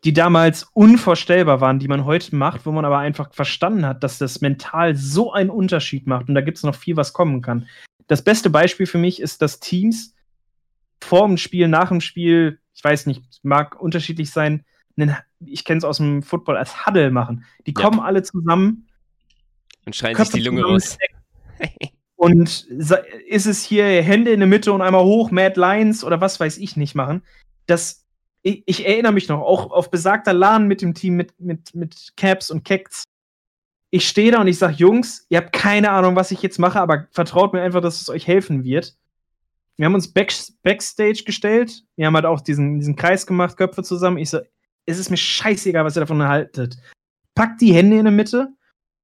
die 0.04 0.12
damals 0.12 0.64
unvorstellbar 0.72 1.60
waren, 1.60 1.78
die 1.78 1.88
man 1.88 2.04
heute 2.04 2.34
macht, 2.34 2.66
wo 2.66 2.72
man 2.72 2.84
aber 2.84 2.98
einfach 2.98 3.32
verstanden 3.32 3.86
hat, 3.86 4.02
dass 4.02 4.18
das 4.18 4.40
mental 4.40 4.96
so 4.96 5.32
einen 5.32 5.50
Unterschied 5.50 6.06
macht 6.06 6.28
und 6.28 6.34
da 6.34 6.40
gibt 6.40 6.58
es 6.58 6.64
noch 6.64 6.74
viel, 6.74 6.96
was 6.96 7.12
kommen 7.12 7.40
kann. 7.40 7.68
Das 8.08 8.22
beste 8.22 8.50
Beispiel 8.50 8.86
für 8.86 8.98
mich 8.98 9.20
ist, 9.20 9.42
dass 9.42 9.60
Teams 9.60 10.14
vor 11.00 11.26
dem 11.26 11.36
Spiel, 11.36 11.68
nach 11.68 11.88
dem 11.88 12.00
Spiel, 12.00 12.58
ich 12.74 12.82
weiß 12.82 13.06
nicht, 13.06 13.22
mag 13.42 13.80
unterschiedlich 13.80 14.30
sein, 14.30 14.64
einen, 14.96 15.16
ich 15.40 15.64
kenne 15.64 15.78
es 15.78 15.84
aus 15.84 15.98
dem 15.98 16.22
Football 16.22 16.56
als 16.56 16.84
Huddle 16.86 17.10
machen. 17.10 17.44
Die 17.66 17.72
kommen 17.72 17.98
ja. 17.98 18.04
alle 18.04 18.22
zusammen 18.22 18.88
und 19.86 19.96
schreien 19.96 20.16
Köpfe 20.16 20.32
sich 20.32 20.42
die 20.42 20.48
Lunge 20.48 20.64
raus. 20.64 20.98
und 22.22 22.68
ist 23.26 23.46
es 23.46 23.64
hier 23.64 23.84
Hände 24.00 24.30
in 24.30 24.38
der 24.38 24.48
Mitte 24.48 24.72
und 24.72 24.80
einmal 24.80 25.02
hoch, 25.02 25.32
Mad 25.32 25.58
Lions 25.58 26.04
oder 26.04 26.20
was 26.20 26.38
weiß 26.38 26.56
ich 26.58 26.76
nicht 26.76 26.94
machen. 26.94 27.24
Das 27.66 28.06
ich, 28.42 28.62
ich, 28.66 28.86
erinnere 28.86 29.10
mich 29.10 29.28
noch, 29.28 29.40
auch 29.40 29.72
auf 29.72 29.90
besagter 29.90 30.32
LAN 30.32 30.68
mit 30.68 30.82
dem 30.82 30.94
Team, 30.94 31.16
mit, 31.16 31.32
mit, 31.40 31.74
mit 31.74 32.12
Caps 32.16 32.52
und 32.52 32.64
Kecks. 32.64 33.02
Ich 33.90 34.06
stehe 34.06 34.30
da 34.30 34.40
und 34.40 34.46
ich 34.46 34.56
sage, 34.56 34.74
Jungs, 34.74 35.26
ihr 35.30 35.38
habt 35.38 35.52
keine 35.52 35.90
Ahnung, 35.90 36.14
was 36.14 36.30
ich 36.30 36.42
jetzt 36.42 36.60
mache, 36.60 36.80
aber 36.80 37.08
vertraut 37.10 37.52
mir 37.54 37.60
einfach, 37.60 37.80
dass 37.80 38.00
es 38.00 38.08
euch 38.08 38.28
helfen 38.28 38.62
wird. 38.62 38.96
Wir 39.76 39.86
haben 39.86 39.94
uns 39.94 40.12
back, 40.12 40.32
Backstage 40.62 41.24
gestellt. 41.26 41.82
Wir 41.96 42.06
haben 42.06 42.14
halt 42.14 42.26
auch 42.26 42.40
diesen, 42.40 42.78
diesen 42.78 42.94
Kreis 42.94 43.26
gemacht, 43.26 43.56
Köpfe 43.56 43.82
zusammen. 43.82 44.18
Ich 44.18 44.30
so, 44.30 44.38
es 44.86 45.00
ist 45.00 45.10
mir 45.10 45.16
scheißegal, 45.16 45.84
was 45.84 45.96
ihr 45.96 46.00
davon 46.00 46.20
erhaltet. 46.20 46.78
Packt 47.34 47.60
die 47.60 47.74
Hände 47.74 47.98
in 47.98 48.04
der 48.04 48.12
Mitte 48.12 48.52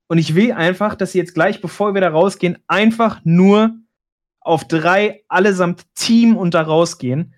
und 0.08 0.18
ich 0.18 0.34
will 0.34 0.52
einfach, 0.52 0.94
dass 0.94 1.14
ihr 1.14 1.22
jetzt 1.22 1.34
gleich, 1.34 1.60
bevor 1.60 1.94
wir 1.94 2.00
da 2.00 2.08
rausgehen, 2.08 2.58
einfach 2.66 3.20
nur 3.24 3.76
auf 4.40 4.66
drei 4.66 5.22
allesamt 5.28 5.84
Team 5.94 6.36
und 6.36 6.54
da 6.54 6.62
rausgehen 6.62 7.34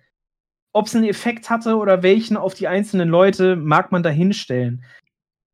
ob 0.72 0.86
es 0.86 0.94
einen 0.94 1.08
Effekt 1.08 1.50
hatte 1.50 1.76
oder 1.76 2.02
welchen 2.02 2.36
auf 2.36 2.54
die 2.54 2.68
einzelnen 2.68 3.08
Leute, 3.08 3.56
mag 3.56 3.92
man 3.92 4.02
da 4.02 4.10
hinstellen. 4.10 4.84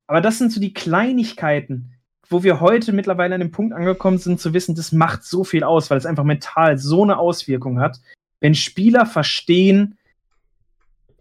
Aber 0.07 0.21
das 0.21 0.39
sind 0.39 0.53
so 0.53 0.61
die 0.61 0.75
Kleinigkeiten, 0.75 1.95
wo 2.29 2.43
wir 2.43 2.61
heute 2.61 2.93
mittlerweile 2.93 3.35
an 3.35 3.41
dem 3.41 3.51
Punkt 3.51 3.75
angekommen 3.75 4.19
sind, 4.19 4.41
zu 4.41 4.53
wissen, 4.53 4.75
das 4.75 4.93
macht 4.93 5.25
so 5.25 5.45
viel 5.45 5.65
aus, 5.65 5.91
weil 5.91 5.99
es 5.99 6.07
einfach 6.07 6.25
mental 6.25 6.79
so 6.79 7.03
eine 7.03 7.19
Auswirkung 7.19 7.81
hat. 7.81 8.01
Wenn 8.41 8.55
Spieler 8.55 9.07
verstehen, 9.07 9.99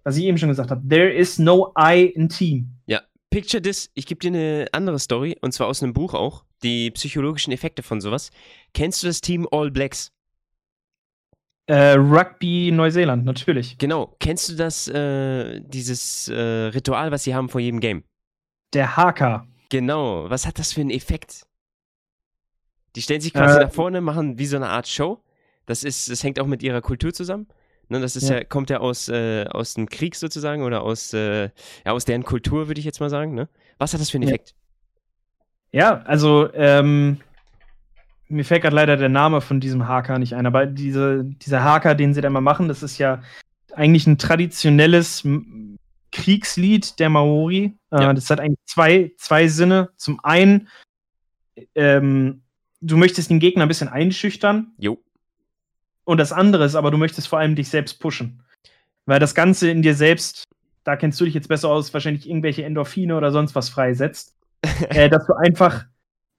was 0.04 0.18
ich 0.18 0.26
eben 0.26 0.38
schon 0.38 0.50
gesagt 0.50 0.72
habe, 0.72 0.88
there 0.88 1.12
is 1.12 1.40
no 1.40 1.74
I 1.80 2.06
in 2.06 2.30
Team. 2.30 2.70
Ja, 2.86 3.02
picture 3.36 3.62
this. 3.62 3.92
Ich 3.96 4.06
gebe 4.06 4.20
dir 4.20 4.30
eine 4.30 4.68
andere 4.72 4.98
Story, 4.98 5.36
und 5.42 5.52
zwar 5.52 5.68
aus 5.68 5.84
einem 5.84 5.92
Buch 5.92 6.14
auch, 6.14 6.46
die 6.64 6.90
psychologischen 6.92 7.52
Effekte 7.52 7.84
von 7.84 8.00
sowas. 8.00 8.32
Kennst 8.74 9.04
du 9.04 9.08
das 9.08 9.20
Team 9.20 9.46
All 9.52 9.72
Blacks? 9.72 10.14
Äh, 11.66 11.96
Rugby 11.96 12.72
Neuseeland, 12.72 13.26
natürlich. 13.26 13.78
Genau. 13.78 14.16
Kennst 14.22 14.48
du 14.48 14.56
das, 14.56 14.88
äh, 14.88 15.60
dieses 15.60 16.30
äh, 16.30 16.68
Ritual, 16.68 17.12
was 17.12 17.26
sie 17.26 17.36
haben 17.36 17.50
vor 17.50 17.60
jedem 17.60 17.82
Game? 17.82 18.06
Der 18.72 18.96
Haka. 18.96 19.46
Genau. 19.70 20.30
Was 20.30 20.48
hat 20.48 20.58
das 20.58 20.72
für 20.72 20.80
einen 20.80 20.92
Effekt? 20.92 21.46
Die 22.96 23.02
stellen 23.02 23.20
sich 23.20 23.34
quasi 23.34 23.60
nach 23.60 23.74
vorne, 23.74 24.00
machen 24.00 24.40
wie 24.40 24.46
so 24.46 24.56
eine 24.56 24.70
Art 24.70 24.88
Show. 24.88 25.22
Das 25.66 25.84
ist, 25.84 26.10
das 26.10 26.24
hängt 26.24 26.40
auch 26.40 26.48
mit 26.48 26.64
ihrer 26.64 26.82
Kultur 26.82 27.12
zusammen. 27.12 27.48
Ne, 27.90 28.00
das 28.00 28.16
ist 28.16 28.30
ja. 28.30 28.38
ja 28.38 28.44
kommt 28.44 28.70
ja 28.70 28.80
aus, 28.80 29.10
äh, 29.10 29.46
aus 29.46 29.76
dem 29.76 29.88
Krieg 29.90 30.16
sozusagen 30.16 30.64
oder 30.64 30.82
aus, 30.82 31.14
äh, 31.14 31.50
ja, 31.86 31.92
aus 31.92 32.06
deren 32.06 32.24
Kultur, 32.24 32.68
würde 32.68 32.80
ich 32.80 32.86
jetzt 32.86 33.00
mal 33.00 33.10
sagen. 33.10 33.34
Ne? 33.36 33.48
Was 33.78 33.94
hat 33.94 34.02
das 34.02 34.10
für 34.10 34.18
einen 34.18 34.28
Effekt? 34.28 34.56
Ja, 35.72 36.02
also 36.04 36.50
ähm, 36.54 37.18
mir 38.28 38.46
fällt 38.46 38.64
gerade 38.64 38.76
leider 38.76 38.98
der 38.98 39.10
Name 39.10 39.42
von 39.42 39.60
diesem 39.60 39.88
Haker 39.88 40.20
nicht 40.20 40.34
ein, 40.34 40.46
aber 40.46 40.66
diese, 40.66 41.24
dieser 41.24 41.64
Haker, 41.64 41.96
den 41.96 42.14
sie 42.14 42.22
da 42.22 42.28
immer 42.28 42.42
machen, 42.42 42.68
das 42.68 42.82
ist 42.82 42.98
ja 42.98 43.22
eigentlich 43.74 44.08
ein 44.08 44.18
traditionelles 44.18 45.28
Kriegslied 46.12 47.00
der 47.00 47.10
Maori. 47.10 47.78
Äh, 47.92 48.02
ja. 48.02 48.14
das 48.14 48.30
hat 48.30 48.40
eigentlich 48.40 48.66
zwei, 48.66 49.12
zwei 49.18 49.48
Sinne. 49.48 49.90
Zum 49.98 50.20
einen, 50.24 50.70
ähm, 51.76 52.42
du 52.82 52.98
möchtest 52.98 53.30
den 53.30 53.40
Gegner 53.40 53.64
ein 53.66 53.68
bisschen 53.68 53.90
einschüchtern. 53.90 54.74
Jo. 54.78 54.98
Und 56.06 56.18
das 56.20 56.32
andere 56.32 56.66
ist 56.66 56.76
aber, 56.76 56.92
du 56.92 56.98
möchtest 56.98 57.28
vor 57.28 57.40
allem 57.40 57.56
dich 57.56 57.70
selbst 57.70 58.00
pushen. 58.00 58.42
Weil 59.06 59.20
das 59.20 59.36
Ganze 59.36 59.70
in 59.70 59.82
dir 59.82 59.96
selbst, 59.96 60.46
da 60.84 60.96
kennst 60.96 61.20
du 61.20 61.26
dich 61.26 61.34
jetzt 61.34 61.50
besser 61.50 61.70
aus, 61.70 61.94
wahrscheinlich 61.94 62.30
irgendwelche 62.30 62.64
Endorphine 62.64 63.18
oder 63.18 63.32
sonst 63.32 63.56
was 63.56 63.70
freisetzt. 63.70 64.36
äh, 64.90 65.10
dass 65.10 65.26
du 65.28 65.34
einfach 65.34 65.86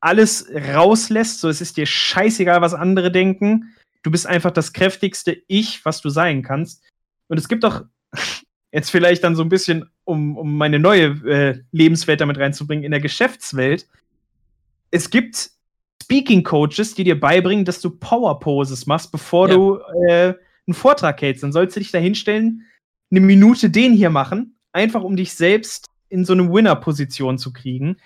alles 0.00 0.48
rauslässt, 0.74 1.40
so 1.40 1.48
es 1.48 1.60
ist 1.60 1.76
dir 1.76 1.86
scheißegal, 1.86 2.60
was 2.60 2.74
andere 2.74 3.10
denken. 3.10 3.74
Du 4.02 4.10
bist 4.10 4.26
einfach 4.26 4.52
das 4.52 4.72
kräftigste 4.72 5.42
Ich, 5.48 5.84
was 5.84 6.00
du 6.00 6.10
sein 6.10 6.42
kannst. 6.42 6.82
Und 7.28 7.38
es 7.38 7.48
gibt 7.48 7.64
doch 7.64 7.84
jetzt 8.72 8.90
vielleicht 8.90 9.24
dann 9.24 9.36
so 9.36 9.42
ein 9.42 9.48
bisschen, 9.48 9.90
um, 10.04 10.36
um 10.36 10.56
meine 10.56 10.78
neue 10.78 11.06
äh, 11.28 11.60
Lebenswelt 11.72 12.20
damit 12.20 12.38
reinzubringen, 12.38 12.84
in 12.84 12.92
der 12.92 13.00
Geschäftswelt. 13.00 13.88
Es 14.90 15.10
gibt 15.10 15.50
Speaking 16.06 16.44
Coaches, 16.44 16.94
die 16.94 17.02
dir 17.02 17.18
beibringen, 17.18 17.64
dass 17.64 17.80
du 17.80 17.90
Power 17.90 18.38
Poses 18.38 18.86
machst, 18.86 19.10
bevor 19.10 19.48
ja. 19.48 19.54
du 19.56 19.78
äh, 20.08 20.34
einen 20.66 20.74
Vortrag 20.74 21.20
hältst. 21.20 21.42
Dann 21.42 21.50
sollst 21.50 21.74
du 21.74 21.80
dich 21.80 21.90
da 21.90 21.98
hinstellen, 21.98 22.64
eine 23.10 23.20
Minute 23.20 23.70
den 23.70 23.92
hier 23.92 24.10
machen, 24.10 24.56
einfach 24.72 25.02
um 25.02 25.16
dich 25.16 25.34
selbst 25.34 25.86
in 26.08 26.24
so 26.24 26.32
eine 26.32 26.48
Winner-Position 26.52 27.38
zu 27.38 27.52
kriegen. 27.52 27.96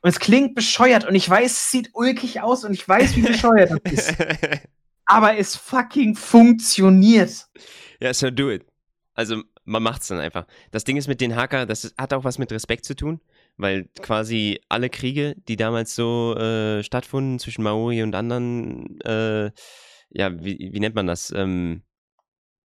Und 0.00 0.08
es 0.08 0.18
klingt 0.18 0.54
bescheuert 0.54 1.04
und 1.04 1.14
ich 1.14 1.28
weiß, 1.28 1.52
es 1.52 1.70
sieht 1.70 1.90
ulkig 1.92 2.40
aus 2.40 2.64
und 2.64 2.72
ich 2.72 2.88
weiß, 2.88 3.16
wie 3.16 3.22
bescheuert 3.22 3.70
das 3.84 3.92
ist. 3.92 4.14
Aber 5.04 5.36
es 5.36 5.54
fucking 5.54 6.14
funktioniert. 6.14 7.48
Ja, 8.00 8.14
so 8.14 8.30
do 8.30 8.50
it. 8.50 8.64
Also 9.12 9.42
man 9.64 9.82
macht's 9.82 10.08
dann 10.08 10.20
einfach. 10.20 10.46
Das 10.70 10.84
Ding 10.84 10.96
ist 10.96 11.06
mit 11.06 11.20
den 11.20 11.36
Hacker, 11.36 11.66
das 11.66 11.94
hat 11.98 12.14
auch 12.14 12.24
was 12.24 12.38
mit 12.38 12.50
Respekt 12.50 12.86
zu 12.86 12.96
tun, 12.96 13.20
weil 13.56 13.88
quasi 14.00 14.60
alle 14.68 14.90
Kriege, 14.90 15.34
die 15.48 15.56
damals 15.56 15.94
so 15.94 16.34
äh, 16.36 16.82
stattfunden 16.82 17.38
zwischen 17.38 17.62
Maori 17.62 18.02
und 18.02 18.14
anderen, 18.14 19.00
äh, 19.02 19.50
ja, 20.10 20.44
wie, 20.44 20.70
wie, 20.72 20.80
nennt 20.80 20.94
man 20.94 21.06
das? 21.06 21.32
Ähm, 21.34 21.82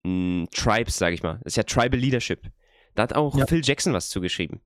Tribes, 0.04 0.98
sag 0.98 1.14
ich 1.14 1.24
mal. 1.24 1.40
Das 1.44 1.54
ist 1.54 1.58
ja 1.58 1.64
Tribal 1.64 2.00
Leadership. 2.00 2.42
Da 2.96 3.04
hat 3.04 3.14
auch 3.14 3.38
ja. 3.38 3.46
Phil 3.46 3.62
Jackson 3.64 3.94
was 3.94 4.10
zugeschrieben. 4.10 4.62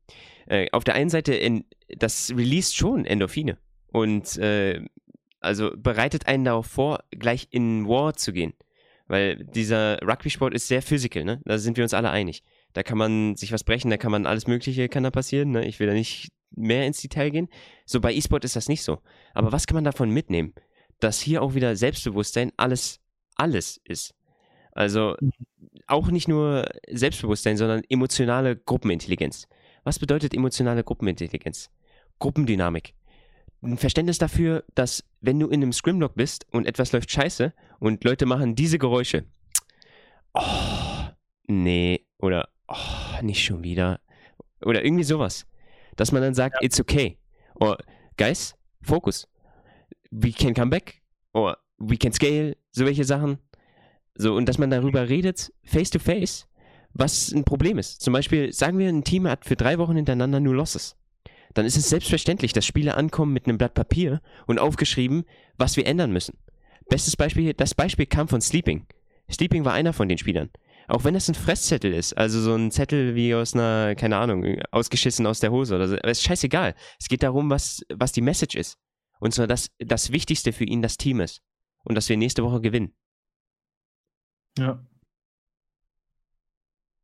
Äh, 0.48 0.68
auf 0.72 0.84
der 0.84 0.96
einen 0.96 1.10
Seite, 1.10 1.34
in, 1.34 1.66
das 1.90 2.32
released 2.32 2.76
schon 2.76 3.06
Endorphine 3.06 3.58
und 3.92 4.38
äh, 4.38 4.82
also 5.40 5.72
bereitet 5.76 6.28
einen 6.28 6.46
darauf 6.46 6.68
vor, 6.68 7.04
gleich 7.12 7.48
in 7.52 7.88
War 7.88 8.14
zu 8.14 8.32
gehen. 8.32 8.54
Weil 9.08 9.44
dieser 9.44 10.00
Rugby-Sport 10.02 10.54
ist 10.54 10.68
sehr 10.68 10.82
physical, 10.82 11.26
ne? 11.26 11.42
Da 11.44 11.58
sind 11.58 11.76
wir 11.76 11.84
uns 11.84 11.94
alle 11.94 12.12
einig. 12.12 12.44
Da 12.74 12.84
kann 12.84 12.98
man 12.98 13.36
sich 13.36 13.52
was 13.52 13.64
brechen, 13.64 13.90
da 13.90 13.98
kann 13.98 14.12
man 14.12 14.26
alles 14.26 14.48
Mögliche 14.48 14.90
kann 14.90 15.04
da 15.04 15.12
passieren, 15.12 15.52
ne? 15.52 15.66
Ich 15.66 15.80
will 15.80 15.88
da 15.88 15.94
nicht 15.94 16.30
mehr 16.52 16.86
ins 16.86 17.02
Detail 17.02 17.30
gehen. 17.30 17.50
So 17.86 18.02
bei 18.02 18.14
E-Sport 18.14 18.46
ist 18.46 18.56
das 18.56 18.70
nicht 18.70 18.84
so. 18.84 19.00
Aber 19.34 19.52
was 19.52 19.68
kann 19.68 19.76
man 19.76 19.84
davon 19.84 20.10
mitnehmen? 20.10 20.54
Dass 21.00 21.20
hier 21.20 21.42
auch 21.42 21.56
wieder 21.56 21.76
Selbstbewusstsein 21.76 22.52
alles, 22.58 23.00
alles 23.36 23.80
ist. 23.84 24.14
Also 24.74 25.16
auch 25.88 26.10
nicht 26.12 26.28
nur 26.28 26.70
Selbstbewusstsein, 26.90 27.58
sondern 27.58 27.84
emotionale 27.90 28.56
Gruppenintelligenz. 28.56 29.48
Was 29.84 30.00
bedeutet 30.00 30.34
emotionale 30.34 30.84
Gruppenintelligenz? 30.84 31.70
Gruppendynamik. 32.20 32.94
Ein 33.64 33.78
Verständnis 33.78 34.18
dafür, 34.18 34.64
dass 34.76 35.04
wenn 35.20 35.40
du 35.40 35.48
in 35.48 35.62
einem 35.62 35.74
Scrimlock 35.74 36.16
bist 36.16 36.48
und 36.52 36.66
etwas 36.66 36.92
läuft 36.92 37.12
scheiße 37.12 37.54
und 37.80 38.04
Leute 38.04 38.26
machen 38.26 38.56
diese 38.56 38.80
Geräusche. 38.80 39.26
Oh, 40.34 40.42
nee, 41.48 42.08
oder 42.18 42.50
oh, 42.74 43.24
nicht 43.24 43.44
schon 43.44 43.64
wieder. 43.64 44.00
Oder 44.64 44.84
irgendwie 44.84 45.04
sowas. 45.04 45.46
Dass 45.96 46.12
man 46.12 46.22
dann 46.22 46.34
sagt, 46.34 46.56
ja. 46.56 46.66
it's 46.66 46.80
okay. 46.80 47.18
Oder, 47.56 47.78
guys, 48.18 48.56
focus. 48.82 49.28
We 50.10 50.32
can 50.32 50.54
come 50.54 50.70
back. 50.70 51.02
Oder 51.34 51.58
we 51.78 51.98
can 51.98 52.14
scale. 52.14 52.58
So 52.72 52.86
welche 52.86 53.04
Sachen. 53.04 53.40
So, 54.16 54.36
und 54.36 54.48
dass 54.48 54.58
man 54.58 54.70
darüber 54.70 55.10
redet, 55.10 55.52
face 55.64 55.90
to 55.90 56.00
face, 56.00 56.48
was 56.94 57.32
ein 57.32 57.44
Problem 57.44 57.78
ist. 57.78 58.02
Zum 58.02 58.14
Beispiel, 58.14 58.52
sagen 58.52 58.78
wir, 58.78 58.90
ein 58.90 59.04
Team 59.04 59.28
hat 59.28 59.46
für 59.46 59.56
drei 59.56 59.78
Wochen 59.78 59.96
hintereinander 59.96 60.40
nur 60.40 60.56
Losses. 60.56 60.98
Dann 61.54 61.66
ist 61.66 61.78
es 61.78 61.90
selbstverständlich, 61.90 62.54
dass 62.54 62.66
Spieler 62.66 62.98
ankommen 62.98 63.34
mit 63.34 63.46
einem 63.46 63.58
Blatt 63.58 63.74
Papier 63.74 64.22
und 64.48 64.60
aufgeschrieben, 64.60 65.26
was 65.58 65.76
wir 65.78 65.86
ändern 65.86 66.12
müssen. 66.12 66.38
Bestes 66.90 67.16
Beispiel, 67.16 67.54
das 67.54 67.74
Beispiel 67.74 68.06
kam 68.06 68.28
von 68.28 68.42
Sleeping. 68.42 68.86
Sleeping 69.30 69.66
war 69.66 69.74
einer 69.74 69.94
von 69.94 70.10
den 70.10 70.18
Spielern. 70.18 70.50
Auch 70.92 71.06
wenn 71.06 71.16
es 71.16 71.30
ein 71.30 71.36
Fresszettel 71.36 71.94
ist, 71.94 72.18
also 72.18 72.42
so 72.42 72.54
ein 72.54 72.70
Zettel 72.70 73.16
wie 73.16 73.34
aus 73.34 73.54
einer, 73.54 73.96
keine 73.96 74.18
Ahnung, 74.18 74.62
ausgeschissen 74.72 75.26
aus 75.26 75.40
der 75.40 75.50
Hose 75.50 75.74
oder 75.74 75.88
so, 75.88 75.96
aber 75.96 76.12
ist 76.12 76.22
scheißegal. 76.22 76.76
Es 77.00 77.08
geht 77.08 77.24
darum, 77.24 77.50
was, 77.50 77.82
was 77.94 78.12
die 78.12 78.20
Message 78.20 78.56
ist. 78.56 78.78
Und 79.22 79.34
zwar, 79.34 79.48
dass 79.48 79.70
das 79.80 80.12
Wichtigste 80.12 80.52
für 80.52 80.66
ihn 80.66 80.82
das 80.82 80.98
Team 80.98 81.22
ist. 81.22 81.44
Und 81.86 81.96
dass 81.96 82.10
wir 82.10 82.18
nächste 82.18 82.44
Woche 82.44 82.60
gewinnen. 82.60 82.94
Ja. 84.58 84.86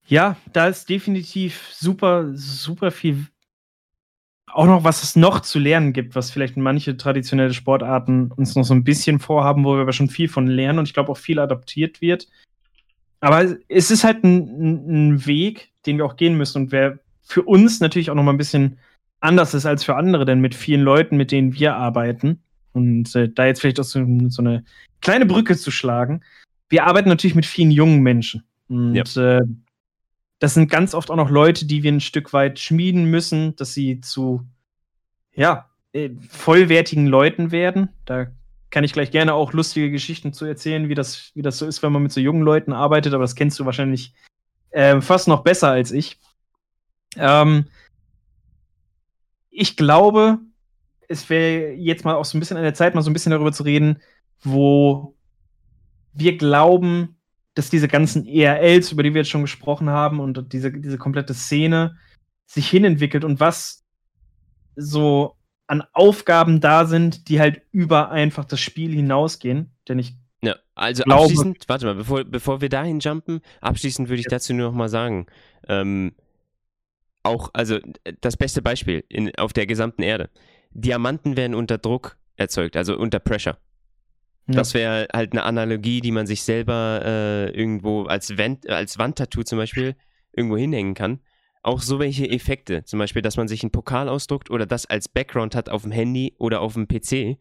Ja, 0.05 0.35
da 0.51 0.67
ist 0.67 0.89
definitiv 0.89 1.69
super, 1.71 2.33
super 2.33 2.91
viel 2.91 3.27
auch 4.47 4.65
noch, 4.65 4.83
was 4.83 5.03
es 5.03 5.15
noch 5.15 5.41
zu 5.41 5.59
lernen 5.59 5.93
gibt, 5.93 6.13
was 6.15 6.31
vielleicht 6.31 6.57
manche 6.57 6.97
traditionelle 6.97 7.53
Sportarten 7.53 8.33
uns 8.33 8.55
noch 8.55 8.63
so 8.63 8.73
ein 8.73 8.83
bisschen 8.83 9.19
vorhaben, 9.19 9.63
wo 9.63 9.75
wir 9.75 9.81
aber 9.81 9.93
schon 9.93 10.09
viel 10.09 10.27
von 10.27 10.47
lernen 10.47 10.79
und 10.79 10.89
ich 10.89 10.93
glaube 10.93 11.11
auch 11.11 11.17
viel 11.17 11.39
adaptiert 11.39 12.01
wird. 12.01 12.27
Aber 13.19 13.57
es 13.67 13.91
ist 13.91 14.03
halt 14.03 14.23
ein, 14.23 15.11
ein, 15.11 15.25
Weg, 15.25 15.71
den 15.85 15.97
wir 15.97 16.05
auch 16.05 16.17
gehen 16.17 16.37
müssen 16.37 16.63
und 16.63 16.71
wer 16.71 16.99
für 17.23 17.43
uns 17.43 17.79
natürlich 17.79 18.09
auch 18.09 18.15
noch 18.15 18.23
mal 18.23 18.33
ein 18.33 18.37
bisschen 18.37 18.77
anders 19.19 19.53
ist 19.53 19.65
als 19.65 19.83
für 19.83 19.95
andere, 19.95 20.25
denn 20.25 20.39
mit 20.39 20.55
vielen 20.55 20.81
Leuten, 20.81 21.17
mit 21.17 21.31
denen 21.31 21.53
wir 21.53 21.75
arbeiten 21.75 22.41
und 22.73 23.15
äh, 23.15 23.29
da 23.29 23.45
jetzt 23.45 23.61
vielleicht 23.61 23.79
auch 23.79 23.83
so, 23.83 24.05
so 24.29 24.41
eine 24.41 24.63
kleine 25.01 25.25
Brücke 25.25 25.57
zu 25.57 25.71
schlagen, 25.71 26.21
wir 26.69 26.85
arbeiten 26.85 27.09
natürlich 27.09 27.35
mit 27.35 27.45
vielen 27.45 27.71
jungen 27.71 28.01
Menschen. 28.01 28.43
Und 28.69 28.95
ja. 28.95 29.37
äh, 29.37 29.41
das 30.39 30.53
sind 30.53 30.69
ganz 30.69 30.93
oft 30.93 31.09
auch 31.09 31.15
noch 31.15 31.29
Leute, 31.29 31.65
die 31.65 31.83
wir 31.83 31.91
ein 31.91 32.01
Stück 32.01 32.33
weit 32.33 32.59
schmieden 32.59 33.05
müssen, 33.05 33.55
dass 33.55 33.73
sie 33.73 34.01
zu, 34.01 34.45
ja, 35.33 35.69
äh, 35.93 36.11
vollwertigen 36.29 37.07
Leuten 37.07 37.51
werden. 37.51 37.89
Da 38.05 38.27
kann 38.69 38.83
ich 38.83 38.93
gleich 38.93 39.11
gerne 39.11 39.33
auch 39.33 39.53
lustige 39.53 39.91
Geschichten 39.91 40.33
zu 40.33 40.45
erzählen, 40.45 40.89
wie 40.89 40.95
das, 40.95 41.31
wie 41.35 41.41
das 41.41 41.57
so 41.57 41.65
ist, 41.65 41.81
wenn 41.83 41.91
man 41.91 42.03
mit 42.03 42.11
so 42.11 42.19
jungen 42.19 42.41
Leuten 42.41 42.73
arbeitet, 42.73 43.13
aber 43.13 43.23
das 43.23 43.35
kennst 43.35 43.59
du 43.59 43.65
wahrscheinlich 43.65 44.13
äh, 44.71 44.99
fast 45.01 45.27
noch 45.27 45.43
besser 45.43 45.69
als 45.69 45.91
ich. 45.91 46.19
Ähm, 47.15 47.65
ich 49.49 49.77
glaube, 49.77 50.39
es 51.07 51.29
wäre 51.29 51.73
jetzt 51.73 52.03
mal 52.05 52.15
auch 52.15 52.25
so 52.25 52.37
ein 52.37 52.39
bisschen 52.39 52.57
an 52.57 52.63
der 52.63 52.73
Zeit, 52.73 52.93
mal 52.93 53.01
so 53.01 53.09
ein 53.09 53.13
bisschen 53.13 53.31
darüber 53.31 53.53
zu 53.53 53.63
reden, 53.63 54.01
wo 54.41 55.15
wir 56.13 56.37
glauben, 56.37 57.17
dass 57.53 57.69
diese 57.69 57.87
ganzen 57.87 58.25
ERLs, 58.25 58.91
über 58.91 59.03
die 59.03 59.13
wir 59.13 59.21
jetzt 59.21 59.29
schon 59.29 59.41
gesprochen 59.41 59.89
haben, 59.89 60.19
und 60.19 60.51
diese, 60.53 60.71
diese 60.71 60.97
komplette 60.97 61.33
Szene 61.33 61.97
sich 62.45 62.69
hinentwickelt 62.69 63.23
und 63.23 63.39
was 63.39 63.83
so 64.75 65.36
an 65.67 65.83
Aufgaben 65.93 66.61
da 66.61 66.85
sind, 66.85 67.29
die 67.29 67.39
halt 67.39 67.61
über 67.71 68.09
einfach 68.09 68.45
das 68.45 68.59
Spiel 68.59 68.93
hinausgehen. 68.93 69.71
Denn 69.87 69.99
ich 69.99 70.15
ja, 70.41 70.55
also 70.75 71.03
glaube, 71.03 71.23
abschließend, 71.23 71.67
warte 71.67 71.85
mal, 71.85 71.95
bevor, 71.95 72.23
bevor 72.23 72.61
wir 72.61 72.69
dahin 72.69 72.99
jumpen, 72.99 73.41
abschließend 73.61 74.09
würde 74.09 74.21
ich 74.21 74.27
dazu 74.27 74.53
nur 74.53 74.69
noch 74.69 74.77
mal 74.77 74.89
sagen, 74.89 75.27
ähm, 75.67 76.15
auch, 77.23 77.49
also 77.53 77.79
das 78.21 78.37
beste 78.37 78.61
Beispiel 78.61 79.03
in, 79.09 79.35
auf 79.35 79.51
der 79.51 79.65
gesamten 79.65 80.03
Erde. 80.03 80.29
Diamanten 80.71 81.35
werden 81.35 81.55
unter 81.55 81.77
Druck 81.77 82.17
erzeugt, 82.35 82.77
also 82.77 82.97
unter 82.97 83.19
Pressure. 83.19 83.57
Ja. 84.47 84.55
Das 84.55 84.73
wäre 84.73 85.07
halt 85.13 85.33
eine 85.33 85.43
Analogie, 85.43 85.99
die 85.99 86.11
man 86.11 86.25
sich 86.25 86.43
selber 86.43 87.01
äh, 87.03 87.49
irgendwo 87.49 88.03
als, 88.03 88.37
Wand, 88.37 88.69
als 88.69 88.97
Wandtattoo 88.97 89.43
zum 89.43 89.57
Beispiel 89.57 89.95
irgendwo 90.31 90.55
hinhängen 90.55 90.93
kann. 90.93 91.19
Auch 91.67 91.81
so 91.81 91.99
welche 91.99 92.29
Effekte, 92.29 92.85
zum 92.85 92.97
Beispiel, 92.97 93.21
dass 93.21 93.35
man 93.35 93.49
sich 93.49 93.61
einen 93.61 93.71
Pokal 93.71 94.07
ausdruckt 94.07 94.49
oder 94.49 94.65
das 94.65 94.85
als 94.85 95.09
Background 95.09 95.53
hat 95.53 95.67
auf 95.67 95.81
dem 95.81 95.91
Handy 95.91 96.33
oder 96.37 96.61
auf 96.61 96.75
dem 96.75 96.87
PC, 96.87 97.37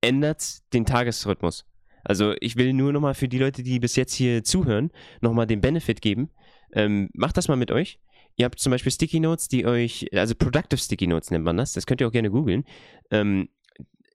ändert 0.00 0.72
den 0.72 0.84
Tagesrhythmus. 0.84 1.66
Also 2.02 2.34
ich 2.40 2.56
will 2.56 2.72
nur 2.72 2.92
nochmal 2.92 3.14
für 3.14 3.28
die 3.28 3.38
Leute, 3.38 3.62
die 3.62 3.78
bis 3.78 3.94
jetzt 3.94 4.12
hier 4.14 4.42
zuhören, 4.42 4.90
nochmal 5.20 5.46
den 5.46 5.60
Benefit 5.60 6.02
geben. 6.02 6.30
Ähm, 6.72 7.10
macht 7.12 7.36
das 7.36 7.46
mal 7.46 7.54
mit 7.54 7.70
euch. 7.70 8.00
Ihr 8.34 8.44
habt 8.46 8.58
zum 8.58 8.72
Beispiel 8.72 8.90
Sticky 8.90 9.20
Notes, 9.20 9.46
die 9.46 9.64
euch, 9.64 10.08
also 10.14 10.34
Productive 10.34 10.80
Sticky 10.80 11.06
Notes 11.06 11.30
nennt 11.30 11.44
man 11.44 11.56
das, 11.56 11.72
das 11.72 11.86
könnt 11.86 12.00
ihr 12.00 12.08
auch 12.08 12.12
gerne 12.12 12.32
googeln. 12.32 12.64
Ähm, 13.12 13.50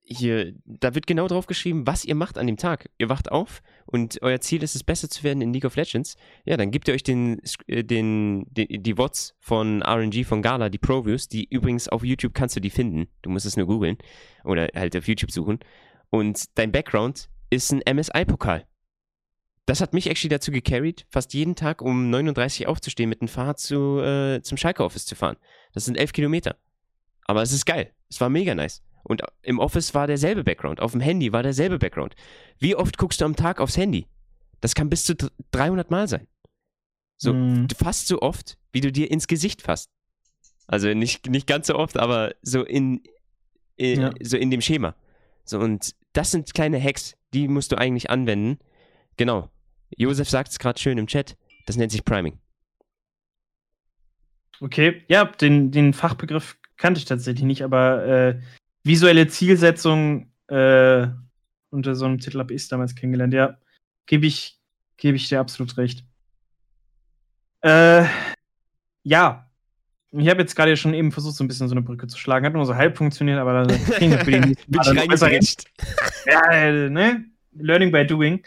hier, 0.07 0.53
da 0.65 0.93
wird 0.93 1.07
genau 1.07 1.27
drauf 1.27 1.47
geschrieben, 1.47 1.87
was 1.87 2.05
ihr 2.05 2.15
macht 2.15 2.37
an 2.37 2.47
dem 2.47 2.57
Tag. 2.57 2.89
Ihr 2.97 3.09
wacht 3.09 3.31
auf 3.31 3.61
und 3.85 4.21
euer 4.21 4.39
Ziel 4.39 4.61
ist 4.61 4.75
es, 4.75 4.83
besser 4.83 5.09
zu 5.09 5.23
werden 5.23 5.41
in 5.41 5.51
League 5.51 5.65
of 5.65 5.75
Legends. 5.75 6.15
Ja, 6.45 6.57
dann 6.57 6.71
gebt 6.71 6.87
ihr 6.87 6.93
euch 6.93 7.03
den, 7.03 7.41
äh, 7.67 7.83
den, 7.83 8.45
den 8.49 8.83
die 8.83 8.97
WOTS 8.97 9.35
von 9.39 9.81
RNG, 9.81 10.23
von 10.25 10.41
Gala, 10.41 10.69
die 10.69 10.77
Proviews, 10.77 11.27
die 11.27 11.45
übrigens 11.49 11.89
auf 11.89 12.03
YouTube 12.03 12.33
kannst 12.33 12.55
du 12.55 12.59
die 12.59 12.69
finden. 12.69 13.07
Du 13.23 13.29
musst 13.29 13.45
es 13.45 13.57
nur 13.57 13.65
googeln 13.65 13.97
oder 14.43 14.69
halt 14.75 14.95
auf 14.95 15.07
YouTube 15.07 15.31
suchen. 15.31 15.59
Und 16.11 16.45
dein 16.55 16.71
Background 16.71 17.29
ist 17.49 17.71
ein 17.71 17.81
MSI-Pokal. 17.81 18.65
Das 19.65 19.81
hat 19.81 19.93
mich 19.93 20.07
actually 20.07 20.29
dazu 20.29 20.51
gecarried, 20.51 21.07
fast 21.09 21.33
jeden 21.33 21.55
Tag 21.55 21.81
um 21.81 22.11
39 22.11 22.67
aufzustehen, 22.67 23.09
mit 23.09 23.21
dem 23.21 23.27
Fahrrad 23.27 23.59
zu, 23.59 23.99
äh, 23.99 24.41
zum 24.43 24.57
Schalke 24.57 24.83
Office 24.83 25.07
zu 25.07 25.15
fahren. 25.15 25.37
Das 25.73 25.85
sind 25.85 25.97
elf 25.97 26.13
Kilometer. 26.13 26.57
Aber 27.25 27.41
es 27.41 27.51
ist 27.51 27.65
geil. 27.65 27.91
Es 28.07 28.21
war 28.21 28.29
mega 28.29 28.53
nice. 28.53 28.83
Und 29.07 29.21
im 29.43 29.59
Office 29.59 29.93
war 29.93 30.07
derselbe 30.07 30.43
Background. 30.43 30.79
Auf 30.79 30.93
dem 30.93 31.01
Handy 31.01 31.31
war 31.31 31.43
derselbe 31.43 31.77
Background. 31.77 32.15
Wie 32.57 32.75
oft 32.75 32.97
guckst 32.97 33.21
du 33.21 33.25
am 33.25 33.35
Tag 33.35 33.59
aufs 33.59 33.77
Handy? 33.77 34.07
Das 34.61 34.73
kann 34.73 34.89
bis 34.89 35.05
zu 35.05 35.15
300 35.51 35.91
Mal 35.91 36.07
sein. 36.07 36.27
So 37.17 37.33
mm. 37.33 37.67
fast 37.77 38.07
so 38.07 38.21
oft, 38.21 38.57
wie 38.71 38.81
du 38.81 38.91
dir 38.91 39.11
ins 39.11 39.27
Gesicht 39.27 39.61
fasst. 39.61 39.91
Also 40.65 40.91
nicht, 40.93 41.29
nicht 41.29 41.45
ganz 41.45 41.67
so 41.67 41.75
oft, 41.75 41.97
aber 41.97 42.33
so 42.41 42.63
in, 42.63 43.03
in 43.75 44.01
ja. 44.01 44.11
so 44.21 44.37
in 44.37 44.49
dem 44.49 44.61
Schema. 44.61 44.95
So 45.43 45.59
und 45.59 45.95
das 46.13 46.31
sind 46.31 46.53
kleine 46.55 46.81
Hacks, 46.81 47.15
die 47.33 47.47
musst 47.47 47.71
du 47.71 47.77
eigentlich 47.77 48.09
anwenden. 48.09 48.57
Genau. 49.17 49.51
Josef 49.95 50.29
sagt 50.29 50.49
es 50.49 50.57
gerade 50.59 50.79
schön 50.79 50.97
im 50.97 51.05
Chat. 51.05 51.37
Das 51.67 51.77
nennt 51.77 51.91
sich 51.91 52.03
Priming. 52.03 52.39
Okay, 54.61 55.03
ja, 55.07 55.25
den, 55.25 55.71
den 55.71 55.93
Fachbegriff 55.93 56.57
kannte 56.77 56.97
ich 56.97 57.05
tatsächlich 57.05 57.45
nicht, 57.45 57.61
aber 57.61 58.05
äh, 58.05 58.39
visuelle 58.85 59.27
Zielsetzung 59.27 60.31
äh, 60.47 61.07
unter 61.71 61.95
so 61.95 62.05
einem 62.05 62.19
Titel 62.19 62.39
habe 62.39 62.53
ich 62.53 62.67
damals 62.67 62.95
kennengelernt. 62.95 63.33
Ja, 63.33 63.57
gebe 64.05 64.25
ich, 64.25 64.59
geb 64.97 65.15
ich 65.15 65.27
dir 65.27 65.39
absolut 65.39 65.75
recht. 65.77 66.05
Äh, 67.61 68.05
ja, 69.03 69.49
ich 70.11 70.29
habe 70.29 70.41
jetzt 70.41 70.55
gerade 70.55 70.77
schon 70.77 70.93
eben 70.93 71.11
versucht, 71.11 71.35
so 71.35 71.43
ein 71.43 71.47
bisschen 71.47 71.67
so 71.67 71.73
eine 71.73 71.81
Brücke 71.81 72.07
zu 72.07 72.17
schlagen. 72.17 72.45
Hat 72.45 72.53
nur 72.53 72.65
so 72.65 72.75
halb 72.75 72.95
funktioniert, 72.95 73.39
aber 73.39 73.65
da 73.65 73.75
ging 73.99 74.17
für 74.19 74.31
die 74.31 74.39
nicht. 74.39 74.67
Bin 74.67 74.81
ich 74.81 74.97
reingerecht. 74.97 75.65
Ja, 76.25 76.51
äh, 76.51 76.89
ne? 76.89 77.25
Learning 77.53 77.91
by 77.91 78.05
doing. 78.05 78.43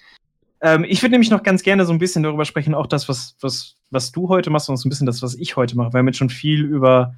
Ähm, 0.61 0.85
ich 0.85 1.03
würde 1.03 1.13
nämlich 1.13 1.31
noch 1.31 1.43
ganz 1.43 1.63
gerne 1.63 1.85
so 1.85 1.93
ein 1.93 1.99
bisschen 1.99 2.23
darüber 2.23 2.45
sprechen, 2.45 2.75
auch 2.75 2.87
das, 2.87 3.09
was, 3.09 3.37
was, 3.41 3.77
was 3.91 4.13
du 4.13 4.29
heute 4.29 4.51
machst, 4.51 4.69
und 4.69 4.77
so 4.77 4.89
ein 4.89 4.91
bisschen 4.91 5.07
das, 5.07 5.23
was 5.23 5.35
ich 5.35 5.57
heute 5.57 5.77
mache. 5.77 5.93
Wir 5.93 5.99
haben 5.99 6.07
jetzt 6.07 6.19
schon 6.19 6.31
viel 6.31 6.65
über 6.65 7.15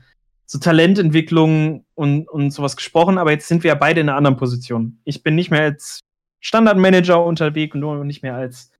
so 0.51 0.59
Talententwicklung 0.59 1.85
und, 1.95 2.29
und 2.29 2.51
sowas 2.51 2.75
gesprochen, 2.75 3.19
aber 3.19 3.31
jetzt 3.31 3.47
sind 3.47 3.63
wir 3.63 3.69
ja 3.69 3.77
beide 3.77 4.01
in 4.01 4.09
einer 4.09 4.19
anderen 4.19 4.37
Position. 4.37 4.99
Ich 5.05 5.23
bin 5.23 5.37
nicht 5.37 5.53
mehr 5.53 5.63
als 5.63 6.01
Standardmanager 6.41 7.25
unterwegs 7.25 7.75
und 7.75 7.83
nur 7.83 8.05
nicht 8.05 8.25
mehr 8.25 8.35
als 8.35 8.73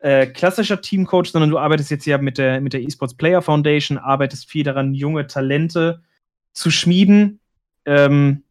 äh, 0.00 0.26
klassischer 0.26 0.82
Teamcoach, 0.82 1.28
sondern 1.28 1.48
du 1.48 1.58
arbeitest 1.58 1.90
jetzt 1.90 2.04
ja 2.04 2.18
mit 2.18 2.36
der, 2.36 2.60
mit 2.60 2.74
der 2.74 2.82
Esports 2.82 3.14
Player 3.14 3.40
Foundation, 3.40 3.96
arbeitest 3.96 4.50
viel 4.50 4.64
daran, 4.64 4.92
junge 4.92 5.26
Talente 5.26 6.02
zu 6.52 6.70
schmieden. 6.70 7.40
Ähm, 7.86 8.42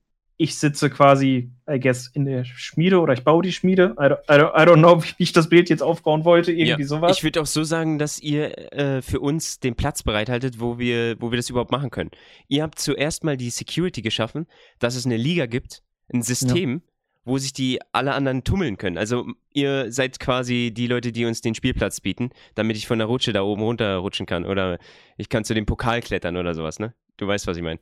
ich 0.41 0.57
sitze 0.57 0.89
quasi, 0.89 1.51
I 1.69 1.79
guess, 1.79 2.07
in 2.07 2.25
der 2.25 2.43
Schmiede 2.45 2.99
oder 2.99 3.13
ich 3.13 3.23
baue 3.23 3.43
die 3.43 3.51
Schmiede. 3.51 3.95
I 3.99 4.05
don't, 4.05 4.21
I 4.23 4.39
don't, 4.39 4.59
I 4.59 4.65
don't 4.67 4.79
know, 4.79 5.03
wie 5.03 5.13
ich 5.19 5.33
das 5.33 5.49
Bild 5.49 5.69
jetzt 5.69 5.83
aufbauen 5.83 6.25
wollte, 6.25 6.51
irgendwie 6.51 6.81
ja, 6.81 6.87
sowas. 6.87 7.15
Ich 7.15 7.23
würde 7.23 7.41
auch 7.41 7.45
so 7.45 7.63
sagen, 7.63 7.99
dass 7.99 8.19
ihr 8.19 8.73
äh, 8.73 9.03
für 9.03 9.19
uns 9.19 9.59
den 9.59 9.75
Platz 9.75 10.01
bereithaltet, 10.01 10.59
wo 10.59 10.79
wir, 10.79 11.21
wo 11.21 11.31
wir 11.31 11.37
das 11.37 11.51
überhaupt 11.51 11.71
machen 11.71 11.91
können. 11.91 12.09
Ihr 12.47 12.63
habt 12.63 12.79
zuerst 12.79 13.23
mal 13.23 13.37
die 13.37 13.51
Security 13.51 14.01
geschaffen, 14.01 14.47
dass 14.79 14.95
es 14.95 15.05
eine 15.05 15.15
Liga 15.15 15.45
gibt, 15.45 15.83
ein 16.11 16.23
System, 16.23 16.73
ja. 16.73 16.91
wo 17.23 17.37
sich 17.37 17.53
die 17.53 17.79
alle 17.91 18.13
anderen 18.13 18.43
tummeln 18.43 18.77
können. 18.77 18.97
Also 18.97 19.27
ihr 19.53 19.91
seid 19.91 20.19
quasi 20.19 20.71
die 20.73 20.87
Leute, 20.87 21.11
die 21.11 21.25
uns 21.25 21.41
den 21.41 21.53
Spielplatz 21.53 22.01
bieten, 22.01 22.31
damit 22.55 22.77
ich 22.77 22.87
von 22.87 22.97
der 22.97 23.07
Rutsche 23.07 23.31
da 23.31 23.43
oben 23.43 23.61
runterrutschen 23.61 24.25
kann. 24.25 24.45
Oder 24.45 24.79
ich 25.17 25.29
kann 25.29 25.43
zu 25.43 25.53
dem 25.53 25.67
Pokal 25.67 26.01
klettern 26.01 26.35
oder 26.35 26.55
sowas, 26.55 26.79
ne? 26.79 26.95
Du 27.17 27.27
weißt, 27.27 27.45
was 27.45 27.57
ich 27.57 27.63
meine. 27.63 27.79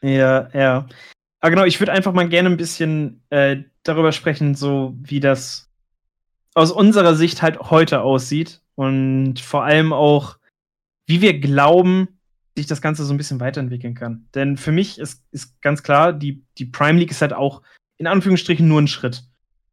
Ja, 0.00 0.48
ja. 0.54 0.86
Ah, 1.44 1.48
genau, 1.48 1.64
ich 1.64 1.80
würde 1.80 1.90
einfach 1.92 2.12
mal 2.12 2.28
gerne 2.28 2.48
ein 2.48 2.56
bisschen 2.56 3.20
äh, 3.30 3.64
darüber 3.82 4.12
sprechen, 4.12 4.54
so 4.54 4.94
wie 5.02 5.18
das 5.18 5.68
aus 6.54 6.70
unserer 6.70 7.16
Sicht 7.16 7.42
halt 7.42 7.58
heute 7.58 8.02
aussieht. 8.02 8.62
Und 8.76 9.40
vor 9.40 9.64
allem 9.64 9.92
auch, 9.92 10.38
wie 11.06 11.20
wir 11.20 11.40
glauben, 11.40 12.20
sich 12.56 12.66
das 12.66 12.80
Ganze 12.80 13.04
so 13.04 13.12
ein 13.12 13.16
bisschen 13.16 13.40
weiterentwickeln 13.40 13.94
kann. 13.94 14.28
Denn 14.36 14.56
für 14.56 14.70
mich 14.70 15.00
ist, 15.00 15.24
ist 15.32 15.60
ganz 15.62 15.82
klar, 15.82 16.12
die, 16.12 16.44
die 16.58 16.66
Prime 16.66 17.00
League 17.00 17.10
ist 17.10 17.22
halt 17.22 17.32
auch 17.32 17.62
in 17.98 18.06
Anführungsstrichen 18.06 18.68
nur 18.68 18.80
ein 18.80 18.88
Schritt. 18.88 19.24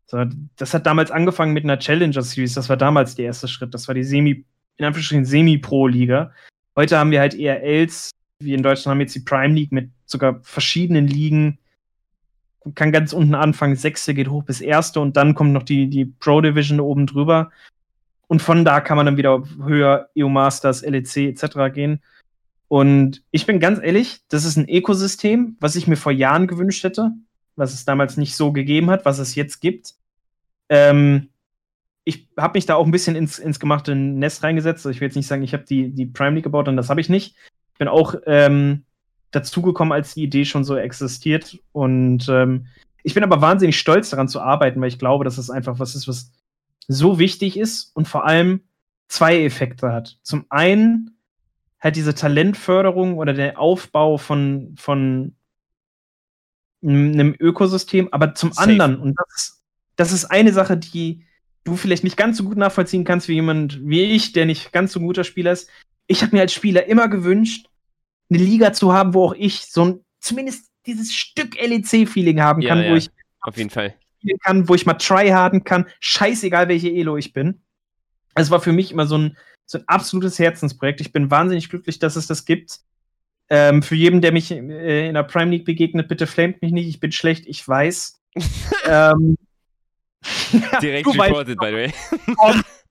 So, 0.08 0.26
das 0.56 0.74
hat 0.74 0.88
damals 0.88 1.12
angefangen 1.12 1.54
mit 1.54 1.66
einer 1.66 1.78
Challenger 1.78 2.24
Series, 2.24 2.56
das 2.56 2.68
war 2.70 2.78
damals 2.78 3.14
der 3.14 3.26
erste 3.26 3.48
Schritt. 3.48 3.76
Das 3.76 3.88
war 3.88 3.94
die 3.94 4.04
Semi, 4.04 4.44
in 4.78 4.86
Anführungsstrichen 4.86 5.26
Semi-Pro-Liga. 5.26 6.34
Heute 6.76 6.98
haben 6.98 7.12
wir 7.12 7.20
halt 7.20 7.36
eher 7.36 7.62
ELs, 7.62 8.10
wie 8.40 8.56
in 8.56 8.64
Deutschland 8.64 8.96
haben 8.96 9.02
jetzt 9.02 9.14
die 9.14 9.20
Prime 9.20 9.54
League 9.54 9.72
mit 9.72 9.92
sogar 10.10 10.40
verschiedenen 10.42 11.08
Ligen. 11.08 11.60
Kann 12.76 12.92
ganz 12.92 13.14
unten 13.14 13.36
anfangen, 13.36 13.76
Sechste 13.76 14.14
geht 14.14 14.30
hoch 14.30 14.44
bis 14.44 14.62
Erste 14.62 15.00
und 15.00 15.16
dann 15.18 15.34
kommt 15.34 15.54
noch 15.54 15.64
die, 15.64 15.88
die 15.90 16.06
Pro 16.06 16.42
Division 16.42 16.80
oben 16.80 17.08
drüber. 17.08 17.52
Und 18.28 18.42
von 18.42 18.64
da 18.64 18.80
kann 18.80 18.98
man 18.98 19.06
dann 19.06 19.18
wieder 19.18 19.44
höher 19.64 20.10
EU 20.18 20.28
Masters, 20.28 20.84
LEC 20.84 21.18
etc. 21.18 21.74
gehen. 21.74 22.04
Und 22.68 23.24
ich 23.32 23.48
bin 23.48 23.60
ganz 23.60 23.80
ehrlich, 23.82 24.22
das 24.30 24.46
ist 24.46 24.56
ein 24.56 24.70
Ökosystem, 24.70 25.58
was 25.60 25.76
ich 25.76 25.88
mir 25.88 25.96
vor 25.96 26.12
Jahren 26.12 26.46
gewünscht 26.46 26.84
hätte, 26.84 27.12
was 27.56 27.74
es 27.74 27.86
damals 27.86 28.18
nicht 28.18 28.36
so 28.36 28.52
gegeben 28.52 28.92
hat, 28.92 29.06
was 29.06 29.18
es 29.18 29.34
jetzt 29.34 29.60
gibt. 29.62 29.96
Ähm, 30.70 31.30
ich 32.04 32.28
habe 32.38 32.58
mich 32.58 32.68
da 32.68 32.76
auch 32.76 32.86
ein 32.86 32.92
bisschen 32.92 33.16
ins, 33.16 33.40
ins 33.40 33.60
gemachte 33.60 33.96
Nest 33.96 34.44
reingesetzt. 34.44 34.86
Also 34.86 34.92
ich 34.92 35.02
will 35.02 35.08
jetzt 35.08 35.16
nicht 35.16 35.28
sagen, 35.28 35.42
ich 35.42 35.54
habe 35.54 35.64
die, 35.64 35.90
die 35.90 36.06
Prime 36.06 36.36
League 36.36 36.44
gebaut 36.44 36.68
und 36.68 36.78
das 36.78 36.90
habe 36.90 37.02
ich 37.02 37.10
nicht. 37.10 37.36
Ich 37.74 37.80
bin 37.80 37.88
auch 37.88 38.16
ähm, 38.28 38.84
dazugekommen, 39.32 39.92
als 39.92 40.14
die 40.14 40.24
Idee 40.24 40.46
schon 40.46 40.64
so 40.64 40.76
existiert. 40.76 41.60
Und 41.72 42.28
ähm, 42.30 42.68
ich 43.04 43.14
bin 43.14 43.24
aber 43.24 43.42
wahnsinnig 43.42 43.78
stolz 43.78 44.10
daran 44.10 44.28
zu 44.28 44.42
arbeiten, 44.42 44.82
weil 44.82 44.90
ich 44.90 45.00
glaube, 45.00 45.24
dass 45.24 45.38
es 45.38 45.50
einfach 45.50 45.80
was 45.80 45.96
ist, 45.96 46.08
was 46.08 46.32
so 46.88 47.20
wichtig 47.20 47.58
ist 47.58 47.96
und 47.96 48.08
vor 48.08 48.26
allem 48.26 48.62
zwei 49.08 49.44
Effekte 49.44 49.92
hat. 49.92 50.18
Zum 50.24 50.46
einen 50.50 51.18
halt 51.80 51.96
diese 51.96 52.16
Talentförderung 52.16 53.18
oder 53.18 53.34
der 53.34 53.60
Aufbau 53.60 54.18
von, 54.18 54.76
von 54.78 55.36
einem 56.84 57.36
Ökosystem, 57.40 58.10
aber 58.12 58.36
zum 58.36 58.52
Safe. 58.52 58.70
anderen, 58.70 58.98
und 59.00 59.16
das, 59.30 59.62
das 59.96 60.12
ist 60.12 60.26
eine 60.26 60.54
Sache, 60.54 60.78
die 60.78 61.26
du 61.64 61.76
vielleicht 61.76 62.04
nicht 62.04 62.18
ganz 62.18 62.38
so 62.38 62.44
gut 62.44 62.58
nachvollziehen 62.58 63.04
kannst 63.04 63.28
wie 63.28 63.34
jemand 63.34 63.80
wie 63.84 64.04
ich, 64.04 64.32
der 64.32 64.46
nicht 64.46 64.72
ganz 64.72 64.94
so 64.94 65.00
ein 65.00 65.06
guter 65.06 65.24
Spieler 65.24 65.52
ist. 65.52 65.70
Ich 66.08 66.22
habe 66.24 66.36
mir 66.36 66.42
als 66.42 66.54
Spieler 66.54 66.86
immer 66.86 67.08
gewünscht, 67.08 67.69
eine 68.30 68.40
Liga 68.40 68.74
zu 68.74 68.94
haben, 68.94 69.14
wo 69.14 69.26
auch 69.26 69.34
ich 69.34 69.66
so 69.66 69.86
ein, 69.86 70.06
zumindest 70.20 70.70
dieses 70.86 71.14
Stück 71.14 71.56
LEC-Feeling 71.60 72.42
haben 72.42 72.62
kann, 72.62 72.84
ja, 72.84 72.92
wo 72.92 72.96
ich 72.96 73.10
auf 73.42 73.58
jeden 73.58 73.70
Fall 73.70 73.96
kann, 74.44 74.68
wo 74.68 74.76
ich 74.76 74.86
mal 74.86 74.96
tryharden 74.96 75.64
kann, 75.64 75.88
scheißegal 76.00 76.68
welche 76.68 76.90
Elo 76.90 77.18
ich 77.18 77.34
bin. 77.34 77.62
Es 78.36 78.52
war 78.52 78.60
für 78.60 78.74
mich 78.74 78.92
immer 78.92 79.08
so 79.08 79.18
ein, 79.18 79.38
so 79.66 79.78
ein 79.78 79.84
absolutes 79.88 80.40
Herzensprojekt. 80.40 81.02
Ich 81.02 81.12
bin 81.12 81.32
wahnsinnig 81.32 81.70
glücklich, 81.70 82.00
dass 82.00 82.16
es 82.16 82.28
das 82.28 82.46
gibt. 82.46 82.80
Ähm, 83.50 83.82
für 83.82 83.96
jeden, 83.96 84.22
der 84.22 84.32
mich 84.32 84.52
äh, 84.52 85.08
in 85.08 85.14
der 85.14 85.24
Prime 85.24 85.52
League 85.52 85.66
begegnet, 85.66 86.08
bitte 86.08 86.28
flamet 86.28 86.62
mich 86.62 86.72
nicht, 86.72 86.88
ich 86.88 87.00
bin 87.00 87.12
schlecht, 87.12 87.46
ich 87.48 87.68
weiß. 87.68 88.22
ähm, 88.88 89.38
Direkt 90.82 91.08
reported, 91.08 91.58
by 91.58 91.68
the 91.68 91.74
way. 91.74 91.94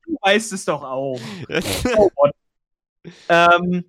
du 0.07 0.17
weißt 0.23 0.53
es 0.53 0.65
doch 0.65 0.83
auch. 0.83 1.21
oh 1.97 2.11
ähm, 3.29 3.85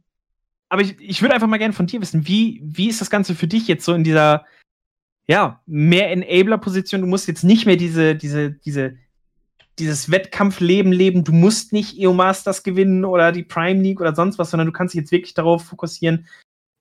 aber 0.70 0.82
ich, 0.82 1.00
ich 1.00 1.22
würde 1.22 1.34
einfach 1.34 1.48
mal 1.48 1.58
gerne 1.58 1.74
von 1.74 1.88
dir 1.88 2.02
wissen, 2.02 2.28
wie, 2.28 2.62
wie 2.64 2.90
ist 2.90 3.02
das 3.02 3.10
Ganze 3.10 3.36
für 3.36 3.48
dich 3.48 3.68
jetzt 3.68 3.86
so 3.86 3.94
in 3.94 4.04
dieser, 4.04 4.46
ja, 5.28 5.62
mehr 5.66 6.12
Enabler-Position? 6.12 7.02
Du 7.02 7.08
musst 7.08 7.28
jetzt 7.28 7.44
nicht 7.44 7.66
mehr 7.66 7.76
diese, 7.76 8.16
diese, 8.16 8.52
diese 8.52 8.98
dieses 9.80 10.12
Wettkampfleben 10.12 10.92
leben. 10.92 11.24
Du 11.24 11.32
musst 11.32 11.74
nicht 11.74 11.98
EO 11.98 12.14
Masters 12.14 12.64
gewinnen 12.64 13.06
oder 13.06 13.32
die 13.32 13.44
Prime 13.44 13.82
League 13.82 14.02
oder 14.02 14.14
sonst 14.14 14.38
was, 14.38 14.52
sondern 14.52 14.68
du 14.68 14.74
kannst 14.74 14.94
dich 14.94 15.00
jetzt 15.00 15.12
wirklich 15.12 15.34
darauf 15.34 15.66
fokussieren, 15.66 16.28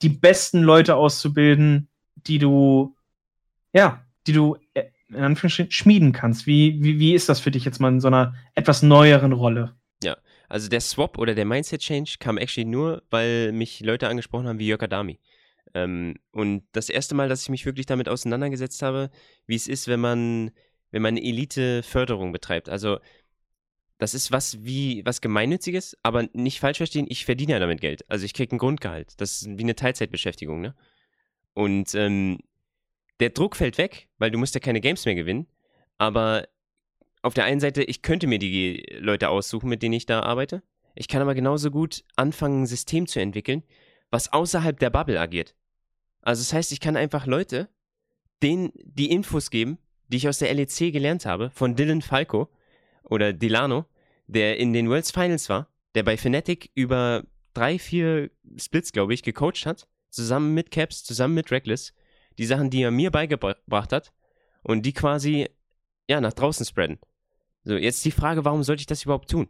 die 0.02 0.08
besten 0.08 0.62
Leute 0.62 0.96
auszubilden, 0.96 1.88
die 2.16 2.38
du, 2.38 2.94
ja, 3.72 4.04
die 4.26 4.32
du 4.32 4.56
äh, 4.74 4.84
in 5.08 5.16
Anführungsstrichen 5.16 5.72
schmieden 5.72 6.12
kannst. 6.12 6.46
Wie, 6.46 6.82
wie, 6.82 6.98
wie 6.98 7.14
ist 7.14 7.28
das 7.28 7.40
für 7.40 7.50
dich 7.50 7.64
jetzt 7.64 7.80
mal 7.80 7.88
in 7.88 8.00
so 8.00 8.08
einer 8.08 8.34
etwas 8.54 8.82
neueren 8.82 9.32
Rolle? 9.32 9.74
Also 10.48 10.68
der 10.68 10.80
Swap 10.80 11.18
oder 11.18 11.34
der 11.34 11.44
Mindset-Change 11.44 12.16
kam 12.18 12.38
actually 12.38 12.64
nur, 12.64 13.02
weil 13.10 13.52
mich 13.52 13.80
Leute 13.80 14.08
angesprochen 14.08 14.48
haben 14.48 14.58
wie 14.58 14.66
Jörg 14.66 14.82
Adami. 14.82 15.18
Ähm, 15.74 16.14
und 16.30 16.64
das 16.72 16.88
erste 16.88 17.14
Mal, 17.14 17.28
dass 17.28 17.42
ich 17.42 17.48
mich 17.48 17.66
wirklich 17.66 17.86
damit 17.86 18.08
auseinandergesetzt 18.08 18.82
habe, 18.82 19.10
wie 19.46 19.56
es 19.56 19.68
ist, 19.68 19.88
wenn 19.88 20.00
man 20.00 20.50
wenn 20.90 21.02
man 21.02 21.18
Elite-Förderung 21.18 22.32
betreibt. 22.32 22.70
Also 22.70 22.98
das 23.98 24.14
ist 24.14 24.32
was 24.32 24.64
wie 24.64 25.02
was 25.04 25.20
Gemeinnütziges, 25.20 25.96
aber 26.02 26.28
nicht 26.32 26.60
falsch 26.60 26.78
verstehen, 26.78 27.06
ich 27.08 27.24
verdiene 27.24 27.52
ja 27.52 27.58
damit 27.58 27.80
Geld. 27.80 28.08
Also 28.08 28.24
ich 28.24 28.32
kriege 28.32 28.54
ein 28.54 28.58
Grundgehalt. 28.58 29.20
Das 29.20 29.42
ist 29.42 29.58
wie 29.58 29.62
eine 29.62 29.74
Teilzeitbeschäftigung, 29.74 30.60
ne? 30.60 30.74
Und 31.52 31.94
ähm, 31.94 32.38
der 33.20 33.30
Druck 33.30 33.56
fällt 33.56 33.78
weg, 33.78 34.08
weil 34.18 34.30
du 34.30 34.38
musst 34.38 34.54
ja 34.54 34.60
keine 34.60 34.80
Games 34.80 35.04
mehr 35.04 35.16
gewinnen. 35.16 35.48
Aber 35.98 36.46
auf 37.28 37.34
der 37.34 37.44
einen 37.44 37.60
Seite, 37.60 37.84
ich 37.84 38.02
könnte 38.02 38.26
mir 38.26 38.38
die 38.38 38.84
Leute 38.98 39.28
aussuchen, 39.28 39.68
mit 39.68 39.82
denen 39.82 39.94
ich 39.94 40.06
da 40.06 40.20
arbeite. 40.20 40.62
Ich 40.94 41.06
kann 41.06 41.22
aber 41.22 41.34
genauso 41.34 41.70
gut 41.70 42.02
anfangen, 42.16 42.62
ein 42.62 42.66
System 42.66 43.06
zu 43.06 43.20
entwickeln, 43.20 43.62
was 44.10 44.32
außerhalb 44.32 44.78
der 44.78 44.90
Bubble 44.90 45.20
agiert. 45.20 45.54
Also 46.22 46.40
das 46.40 46.52
heißt, 46.52 46.72
ich 46.72 46.80
kann 46.80 46.96
einfach 46.96 47.26
Leute 47.26 47.68
denen 48.42 48.72
die 48.82 49.10
Infos 49.10 49.50
geben, 49.50 49.78
die 50.08 50.16
ich 50.16 50.28
aus 50.28 50.38
der 50.38 50.52
LEC 50.54 50.92
gelernt 50.92 51.26
habe, 51.26 51.50
von 51.50 51.76
Dylan 51.76 52.02
Falco 52.02 52.48
oder 53.02 53.32
Delano, 53.32 53.84
der 54.26 54.58
in 54.58 54.72
den 54.72 54.88
Worlds 54.88 55.10
Finals 55.10 55.48
war, 55.48 55.68
der 55.94 56.02
bei 56.02 56.16
Fnatic 56.16 56.70
über 56.74 57.24
drei, 57.54 57.78
vier 57.78 58.30
Splits, 58.56 58.92
glaube 58.92 59.14
ich, 59.14 59.22
gecoacht 59.22 59.66
hat, 59.66 59.88
zusammen 60.10 60.54
mit 60.54 60.70
Caps, 60.70 61.04
zusammen 61.04 61.34
mit 61.34 61.50
Reckless, 61.50 61.92
die 62.38 62.46
Sachen, 62.46 62.70
die 62.70 62.82
er 62.82 62.90
mir 62.90 63.10
beigebracht 63.10 63.92
hat 63.92 64.12
und 64.62 64.82
die 64.86 64.92
quasi, 64.92 65.48
ja, 66.08 66.20
nach 66.20 66.32
draußen 66.32 66.64
spreaden. 66.64 66.98
So, 67.68 67.76
jetzt 67.76 68.02
die 68.06 68.12
Frage, 68.12 68.46
warum 68.46 68.62
sollte 68.62 68.80
ich 68.80 68.86
das 68.86 69.04
überhaupt 69.04 69.30
tun? 69.30 69.46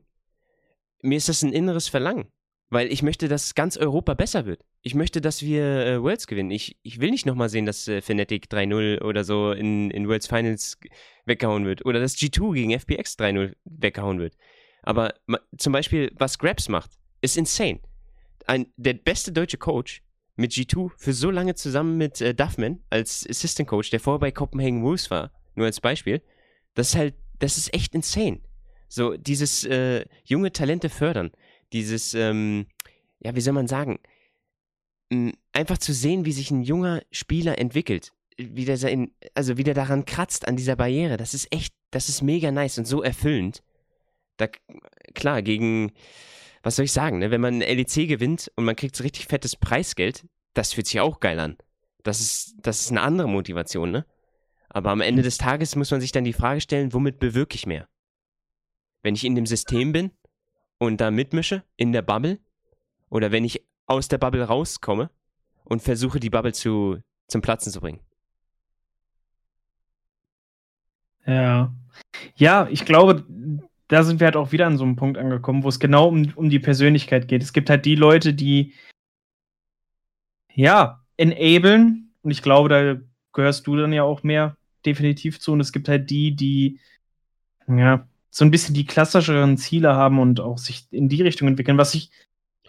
Mir 1.02 1.18
ist 1.18 1.28
das 1.28 1.44
ein 1.44 1.52
inneres 1.52 1.86
Verlangen. 1.86 2.26
Weil 2.68 2.92
ich 2.92 3.04
möchte, 3.04 3.28
dass 3.28 3.54
ganz 3.54 3.76
Europa 3.76 4.14
besser 4.14 4.44
wird. 4.44 4.64
Ich 4.82 4.96
möchte, 4.96 5.20
dass 5.20 5.40
wir 5.40 5.62
äh, 5.62 6.02
Worlds 6.02 6.26
gewinnen. 6.26 6.50
Ich, 6.50 6.76
ich 6.82 7.00
will 7.00 7.12
nicht 7.12 7.26
nochmal 7.26 7.48
sehen, 7.48 7.64
dass 7.64 7.86
äh, 7.86 8.02
Fnatic 8.02 8.46
3-0 8.50 9.02
oder 9.02 9.22
so 9.22 9.52
in, 9.52 9.92
in 9.92 10.08
Worlds 10.08 10.26
Finals 10.26 10.78
weggehauen 11.26 11.64
wird. 11.64 11.86
Oder 11.86 12.00
dass 12.00 12.16
G2 12.16 12.54
gegen 12.54 12.72
FPX 12.72 13.16
3-0 13.20 13.54
weggehauen 13.64 14.18
wird. 14.18 14.36
Aber 14.82 15.14
zum 15.56 15.72
Beispiel, 15.72 16.10
was 16.16 16.40
Grabs 16.40 16.68
macht, 16.68 16.90
ist 17.20 17.36
insane. 17.36 17.78
Ein, 18.48 18.66
der 18.76 18.94
beste 18.94 19.30
deutsche 19.30 19.58
Coach 19.58 20.02
mit 20.34 20.50
G2 20.50 20.90
für 20.96 21.12
so 21.12 21.30
lange 21.30 21.54
zusammen 21.54 21.96
mit 21.96 22.20
äh, 22.20 22.34
Duffman 22.34 22.82
als 22.90 23.24
Assistant 23.30 23.68
Coach, 23.68 23.90
der 23.90 24.00
vorher 24.00 24.18
bei 24.18 24.32
Copenhagen 24.32 24.82
Wolves 24.82 25.08
war, 25.08 25.30
nur 25.54 25.66
als 25.66 25.80
Beispiel, 25.80 26.20
das 26.74 26.88
ist 26.88 26.96
halt, 26.96 27.14
das 27.38 27.58
ist 27.58 27.74
echt 27.74 27.94
insane. 27.94 28.40
So, 28.88 29.16
dieses 29.16 29.64
äh, 29.64 30.04
junge 30.24 30.52
Talente 30.52 30.88
fördern 30.88 31.30
dieses, 31.72 32.14
ähm, 32.14 32.66
ja, 33.20 33.34
wie 33.34 33.40
soll 33.40 33.54
man 33.54 33.68
sagen, 33.68 33.98
einfach 35.52 35.78
zu 35.78 35.92
sehen, 35.92 36.24
wie 36.24 36.32
sich 36.32 36.50
ein 36.50 36.62
junger 36.62 37.02
Spieler 37.10 37.58
entwickelt, 37.58 38.12
wie 38.36 38.64
der 38.64 38.76
sein, 38.76 39.10
also 39.34 39.56
wie 39.56 39.64
der 39.64 39.74
daran 39.74 40.04
kratzt 40.04 40.46
an 40.46 40.56
dieser 40.56 40.76
Barriere, 40.76 41.16
das 41.16 41.34
ist 41.34 41.52
echt, 41.52 41.74
das 41.90 42.08
ist 42.08 42.22
mega 42.22 42.50
nice 42.50 42.78
und 42.78 42.86
so 42.86 43.02
erfüllend. 43.02 43.62
Da, 44.36 44.48
klar, 45.14 45.42
gegen, 45.42 45.92
was 46.62 46.76
soll 46.76 46.84
ich 46.84 46.92
sagen, 46.92 47.18
ne? 47.18 47.30
wenn 47.30 47.40
man 47.40 47.62
ein 47.62 47.76
LEC 47.76 48.06
gewinnt 48.06 48.52
und 48.56 48.64
man 48.64 48.76
kriegt 48.76 48.94
so 48.94 49.02
richtig 49.02 49.26
fettes 49.26 49.56
Preisgeld, 49.56 50.26
das 50.54 50.72
fühlt 50.72 50.86
sich 50.86 51.00
auch 51.00 51.20
geil 51.20 51.40
an. 51.40 51.56
Das 52.02 52.20
ist, 52.20 52.54
das 52.62 52.82
ist 52.82 52.90
eine 52.90 53.00
andere 53.02 53.28
Motivation, 53.28 53.90
ne? 53.90 54.06
Aber 54.68 54.90
am 54.90 55.00
Ende 55.00 55.22
des 55.22 55.38
Tages 55.38 55.76
muss 55.76 55.90
man 55.90 56.00
sich 56.00 56.12
dann 56.12 56.24
die 56.24 56.32
Frage 56.32 56.60
stellen, 56.60 56.92
womit 56.92 57.18
bewirke 57.18 57.54
ich 57.54 57.66
mehr? 57.66 57.88
Wenn 59.02 59.14
ich 59.14 59.24
in 59.24 59.34
dem 59.34 59.46
System 59.46 59.92
bin 59.92 60.10
und 60.78 61.00
da 61.00 61.10
mitmische 61.10 61.62
in 61.76 61.92
der 61.92 62.02
Bubble 62.02 62.38
oder 63.08 63.32
wenn 63.32 63.44
ich 63.44 63.64
aus 63.86 64.08
der 64.08 64.18
Bubble 64.18 64.44
rauskomme 64.44 65.10
und 65.64 65.82
versuche 65.82 66.20
die 66.20 66.30
Bubble 66.30 66.52
zu, 66.52 66.98
zum 67.26 67.40
Platzen 67.40 67.72
zu 67.72 67.80
bringen. 67.80 68.00
Ja. 71.26 71.72
Ja, 72.36 72.68
ich 72.70 72.84
glaube, 72.84 73.24
da 73.88 74.02
sind 74.02 74.20
wir 74.20 74.26
halt 74.26 74.36
auch 74.36 74.52
wieder 74.52 74.66
an 74.66 74.76
so 74.76 74.84
einem 74.84 74.96
Punkt 74.96 75.18
angekommen, 75.18 75.64
wo 75.64 75.68
es 75.68 75.80
genau 75.80 76.08
um, 76.08 76.30
um 76.36 76.50
die 76.50 76.58
Persönlichkeit 76.58 77.28
geht. 77.28 77.42
Es 77.42 77.52
gibt 77.52 77.70
halt 77.70 77.86
die 77.86 77.96
Leute, 77.96 78.34
die 78.34 78.74
ja, 80.54 81.04
enablen, 81.16 82.12
und 82.22 82.30
ich 82.30 82.42
glaube, 82.42 82.68
da 82.68 83.00
gehörst 83.32 83.66
du 83.66 83.76
dann 83.76 83.92
ja 83.92 84.02
auch 84.02 84.22
mehr 84.22 84.57
definitiv 84.84 85.40
zu. 85.40 85.52
Und 85.52 85.60
es 85.60 85.72
gibt 85.72 85.88
halt 85.88 86.10
die, 86.10 86.34
die 86.34 86.80
ja 87.66 88.06
so 88.30 88.44
ein 88.44 88.50
bisschen 88.50 88.74
die 88.74 88.86
klassischeren 88.86 89.56
Ziele 89.56 89.94
haben 89.94 90.18
und 90.18 90.40
auch 90.40 90.58
sich 90.58 90.86
in 90.90 91.08
die 91.08 91.22
Richtung 91.22 91.48
entwickeln. 91.48 91.78
Was 91.78 91.94
ich 91.94 92.10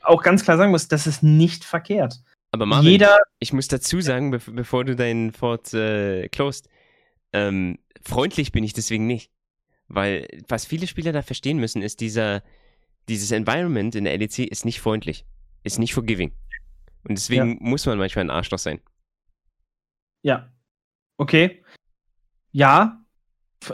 auch 0.01 0.23
ganz 0.23 0.43
klar 0.43 0.57
sagen 0.57 0.71
muss, 0.71 0.87
das 0.87 1.07
ist 1.07 1.23
nicht 1.23 1.63
verkehrt. 1.63 2.21
Aber 2.51 2.65
Marvin, 2.65 2.91
Jeder, 2.91 3.19
ich 3.39 3.53
muss 3.53 3.67
dazu 3.67 4.01
sagen, 4.01 4.31
be 4.31 4.39
bevor 4.47 4.85
du 4.85 4.95
deinen 4.95 5.31
Fort 5.31 5.73
äh, 5.73 6.27
closed, 6.29 6.67
ähm, 7.33 7.77
freundlich 8.03 8.51
bin 8.51 8.63
ich 8.63 8.73
deswegen 8.73 9.05
nicht. 9.05 9.31
Weil 9.87 10.27
was 10.47 10.65
viele 10.65 10.87
Spieler 10.87 11.11
da 11.11 11.21
verstehen 11.21 11.57
müssen, 11.57 11.81
ist 11.81 11.99
dieser, 11.99 12.43
dieses 13.07 13.31
Environment 13.31 13.93
in 13.95 14.03
der 14.03 14.17
LEC 14.17 14.39
ist 14.39 14.65
nicht 14.65 14.81
freundlich, 14.81 15.25
ist 15.63 15.79
nicht 15.79 15.93
forgiving. 15.93 16.31
Und 17.03 17.17
deswegen 17.17 17.53
ja. 17.53 17.57
muss 17.59 17.85
man 17.85 17.97
manchmal 17.97 18.25
ein 18.25 18.29
Arschloch 18.29 18.59
sein. 18.59 18.81
Ja. 20.21 20.51
Okay. 21.17 21.63
Ja, 22.51 22.99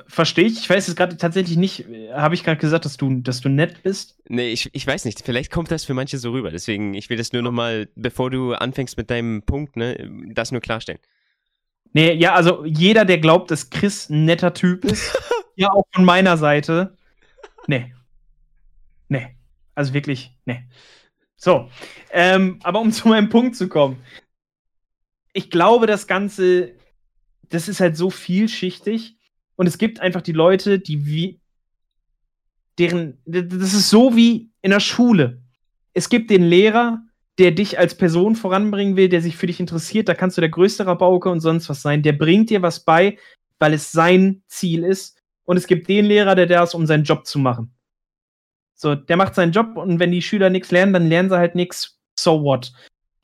Verstehe 0.07 0.45
ich. 0.45 0.57
Ich 0.57 0.69
weiß 0.69 0.87
es 0.87 0.95
gerade 0.95 1.15
tatsächlich 1.15 1.57
nicht. 1.57 1.85
Habe 2.11 2.33
ich 2.33 2.43
gerade 2.43 2.59
gesagt, 2.59 2.85
dass 2.85 2.97
du, 2.97 3.21
dass 3.21 3.41
du 3.41 3.49
nett 3.49 3.83
bist? 3.83 4.19
Nee, 4.27 4.49
ich, 4.49 4.69
ich 4.73 4.85
weiß 4.85 5.05
nicht. 5.05 5.21
Vielleicht 5.23 5.51
kommt 5.51 5.69
das 5.69 5.85
für 5.85 5.93
manche 5.93 6.17
so 6.17 6.31
rüber. 6.31 6.49
Deswegen, 6.49 6.95
ich 6.95 7.09
will 7.09 7.17
das 7.17 7.33
nur 7.33 7.43
nochmal, 7.43 7.87
bevor 7.95 8.31
du 8.31 8.53
anfängst 8.53 8.97
mit 8.97 9.11
deinem 9.11 9.43
Punkt, 9.43 9.77
ne, 9.77 10.09
das 10.33 10.51
nur 10.51 10.61
klarstellen. 10.61 10.99
Nee, 11.93 12.13
ja, 12.13 12.33
also 12.33 12.65
jeder, 12.65 13.05
der 13.05 13.19
glaubt, 13.19 13.51
dass 13.51 13.69
Chris 13.69 14.09
ein 14.09 14.25
netter 14.25 14.55
Typ 14.55 14.85
ist, 14.85 15.15
ja 15.55 15.69
auch 15.69 15.85
von 15.93 16.03
meiner 16.03 16.35
Seite. 16.37 16.97
Nee. 17.67 17.93
Nee. 19.07 19.37
Also 19.75 19.93
wirklich, 19.93 20.35
nee. 20.45 20.67
So. 21.37 21.69
Ähm, 22.11 22.59
aber 22.63 22.81
um 22.81 22.91
zu 22.91 23.07
meinem 23.07 23.29
Punkt 23.29 23.55
zu 23.55 23.69
kommen. 23.69 24.01
Ich 25.31 25.51
glaube, 25.51 25.85
das 25.85 26.07
Ganze, 26.07 26.73
das 27.49 27.67
ist 27.67 27.79
halt 27.79 27.97
so 27.97 28.09
vielschichtig 28.09 29.17
und 29.55 29.67
es 29.67 29.77
gibt 29.77 29.99
einfach 29.99 30.21
die 30.21 30.31
Leute, 30.31 30.79
die 30.79 31.05
wie 31.05 31.39
deren 32.77 33.17
das 33.25 33.73
ist 33.73 33.89
so 33.89 34.15
wie 34.15 34.51
in 34.61 34.71
der 34.71 34.79
Schule. 34.79 35.41
Es 35.93 36.09
gibt 36.09 36.29
den 36.29 36.43
Lehrer, 36.43 37.01
der 37.37 37.51
dich 37.51 37.79
als 37.79 37.95
Person 37.95 38.35
voranbringen 38.35 38.95
will, 38.95 39.09
der 39.09 39.21
sich 39.21 39.35
für 39.37 39.47
dich 39.47 39.59
interessiert, 39.59 40.07
da 40.07 40.13
kannst 40.13 40.37
du 40.37 40.41
der 40.41 40.49
größte 40.49 40.85
Rabauke 40.85 41.29
und 41.29 41.41
sonst 41.41 41.69
was 41.69 41.81
sein, 41.81 42.01
der 42.01 42.13
bringt 42.13 42.49
dir 42.49 42.61
was 42.61 42.83
bei, 42.83 43.17
weil 43.59 43.73
es 43.73 43.91
sein 43.91 44.43
Ziel 44.47 44.83
ist. 44.83 45.21
Und 45.43 45.57
es 45.57 45.67
gibt 45.67 45.87
den 45.87 46.05
Lehrer, 46.05 46.35
der 46.35 46.47
da 46.47 46.63
ist, 46.63 46.73
um 46.73 46.87
seinen 46.87 47.03
Job 47.03 47.25
zu 47.25 47.39
machen. 47.39 47.75
So, 48.73 48.95
der 48.95 49.15
macht 49.15 49.35
seinen 49.35 49.51
Job 49.51 49.77
und 49.77 49.99
wenn 49.99 50.11
die 50.11 50.21
Schüler 50.21 50.49
nichts 50.49 50.71
lernen, 50.71 50.93
dann 50.93 51.07
lernen 51.07 51.29
sie 51.29 51.37
halt 51.37 51.55
nichts. 51.55 51.99
So 52.17 52.43
what? 52.43 52.73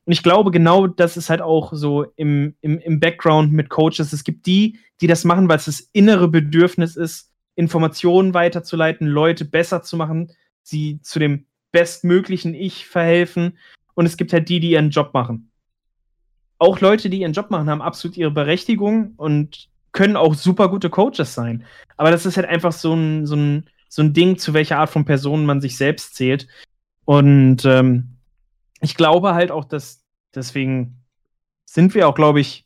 Und 0.05 0.13
ich 0.13 0.23
glaube, 0.23 0.51
genau 0.51 0.87
das 0.87 1.15
ist 1.15 1.29
halt 1.29 1.41
auch 1.41 1.73
so 1.73 2.05
im, 2.15 2.55
im, 2.61 2.79
im 2.79 2.99
Background 2.99 3.53
mit 3.53 3.69
Coaches. 3.69 4.13
Es 4.13 4.23
gibt 4.23 4.45
die, 4.45 4.79
die 4.99 5.07
das 5.07 5.23
machen, 5.23 5.47
weil 5.47 5.57
es 5.57 5.65
das 5.65 5.89
innere 5.93 6.27
Bedürfnis 6.27 6.95
ist, 6.95 7.31
Informationen 7.55 8.33
weiterzuleiten, 8.33 9.07
Leute 9.07 9.45
besser 9.45 9.83
zu 9.83 9.97
machen, 9.97 10.31
sie 10.63 10.99
zu 11.01 11.19
dem 11.19 11.45
bestmöglichen 11.71 12.53
Ich 12.53 12.87
verhelfen. 12.87 13.57
Und 13.93 14.05
es 14.05 14.17
gibt 14.17 14.33
halt 14.33 14.49
die, 14.49 14.59
die 14.59 14.71
ihren 14.71 14.89
Job 14.89 15.13
machen. 15.13 15.51
Auch 16.57 16.79
Leute, 16.79 17.09
die 17.09 17.21
ihren 17.21 17.33
Job 17.33 17.51
machen, 17.51 17.69
haben 17.69 17.81
absolut 17.81 18.17
ihre 18.17 18.31
Berechtigung 18.31 19.13
und 19.17 19.69
können 19.91 20.15
auch 20.15 20.35
super 20.35 20.69
gute 20.69 20.89
Coaches 20.89 21.33
sein. 21.33 21.65
Aber 21.97 22.11
das 22.11 22.25
ist 22.25 22.37
halt 22.37 22.47
einfach 22.47 22.71
so 22.71 22.93
ein, 22.93 23.25
so 23.25 23.35
ein, 23.35 23.69
so 23.89 24.01
ein 24.01 24.13
Ding, 24.13 24.37
zu 24.37 24.53
welcher 24.53 24.77
Art 24.77 24.89
von 24.89 25.05
Person 25.05 25.45
man 25.45 25.61
sich 25.61 25.77
selbst 25.77 26.15
zählt. 26.15 26.47
Und 27.05 27.65
ähm, 27.65 28.17
ich 28.81 28.95
glaube 28.95 29.33
halt 29.33 29.51
auch, 29.51 29.65
dass 29.65 30.03
deswegen 30.35 30.97
sind 31.65 31.95
wir 31.95 32.07
auch, 32.07 32.15
glaube 32.15 32.39
ich, 32.39 32.65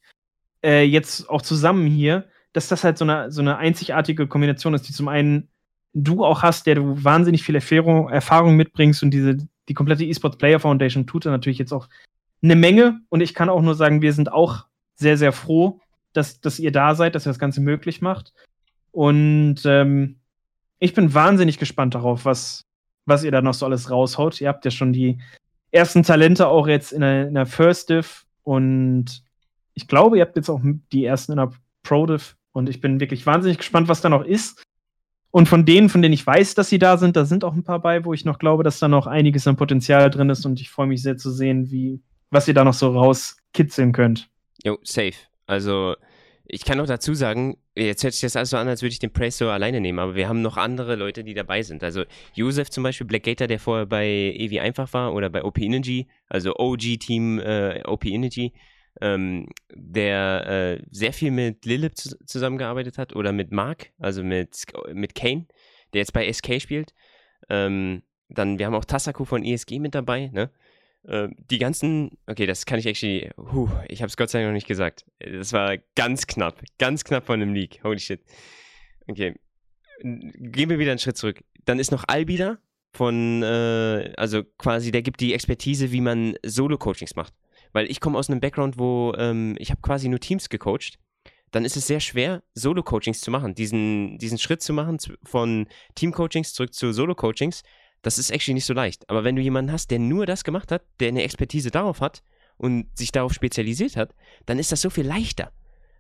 äh, 0.63 0.83
jetzt 0.83 1.29
auch 1.29 1.41
zusammen 1.41 1.85
hier, 1.85 2.27
dass 2.53 2.67
das 2.67 2.83
halt 2.83 2.97
so 2.97 3.05
eine, 3.05 3.31
so 3.31 3.41
eine 3.41 3.57
einzigartige 3.57 4.27
Kombination 4.27 4.73
ist, 4.73 4.87
die 4.87 4.93
zum 4.93 5.07
einen 5.07 5.49
du 5.93 6.25
auch 6.25 6.41
hast, 6.41 6.65
der 6.67 6.75
du 6.75 7.03
wahnsinnig 7.03 7.43
viel 7.43 7.55
Erfahrung, 7.55 8.09
Erfahrung 8.09 8.55
mitbringst 8.55 9.03
und 9.03 9.11
diese, 9.11 9.37
die 9.69 9.73
komplette 9.73 10.05
eSports 10.05 10.37
Player 10.37 10.59
Foundation 10.59 11.05
tut 11.05 11.25
da 11.25 11.31
natürlich 11.31 11.59
jetzt 11.59 11.73
auch 11.73 11.87
eine 12.41 12.55
Menge 12.55 13.01
und 13.09 13.21
ich 13.21 13.33
kann 13.33 13.49
auch 13.49 13.61
nur 13.61 13.75
sagen, 13.75 14.01
wir 14.01 14.13
sind 14.13 14.31
auch 14.31 14.65
sehr, 14.95 15.17
sehr 15.17 15.31
froh, 15.31 15.81
dass, 16.13 16.39
dass 16.39 16.59
ihr 16.59 16.71
da 16.71 16.95
seid, 16.95 17.15
dass 17.15 17.25
ihr 17.27 17.31
das 17.31 17.39
Ganze 17.39 17.61
möglich 17.61 18.01
macht. 18.01 18.33
Und 18.91 19.61
ähm, 19.65 20.19
ich 20.79 20.93
bin 20.93 21.13
wahnsinnig 21.13 21.57
gespannt 21.57 21.95
darauf, 21.95 22.25
was, 22.25 22.65
was 23.05 23.23
ihr 23.23 23.31
da 23.31 23.41
noch 23.41 23.53
so 23.53 23.65
alles 23.65 23.89
raushaut. 23.89 24.39
Ihr 24.39 24.47
habt 24.47 24.63
ja 24.63 24.71
schon 24.71 24.93
die 24.93 25.19
ersten 25.71 26.03
Talente 26.03 26.47
auch 26.47 26.67
jetzt 26.67 26.91
in 26.91 27.01
der, 27.01 27.27
in 27.27 27.33
der 27.33 27.45
First 27.45 27.89
Div 27.89 28.25
und 28.43 29.23
ich 29.73 29.87
glaube, 29.87 30.17
ihr 30.17 30.23
habt 30.23 30.35
jetzt 30.35 30.49
auch 30.49 30.61
die 30.91 31.05
ersten 31.05 31.33
in 31.33 31.37
der 31.37 31.51
Pro 31.83 32.05
Div 32.05 32.35
und 32.53 32.69
ich 32.69 32.81
bin 32.81 32.99
wirklich 32.99 33.25
wahnsinnig 33.25 33.57
gespannt, 33.57 33.87
was 33.87 34.01
da 34.01 34.09
noch 34.09 34.23
ist. 34.23 34.63
Und 35.31 35.49
von 35.49 35.65
denen, 35.65 35.89
von 35.89 36.01
denen 36.01 36.13
ich 36.13 36.25
weiß, 36.25 36.55
dass 36.55 36.69
sie 36.69 36.79
da 36.79 36.95
sind, 36.95 37.17
da 37.17 37.25
sind 37.25 37.43
auch 37.43 37.53
ein 37.53 37.65
paar 37.65 37.79
bei, 37.79 38.05
wo 38.05 38.13
ich 38.13 38.23
noch 38.23 38.39
glaube, 38.39 38.63
dass 38.63 38.79
da 38.79 38.87
noch 38.87 39.05
einiges 39.05 39.45
an 39.47 39.57
Potenzial 39.57 40.09
drin 40.09 40.29
ist 40.29 40.45
und 40.45 40.61
ich 40.61 40.69
freue 40.69 40.87
mich 40.87 41.01
sehr 41.01 41.17
zu 41.17 41.29
sehen, 41.29 41.69
wie, 41.69 42.01
was 42.29 42.47
ihr 42.47 42.53
da 42.53 42.63
noch 42.63 42.73
so 42.73 42.97
rauskitzeln 42.97 43.91
könnt. 43.91 44.29
Jo, 44.63 44.77
safe. 44.83 45.15
Also, 45.45 45.95
ich 46.47 46.63
kann 46.63 46.77
noch 46.77 46.85
dazu 46.85 47.13
sagen, 47.13 47.57
jetzt 47.75 48.03
hört 48.03 48.13
sich 48.13 48.21
das 48.21 48.35
alles 48.35 48.51
so 48.51 48.57
an, 48.57 48.67
als 48.67 48.81
würde 48.81 48.93
ich 48.93 48.99
den 48.99 49.11
Praise 49.11 49.37
so 49.37 49.49
alleine 49.49 49.81
nehmen, 49.81 49.99
aber 49.99 50.15
wir 50.15 50.29
haben 50.29 50.41
noch 50.41 50.57
andere 50.57 50.95
Leute, 50.95 51.23
die 51.23 51.33
dabei 51.33 51.61
sind. 51.61 51.83
Also 51.83 52.03
Josef 52.33 52.69
zum 52.69 52.83
Beispiel, 52.83 53.07
Blackgator, 53.07 53.47
der 53.47 53.59
vorher 53.59 53.85
bei 53.85 54.07
Evi 54.07 54.59
einfach 54.59 54.93
war 54.93 55.13
oder 55.13 55.29
bei 55.29 55.43
OP 55.43 55.59
Energy, 55.59 56.07
also 56.27 56.55
OG-Team 56.55 57.39
äh, 57.39 57.83
OP 57.85 58.05
Energy, 58.05 58.53
ähm, 59.01 59.47
der 59.73 60.79
äh, 60.79 60.85
sehr 60.91 61.13
viel 61.13 61.31
mit 61.31 61.65
Lilith 61.65 62.17
zusammengearbeitet 62.25 62.97
hat 62.97 63.15
oder 63.15 63.31
mit 63.31 63.51
Mark, 63.51 63.91
also 63.99 64.23
mit, 64.23 64.65
mit 64.93 65.15
Kane, 65.15 65.47
der 65.93 65.99
jetzt 66.01 66.13
bei 66.13 66.31
SK 66.31 66.61
spielt. 66.61 66.93
Ähm, 67.49 68.03
dann, 68.29 68.57
wir 68.57 68.65
haben 68.65 68.75
auch 68.75 68.85
Tassaku 68.85 69.25
von 69.25 69.43
ESG 69.43 69.79
mit 69.79 69.93
dabei, 69.95 70.29
ne? 70.33 70.49
Äh, 71.07 71.29
die 71.37 71.57
ganzen, 71.57 72.17
okay, 72.27 72.45
das 72.45 72.65
kann 72.65 72.79
ich 72.79 72.85
actually, 72.85 73.29
huh, 73.37 73.69
ich 73.87 74.01
habe 74.01 74.07
es 74.07 74.17
Gott 74.17 74.29
sei 74.29 74.39
Dank 74.39 74.49
noch 74.49 74.53
nicht 74.53 74.67
gesagt. 74.67 75.05
Das 75.19 75.53
war 75.53 75.77
ganz 75.95 76.27
knapp, 76.27 76.61
ganz 76.77 77.03
knapp 77.03 77.25
von 77.25 77.41
einem 77.41 77.53
Leak. 77.53 77.83
Holy 77.83 77.99
shit. 77.99 78.21
Okay, 79.07 79.35
gehen 80.01 80.69
wir 80.69 80.79
wieder 80.79 80.91
einen 80.91 80.99
Schritt 80.99 81.17
zurück. 81.17 81.43
Dann 81.65 81.79
ist 81.79 81.91
noch 81.91 82.05
Albi 82.07 82.37
da 82.37 82.57
von, 82.93 83.43
äh, 83.43 84.13
also 84.17 84.43
quasi, 84.57 84.91
der 84.91 85.01
gibt 85.01 85.19
die 85.19 85.33
Expertise, 85.33 85.91
wie 85.91 86.01
man 86.01 86.35
Solo-Coachings 86.43 87.15
macht. 87.15 87.33
Weil 87.73 87.89
ich 87.91 87.99
komme 87.99 88.17
aus 88.17 88.29
einem 88.29 88.39
Background, 88.39 88.79
wo 88.79 89.13
ähm, 89.17 89.55
ich 89.59 89.69
habe 89.69 89.81
quasi 89.81 90.07
nur 90.07 90.19
Teams 90.19 90.49
gecoacht. 90.49 90.97
Dann 91.51 91.65
ist 91.65 91.77
es 91.77 91.87
sehr 91.87 91.99
schwer, 91.99 92.43
Solo-Coachings 92.53 93.21
zu 93.21 93.31
machen. 93.31 93.53
Diesen, 93.53 94.17
diesen 94.17 94.37
Schritt 94.37 94.61
zu 94.61 94.73
machen 94.73 94.97
von 95.23 95.67
Team-Coachings 95.95 96.53
zurück 96.53 96.73
zu 96.73 96.91
Solo-Coachings 96.91 97.63
das 98.05 98.19
ist 98.19 98.29
actually 98.29 98.53
nicht 98.53 98.65
so 98.65 98.73
leicht. 98.73 99.09
Aber 99.09 99.23
wenn 99.23 99.35
du 99.35 99.41
jemanden 99.41 99.71
hast, 99.71 99.89
der 99.89 99.97
nur 99.97 100.27
das 100.27 100.43
gemacht 100.43 100.71
hat, 100.71 100.83
der 100.99 101.07
eine 101.07 101.23
Expertise 101.23 101.71
darauf 101.71 102.01
hat 102.01 102.21
und 102.55 102.95
sich 102.95 103.11
darauf 103.11 103.33
spezialisiert 103.33 103.97
hat, 103.97 104.13
dann 104.45 104.59
ist 104.59 104.71
das 104.71 104.81
so 104.81 104.91
viel 104.91 105.07
leichter. 105.07 105.51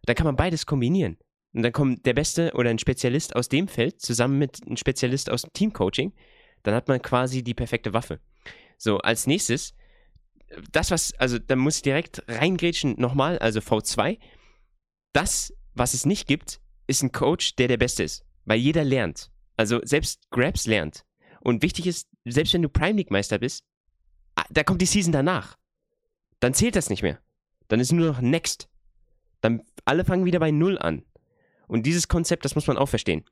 Da 0.05 0.13
kann 0.13 0.27
man 0.27 0.35
beides 0.35 0.67
kombinieren. 0.67 1.17
Und 1.53 1.63
dann 1.63 1.71
kommt 1.71 2.05
der 2.05 2.13
Beste 2.13 2.51
oder 2.53 2.69
ein 2.69 2.77
Spezialist 2.77 3.35
aus 3.35 3.49
dem 3.49 3.67
Feld 3.67 4.01
zusammen 4.01 4.37
mit 4.37 4.61
einem 4.63 4.77
Spezialist 4.77 5.31
aus 5.31 5.41
dem 5.41 5.53
Teamcoaching. 5.53 6.13
Dann 6.61 6.75
hat 6.75 6.87
man 6.87 7.01
quasi 7.01 7.43
die 7.43 7.55
perfekte 7.55 7.93
Waffe. 7.93 8.19
So, 8.77 8.99
als 8.99 9.25
nächstes, 9.25 9.73
das, 10.71 10.91
was, 10.91 11.13
also 11.13 11.39
da 11.39 11.55
muss 11.55 11.77
ich 11.77 11.81
direkt 11.81 12.21
reingrätschen, 12.27 12.99
nochmal, 12.99 13.39
also 13.39 13.61
V2. 13.61 14.19
Das, 15.11 15.55
was 15.73 15.95
es 15.95 16.05
nicht 16.05 16.27
gibt, 16.27 16.59
ist 16.85 17.01
ein 17.01 17.11
Coach, 17.11 17.55
der 17.55 17.67
der 17.67 17.77
Beste 17.77 18.03
ist. 18.03 18.23
Weil 18.43 18.59
jeder 18.59 18.83
lernt. 18.83 19.31
Also 19.57 19.79
selbst 19.83 20.29
Grabs 20.29 20.67
lernt. 20.67 21.03
Und 21.45 21.61
wichtig 21.61 21.85
ist, 21.85 22.09
selbst 22.25 22.55
wenn 22.55 22.63
du 22.63 22.69
Prime 22.69 22.97
League 22.97 23.11
Meister 23.11 23.37
bist, 23.37 23.63
ah, 24.33 24.45
da 24.49 24.63
kommt 24.63 24.81
die 24.81 24.87
Season 24.87 25.11
danach. 25.11 25.59
Dann 26.39 26.55
zählt 26.55 26.75
das 26.75 26.89
nicht 26.89 27.03
mehr. 27.03 27.19
Dann 27.67 27.79
ist 27.79 27.91
nur 27.91 28.07
noch 28.07 28.19
Next. 28.19 28.67
Dann 29.41 29.61
alle 29.85 30.05
fangen 30.05 30.25
wieder 30.25 30.39
bei 30.39 30.49
Null 30.49 30.79
an. 30.79 31.03
Und 31.67 31.85
dieses 31.85 32.07
Konzept, 32.07 32.45
das 32.45 32.55
muss 32.55 32.65
man 32.65 32.79
auch 32.79 32.89
verstehen. 32.89 33.25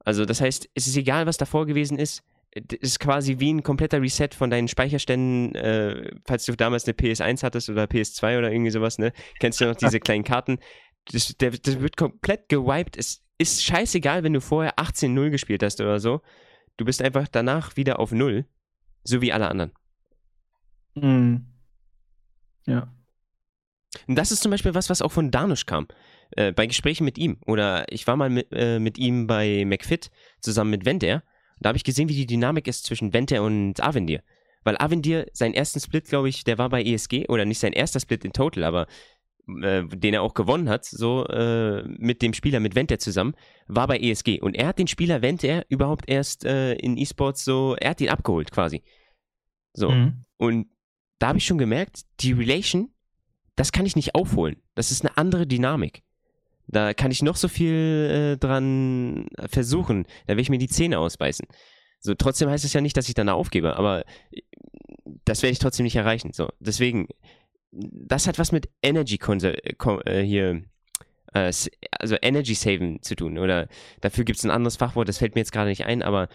Also, 0.00 0.26
das 0.26 0.42
heißt, 0.42 0.68
es 0.74 0.86
ist 0.86 0.96
egal, 0.98 1.24
was 1.24 1.38
davor 1.38 1.64
gewesen 1.64 1.98
ist. 1.98 2.22
Es 2.50 2.76
ist 2.80 3.00
quasi 3.00 3.38
wie 3.38 3.54
ein 3.54 3.62
kompletter 3.62 4.02
Reset 4.02 4.28
von 4.36 4.50
deinen 4.50 4.68
Speicherständen, 4.68 5.54
äh, 5.54 6.16
falls 6.26 6.44
du 6.44 6.52
damals 6.52 6.84
eine 6.84 6.96
PS1 6.98 7.42
hattest 7.42 7.70
oder 7.70 7.84
PS2 7.84 8.38
oder 8.38 8.52
irgendwie 8.52 8.72
sowas, 8.72 8.98
ne? 8.98 9.14
Kennst 9.40 9.58
du 9.62 9.64
noch 9.64 9.76
diese 9.76 10.00
kleinen 10.00 10.24
Karten? 10.24 10.58
Das, 11.12 11.34
der, 11.38 11.52
das 11.52 11.80
wird 11.80 11.96
komplett 11.96 12.50
gewiped. 12.50 12.98
Es 12.98 13.22
ist 13.38 13.64
scheißegal, 13.64 14.22
wenn 14.22 14.34
du 14.34 14.42
vorher 14.42 14.78
18-0 14.78 15.30
gespielt 15.30 15.62
hast 15.62 15.80
oder 15.80 15.98
so. 15.98 16.20
Du 16.78 16.84
bist 16.84 17.02
einfach 17.02 17.28
danach 17.28 17.76
wieder 17.76 17.98
auf 17.98 18.12
Null, 18.12 18.46
so 19.04 19.20
wie 19.20 19.32
alle 19.32 19.48
anderen. 19.48 19.72
Mhm. 20.94 21.46
Ja. 22.66 22.94
Und 24.06 24.16
das 24.16 24.32
ist 24.32 24.42
zum 24.42 24.50
Beispiel 24.50 24.74
was, 24.74 24.88
was 24.88 25.02
auch 25.02 25.12
von 25.12 25.30
Danusch 25.30 25.66
kam. 25.66 25.88
Äh, 26.30 26.52
bei 26.52 26.66
Gesprächen 26.66 27.04
mit 27.04 27.18
ihm. 27.18 27.38
Oder 27.46 27.84
ich 27.90 28.06
war 28.06 28.16
mal 28.16 28.30
mit, 28.30 28.48
äh, 28.52 28.78
mit 28.78 28.96
ihm 28.96 29.26
bei 29.26 29.64
McFit 29.66 30.10
zusammen 30.40 30.70
mit 30.70 30.84
Venter. 30.84 31.22
Da 31.58 31.68
habe 31.68 31.76
ich 31.76 31.84
gesehen, 31.84 32.08
wie 32.08 32.14
die 32.14 32.26
Dynamik 32.26 32.68
ist 32.68 32.84
zwischen 32.84 33.12
Venter 33.12 33.42
und 33.42 33.82
Avendir. 33.82 34.22
Weil 34.62 34.76
Avendir, 34.78 35.26
seinen 35.32 35.54
ersten 35.54 35.80
Split, 35.80 36.06
glaube 36.06 36.28
ich, 36.28 36.44
der 36.44 36.58
war 36.58 36.68
bei 36.68 36.82
ESG, 36.82 37.26
oder 37.28 37.44
nicht 37.44 37.58
sein 37.58 37.72
erster 37.72 38.00
Split 38.00 38.24
in 38.24 38.32
Total, 38.32 38.64
aber 38.64 38.86
äh, 39.62 39.84
den 39.86 40.14
er 40.14 40.22
auch 40.22 40.34
gewonnen 40.34 40.68
hat, 40.68 40.84
so 40.84 41.26
äh, 41.26 41.82
mit 41.86 42.22
dem 42.22 42.34
Spieler, 42.34 42.60
mit 42.60 42.74
Venter 42.74 42.98
zusammen, 42.98 43.34
war 43.66 43.86
bei 43.86 43.98
ESG. 43.98 44.40
Und 44.40 44.54
er 44.54 44.68
hat 44.68 44.78
den 44.78 44.86
Spieler 44.86 45.22
Venter 45.22 45.64
überhaupt 45.68 46.08
erst 46.08 46.44
äh, 46.44 46.74
in 46.74 46.96
E-Sports 46.96 47.44
so, 47.44 47.76
er 47.76 47.90
hat 47.90 48.00
ihn 48.00 48.08
abgeholt 48.08 48.50
quasi. 48.50 48.82
So. 49.72 49.90
Mhm. 49.90 50.24
Und 50.36 50.66
da 51.18 51.28
habe 51.28 51.38
ich 51.38 51.46
schon 51.46 51.58
gemerkt, 51.58 52.02
die 52.20 52.32
Relation, 52.32 52.90
das 53.56 53.72
kann 53.72 53.86
ich 53.86 53.96
nicht 53.96 54.14
aufholen. 54.14 54.56
Das 54.74 54.90
ist 54.90 55.04
eine 55.04 55.16
andere 55.16 55.46
Dynamik. 55.46 56.02
Da 56.66 56.92
kann 56.92 57.10
ich 57.10 57.22
noch 57.22 57.36
so 57.36 57.48
viel 57.48 58.34
äh, 58.34 58.36
dran 58.36 59.26
versuchen. 59.48 60.06
Da 60.26 60.36
will 60.36 60.42
ich 60.42 60.50
mir 60.50 60.58
die 60.58 60.68
Zähne 60.68 60.98
ausbeißen. 60.98 61.46
So, 62.00 62.14
trotzdem 62.14 62.50
heißt 62.50 62.64
es 62.64 62.74
ja 62.74 62.80
nicht, 62.80 62.96
dass 62.96 63.08
ich 63.08 63.14
dann 63.14 63.28
aufgebe, 63.28 63.76
aber 63.76 64.04
äh, 64.30 64.42
das 65.24 65.42
werde 65.42 65.52
ich 65.52 65.58
trotzdem 65.58 65.84
nicht 65.84 65.96
erreichen. 65.96 66.32
So, 66.32 66.50
deswegen, 66.60 67.08
das 67.70 68.26
hat 68.26 68.38
was 68.38 68.52
mit 68.52 68.68
Energy 68.82 69.18
äh, 69.18 70.22
hier, 70.22 70.62
äh, 71.32 71.52
also 71.90 72.16
Energy 72.22 72.54
Saving 72.54 73.02
zu 73.02 73.14
tun. 73.14 73.38
Oder 73.38 73.68
dafür 74.00 74.24
gibt 74.24 74.38
es 74.38 74.44
ein 74.44 74.50
anderes 74.50 74.76
Fachwort, 74.76 75.08
das 75.08 75.18
fällt 75.18 75.34
mir 75.34 75.40
jetzt 75.40 75.52
gerade 75.52 75.70
nicht 75.70 75.84
ein, 75.84 76.02
aber 76.02 76.28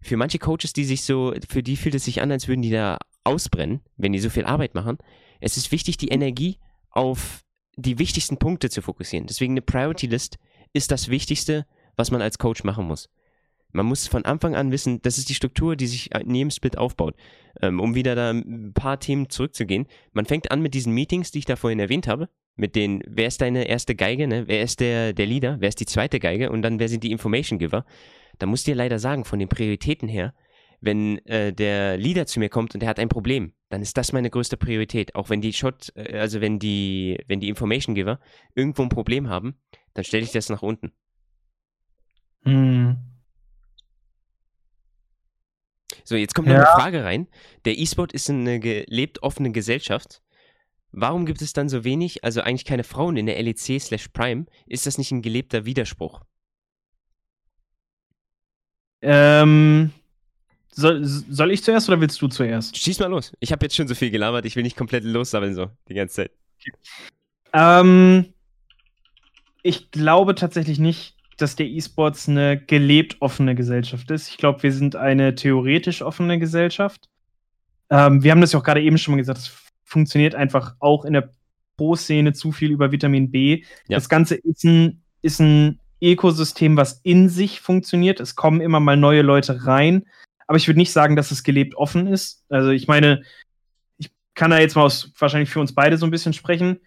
für 0.00 0.16
manche 0.16 0.38
Coaches, 0.38 0.72
die 0.74 0.84
sich 0.84 1.02
so, 1.02 1.34
für 1.48 1.62
die 1.62 1.76
fühlt 1.76 1.94
es 1.94 2.04
sich 2.04 2.20
an, 2.20 2.30
als 2.30 2.46
würden 2.46 2.62
die 2.62 2.70
da 2.70 2.98
ausbrennen, 3.24 3.80
wenn 3.96 4.12
die 4.12 4.18
so 4.18 4.28
viel 4.28 4.44
Arbeit 4.44 4.74
machen. 4.74 4.98
Es 5.40 5.56
ist 5.56 5.72
wichtig, 5.72 5.96
die 5.96 6.08
Energie 6.08 6.58
auf 6.90 7.42
die 7.76 7.98
wichtigsten 7.98 8.36
Punkte 8.36 8.70
zu 8.70 8.82
fokussieren. 8.82 9.26
Deswegen 9.26 9.54
eine 9.54 9.62
Priority 9.62 10.06
List 10.06 10.38
ist 10.72 10.90
das 10.90 11.08
Wichtigste, 11.08 11.66
was 11.96 12.10
man 12.10 12.20
als 12.20 12.38
Coach 12.38 12.64
machen 12.64 12.86
muss. 12.86 13.08
Man 13.74 13.86
muss 13.86 14.06
von 14.06 14.24
Anfang 14.24 14.54
an 14.54 14.70
wissen, 14.70 15.02
das 15.02 15.18
ist 15.18 15.28
die 15.28 15.34
Struktur, 15.34 15.74
die 15.74 15.88
sich 15.88 16.10
jedem 16.24 16.50
Split 16.50 16.78
aufbaut. 16.78 17.16
Ähm, 17.60 17.80
um 17.80 17.96
wieder 17.96 18.14
da 18.14 18.30
ein 18.30 18.72
paar 18.72 19.00
Themen 19.00 19.28
zurückzugehen. 19.28 19.86
Man 20.12 20.26
fängt 20.26 20.52
an 20.52 20.62
mit 20.62 20.74
diesen 20.74 20.92
Meetings, 20.92 21.32
die 21.32 21.40
ich 21.40 21.44
da 21.44 21.56
vorhin 21.56 21.80
erwähnt 21.80 22.06
habe. 22.06 22.28
Mit 22.54 22.76
den, 22.76 23.02
wer 23.06 23.26
ist 23.26 23.40
deine 23.40 23.66
erste 23.66 23.96
Geige, 23.96 24.28
ne? 24.28 24.44
wer 24.46 24.62
ist 24.62 24.78
der, 24.78 25.12
der 25.12 25.26
Leader, 25.26 25.56
wer 25.58 25.68
ist 25.68 25.80
die 25.80 25.86
zweite 25.86 26.20
Geige 26.20 26.52
und 26.52 26.62
dann 26.62 26.78
wer 26.78 26.88
sind 26.88 27.02
die 27.02 27.10
Information 27.10 27.58
Giver. 27.58 27.84
Da 28.38 28.46
muss 28.46 28.60
ich 28.60 28.66
dir 28.66 28.76
leider 28.76 29.00
sagen, 29.00 29.24
von 29.24 29.40
den 29.40 29.48
Prioritäten 29.48 30.08
her, 30.08 30.34
wenn 30.80 31.18
äh, 31.26 31.52
der 31.52 31.96
Leader 31.96 32.26
zu 32.26 32.38
mir 32.38 32.50
kommt 32.50 32.74
und 32.74 32.80
der 32.80 32.88
hat 32.88 33.00
ein 33.00 33.08
Problem, 33.08 33.54
dann 33.70 33.82
ist 33.82 33.96
das 33.96 34.12
meine 34.12 34.30
größte 34.30 34.56
Priorität. 34.56 35.16
Auch 35.16 35.30
wenn 35.30 35.40
die 35.40 35.52
Shot, 35.52 35.92
äh, 35.96 36.16
also 36.16 36.40
wenn 36.40 36.60
die, 36.60 37.18
wenn 37.26 37.40
die 37.40 37.48
Information 37.48 37.96
Giver 37.96 38.20
irgendwo 38.54 38.82
ein 38.82 38.88
Problem 38.88 39.28
haben, 39.28 39.56
dann 39.94 40.04
stelle 40.04 40.22
ich 40.22 40.30
das 40.30 40.48
nach 40.48 40.62
unten. 40.62 40.92
Hm. 42.44 43.13
So, 46.04 46.16
jetzt 46.16 46.34
kommt 46.34 46.48
noch 46.48 46.54
ja. 46.54 46.62
eine 46.62 46.80
Frage 46.80 47.02
rein. 47.02 47.26
Der 47.64 47.78
E-Sport 47.78 48.12
ist 48.12 48.28
eine 48.28 48.60
gelebt 48.60 49.22
offene 49.22 49.52
Gesellschaft. 49.52 50.22
Warum 50.92 51.26
gibt 51.26 51.42
es 51.42 51.52
dann 51.52 51.68
so 51.68 51.82
wenig, 51.82 52.22
also 52.22 52.40
eigentlich 52.42 52.66
keine 52.66 52.84
Frauen 52.84 53.16
in 53.16 53.26
der 53.26 53.42
LEC 53.42 53.80
slash 53.80 54.08
Prime? 54.08 54.46
Ist 54.66 54.86
das 54.86 54.98
nicht 54.98 55.10
ein 55.10 55.22
gelebter 55.22 55.64
Widerspruch? 55.64 56.20
Ähm, 59.00 59.90
soll, 60.70 61.04
soll 61.04 61.50
ich 61.50 61.64
zuerst 61.64 61.88
oder 61.88 62.00
willst 62.00 62.20
du 62.22 62.28
zuerst? 62.28 62.76
Schieß 62.76 63.00
mal 63.00 63.10
los. 63.10 63.32
Ich 63.40 63.50
habe 63.50 63.64
jetzt 63.64 63.74
schon 63.74 63.88
so 63.88 63.94
viel 63.94 64.10
gelabert, 64.10 64.44
ich 64.44 64.56
will 64.56 64.62
nicht 64.62 64.76
komplett 64.76 65.04
lossammeln 65.04 65.54
so 65.54 65.70
die 65.88 65.94
ganze 65.94 66.14
Zeit. 66.14 66.30
Ähm, 67.52 68.32
ich 69.62 69.90
glaube 69.90 70.34
tatsächlich 70.34 70.78
nicht, 70.78 71.13
dass 71.36 71.56
der 71.56 71.66
E-Sports 71.66 72.28
eine 72.28 72.58
gelebt 72.58 73.16
offene 73.20 73.54
Gesellschaft 73.54 74.10
ist. 74.10 74.28
Ich 74.28 74.36
glaube, 74.36 74.62
wir 74.62 74.72
sind 74.72 74.96
eine 74.96 75.34
theoretisch 75.34 76.02
offene 76.02 76.38
Gesellschaft. 76.38 77.08
Ähm, 77.90 78.22
wir 78.22 78.30
haben 78.30 78.40
das 78.40 78.52
ja 78.52 78.58
auch 78.58 78.64
gerade 78.64 78.82
eben 78.82 78.98
schon 78.98 79.12
mal 79.12 79.18
gesagt, 79.18 79.38
es 79.38 79.52
funktioniert 79.84 80.34
einfach 80.34 80.74
auch 80.80 81.04
in 81.04 81.12
der 81.12 81.30
Pro-Szene 81.76 82.32
zu 82.32 82.52
viel 82.52 82.70
über 82.70 82.92
Vitamin 82.92 83.30
B. 83.30 83.64
Ja. 83.88 83.96
Das 83.96 84.08
Ganze 84.08 84.36
ist 84.36 84.64
ein, 84.64 85.02
ist 85.22 85.40
ein 85.40 85.80
Ökosystem, 86.00 86.76
was 86.76 87.00
in 87.02 87.28
sich 87.28 87.60
funktioniert. 87.60 88.20
Es 88.20 88.36
kommen 88.36 88.60
immer 88.60 88.80
mal 88.80 88.96
neue 88.96 89.22
Leute 89.22 89.66
rein. 89.66 90.04
Aber 90.46 90.56
ich 90.58 90.68
würde 90.68 90.78
nicht 90.78 90.92
sagen, 90.92 91.16
dass 91.16 91.30
es 91.30 91.42
gelebt 91.42 91.74
offen 91.74 92.06
ist. 92.06 92.44
Also 92.48 92.70
ich 92.70 92.86
meine, 92.86 93.22
ich 93.96 94.10
kann 94.34 94.50
da 94.50 94.58
jetzt 94.58 94.76
mal 94.76 94.82
aus, 94.82 95.12
wahrscheinlich 95.18 95.50
für 95.50 95.60
uns 95.60 95.74
beide 95.74 95.96
so 95.96 96.06
ein 96.06 96.10
bisschen 96.10 96.32
sprechen. 96.32 96.80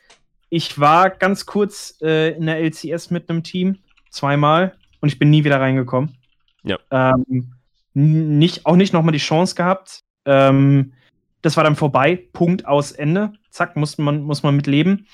Ich 0.49 0.79
war 0.79 1.09
ganz 1.09 1.45
kurz 1.45 1.97
äh, 2.01 2.35
in 2.35 2.45
der 2.45 2.59
LCS 2.59 3.09
mit 3.09 3.29
einem 3.29 3.43
Team 3.43 3.79
zweimal 4.09 4.75
und 5.01 5.09
ich 5.09 5.19
bin 5.19 5.29
nie 5.29 5.43
wieder 5.43 5.59
reingekommen. 5.59 6.17
Ja. 6.63 6.79
Ähm, 6.91 7.53
nicht, 7.93 8.65
auch 8.65 8.75
nicht 8.75 8.93
nochmal 8.93 9.11
die 9.11 9.17
Chance 9.17 9.55
gehabt. 9.55 10.01
Ähm, 10.25 10.93
das 11.41 11.57
war 11.57 11.63
dann 11.63 11.75
vorbei. 11.75 12.27
Punkt 12.33 12.65
aus 12.65 12.91
Ende. 12.91 13.33
Zack, 13.49 13.75
muss 13.75 13.97
man, 13.97 14.21
muss 14.23 14.43
man 14.43 14.55
mit 14.55 14.67
leben. 14.67 15.07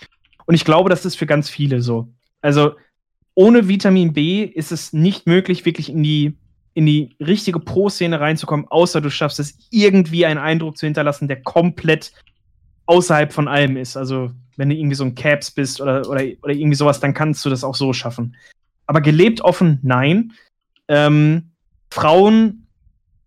Und 0.45 0.55
ich 0.55 0.65
glaube, 0.65 0.89
das 0.89 1.05
ist 1.05 1.15
für 1.15 1.25
ganz 1.25 1.49
viele 1.49 1.81
so. 1.81 2.09
Also 2.41 2.73
ohne 3.35 3.67
Vitamin 3.67 4.13
B 4.13 4.43
ist 4.43 4.71
es 4.71 4.93
nicht 4.93 5.27
möglich, 5.27 5.65
wirklich 5.65 5.89
in 5.89 6.03
die, 6.03 6.37
in 6.73 6.85
die 6.85 7.15
richtige 7.19 7.59
Pro-Szene 7.59 8.19
reinzukommen, 8.19 8.67
außer 8.67 8.99
du 9.01 9.09
schaffst 9.09 9.39
es, 9.39 9.57
irgendwie 9.71 10.25
einen 10.25 10.39
Eindruck 10.39 10.77
zu 10.77 10.85
hinterlassen, 10.85 11.27
der 11.27 11.41
komplett 11.41 12.11
außerhalb 12.85 13.31
von 13.31 13.47
allem 13.47 13.77
ist. 13.77 13.95
Also, 13.95 14.31
wenn 14.57 14.69
du 14.69 14.75
irgendwie 14.75 14.95
so 14.95 15.05
ein 15.05 15.15
Caps 15.15 15.51
bist 15.51 15.81
oder, 15.81 16.01
oder, 16.09 16.23
oder 16.41 16.53
irgendwie 16.53 16.75
sowas, 16.75 16.99
dann 16.99 17.13
kannst 17.13 17.43
du 17.45 17.49
das 17.49 17.63
auch 17.63 17.75
so 17.75 17.93
schaffen 17.93 18.35
aber 18.85 19.01
gelebt 19.01 19.41
offen, 19.41 19.79
nein. 19.81 20.33
Ähm, 20.87 21.51
Frauen 21.91 22.67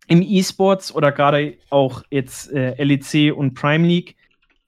im 0.09 0.23
E-Sports 0.23 0.95
oder 0.95 1.13
gerade 1.13 1.57
auch 1.71 2.03
jetzt 2.11 2.53
äh, 2.53 2.83
LEC 2.83 3.37
und 3.37 3.55
Prime 3.55 3.87
League 3.87 4.17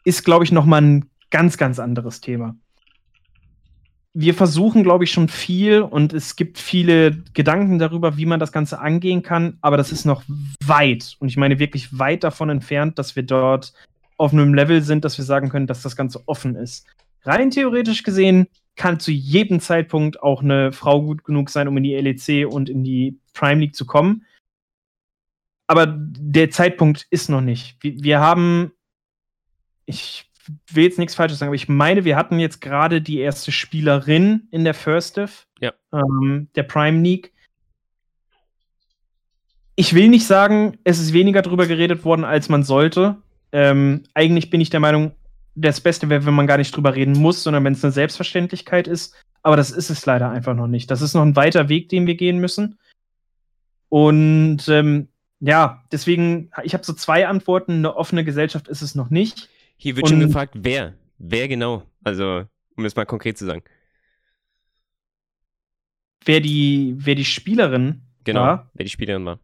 ist, 0.05 0.25
glaube 0.25 0.45
ich, 0.45 0.53
nochmal 0.53 0.83
ein 0.83 1.11
ganz, 1.31 1.57
ganz 1.59 1.79
anderes 1.79 2.21
Thema. 2.21 2.57
Wir 4.15 4.35
versuchen, 4.35 4.83
glaube 4.83 5.05
ich, 5.05 5.13
schon 5.13 5.29
viel 5.29 5.83
und 5.83 6.13
es 6.13 6.35
gibt 6.35 6.59
viele 6.59 7.23
Gedanken 7.35 7.79
darüber, 7.79 8.17
wie 8.17 8.27
man 8.27 8.41
das 8.41 8.51
Ganze 8.51 8.81
angehen 8.81 9.23
kann, 9.23 9.59
aber 9.61 9.77
das 9.77 9.93
ist 9.93 10.07
noch 10.07 10.23
weit 10.65 11.17
und 11.21 11.29
ich 11.29 11.37
meine 11.37 11.59
wirklich 11.59 11.97
weit 11.99 12.25
davon 12.25 12.49
entfernt, 12.49 12.99
dass 12.99 13.15
wir 13.15 13.23
dort 13.23 13.75
auf 14.17 14.33
einem 14.33 14.55
Level 14.55 14.83
sind, 14.83 15.05
dass 15.05 15.19
wir 15.19 15.25
sagen 15.25 15.51
können, 15.51 15.69
dass 15.69 15.83
das 15.83 15.95
Ganze 15.95 16.27
offen 16.27 16.57
ist. 16.57 16.87
Rein 17.23 17.51
theoretisch 17.51 18.03
gesehen 18.03 18.49
kann 18.79 18.99
zu 18.99 19.11
jedem 19.11 19.61
Zeitpunkt 19.61 20.23
auch 20.23 20.43
eine 20.43 20.73
Frau 20.73 21.03
gut 21.03 21.25
genug 21.25 21.51
sein, 21.51 21.69
um 21.69 21.77
in 21.77 21.83
die 21.83 21.95
LEC 21.95 22.51
und 22.51 22.71
in 22.71 22.85
die 22.85 23.19
Prime 23.35 23.61
League 23.61 23.75
zu 23.75 23.85
kommen. 23.85 24.25
Aber 25.67 25.87
der 25.87 26.51
Zeitpunkt 26.51 27.07
ist 27.11 27.29
noch 27.29 27.43
nicht. 27.43 27.77
Wir, 27.81 28.03
wir 28.03 28.21
haben, 28.21 28.73
ich 29.85 30.31
will 30.73 30.85
jetzt 30.85 30.99
nichts 30.99 31.15
Falsches 31.15 31.39
sagen, 31.39 31.49
aber 31.49 31.57
ich 31.57 31.69
meine, 31.69 32.05
wir 32.05 32.17
hatten 32.17 32.39
jetzt 32.39 32.63
gerade 32.63 33.03
die 33.03 33.19
erste 33.19 33.53
Spielerin 33.53 34.49
in 34.51 34.65
der 34.65 34.75
First 34.75 35.19
Div, 35.19 35.47
ja. 35.61 35.75
ähm, 35.93 36.49
der 36.55 36.63
Prime 36.63 37.03
League. 37.03 37.35
Ich 39.77 39.95
will 39.95 40.09
nicht 40.09 40.27
sagen, 40.27 40.79
es 40.85 40.99
ist 40.99 41.13
weniger 41.13 41.43
darüber 41.43 41.67
geredet 41.67 42.05
worden, 42.05 42.25
als 42.25 42.49
man 42.49 42.63
sollte. 42.63 43.17
Ähm, 43.53 44.05
eigentlich 44.15 44.51
bin 44.51 44.61
ich 44.61 44.71
der 44.71 44.81
Meinung, 44.81 45.13
das 45.61 45.81
Beste 45.81 46.09
wäre, 46.09 46.27
wenn 46.27 46.35
man 46.35 46.47
gar 46.47 46.59
nicht 46.59 46.75
drüber 46.77 46.95
reden 46.95 47.13
muss, 47.13 47.43
sondern 47.43 47.65
wenn 47.65 47.73
es 47.73 47.85
eine 47.85 47.93
Selbstverständlichkeit 47.93 48.87
ist. 48.87 49.15
Aber 49.43 49.57
das 49.57 49.71
ist 49.71 49.91
es 49.91 50.05
leider 50.07 50.31
einfach 50.31 50.55
noch 50.55 50.67
nicht. 50.67 50.91
Das 50.91 51.03
ist 51.03 51.15
noch 51.15 51.23
ein 51.23 51.37
weiter 51.37 51.69
Weg, 51.69 51.89
den 51.89 52.07
wir 52.07 52.17
gehen 52.17 52.39
müssen. 52.39 52.79
Und 53.89 54.69
ähm, 54.69 55.09
ja, 55.41 55.85
deswegen, 55.93 56.51
ich 56.65 56.75
habe 56.75 56.85
so 56.85 56.93
zwei 56.93 57.27
Antworten. 57.27 57.73
Eine 57.73 57.97
offene 57.97 58.25
Gesellschaft 58.25 58.69
ist 58.69 58.83
es 58.83 58.95
noch 58.95 59.11
nicht. 59.11 59.49
Hier 59.77 59.97
wird 59.97 60.05
Und, 60.05 60.11
schon 60.11 60.21
gefragt, 60.21 60.55
wer? 60.57 60.95
Wer 61.19 61.49
genau? 61.49 61.85
Also, 62.05 62.45
um 62.77 62.85
es 62.85 62.97
mal 62.97 63.07
konkret 63.07 63.39
zu 63.39 63.47
sagen. 63.47 63.63
Wer 66.25 66.41
die, 66.41 66.95
wer 66.97 67.15
die 67.15 67.25
Spielerin 67.25 68.03
genau, 68.25 68.41
war. 68.41 68.71
wer 68.75 68.85
die 68.85 68.91
Spielerin 68.91 69.25
war. 69.25 69.39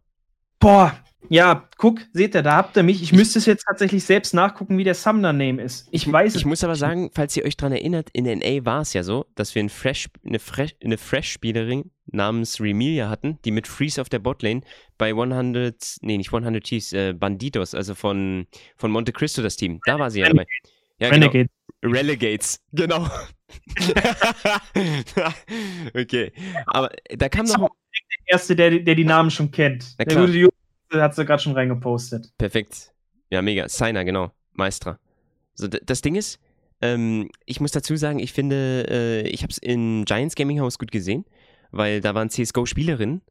Boah, 0.59 0.95
ja, 1.29 1.67
guck, 1.77 1.99
seht 2.13 2.35
ihr, 2.35 2.41
da 2.41 2.55
habt 2.57 2.77
ihr 2.77 2.83
mich. 2.83 2.97
Ich, 2.97 3.11
ich 3.11 3.13
müsste 3.13 3.39
es 3.39 3.45
jetzt 3.45 3.65
tatsächlich 3.65 4.03
selbst 4.03 4.33
nachgucken, 4.33 4.77
wie 4.77 4.83
der 4.83 4.95
Sumner-Name 4.95 5.61
ist. 5.61 5.87
Ich 5.91 6.11
weiß 6.11 6.35
Ich 6.35 6.41
es 6.41 6.45
muss 6.45 6.63
aber 6.63 6.75
sagen, 6.75 7.09
falls 7.13 7.35
ihr 7.37 7.45
euch 7.45 7.57
daran 7.57 7.73
erinnert, 7.73 8.09
in 8.13 8.25
NA 8.25 8.65
war 8.65 8.81
es 8.81 8.93
ja 8.93 9.03
so, 9.03 9.25
dass 9.35 9.55
wir 9.55 9.63
ein 9.63 9.69
Fresh, 9.69 10.09
eine, 10.25 10.39
Fresh, 10.39 10.75
Fresh-Spielerin 10.97 11.91
namens 12.07 12.59
Remilia 12.59 13.09
hatten, 13.09 13.39
die 13.45 13.51
mit 13.51 13.67
Freeze 13.67 14.01
auf 14.01 14.09
der 14.09 14.19
Botlane 14.19 14.61
bei 14.97 15.09
100, 15.09 15.97
nee, 16.01 16.17
nicht 16.17 16.33
100 16.33 16.63
Chiefs, 16.63 16.93
äh, 16.93 17.13
Banditos, 17.13 17.73
also 17.73 17.95
von, 17.95 18.47
von 18.77 18.91
Monte 18.91 19.11
Cristo 19.11 19.41
das 19.41 19.55
Team. 19.55 19.79
Da 19.85 19.99
war 19.99 20.11
sie 20.11 20.21
ja 20.21 20.27
dabei. 20.27 20.45
Ja, 20.99 21.09
Renegades. 21.09 21.49
Genau. 21.81 21.93
Relegates, 21.93 22.59
genau. 22.71 23.07
okay. 25.93 26.31
Aber 26.65 26.89
da 27.15 27.29
kam 27.29 27.45
noch. 27.45 27.59
Der 27.59 28.33
Erste, 28.33 28.55
der, 28.55 28.79
der 28.79 28.95
die 28.95 29.05
Namen 29.05 29.29
schon 29.29 29.51
kennt. 29.51 29.97
Der 29.99 30.05
gute 30.05 30.49
hat 30.93 31.15
sie 31.15 31.25
gerade 31.25 31.41
schon 31.41 31.53
reingepostet. 31.53 32.31
Perfekt. 32.37 32.91
Ja, 33.29 33.41
mega. 33.41 33.67
Signer, 33.67 34.05
genau. 34.05 34.31
Meister. 34.53 34.99
So, 35.53 35.67
das 35.67 36.01
Ding 36.01 36.15
ist, 36.15 36.39
ähm, 36.81 37.29
ich 37.45 37.59
muss 37.59 37.71
dazu 37.71 37.95
sagen, 37.95 38.19
ich 38.19 38.33
finde, 38.33 38.85
äh, 38.89 39.27
ich 39.27 39.41
habe 39.41 39.51
es 39.51 39.57
in 39.57 40.05
Giants 40.05 40.35
Gaming 40.35 40.59
House 40.59 40.77
gut 40.77 40.91
gesehen, 40.91 41.25
weil 41.71 42.01
da 42.01 42.13
waren 42.13 42.29
CSGO-Spielerinnen 42.29 43.21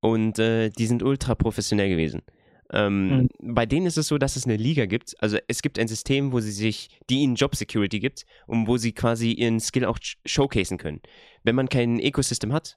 und 0.00 0.38
äh, 0.38 0.70
die 0.70 0.86
sind 0.86 1.02
ultra 1.02 1.34
professionell 1.34 1.88
gewesen. 1.88 2.22
Ähm, 2.70 3.08
mhm. 3.08 3.28
Bei 3.54 3.64
denen 3.64 3.86
ist 3.86 3.96
es 3.96 4.08
so, 4.08 4.18
dass 4.18 4.36
es 4.36 4.44
eine 4.44 4.56
Liga 4.56 4.86
gibt. 4.86 5.14
Also 5.22 5.38
es 5.48 5.62
gibt 5.62 5.78
ein 5.78 5.88
System, 5.88 6.32
wo 6.32 6.40
sie 6.40 6.52
sich, 6.52 6.90
die 7.08 7.20
ihnen 7.20 7.34
Job 7.34 7.56
Security 7.56 7.98
gibt 7.98 8.26
und 8.46 8.66
wo 8.66 8.76
sie 8.76 8.92
quasi 8.92 9.32
ihren 9.32 9.60
Skill 9.60 9.86
auch 9.86 9.98
showcasen 10.26 10.76
können. 10.76 11.00
Wenn 11.44 11.54
man 11.54 11.68
kein 11.68 11.98
Ecosystem 11.98 12.52
hat, 12.52 12.76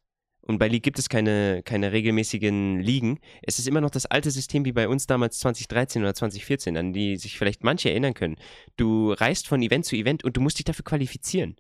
und 0.52 0.60
bei 0.60 0.68
League 0.68 0.84
gibt 0.84 1.00
es 1.00 1.08
keine, 1.08 1.64
keine 1.64 1.94
regelmäßigen 1.94 2.80
Ligen. 2.80 3.20
Es 3.42 3.58
ist 3.58 3.68
immer 3.68 3.80
noch 3.80 3.90
das 3.90 4.06
alte 4.06 4.30
System 4.30 4.66
wie 4.66 4.74
bei 4.74 4.90
uns 4.90 5.08
damals 5.08 5.40
2013 5.40 6.02
oder 6.02 6.14
2014, 6.14 6.76
an 6.76 6.92
die 6.92 7.16
sich 7.16 7.38
vielleicht 7.38 7.64
manche 7.64 7.90
erinnern 7.90 8.14
können. 8.14 8.36
Du 8.76 9.14
reist 9.14 9.48
von 9.48 9.62
Event 9.62 9.86
zu 9.86 9.96
Event 9.96 10.24
und 10.24 10.36
du 10.36 10.42
musst 10.42 10.60
dich 10.60 10.66
dafür 10.66 10.84
qualifizieren. 10.84 11.56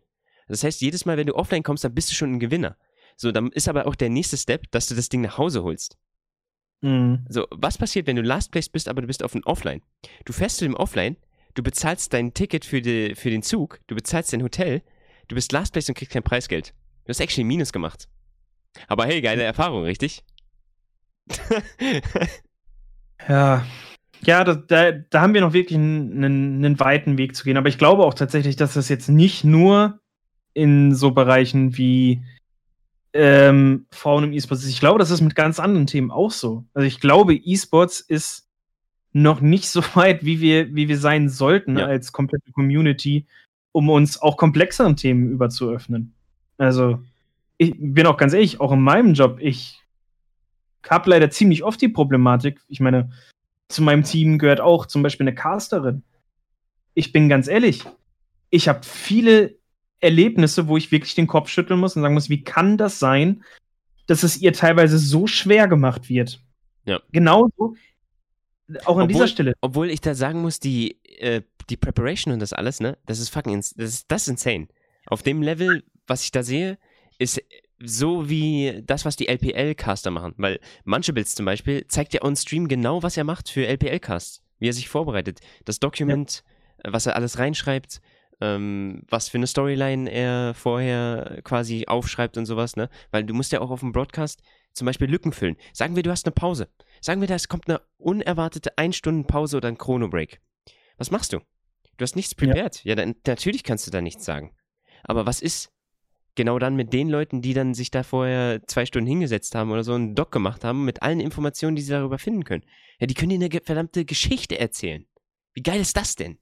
Das 0.47 0.65
heißt, 0.65 0.81
jedes 0.81 1.05
Mal, 1.05 1.15
wenn 1.15 1.27
du 1.27 1.35
offline 1.35 1.63
kommst, 1.63 1.85
dann 1.85 1.95
bist 1.95 2.11
du 2.11 2.15
schon 2.15 2.33
ein 2.33 2.39
Gewinner. 2.39 2.75
So, 3.15 3.31
dann 3.31 3.49
ist 3.51 3.69
aber 3.69 3.87
auch 3.87 3.95
der 3.95 4.09
nächste 4.09 4.35
Step, 4.35 4.69
dass 4.71 4.87
du 4.87 4.95
das 4.95 5.07
Ding 5.07 5.21
nach 5.21 5.37
Hause 5.37 5.63
holst. 5.63 5.97
Mhm. 6.81 7.25
So, 7.29 7.47
was 7.51 7.77
passiert, 7.77 8.07
wenn 8.07 8.17
du 8.17 8.21
Last 8.21 8.51
Place 8.51 8.67
bist, 8.67 8.89
aber 8.89 8.99
du 8.99 9.07
bist 9.07 9.23
auf 9.23 9.31
dem 9.31 9.43
Offline? 9.43 9.81
Du 10.25 10.33
fährst 10.33 10.57
zu 10.57 10.65
dem 10.65 10.75
Offline, 10.75 11.15
du 11.53 11.63
bezahlst 11.63 12.11
dein 12.13 12.33
Ticket 12.33 12.65
für, 12.65 12.81
die, 12.81 13.15
für 13.15 13.29
den 13.29 13.43
Zug, 13.43 13.79
du 13.87 13.95
bezahlst 13.95 14.33
dein 14.33 14.43
Hotel, 14.43 14.81
du 15.29 15.35
bist 15.35 15.51
Last 15.53 15.71
Place 15.71 15.87
und 15.87 15.95
kriegst 15.95 16.11
kein 16.11 16.23
Preisgeld. 16.23 16.73
Du 17.05 17.09
hast 17.09 17.19
actually 17.19 17.45
Minus 17.45 17.71
gemacht. 17.71 18.09
Aber 18.87 19.05
hey, 19.05 19.21
geile 19.21 19.43
Erfahrung, 19.43 19.83
richtig? 19.83 20.23
ja. 23.27 23.65
Ja, 24.23 24.43
da, 24.43 24.53
da, 24.53 24.91
da, 24.91 25.21
haben 25.21 25.33
wir 25.33 25.41
noch 25.41 25.53
wirklich 25.53 25.77
einen, 25.77 26.23
einen, 26.23 26.63
einen, 26.63 26.79
weiten 26.79 27.17
Weg 27.17 27.35
zu 27.35 27.43
gehen. 27.43 27.57
Aber 27.57 27.69
ich 27.69 27.79
glaube 27.79 28.03
auch 28.03 28.13
tatsächlich, 28.13 28.55
dass 28.55 28.75
das 28.75 28.87
jetzt 28.87 29.09
nicht 29.09 29.43
nur 29.43 29.99
in 30.53 30.93
so 30.93 31.11
Bereichen 31.11 31.75
wie 31.75 32.23
ähm, 33.13 33.87
Frauen 33.91 34.25
im 34.25 34.33
E-Sports 34.33 34.63
ist. 34.63 34.69
Ich 34.69 34.79
glaube, 34.79 34.99
das 34.99 35.09
ist 35.09 35.21
mit 35.21 35.35
ganz 35.35 35.59
anderen 35.59 35.87
Themen 35.87 36.11
auch 36.11 36.31
so. 36.31 36.65
Also 36.73 36.87
ich 36.87 36.99
glaube, 36.99 37.35
E-Sports 37.35 37.99
ist 37.99 38.47
noch 39.13 39.41
nicht 39.41 39.69
so 39.69 39.81
weit, 39.95 40.23
wie 40.23 40.39
wir, 40.39 40.73
wie 40.75 40.87
wir 40.87 40.97
sein 40.97 41.29
sollten 41.29 41.77
ja. 41.77 41.85
als 41.85 42.11
komplette 42.11 42.51
Community, 42.51 43.25
um 43.71 43.89
uns 43.89 44.21
auch 44.21 44.37
komplexeren 44.37 44.95
Themen 44.95 45.31
überzuöffnen. 45.31 46.13
Also, 46.57 47.03
ich 47.61 47.75
bin 47.77 48.07
auch 48.07 48.17
ganz 48.17 48.33
ehrlich, 48.33 48.59
auch 48.59 48.71
in 48.71 48.81
meinem 48.81 49.13
Job, 49.13 49.37
ich 49.39 49.79
habe 50.89 51.11
leider 51.11 51.29
ziemlich 51.29 51.63
oft 51.63 51.79
die 51.79 51.89
Problematik, 51.89 52.59
ich 52.67 52.79
meine, 52.79 53.11
zu 53.69 53.83
meinem 53.83 54.03
Team 54.03 54.39
gehört 54.39 54.59
auch 54.59 54.87
zum 54.87 55.03
Beispiel 55.03 55.27
eine 55.27 55.35
Casterin. 55.35 56.01
Ich 56.95 57.11
bin 57.11 57.29
ganz 57.29 57.47
ehrlich, 57.47 57.83
ich 58.49 58.67
habe 58.67 58.79
viele 58.83 59.59
Erlebnisse, 59.99 60.67
wo 60.67 60.75
ich 60.75 60.91
wirklich 60.91 61.13
den 61.13 61.27
Kopf 61.27 61.49
schütteln 61.49 61.79
muss 61.79 61.95
und 61.95 62.01
sagen 62.01 62.15
muss, 62.15 62.29
wie 62.29 62.43
kann 62.43 62.79
das 62.79 62.97
sein, 62.97 63.43
dass 64.07 64.23
es 64.23 64.41
ihr 64.41 64.53
teilweise 64.53 64.97
so 64.97 65.27
schwer 65.27 65.67
gemacht 65.67 66.09
wird? 66.09 66.41
Ja. 66.85 66.99
Genauso, 67.11 67.75
auch 68.85 68.97
an 68.97 69.03
obwohl, 69.03 69.07
dieser 69.07 69.27
Stelle. 69.27 69.53
Obwohl 69.61 69.91
ich 69.91 70.01
da 70.01 70.15
sagen 70.15 70.41
muss, 70.41 70.59
die, 70.59 70.97
äh, 71.19 71.43
die 71.69 71.77
Preparation 71.77 72.33
und 72.33 72.39
das 72.39 72.53
alles, 72.53 72.79
ne, 72.79 72.97
das 73.05 73.19
ist 73.19 73.29
fucking, 73.29 73.55
das 73.57 73.71
ist, 73.73 74.11
das 74.11 74.23
ist 74.23 74.29
insane. 74.29 74.67
Auf 75.05 75.21
dem 75.21 75.43
Level, 75.43 75.83
was 76.07 76.23
ich 76.23 76.31
da 76.31 76.41
sehe, 76.41 76.79
ist 77.21 77.41
so 77.83 78.29
wie 78.29 78.81
das, 78.85 79.05
was 79.05 79.15
die 79.15 79.27
LPL-Caster 79.27 80.11
machen. 80.11 80.33
Weil 80.37 80.59
manche 80.83 81.13
Builds 81.13 81.35
zum 81.35 81.45
Beispiel 81.45 81.87
zeigt 81.87 82.13
ja 82.13 82.23
on 82.23 82.35
Stream 82.35 82.67
genau, 82.67 83.03
was 83.03 83.17
er 83.17 83.23
macht 83.23 83.49
für 83.49 83.65
LPL-Casts, 83.65 84.43
wie 84.59 84.69
er 84.69 84.73
sich 84.73 84.89
vorbereitet. 84.89 85.39
Das 85.65 85.79
Document, 85.79 86.43
ja. 86.83 86.93
was 86.93 87.05
er 87.05 87.15
alles 87.15 87.39
reinschreibt, 87.39 88.01
ähm, 88.39 89.03
was 89.07 89.29
für 89.29 89.37
eine 89.37 89.47
Storyline 89.47 90.09
er 90.09 90.53
vorher 90.55 91.41
quasi 91.43 91.85
aufschreibt 91.87 92.37
und 92.37 92.45
sowas, 92.45 92.75
ne? 92.75 92.89
Weil 93.11 93.23
du 93.23 93.33
musst 93.33 93.51
ja 93.51 93.61
auch 93.61 93.69
auf 93.69 93.81
dem 93.81 93.91
Broadcast 93.91 94.41
zum 94.73 94.85
Beispiel 94.85 95.09
Lücken 95.09 95.31
füllen. 95.31 95.57
Sagen 95.73 95.95
wir, 95.95 96.03
du 96.03 96.11
hast 96.11 96.25
eine 96.25 96.33
Pause. 96.33 96.69
Sagen 97.01 97.21
wir, 97.21 97.27
da 97.27 97.35
es 97.35 97.47
kommt 97.47 97.69
eine 97.69 97.81
unerwartete 97.97 98.77
1 98.77 98.95
Stunden 98.95 99.27
Pause 99.27 99.57
oder 99.57 99.67
ein 99.67 99.77
Chrono-Break. 99.77 100.39
Was 100.97 101.11
machst 101.11 101.33
du? 101.33 101.39
Du 101.97 102.03
hast 102.03 102.15
nichts 102.15 102.33
prepared. 102.33 102.83
Ja, 102.83 102.89
ja 102.89 102.95
dann, 102.95 103.15
natürlich 103.27 103.63
kannst 103.63 103.85
du 103.85 103.91
da 103.91 104.01
nichts 104.01 104.25
sagen. 104.25 104.55
Aber 105.03 105.25
was 105.25 105.41
ist 105.41 105.71
genau 106.35 106.59
dann 106.59 106.75
mit 106.75 106.93
den 106.93 107.09
Leuten, 107.09 107.41
die 107.41 107.53
dann 107.53 107.73
sich 107.73 107.91
da 107.91 108.03
vorher 108.03 108.61
zwei 108.67 108.85
Stunden 108.85 109.07
hingesetzt 109.07 109.55
haben 109.55 109.71
oder 109.71 109.83
so 109.83 109.93
einen 109.93 110.15
Doc 110.15 110.31
gemacht 110.31 110.63
haben, 110.63 110.85
mit 110.85 111.01
allen 111.01 111.19
Informationen, 111.19 111.75
die 111.75 111.81
sie 111.81 111.91
darüber 111.91 112.17
finden 112.17 112.43
können? 112.43 112.63
Ja, 112.99 113.07
die 113.07 113.13
können 113.13 113.29
dir 113.29 113.43
eine 113.43 113.61
verdammte 113.63 114.05
Geschichte 114.05 114.59
erzählen. 114.59 115.05
Wie 115.53 115.63
geil 115.63 115.81
ist 115.81 115.97
das 115.97 116.15
denn? 116.15 116.37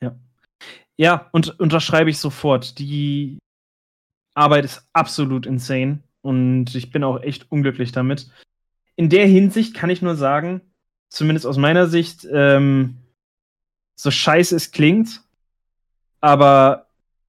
Ja. 0.00 0.18
Ja, 0.96 1.28
und 1.32 1.58
unterschreibe 1.58 2.10
ich 2.10 2.18
sofort. 2.18 2.78
Die 2.78 3.38
Arbeit 4.34 4.64
ist 4.64 4.88
absolut 4.92 5.46
insane 5.46 6.02
und 6.22 6.74
ich 6.74 6.90
bin 6.90 7.04
auch 7.04 7.20
echt 7.20 7.50
unglücklich 7.50 7.92
damit. 7.92 8.30
In 8.96 9.08
der 9.08 9.26
Hinsicht 9.26 9.74
kann 9.74 9.90
ich 9.90 10.02
nur 10.02 10.16
sagen, 10.16 10.60
zumindest 11.08 11.46
aus 11.46 11.56
meiner 11.56 11.86
Sicht, 11.86 12.26
ähm, 12.30 12.98
so 13.96 14.10
scheiße 14.10 14.54
es 14.56 14.72
klingt, 14.72 15.22
aber 16.20 16.83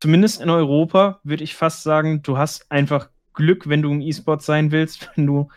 zumindest 0.05 0.39
in 0.39 0.51
Europa 0.51 1.19
würde 1.23 1.43
ich 1.43 1.55
fast 1.55 1.81
sagen, 1.81 2.21
du 2.21 2.37
hast 2.37 2.71
einfach 2.71 3.09
Glück, 3.33 3.67
wenn 3.67 3.81
du 3.81 3.91
im 3.91 4.01
E-Sport 4.01 4.43
sein 4.43 4.69
willst, 4.69 5.09
wenn 5.15 5.25
du 5.25 5.49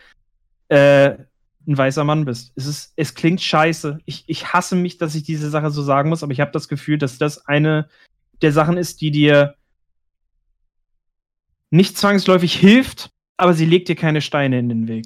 äh, 0.69 1.09
ein 1.67 1.77
weißer 1.77 2.03
Mann 2.03 2.25
bist. 2.25 2.51
Es, 2.55 2.65
ist, 2.65 2.93
es 2.95 3.13
klingt 3.13 3.41
scheiße. 3.41 3.99
Ich, 4.05 4.23
ich 4.25 4.51
hasse 4.51 4.75
mich, 4.75 4.97
dass 4.97 5.13
ich 5.13 5.21
diese 5.21 5.51
Sache 5.51 5.69
so 5.69 5.83
sagen 5.83 6.09
muss, 6.09 6.23
aber 6.23 6.31
ich 6.31 6.39
habe 6.39 6.49
das 6.49 6.67
Gefühl, 6.67 6.97
dass 6.97 7.19
das 7.19 7.45
eine 7.45 7.89
der 8.41 8.51
Sachen 8.51 8.75
ist, 8.75 9.01
die 9.01 9.11
dir 9.11 9.53
nicht 11.69 11.95
zwangsläufig 11.95 12.55
hilft, 12.55 13.11
aber 13.37 13.53
sie 13.53 13.67
legt 13.67 13.87
dir 13.87 13.95
keine 13.95 14.21
Steine 14.21 14.57
in 14.57 14.69
den 14.69 14.87
Weg. 14.87 15.05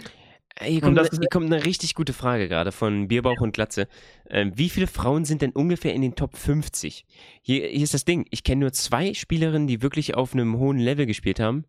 Hier 0.61 0.81
kommt, 0.81 0.99
eine, 0.99 1.09
hier 1.09 1.30
kommt 1.30 1.47
eine 1.47 1.65
richtig 1.65 1.95
gute 1.95 2.13
Frage 2.13 2.47
gerade 2.47 2.71
von 2.71 3.07
Bierbauch 3.07 3.41
und 3.41 3.53
Glatze. 3.53 3.88
Ähm, 4.30 4.51
wie 4.55 4.69
viele 4.69 4.85
Frauen 4.85 5.25
sind 5.25 5.41
denn 5.41 5.51
ungefähr 5.51 5.93
in 5.93 6.01
den 6.01 6.15
Top 6.15 6.38
50? 6.38 7.05
Hier, 7.41 7.67
hier 7.67 7.84
ist 7.84 7.95
das 7.95 8.05
Ding. 8.05 8.27
Ich 8.30 8.43
kenne 8.43 8.61
nur 8.61 8.71
zwei 8.71 9.13
Spielerinnen, 9.15 9.67
die 9.67 9.81
wirklich 9.81 10.15
auf 10.15 10.34
einem 10.34 10.57
hohen 10.57 10.77
Level 10.77 11.07
gespielt 11.07 11.39
haben. 11.39 11.65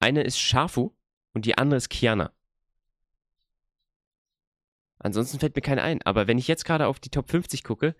Eine 0.00 0.22
ist 0.22 0.38
Shafu 0.38 0.90
und 1.32 1.46
die 1.46 1.56
andere 1.56 1.78
ist 1.78 1.88
Kiana. 1.88 2.30
Ansonsten 4.98 5.38
fällt 5.38 5.56
mir 5.56 5.62
keine 5.62 5.82
ein. 5.82 6.02
Aber 6.02 6.26
wenn 6.26 6.38
ich 6.38 6.48
jetzt 6.48 6.66
gerade 6.66 6.88
auf 6.88 7.00
die 7.00 7.10
Top 7.10 7.30
50 7.30 7.64
gucke, 7.64 7.94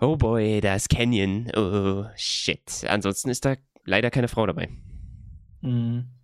oh 0.00 0.16
boy, 0.16 0.60
da 0.60 0.76
ist 0.76 0.88
Canyon. 0.88 1.50
Oh 1.56 2.06
shit. 2.16 2.84
Ansonsten 2.88 3.30
ist 3.30 3.44
da 3.44 3.56
leider 3.84 4.10
keine 4.10 4.28
Frau 4.28 4.46
dabei. 4.46 4.68
Mhm. 5.62 6.15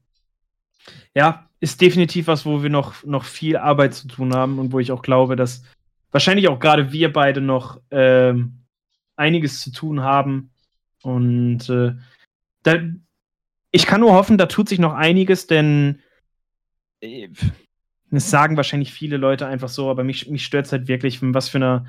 Ja, 1.14 1.48
ist 1.60 1.80
definitiv 1.80 2.26
was, 2.26 2.44
wo 2.44 2.62
wir 2.62 2.70
noch, 2.70 3.04
noch 3.04 3.24
viel 3.24 3.56
Arbeit 3.56 3.94
zu 3.94 4.08
tun 4.08 4.34
haben 4.34 4.58
und 4.58 4.72
wo 4.72 4.80
ich 4.80 4.90
auch 4.92 5.02
glaube, 5.02 5.36
dass 5.36 5.62
wahrscheinlich 6.10 6.48
auch 6.48 6.58
gerade 6.58 6.92
wir 6.92 7.12
beide 7.12 7.40
noch 7.40 7.80
ähm, 7.90 8.64
einiges 9.16 9.60
zu 9.60 9.70
tun 9.70 10.02
haben. 10.02 10.50
Und 11.02 11.68
äh, 11.68 11.92
da, 12.62 12.78
ich 13.70 13.86
kann 13.86 14.00
nur 14.00 14.12
hoffen, 14.12 14.38
da 14.38 14.46
tut 14.46 14.68
sich 14.68 14.78
noch 14.78 14.94
einiges, 14.94 15.46
denn 15.46 16.00
äh, 17.00 17.28
das 18.10 18.30
sagen 18.30 18.56
wahrscheinlich 18.56 18.92
viele 18.92 19.16
Leute 19.16 19.46
einfach 19.46 19.70
so, 19.70 19.90
aber 19.90 20.04
mich, 20.04 20.28
mich 20.28 20.44
stört 20.44 20.66
es 20.66 20.72
halt 20.72 20.86
wirklich, 20.86 21.18
was 21.22 21.48
für 21.48 21.58
eine 21.58 21.86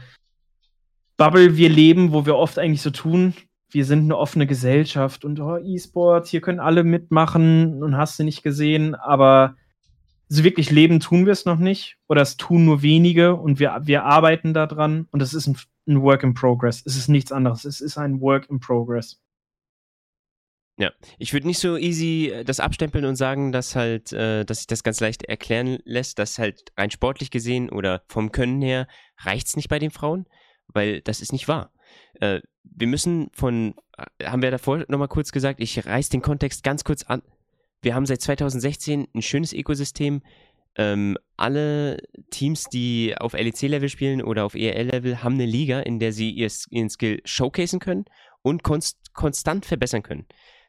Bubble 1.17 1.57
wir 1.57 1.69
leben, 1.69 2.13
wo 2.13 2.25
wir 2.25 2.35
oft 2.35 2.57
eigentlich 2.57 2.81
so 2.81 2.91
tun, 2.91 3.33
wir 3.73 3.85
sind 3.85 4.03
eine 4.03 4.17
offene 4.17 4.47
Gesellschaft 4.47 5.25
und 5.25 5.39
oh, 5.39 5.57
E-Sports, 5.57 6.29
hier 6.29 6.41
können 6.41 6.59
alle 6.59 6.83
mitmachen 6.83 7.83
und 7.83 7.97
hast 7.97 8.19
du 8.19 8.23
nicht 8.23 8.43
gesehen, 8.43 8.95
aber 8.95 9.55
so 10.29 10.43
wirklich 10.43 10.71
leben 10.71 10.99
tun 10.99 11.25
wir 11.25 11.33
es 11.33 11.45
noch 11.45 11.59
nicht 11.59 11.97
oder 12.07 12.21
es 12.21 12.37
tun 12.37 12.65
nur 12.65 12.81
wenige 12.81 13.35
und 13.35 13.59
wir, 13.59 13.81
wir 13.83 14.03
arbeiten 14.03 14.53
daran 14.53 15.07
und 15.11 15.21
es 15.21 15.33
ist 15.33 15.47
ein, 15.47 15.57
ein 15.87 16.01
Work 16.01 16.23
in 16.23 16.33
Progress. 16.33 16.81
Es 16.85 16.95
ist 16.95 17.07
nichts 17.07 17.31
anderes. 17.31 17.65
Es 17.65 17.81
ist 17.81 17.97
ein 17.97 18.19
Work 18.21 18.49
in 18.49 18.59
Progress. 18.59 19.19
Ja, 20.79 20.91
ich 21.19 21.33
würde 21.33 21.45
nicht 21.45 21.59
so 21.59 21.77
easy 21.77 22.31
äh, 22.33 22.43
das 22.43 22.59
abstempeln 22.59 23.05
und 23.05 23.15
sagen, 23.15 23.51
dass 23.51 23.75
halt, 23.75 24.11
äh, 24.11 24.43
dass 24.43 24.59
sich 24.59 24.67
das 24.67 24.83
ganz 24.83 24.99
leicht 24.99 25.23
erklären 25.23 25.77
lässt, 25.85 26.17
dass 26.17 26.39
halt 26.39 26.71
rein 26.75 26.89
sportlich 26.89 27.29
gesehen 27.29 27.69
oder 27.69 28.01
vom 28.07 28.31
Können 28.31 28.61
her 28.61 28.87
reicht 29.19 29.47
es 29.47 29.55
nicht 29.55 29.69
bei 29.69 29.77
den 29.77 29.91
Frauen, 29.91 30.25
weil 30.67 31.01
das 31.01 31.21
ist 31.21 31.31
nicht 31.31 31.47
wahr. 31.47 31.71
Äh, 32.15 32.41
wir 32.63 32.87
müssen 32.87 33.29
von, 33.33 33.75
äh, 33.97 34.25
haben 34.25 34.41
wir 34.41 34.51
davor 34.51 34.85
nochmal 34.87 35.07
kurz 35.07 35.31
gesagt, 35.31 35.59
ich 35.59 35.85
reiß 35.85 36.09
den 36.09 36.21
Kontext 36.21 36.63
ganz 36.63 36.83
kurz 36.83 37.03
an. 37.03 37.21
Wir 37.81 37.95
haben 37.95 38.05
seit 38.05 38.21
2016 38.21 39.07
ein 39.13 39.21
schönes 39.21 39.53
Ökosystem. 39.53 40.21
Ähm, 40.75 41.17
alle 41.37 41.97
Teams, 42.31 42.65
die 42.65 43.15
auf 43.17 43.33
LEC-Level 43.33 43.89
spielen 43.89 44.21
oder 44.23 44.45
auf 44.45 44.55
ERL-Level, 44.55 45.21
haben 45.21 45.35
eine 45.35 45.45
Liga, 45.45 45.81
in 45.81 45.99
der 45.99 46.13
sie 46.13 46.31
ihren 46.31 46.89
Skill 46.89 47.21
showcasen 47.25 47.79
können 47.79 48.05
und 48.41 48.63
konst 48.63 49.13
konstant 49.13 49.65
verbessern 49.65 50.01
können. 50.01 50.25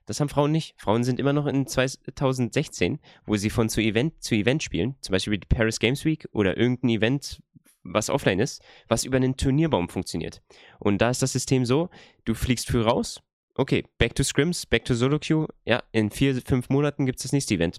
Das 0.07 0.21
haben 0.21 0.29
Frauen 0.29 0.53
nicht. 0.53 0.75
Frauen 0.77 1.05
sind 1.05 1.19
immer 1.19 1.33
noch 1.33 1.47
in 1.47 1.66
2016, 1.66 2.99
wo 3.25 3.37
sie 3.37 3.49
von 3.49 3.71
zu 3.71 3.81
Event 3.81 4.23
zu 4.23 4.35
Event 4.35 4.62
spielen, 4.62 4.97
zum 5.01 5.12
Beispiel 5.12 5.39
die 5.39 5.47
Paris 5.47 5.79
Games 5.79 6.05
Week 6.05 6.29
oder 6.33 6.59
irgendein 6.59 6.91
Event, 6.91 7.41
was 7.85 8.11
offline 8.11 8.40
ist, 8.40 8.62
was 8.89 9.05
über 9.05 9.16
einen 9.16 9.36
Turnierbaum 9.36 9.89
funktioniert. 9.89 10.43
Und 10.78 10.98
da 10.98 11.11
ist 11.11 11.23
das 11.23 11.32
System 11.32 11.65
so, 11.65 11.90
du 12.24 12.35
fliegst 12.35 12.69
früh 12.69 12.82
raus, 12.82 13.23
okay, 13.55 13.85
back 13.98 14.15
to 14.15 14.24
Scrims, 14.24 14.66
back 14.66 14.85
to 14.85 14.94
Solo 14.94 15.19
Queue, 15.19 15.47
ja, 15.65 15.82
in 15.93 16.11
vier, 16.11 16.40
fünf 16.43 16.69
Monaten 16.69 17.06
gibt 17.06 17.19
es 17.19 17.24
das 17.24 17.32
nächste 17.32 17.55
Event. 17.55 17.78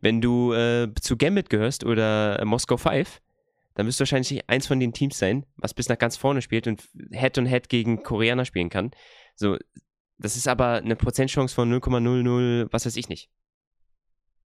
Wenn 0.00 0.20
du 0.20 0.52
äh, 0.52 0.88
zu 1.00 1.16
Gambit 1.16 1.50
gehörst 1.50 1.84
oder 1.84 2.44
Moskau 2.44 2.76
5, 2.76 3.20
dann 3.74 3.86
wirst 3.86 4.00
du 4.00 4.02
wahrscheinlich 4.02 4.48
eins 4.48 4.66
von 4.66 4.80
den 4.80 4.92
Teams 4.92 5.18
sein, 5.18 5.44
was 5.56 5.74
bis 5.74 5.88
nach 5.88 5.98
ganz 5.98 6.16
vorne 6.16 6.40
spielt 6.40 6.66
und 6.66 6.82
Head-on-Head 7.12 7.68
gegen 7.68 8.02
Koreaner 8.02 8.44
spielen 8.44 8.70
kann. 8.70 8.90
So, 9.34 9.58
das 10.18 10.36
ist 10.36 10.48
aber 10.48 10.76
eine 10.76 10.96
Prozentchance 10.96 11.54
von 11.54 11.72
0,00, 11.72 12.68
was 12.70 12.86
weiß 12.86 12.96
ich 12.96 13.08
nicht. 13.08 13.28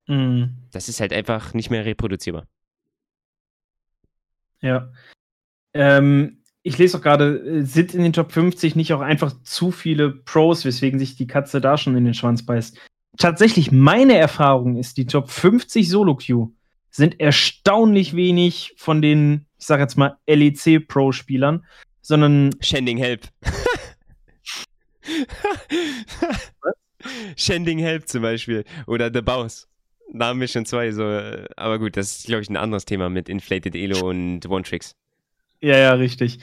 Mhm. 0.07 0.68
Das 0.72 0.89
ist 0.89 0.99
halt 0.99 1.13
einfach 1.13 1.53
nicht 1.53 1.69
mehr 1.69 1.85
reproduzierbar. 1.85 2.47
Ja. 4.62 4.92
Ähm, 5.74 6.42
ich 6.64 6.78
lese 6.78 6.98
auch 6.98 7.02
gerade, 7.02 7.40
äh, 7.40 7.64
sind 7.64 7.94
in 7.94 8.04
den 8.04 8.14
Top 8.14 8.32
50 8.32 8.76
nicht 8.76 8.94
auch 8.94 9.02
einfach 9.02 9.34
zu 9.44 9.72
viele 9.72 10.12
Pros, 10.12 10.66
weswegen 10.66 11.00
sich 11.00 11.16
die 11.16 11.28
Katze 11.28 11.62
da 11.62 11.78
schon 11.78 11.96
in 11.96 12.06
den 12.06 12.14
Schwanz 12.14 12.46
beißt? 12.46 12.78
Tatsächlich, 13.18 13.72
meine 13.72 14.16
Erfahrung 14.16 14.78
ist, 14.78 14.98
die 14.98 15.06
Top 15.06 15.30
50 15.30 15.90
Solo-Queue 15.90 16.50
sind 16.90 17.20
erstaunlich 17.20 18.16
wenig 18.16 18.74
von 18.78 19.02
den, 19.02 19.46
ich 19.58 19.66
sag 19.66 19.80
jetzt 19.80 19.98
mal, 19.98 20.18
LEC-Pro-Spielern, 20.28 21.66
sondern. 22.02 22.56
Shending 22.62 22.98
Help. 22.98 23.28
Shending 27.36 27.80
Help 27.80 28.08
zum 28.08 28.22
Beispiel. 28.22 28.64
Oder 28.88 29.12
The 29.14 29.22
Boss. 29.22 29.68
Da 30.14 30.28
haben 30.28 30.42
wir 30.42 30.48
schon 30.48 30.66
zwei 30.66 30.92
so. 30.92 31.04
Aber 31.56 31.80
gut, 31.80 31.96
das 31.96 32.18
ist, 32.18 32.26
glaube 32.26 32.42
ich, 32.42 32.50
ein 32.50 32.58
anderes 32.58 32.86
Thema 32.86 33.10
mit 33.10 33.30
Inflated 33.30 33.76
Elo 33.76 34.10
und 34.10 34.48
One-Tricks. 34.48 34.96
Ja, 35.62 35.78
ja, 35.78 35.94
richtig. 35.94 36.40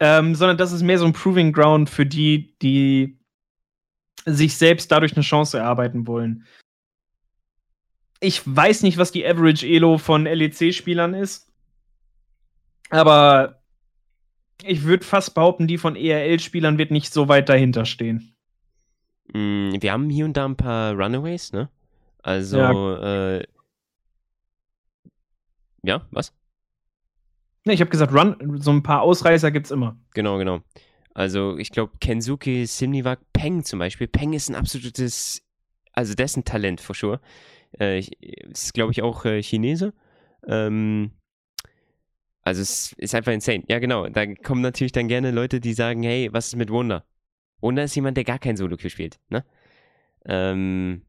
Ähm, 0.00 0.34
sondern 0.34 0.58
das 0.58 0.72
ist 0.72 0.82
mehr 0.82 0.98
so 0.98 1.06
ein 1.06 1.14
Proving 1.14 1.52
Ground 1.52 1.88
für 1.88 2.04
die, 2.04 2.54
die 2.60 3.18
sich 4.26 4.56
selbst 4.56 4.92
dadurch 4.92 5.14
eine 5.14 5.22
Chance 5.22 5.56
erarbeiten 5.58 6.06
wollen. 6.06 6.44
Ich 8.20 8.42
weiß 8.44 8.82
nicht, 8.82 8.98
was 8.98 9.12
die 9.12 9.26
Average 9.26 9.66
Elo 9.66 9.98
von 9.98 10.24
LEC-Spielern 10.24 11.14
ist, 11.14 11.50
aber 12.90 13.62
ich 14.64 14.82
würde 14.84 15.04
fast 15.04 15.34
behaupten, 15.34 15.66
die 15.66 15.78
von 15.78 15.96
ERL-Spielern 15.96 16.78
wird 16.78 16.90
nicht 16.90 17.12
so 17.12 17.28
weit 17.28 17.48
dahinter 17.48 17.84
stehen. 17.84 18.34
Mm, 19.32 19.74
Wir 19.80 19.92
haben 19.92 20.10
hier 20.10 20.24
und 20.24 20.36
da 20.36 20.44
ein 20.44 20.56
paar 20.56 20.92
Runaways, 20.94 21.52
ne? 21.52 21.68
Also, 22.26 22.58
äh. 22.96 23.44
Ja, 25.84 26.04
was? 26.10 26.34
Ne, 27.64 27.72
ich 27.72 27.80
habe 27.80 27.90
gesagt, 27.90 28.12
Run, 28.12 28.58
so 28.60 28.72
ein 28.72 28.82
paar 28.82 29.02
Ausreißer 29.02 29.52
gibt's 29.52 29.70
immer. 29.70 29.96
Genau, 30.12 30.36
genau. 30.36 30.60
Also 31.14 31.56
ich 31.56 31.70
glaube, 31.70 31.92
Kensuke 32.00 32.66
Simniwak 32.66 33.20
Peng 33.32 33.62
zum 33.62 33.78
Beispiel. 33.78 34.08
Peng 34.08 34.32
ist 34.32 34.48
ein 34.48 34.56
absolutes, 34.56 35.40
also 35.92 36.14
dessen 36.14 36.42
Talent, 36.42 36.80
for 36.80 36.96
sure. 36.96 37.20
Äh, 37.78 38.00
ist, 38.00 38.74
glaube 38.74 38.90
ich, 38.90 39.02
auch 39.02 39.24
äh, 39.24 39.40
Chinese. 39.40 39.94
Ähm, 40.48 41.12
also 42.42 42.60
es 42.60 42.92
ist 42.94 43.14
einfach 43.14 43.32
insane. 43.32 43.62
Ja, 43.68 43.78
genau. 43.78 44.08
Da 44.08 44.26
kommen 44.34 44.62
natürlich 44.62 44.92
dann 44.92 45.06
gerne 45.06 45.30
Leute, 45.30 45.60
die 45.60 45.74
sagen, 45.74 46.02
hey, 46.02 46.28
was 46.32 46.48
ist 46.48 46.56
mit 46.56 46.70
Wonder? 46.70 47.04
Wonder 47.60 47.84
ist 47.84 47.94
jemand, 47.94 48.16
der 48.16 48.24
gar 48.24 48.40
kein 48.40 48.56
Solo-Queue 48.56 48.90
spielt, 48.90 49.20
ne? 49.28 49.44
Ähm, 50.24 51.05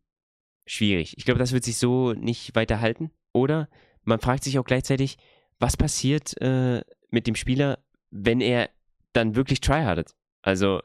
schwierig. 0.68 1.16
Ich 1.18 1.26
glaube, 1.26 1.40
das 1.40 1.52
wird 1.52 1.64
sich 1.64 1.78
so 1.78 2.14
nicht 2.14 2.56
weiterhalten. 2.56 3.12
Oder 3.34 3.70
man 4.04 4.20
fragt 4.20 4.44
sich 4.44 4.60
auch 4.60 4.66
gleichzeitig, 4.66 5.18
was 5.60 5.78
passiert 5.78 6.40
äh, 6.42 6.82
mit 7.10 7.26
dem 7.26 7.36
Spieler, 7.36 7.80
wenn 8.12 8.42
er 8.42 8.70
dann 9.14 9.36
wirklich 9.36 9.62
tryhardet. 9.62 10.16
Also, 10.42 10.82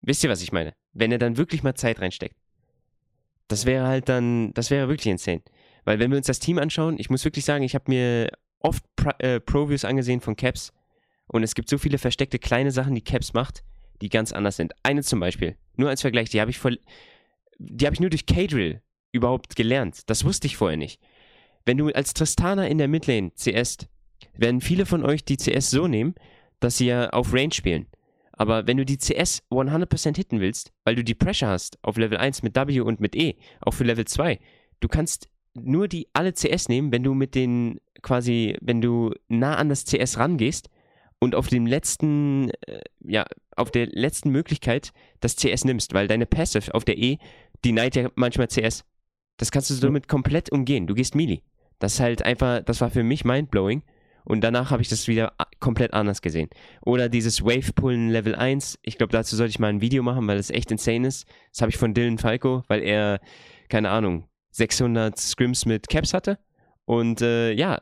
wisst 0.00 0.24
ihr, 0.24 0.30
was 0.30 0.42
ich 0.42 0.52
meine? 0.52 0.74
Wenn 0.92 1.12
er 1.12 1.18
dann 1.18 1.36
wirklich 1.36 1.62
mal 1.62 1.74
Zeit 1.74 2.00
reinsteckt. 2.00 2.36
Das 3.48 3.64
wäre 3.64 3.86
halt 3.86 4.08
dann, 4.08 4.52
das 4.54 4.70
wäre 4.70 4.88
wirklich 4.88 5.06
insane. 5.06 5.42
Weil 5.84 6.00
wenn 6.00 6.10
wir 6.10 6.18
uns 6.18 6.26
das 6.26 6.40
Team 6.40 6.58
anschauen, 6.58 6.96
ich 6.98 7.10
muss 7.10 7.24
wirklich 7.24 7.44
sagen, 7.44 7.62
ich 7.62 7.74
habe 7.74 7.84
mir 7.88 8.30
oft 8.58 8.84
Pro, 8.96 9.10
äh, 9.18 9.38
Pro-Views 9.38 9.84
angesehen 9.84 10.20
von 10.20 10.34
Caps 10.34 10.72
und 11.28 11.44
es 11.44 11.54
gibt 11.54 11.68
so 11.68 11.78
viele 11.78 11.98
versteckte 11.98 12.38
kleine 12.38 12.72
Sachen, 12.72 12.94
die 12.94 13.04
Caps 13.04 13.32
macht, 13.34 13.62
die 14.00 14.08
ganz 14.08 14.32
anders 14.32 14.56
sind. 14.56 14.74
Eine 14.82 15.02
zum 15.02 15.20
Beispiel, 15.20 15.56
nur 15.76 15.88
als 15.88 16.00
Vergleich, 16.00 16.30
die 16.30 16.40
habe 16.40 16.50
ich 16.50 16.58
voll, 16.58 16.80
die 17.58 17.86
habe 17.86 17.94
ich 17.94 18.00
nur 18.00 18.10
durch 18.10 18.26
K-Drill 18.26 18.82
überhaupt 19.12 19.56
gelernt. 19.56 20.02
Das 20.06 20.24
wusste 20.24 20.46
ich 20.46 20.56
vorher 20.56 20.76
nicht. 20.76 21.00
Wenn 21.64 21.78
du 21.78 21.88
als 21.88 22.14
Tristana 22.14 22.66
in 22.68 22.78
der 22.78 22.88
Midlane 22.88 23.32
CS, 23.34 23.88
werden 24.34 24.60
viele 24.60 24.86
von 24.86 25.04
euch 25.04 25.24
die 25.24 25.36
CS 25.36 25.70
so 25.70 25.88
nehmen, 25.88 26.14
dass 26.60 26.78
sie 26.78 26.86
ja 26.86 27.10
auf 27.10 27.32
Range 27.32 27.52
spielen. 27.52 27.86
Aber 28.32 28.66
wenn 28.66 28.76
du 28.76 28.84
die 28.84 28.98
CS 28.98 29.42
100% 29.50 30.16
hitten 30.16 30.40
willst, 30.40 30.72
weil 30.84 30.94
du 30.94 31.02
die 31.02 31.14
Pressure 31.14 31.48
hast 31.48 31.82
auf 31.82 31.96
Level 31.96 32.18
1 32.18 32.42
mit 32.42 32.54
W 32.54 32.80
und 32.80 33.00
mit 33.00 33.16
E, 33.16 33.36
auch 33.60 33.72
für 33.72 33.84
Level 33.84 34.04
2, 34.04 34.38
du 34.80 34.88
kannst 34.88 35.28
nur 35.54 35.88
die 35.88 36.06
alle 36.12 36.34
CS 36.34 36.68
nehmen, 36.68 36.92
wenn 36.92 37.02
du 37.02 37.14
mit 37.14 37.34
den 37.34 37.80
quasi, 38.02 38.56
wenn 38.60 38.82
du 38.82 39.14
nah 39.28 39.56
an 39.56 39.70
das 39.70 39.86
CS 39.86 40.18
rangehst 40.18 40.68
und 41.18 41.34
auf 41.34 41.48
dem 41.48 41.66
letzten, 41.66 42.50
äh, 42.66 42.80
ja, 43.04 43.24
auf 43.56 43.70
der 43.70 43.86
letzten 43.86 44.30
Möglichkeit 44.30 44.92
das 45.20 45.36
CS 45.36 45.64
nimmst, 45.64 45.94
weil 45.94 46.08
deine 46.08 46.26
Passive 46.26 46.74
auf 46.74 46.84
der 46.84 46.98
E 46.98 47.18
denied 47.64 47.96
ja 47.96 48.10
manchmal 48.14 48.48
CS. 48.48 48.84
Das 49.38 49.50
kannst 49.50 49.70
du 49.70 49.74
somit 49.74 50.08
komplett 50.08 50.50
umgehen. 50.50 50.86
Du 50.86 50.94
gehst 50.94 51.14
Melee. 51.14 51.40
Das 51.78 51.94
ist 51.94 52.00
halt 52.00 52.22
einfach, 52.22 52.62
das 52.62 52.80
war 52.80 52.90
für 52.90 53.02
mich 53.02 53.24
mindblowing. 53.24 53.82
Und 54.24 54.40
danach 54.42 54.70
habe 54.72 54.82
ich 54.82 54.88
das 54.88 55.06
wieder 55.06 55.34
komplett 55.60 55.92
anders 55.92 56.20
gesehen. 56.20 56.48
Oder 56.84 57.08
dieses 57.08 57.44
Wave-Pullen 57.44 58.10
Level 58.10 58.34
1. 58.34 58.78
Ich 58.82 58.98
glaube, 58.98 59.12
dazu 59.12 59.36
sollte 59.36 59.50
ich 59.50 59.60
mal 59.60 59.68
ein 59.68 59.80
Video 59.80 60.02
machen, 60.02 60.26
weil 60.26 60.38
es 60.38 60.50
echt 60.50 60.72
insane 60.72 61.06
ist. 61.06 61.28
Das 61.52 61.62
habe 61.62 61.70
ich 61.70 61.76
von 61.76 61.94
Dylan 61.94 62.18
Falco, 62.18 62.64
weil 62.66 62.82
er, 62.82 63.20
keine 63.68 63.90
Ahnung, 63.90 64.28
600 64.50 65.16
Scrims 65.16 65.64
mit 65.64 65.88
Caps 65.88 66.12
hatte. 66.12 66.38
Und 66.86 67.20
äh, 67.20 67.52
ja, 67.52 67.78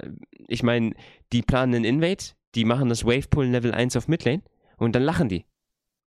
ich 0.49 0.63
meine, 0.63 0.93
die 1.33 1.43
planen 1.43 1.77
einen 1.77 1.85
Invade, 1.85 2.25
die 2.55 2.65
machen 2.65 2.89
das 2.89 3.05
Wave-Pullen 3.05 3.53
Level 3.53 3.73
1 3.73 3.97
auf 3.97 4.09
Midlane 4.09 4.43
und 4.77 4.95
dann 4.95 5.03
lachen 5.03 5.29
die. 5.29 5.45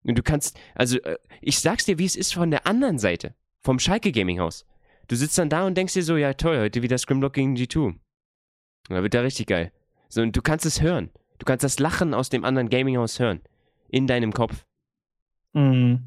Und 0.03 0.17
du 0.17 0.23
kannst, 0.23 0.59
also 0.75 0.99
äh, 0.99 1.17
ich 1.41 1.59
sag's 1.59 1.85
dir, 1.85 1.97
wie 1.97 2.05
es 2.05 2.15
ist 2.15 2.33
von 2.33 2.51
der 2.51 2.67
anderen 2.67 2.99
Seite, 2.99 3.35
vom 3.61 3.79
Schalke 3.79 4.11
Gaming 4.11 4.39
Haus. 4.39 4.65
Du 5.07 5.15
sitzt 5.15 5.37
dann 5.37 5.49
da 5.49 5.65
und 5.65 5.77
denkst 5.77 5.93
dir 5.93 6.03
so, 6.03 6.17
ja 6.17 6.33
toll, 6.33 6.59
heute 6.59 6.81
wieder 6.81 6.97
Scrimlock 6.97 7.33
gegen 7.33 7.55
G2. 7.55 7.95
Da 8.89 9.01
wird 9.01 9.13
ja 9.13 9.21
richtig 9.21 9.47
geil. 9.47 9.71
So, 10.09 10.21
und 10.21 10.35
du 10.35 10.41
kannst 10.41 10.65
es 10.65 10.81
hören. 10.81 11.09
Du 11.39 11.45
kannst 11.45 11.63
das 11.63 11.79
Lachen 11.79 12.13
aus 12.13 12.29
dem 12.29 12.45
anderen 12.45 12.69
Gaming-Haus 12.69 13.19
hören. 13.19 13.41
In 13.89 14.07
deinem 14.07 14.33
Kopf. 14.33 14.65
Mhm. 15.53 16.03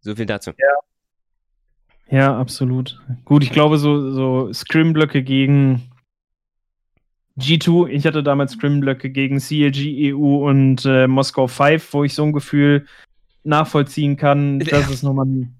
So 0.00 0.14
viel 0.16 0.26
dazu. 0.26 0.52
Ja, 2.10 2.38
absolut. 2.38 3.00
Gut, 3.24 3.42
ich 3.42 3.50
glaube, 3.50 3.78
so, 3.78 4.10
so 4.10 4.52
Scrim-Blöcke 4.52 5.22
gegen 5.22 5.90
G2, 7.38 7.88
ich 7.88 8.06
hatte 8.06 8.22
damals 8.22 8.52
Scrim-Blöcke 8.52 9.10
gegen 9.10 9.38
CLG, 9.38 10.12
EU 10.14 10.48
und 10.48 10.84
äh, 10.84 11.06
Moskau 11.06 11.46
5, 11.46 11.92
wo 11.92 12.04
ich 12.04 12.14
so 12.14 12.24
ein 12.24 12.32
Gefühl 12.32 12.86
nachvollziehen 13.44 14.16
kann. 14.16 14.58
Das 14.58 14.68
Ja. 14.70 14.78
ist 14.92 15.02
nochmal 15.02 15.26
ein, 15.26 15.54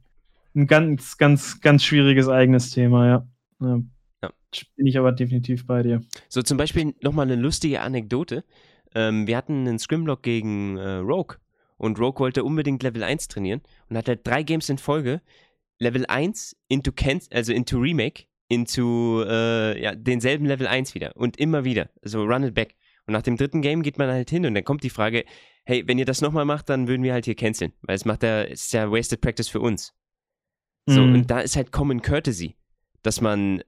ein 0.55 0.66
ganz, 0.66 1.16
ganz, 1.18 1.60
ganz 1.60 1.84
schwieriges 1.84 2.28
eigenes 2.28 2.70
Thema, 2.70 3.06
ja. 3.06 3.26
ja. 3.60 3.80
Ja. 4.22 4.30
Bin 4.76 4.86
ich 4.86 4.98
aber 4.98 5.12
definitiv 5.12 5.66
bei 5.66 5.82
dir. 5.82 6.00
So, 6.28 6.42
zum 6.42 6.56
Beispiel 6.59 6.94
nochmal 7.02 7.26
eine 7.30 7.40
lustige 7.40 7.80
Anekdote. 7.80 8.44
Ähm, 8.94 9.26
wir 9.26 9.36
hatten 9.36 9.66
einen 9.68 9.78
Scrimlock 9.78 10.22
gegen 10.22 10.76
äh, 10.76 10.96
Rogue. 10.96 11.36
Und 11.76 12.00
Rogue 12.00 12.18
wollte 12.18 12.42
unbedingt 12.42 12.82
Level 12.82 13.05
1 13.05 13.28
trainieren 13.28 13.60
und 13.88 13.96
hat 13.96 14.09
halt 14.09 14.26
drei 14.26 14.42
Games 14.42 14.68
in 14.68 14.78
Folge 14.78 15.20
Level 15.78 16.05
1 16.06 16.56
into 16.66 16.90
Can 16.90 17.20
also 17.32 17.52
into 17.52 17.78
Remake, 17.78 18.24
into 18.48 19.22
äh, 19.26 19.80
ja, 19.82 19.94
denselben 19.94 20.46
Level 20.46 20.66
1 20.66 20.94
wieder. 20.94 21.16
Und 21.16 21.38
immer 21.38 21.64
wieder. 21.64 21.90
So 22.02 22.22
run 22.24 22.44
it 22.44 22.54
back. 22.54 22.74
Und 23.06 23.12
nach 23.12 23.22
dem 23.22 23.36
dritten 23.36 23.62
Game 23.62 23.82
geht 23.82 23.98
man 23.98 24.08
halt 24.10 24.30
hin 24.30 24.44
und 24.46 24.54
dann 24.54 24.64
kommt 24.64 24.82
die 24.84 24.90
Frage, 24.90 25.24
hey, 25.64 25.82
wenn 25.86 25.98
ihr 25.98 26.04
das 26.04 26.20
nochmal 26.20 26.44
macht, 26.44 26.68
dann 26.68 26.88
würden 26.88 27.02
wir 27.02 27.12
halt 27.12 27.24
hier 27.26 27.34
canceln. 27.34 27.72
Weil 27.82 27.96
es 27.96 28.04
macht 28.04 28.22
ja, 28.22 28.42
es 28.42 28.64
ist 28.66 28.72
ja 28.72 28.90
Wasted 28.90 29.20
Practice 29.20 29.48
für 29.48 29.60
uns. 29.60 29.94
So, 30.86 31.02
Mhm. 31.02 31.14
und 31.14 31.30
da 31.30 31.40
ist 31.40 31.56
halt 31.56 31.72
Common 31.72 32.00
Courtesy, 32.02 32.56
dass 33.02 33.20
man 33.20 33.62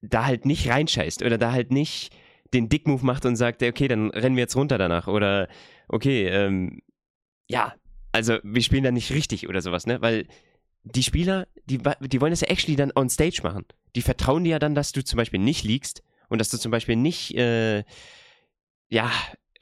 da 0.00 0.26
halt 0.26 0.46
nicht 0.46 0.68
reinscheißt 0.68 1.22
oder 1.22 1.38
da 1.38 1.52
halt 1.52 1.70
nicht 1.70 2.12
den 2.52 2.68
Dick-Move 2.68 3.04
macht 3.06 3.24
und 3.24 3.36
sagt, 3.36 3.62
okay, 3.62 3.86
dann 3.88 4.10
rennen 4.10 4.36
wir 4.36 4.42
jetzt 4.42 4.56
runter 4.56 4.76
danach 4.78 5.06
oder 5.06 5.48
okay, 5.88 6.26
ähm, 6.26 6.82
ja, 7.48 7.74
also 8.10 8.38
wir 8.42 8.62
spielen 8.62 8.82
da 8.84 8.90
nicht 8.90 9.12
richtig 9.12 9.48
oder 9.48 9.60
sowas, 9.62 9.86
ne? 9.86 10.02
Weil 10.02 10.26
die 10.84 11.02
Spieler, 11.02 11.46
die, 11.66 11.78
die 11.78 12.20
wollen 12.20 12.32
das 12.32 12.40
ja 12.40 12.48
actually 12.48 12.76
dann 12.76 12.92
on 12.94 13.08
stage 13.08 13.40
machen. 13.42 13.64
Die 13.94 14.02
vertrauen 14.02 14.44
dir 14.44 14.50
ja 14.50 14.58
dann, 14.58 14.74
dass 14.74 14.92
du 14.92 15.04
zum 15.04 15.16
Beispiel 15.16 15.40
nicht 15.40 15.64
liegst 15.64 16.02
und 16.28 16.38
dass 16.38 16.50
du 16.50 16.58
zum 16.58 16.70
Beispiel 16.72 16.96
nicht, 16.96 17.36
äh, 17.36 17.84
ja, 18.88 19.10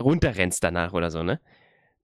runterrennst 0.01 0.65
danach 0.65 0.93
oder 0.93 1.11
so, 1.11 1.23
ne? 1.23 1.41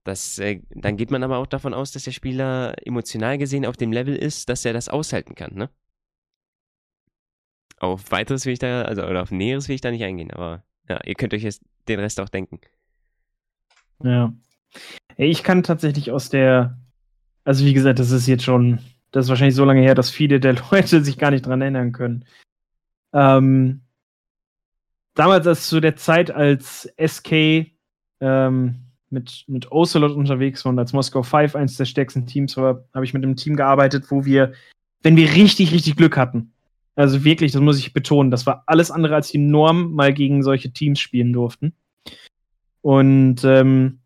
Das, 0.03 0.39
äh, 0.39 0.61
dann 0.69 0.95
geht 0.95 1.11
man 1.11 1.23
aber 1.23 1.37
auch 1.37 1.47
davon 1.47 1.73
aus, 1.73 1.91
dass 1.91 2.03
der 2.03 2.11
Spieler 2.11 2.75
emotional 2.85 3.37
gesehen 3.37 3.65
auf 3.65 3.75
dem 3.75 3.91
Level 3.91 4.15
ist, 4.15 4.49
dass 4.49 4.63
er 4.63 4.73
das 4.73 4.87
aushalten 4.87 5.35
kann, 5.35 5.53
ne? 5.55 5.69
Auf 7.79 8.11
weiteres 8.11 8.45
will 8.45 8.53
ich 8.53 8.59
da, 8.59 8.83
also 8.83 9.03
oder 9.03 9.21
auf 9.21 9.31
näheres 9.31 9.67
will 9.67 9.75
ich 9.75 9.81
da 9.81 9.91
nicht 9.91 10.03
eingehen, 10.03 10.31
aber 10.31 10.63
ja, 10.89 10.99
ihr 11.03 11.15
könnt 11.15 11.33
euch 11.33 11.43
jetzt 11.43 11.61
den 11.87 11.99
Rest 11.99 12.19
auch 12.19 12.29
denken. 12.29 12.59
Ja. 14.03 14.33
Ich 15.15 15.43
kann 15.43 15.63
tatsächlich 15.63 16.11
aus 16.11 16.29
der, 16.29 16.77
also 17.43 17.65
wie 17.65 17.73
gesagt, 17.73 17.99
das 17.99 18.11
ist 18.11 18.27
jetzt 18.27 18.43
schon, 18.43 18.79
das 19.11 19.25
ist 19.25 19.29
wahrscheinlich 19.29 19.55
so 19.55 19.65
lange 19.65 19.81
her, 19.81 19.95
dass 19.95 20.09
viele 20.09 20.39
der 20.39 20.53
Leute 20.71 21.03
sich 21.03 21.17
gar 21.17 21.31
nicht 21.31 21.45
dran 21.45 21.61
erinnern 21.61 21.91
können. 21.91 22.25
Ähm, 23.13 23.81
damals 25.13 25.47
als 25.47 25.67
zu 25.67 25.79
der 25.79 25.95
Zeit, 25.95 26.31
als 26.31 26.93
SK 27.03 27.71
ähm, 28.19 28.75
mit, 29.09 29.45
mit 29.47 29.71
Ocelot 29.71 30.11
unterwegs 30.11 30.65
war 30.65 30.71
und 30.71 30.79
als 30.79 30.93
Moskau 30.93 31.23
5 31.23 31.55
eines 31.55 31.77
der 31.77 31.85
stärksten 31.85 32.25
Teams 32.25 32.57
war, 32.57 32.83
habe 32.93 33.05
ich 33.05 33.13
mit 33.13 33.23
einem 33.23 33.35
Team 33.35 33.55
gearbeitet, 33.55 34.05
wo 34.09 34.25
wir, 34.25 34.53
wenn 35.01 35.15
wir 35.15 35.33
richtig, 35.33 35.71
richtig 35.71 35.95
Glück 35.95 36.17
hatten, 36.17 36.51
also 36.97 37.23
wirklich, 37.23 37.51
das 37.51 37.61
muss 37.61 37.77
ich 37.77 37.93
betonen, 37.93 38.31
das 38.31 38.47
war 38.47 38.63
alles 38.65 38.89
andere 38.89 39.13
als 39.13 39.29
die 39.29 39.37
Norm, 39.37 39.93
mal 39.93 40.13
gegen 40.13 40.41
solche 40.41 40.71
Teams 40.71 40.99
spielen 40.99 41.31
durften. 41.31 41.73
Und 42.81 43.43
ähm, 43.43 43.99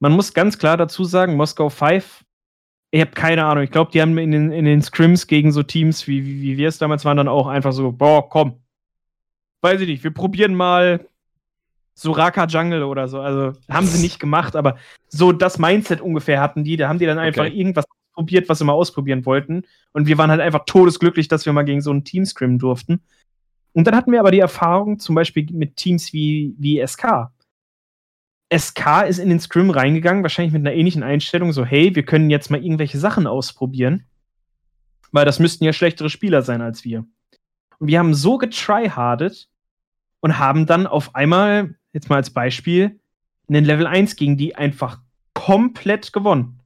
man 0.00 0.12
muss 0.12 0.34
ganz 0.34 0.58
klar 0.58 0.76
dazu 0.76 1.04
sagen, 1.04 1.36
Moskau 1.36 1.68
5, 1.68 2.24
ich 2.90 3.00
habe 3.00 3.12
keine 3.12 3.44
Ahnung, 3.44 3.64
ich 3.64 3.70
glaube, 3.70 3.92
die 3.92 4.02
haben 4.02 4.16
in 4.18 4.32
den, 4.32 4.52
in 4.52 4.64
den 4.64 4.82
Scrims 4.82 5.26
gegen 5.26 5.52
so 5.52 5.62
Teams, 5.62 6.06
wie, 6.06 6.24
wie, 6.24 6.42
wie 6.42 6.56
wir 6.56 6.68
es 6.68 6.78
damals 6.78 7.04
waren, 7.04 7.16
dann 7.16 7.28
auch 7.28 7.46
einfach 7.46 7.72
so, 7.72 7.92
boah, 7.92 8.28
komm, 8.28 8.60
weiß 9.62 9.80
ich 9.80 9.88
nicht, 9.88 10.04
wir 10.04 10.12
probieren 10.12 10.54
mal 10.54 11.06
Soraka 11.94 12.46
Jungle 12.46 12.82
oder 12.84 13.08
so. 13.08 13.20
Also 13.20 13.52
haben 13.68 13.86
sie 13.86 14.00
nicht 14.00 14.18
gemacht, 14.18 14.56
aber 14.56 14.76
so 15.08 15.32
das 15.32 15.58
Mindset 15.58 16.00
ungefähr 16.00 16.40
hatten 16.40 16.64
die. 16.64 16.76
Da 16.76 16.88
haben 16.88 16.98
die 16.98 17.06
dann 17.06 17.18
einfach 17.18 17.44
okay. 17.44 17.54
irgendwas 17.54 17.84
probiert, 18.14 18.48
was 18.48 18.58
sie 18.58 18.64
mal 18.64 18.72
ausprobieren 18.72 19.26
wollten. 19.26 19.64
Und 19.92 20.06
wir 20.06 20.16
waren 20.16 20.30
halt 20.30 20.40
einfach 20.40 20.64
todesglücklich, 20.64 21.28
dass 21.28 21.44
wir 21.44 21.52
mal 21.52 21.64
gegen 21.64 21.82
so 21.82 21.92
ein 21.92 22.04
Team 22.04 22.24
scrimmen 22.24 22.58
durften. 22.58 23.02
Und 23.72 23.86
dann 23.86 23.94
hatten 23.94 24.12
wir 24.12 24.20
aber 24.20 24.30
die 24.30 24.40
Erfahrung, 24.40 24.98
zum 24.98 25.14
Beispiel 25.14 25.46
mit 25.52 25.76
Teams 25.76 26.12
wie, 26.12 26.54
wie 26.58 26.84
SK. 26.84 27.28
SK 28.52 29.04
ist 29.08 29.18
in 29.18 29.28
den 29.28 29.40
Scrim 29.40 29.70
reingegangen, 29.70 30.22
wahrscheinlich 30.22 30.52
mit 30.52 30.66
einer 30.66 30.74
ähnlichen 30.74 31.02
Einstellung, 31.02 31.52
so, 31.52 31.64
hey, 31.64 31.94
wir 31.94 32.04
können 32.04 32.30
jetzt 32.30 32.50
mal 32.50 32.62
irgendwelche 32.62 32.98
Sachen 32.98 33.26
ausprobieren. 33.26 34.04
Weil 35.12 35.24
das 35.24 35.38
müssten 35.38 35.64
ja 35.64 35.72
schlechtere 35.72 36.10
Spieler 36.10 36.42
sein 36.42 36.60
als 36.60 36.84
wir. 36.84 37.04
Und 37.78 37.88
wir 37.88 37.98
haben 37.98 38.14
so 38.14 38.38
getryhardet 38.38 39.48
und 40.20 40.38
haben 40.38 40.66
dann 40.66 40.86
auf 40.86 41.14
einmal, 41.14 41.74
jetzt 41.92 42.08
mal 42.08 42.16
als 42.16 42.30
Beispiel, 42.30 43.00
einen 43.48 43.64
Level 43.64 43.86
1 43.86 44.16
gegen 44.16 44.36
die 44.36 44.54
einfach 44.54 45.00
komplett 45.34 46.12
gewonnen. 46.12 46.60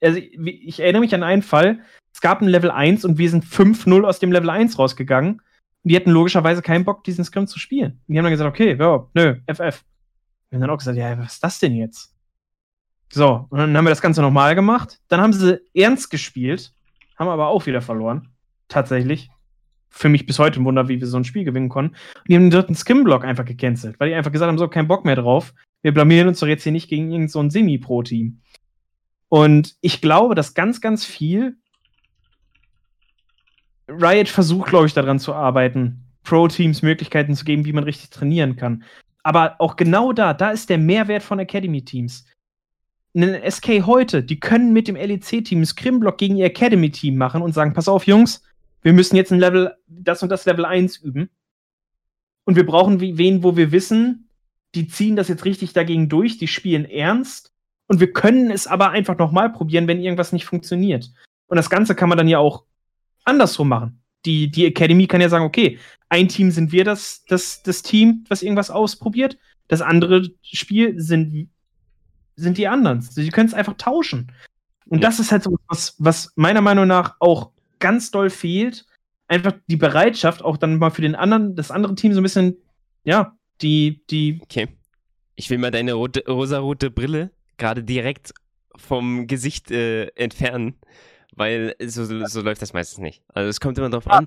Also, 0.00 0.18
ich 0.18 0.80
erinnere 0.80 1.00
mich 1.00 1.14
an 1.14 1.22
einen 1.22 1.42
Fall, 1.42 1.80
es 2.12 2.20
gab 2.20 2.42
ein 2.42 2.48
Level 2.48 2.70
1 2.70 3.04
und 3.04 3.18
wir 3.18 3.30
sind 3.30 3.44
5-0 3.44 4.04
aus 4.04 4.18
dem 4.18 4.32
Level 4.32 4.50
1 4.50 4.78
rausgegangen. 4.78 5.40
Die 5.84 5.96
hatten 5.96 6.10
logischerweise 6.10 6.62
keinen 6.62 6.84
Bock, 6.84 7.02
diesen 7.04 7.24
Scrim 7.24 7.46
zu 7.46 7.58
spielen. 7.58 8.00
Die 8.06 8.16
haben 8.18 8.24
dann 8.24 8.32
gesagt, 8.32 8.50
okay, 8.50 8.76
ja, 8.78 9.08
nö, 9.14 9.36
FF. 9.46 9.82
Wir 10.52 10.56
haben 10.56 10.60
dann 10.60 10.70
auch 10.70 10.78
gesagt, 10.78 10.98
ja, 10.98 11.18
was 11.18 11.32
ist 11.32 11.44
das 11.44 11.58
denn 11.60 11.74
jetzt? 11.74 12.14
So, 13.10 13.46
und 13.48 13.58
dann 13.58 13.74
haben 13.74 13.86
wir 13.86 13.90
das 13.90 14.02
Ganze 14.02 14.20
nochmal 14.20 14.54
gemacht. 14.54 15.00
Dann 15.08 15.22
haben 15.22 15.32
sie 15.32 15.62
ernst 15.72 16.10
gespielt, 16.10 16.74
haben 17.18 17.28
aber 17.28 17.46
auch 17.46 17.64
wieder 17.64 17.80
verloren. 17.80 18.28
Tatsächlich 18.68 19.30
für 19.88 20.10
mich 20.10 20.26
bis 20.26 20.38
heute 20.38 20.60
ein 20.60 20.66
Wunder, 20.66 20.88
wie 20.88 21.00
wir 21.00 21.06
so 21.06 21.16
ein 21.16 21.24
Spiel 21.24 21.44
gewinnen 21.44 21.70
konnten. 21.70 21.94
Und 21.94 22.28
die 22.28 22.34
haben 22.34 22.42
den 22.42 22.50
dritten 22.50 22.74
Skim-Block 22.74 23.24
einfach 23.24 23.46
gecancelt, 23.46 23.98
weil 23.98 24.10
die 24.10 24.14
einfach 24.14 24.30
gesagt 24.30 24.46
haben, 24.48 24.58
so, 24.58 24.68
kein 24.68 24.88
Bock 24.88 25.06
mehr 25.06 25.16
drauf. 25.16 25.54
Wir 25.80 25.94
blamieren 25.94 26.28
uns 26.28 26.40
doch 26.40 26.46
jetzt 26.46 26.64
hier 26.64 26.72
nicht 26.72 26.90
gegen 26.90 27.10
irgendein 27.10 27.28
so 27.28 27.48
Semi-Pro-Team. 27.48 28.42
Und 29.30 29.76
ich 29.80 30.02
glaube, 30.02 30.34
dass 30.34 30.52
ganz, 30.52 30.82
ganz 30.82 31.06
viel 31.06 31.56
Riot 33.88 34.28
versucht, 34.28 34.68
glaube 34.68 34.86
ich, 34.86 34.92
daran 34.92 35.18
zu 35.18 35.32
arbeiten, 35.32 36.04
Pro-Teams 36.24 36.82
Möglichkeiten 36.82 37.34
zu 37.36 37.46
geben, 37.46 37.64
wie 37.64 37.72
man 37.72 37.84
richtig 37.84 38.10
trainieren 38.10 38.56
kann. 38.56 38.84
Aber 39.22 39.56
auch 39.58 39.76
genau 39.76 40.12
da, 40.12 40.34
da 40.34 40.50
ist 40.50 40.68
der 40.68 40.78
Mehrwert 40.78 41.22
von 41.22 41.38
Academy-Teams. 41.38 42.26
Ein 43.14 43.50
SK 43.50 43.86
heute, 43.86 44.22
die 44.22 44.40
können 44.40 44.72
mit 44.72 44.88
dem 44.88 44.96
LEC-Team 44.96 45.64
Scrim-Block 45.64 46.18
gegen 46.18 46.36
ihr 46.36 46.46
Academy-Team 46.46 47.16
machen 47.16 47.42
und 47.42 47.52
sagen, 47.52 47.74
pass 47.74 47.88
auf, 47.88 48.06
Jungs, 48.06 48.42
wir 48.80 48.92
müssen 48.92 49.16
jetzt 49.16 49.32
ein 49.32 49.38
Level, 49.38 49.74
das 49.86 50.22
und 50.22 50.30
das 50.30 50.44
Level 50.44 50.64
1 50.64 50.96
üben. 50.98 51.30
Und 52.44 52.56
wir 52.56 52.66
brauchen 52.66 53.00
wen, 53.00 53.42
wo 53.42 53.56
wir 53.56 53.70
wissen, 53.70 54.28
die 54.74 54.88
ziehen 54.88 55.16
das 55.16 55.28
jetzt 55.28 55.44
richtig 55.44 55.72
dagegen 55.72 56.08
durch, 56.08 56.38
die 56.38 56.48
spielen 56.48 56.84
ernst. 56.84 57.52
Und 57.86 58.00
wir 58.00 58.12
können 58.12 58.50
es 58.50 58.66
aber 58.66 58.90
einfach 58.90 59.18
nochmal 59.18 59.52
probieren, 59.52 59.86
wenn 59.86 60.00
irgendwas 60.00 60.32
nicht 60.32 60.46
funktioniert. 60.46 61.10
Und 61.46 61.56
das 61.56 61.70
Ganze 61.70 61.94
kann 61.94 62.08
man 62.08 62.18
dann 62.18 62.28
ja 62.28 62.38
auch 62.38 62.64
andersrum 63.24 63.68
machen. 63.68 64.02
Die, 64.24 64.50
die 64.50 64.66
Academy 64.66 65.06
kann 65.06 65.20
ja 65.20 65.28
sagen, 65.28 65.44
okay, 65.44 65.78
ein 66.12 66.28
Team 66.28 66.50
sind 66.50 66.72
wir 66.72 66.84
das, 66.84 67.24
das, 67.26 67.62
das 67.62 67.82
Team, 67.82 68.26
was 68.28 68.42
irgendwas 68.42 68.70
ausprobiert. 68.70 69.38
Das 69.68 69.80
andere 69.80 70.28
Spiel 70.42 71.00
sind, 71.00 71.48
sind 72.36 72.58
die 72.58 72.68
anderen. 72.68 73.00
Sie 73.00 73.30
können 73.30 73.48
es 73.48 73.54
einfach 73.54 73.78
tauschen. 73.78 74.30
Und 74.86 75.02
ja. 75.02 75.08
das 75.08 75.18
ist 75.20 75.32
halt 75.32 75.42
so 75.42 75.58
was, 75.68 75.96
was 75.98 76.34
meiner 76.36 76.60
Meinung 76.60 76.86
nach 76.86 77.16
auch 77.18 77.52
ganz 77.78 78.10
doll 78.10 78.28
fehlt, 78.28 78.84
einfach 79.26 79.54
die 79.68 79.78
Bereitschaft, 79.78 80.44
auch 80.44 80.58
dann 80.58 80.76
mal 80.76 80.90
für 80.90 81.00
den 81.00 81.14
anderen, 81.14 81.56
das 81.56 81.70
andere 81.70 81.94
Team 81.94 82.12
so 82.12 82.20
ein 82.20 82.24
bisschen, 82.24 82.58
ja, 83.04 83.34
die, 83.62 84.04
die. 84.10 84.38
Okay. 84.42 84.68
Ich 85.34 85.48
will 85.48 85.56
mal 85.56 85.70
deine 85.70 85.94
rote, 85.94 86.24
rosarote 86.28 86.90
Brille 86.90 87.30
gerade 87.56 87.82
direkt 87.82 88.34
vom 88.76 89.26
Gesicht 89.26 89.70
äh, 89.70 90.08
entfernen, 90.08 90.74
weil 91.34 91.74
so, 91.80 92.04
so, 92.04 92.26
so, 92.26 92.42
läuft 92.42 92.60
das 92.60 92.74
meistens 92.74 92.98
nicht. 92.98 93.22
Also 93.28 93.48
es 93.48 93.60
kommt 93.60 93.78
immer 93.78 93.88
darauf 93.88 94.08
ah. 94.08 94.18
an, 94.18 94.26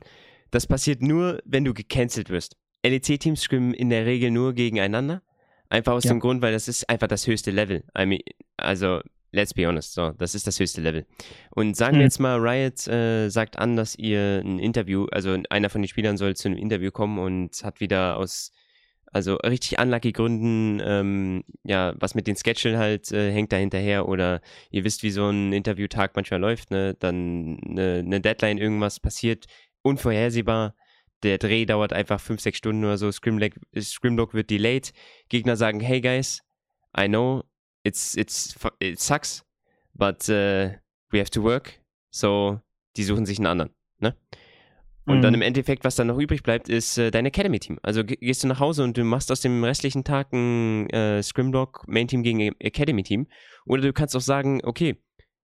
das 0.55 0.67
passiert 0.67 1.01
nur, 1.01 1.39
wenn 1.45 1.65
du 1.65 1.73
gecancelt 1.73 2.29
wirst. 2.29 2.55
LEC-Teams 2.83 3.43
schwimmen 3.43 3.73
in 3.73 3.89
der 3.89 4.05
Regel 4.05 4.31
nur 4.31 4.53
gegeneinander. 4.53 5.21
Einfach 5.69 5.93
aus 5.93 6.03
ja. 6.03 6.11
dem 6.11 6.19
Grund, 6.19 6.41
weil 6.41 6.53
das 6.53 6.67
ist 6.67 6.89
einfach 6.89 7.07
das 7.07 7.27
höchste 7.27 7.51
Level. 7.51 7.83
I 7.97 8.05
mean, 8.05 8.21
also 8.57 9.01
Let's 9.35 9.53
be 9.53 9.67
honest, 9.67 9.93
so, 9.93 10.11
das 10.11 10.33
ist 10.33 10.47
das 10.47 10.61
höchste 10.61 10.79
Level. 10.79 11.05
Und 11.49 11.75
sagen 11.75 11.97
wir 11.97 12.03
jetzt 12.03 12.19
mal, 12.19 12.39
Riot 12.39 12.87
äh, 12.87 13.27
sagt 13.27 13.59
an, 13.59 13.75
dass 13.75 13.93
ihr 13.97 14.41
ein 14.41 14.59
Interview, 14.59 15.07
also 15.11 15.37
einer 15.49 15.69
von 15.69 15.81
den 15.81 15.89
Spielern 15.89 16.15
soll 16.15 16.37
zu 16.37 16.47
einem 16.47 16.57
Interview 16.57 16.89
kommen 16.89 17.19
und 17.19 17.61
hat 17.61 17.81
wieder 17.81 18.15
aus, 18.15 18.53
also 19.11 19.35
richtig 19.35 19.77
unlucky 19.77 20.13
Gründen, 20.13 20.81
ähm, 20.81 21.43
ja, 21.65 21.95
was 21.99 22.15
mit 22.15 22.27
den 22.27 22.37
Sketchen 22.37 22.77
halt 22.77 23.11
äh, 23.11 23.29
hängt 23.29 23.51
da 23.51 23.57
hinterher 23.57 24.07
oder 24.07 24.39
ihr 24.71 24.85
wisst, 24.85 25.03
wie 25.03 25.11
so 25.11 25.27
ein 25.27 25.51
Interviewtag 25.51 26.15
manchmal 26.15 26.39
läuft, 26.39 26.71
ne, 26.71 26.93
dann 26.97 27.59
eine, 27.67 28.03
eine 28.05 28.21
Deadline, 28.21 28.57
irgendwas 28.57 29.01
passiert, 29.01 29.47
unvorhersehbar, 29.85 30.75
der 31.23 31.37
Dreh 31.37 31.65
dauert 31.65 31.93
einfach 31.93 32.19
5, 32.19 32.41
6 32.41 32.57
Stunden 32.57 32.83
oder 32.83 32.97
so, 32.97 33.11
Scrimlock, 33.11 33.53
Scrimlock 33.79 34.33
wird 34.33 34.49
delayed, 34.49 34.93
Gegner 35.29 35.55
sagen, 35.55 35.79
hey 35.79 36.01
guys, 36.01 36.41
I 36.97 37.07
know, 37.07 37.43
it's 37.83 38.15
it's 38.15 38.55
it 38.79 38.99
sucks, 38.99 39.45
but 39.93 40.27
uh, 40.29 40.71
we 41.11 41.19
have 41.19 41.29
to 41.31 41.43
work. 41.43 41.81
So, 42.11 42.59
die 42.97 43.03
suchen 43.03 43.25
sich 43.25 43.37
einen 43.37 43.47
anderen. 43.47 43.75
Ne? 43.99 44.15
Und 45.05 45.17
mhm. 45.17 45.21
dann 45.21 45.33
im 45.35 45.41
Endeffekt, 45.41 45.83
was 45.83 45.95
dann 45.95 46.07
noch 46.07 46.17
übrig 46.17 46.41
bleibt, 46.41 46.67
ist 46.67 46.97
äh, 46.97 47.11
dein 47.11 47.25
Academy-Team. 47.25 47.77
Also 47.83 48.03
gehst 48.03 48.43
du 48.43 48.47
nach 48.47 48.59
Hause 48.59 48.83
und 48.83 48.97
du 48.97 49.03
machst 49.03 49.31
aus 49.31 49.41
dem 49.41 49.63
restlichen 49.63 50.03
Tag 50.03 50.33
ein 50.33 50.89
äh, 50.89 51.21
Scrimdog 51.21 51.83
Main-Team 51.87 52.23
gegen 52.23 52.39
Academy-Team. 52.59 53.27
Oder 53.65 53.83
du 53.83 53.93
kannst 53.93 54.15
auch 54.15 54.21
sagen, 54.21 54.61
okay, 54.63 54.97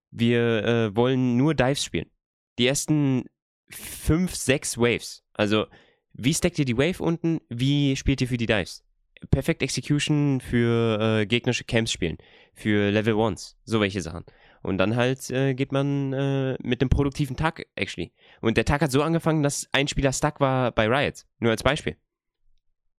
wir 0.09 0.63
äh, 0.63 0.95
wollen 0.95 1.38
nur 1.38 1.53
Dives 1.53 1.84
spielen. 1.84 2.09
Die 2.57 2.65
ersten 2.65 3.26
fünf, 3.72 4.35
sechs 4.35 4.77
Waves. 4.77 5.23
Also, 5.34 5.65
wie 6.14 6.34
stackt 6.34 6.60
ihr 6.60 6.65
die 6.65 6.77
Wave 6.77 7.02
unten? 7.02 7.39
Wie 7.49 7.95
spielt 7.95 8.22
ihr 8.22 8.27
für 8.27 8.38
die 8.38 8.45
Dives? 8.45 8.84
Perfect 9.30 9.61
Execution 9.61 10.41
für 10.41 10.99
äh, 10.99 11.26
gegnerische 11.26 11.64
Camps 11.64 11.91
spielen, 11.91 12.18
für 12.53 12.89
Level 12.89 13.14
Ones, 13.14 13.56
so 13.64 13.80
welche 13.80 14.02
Sachen. 14.02 14.26
Und 14.64 14.77
dann 14.77 14.95
halt 14.95 15.30
äh, 15.30 15.53
geht 15.53 15.72
man 15.72 16.14
äh, 16.14 16.57
mit 16.61 16.81
einem 16.81 16.89
produktiven 16.89 17.35
Tag, 17.35 17.65
actually. 17.76 18.14
Und 18.41 18.57
der 18.57 18.65
Tag 18.65 18.81
hat 18.81 18.91
so 18.91 19.03
angefangen, 19.03 19.43
dass 19.43 19.68
ein 19.72 19.88
Spieler 19.88 20.14
stuck 20.14 20.39
war 20.39 20.72
bei 20.72 20.88
Riot. 20.88 21.26
Nur 21.39 21.52
als 21.52 21.64
Beispiel. 21.64 21.98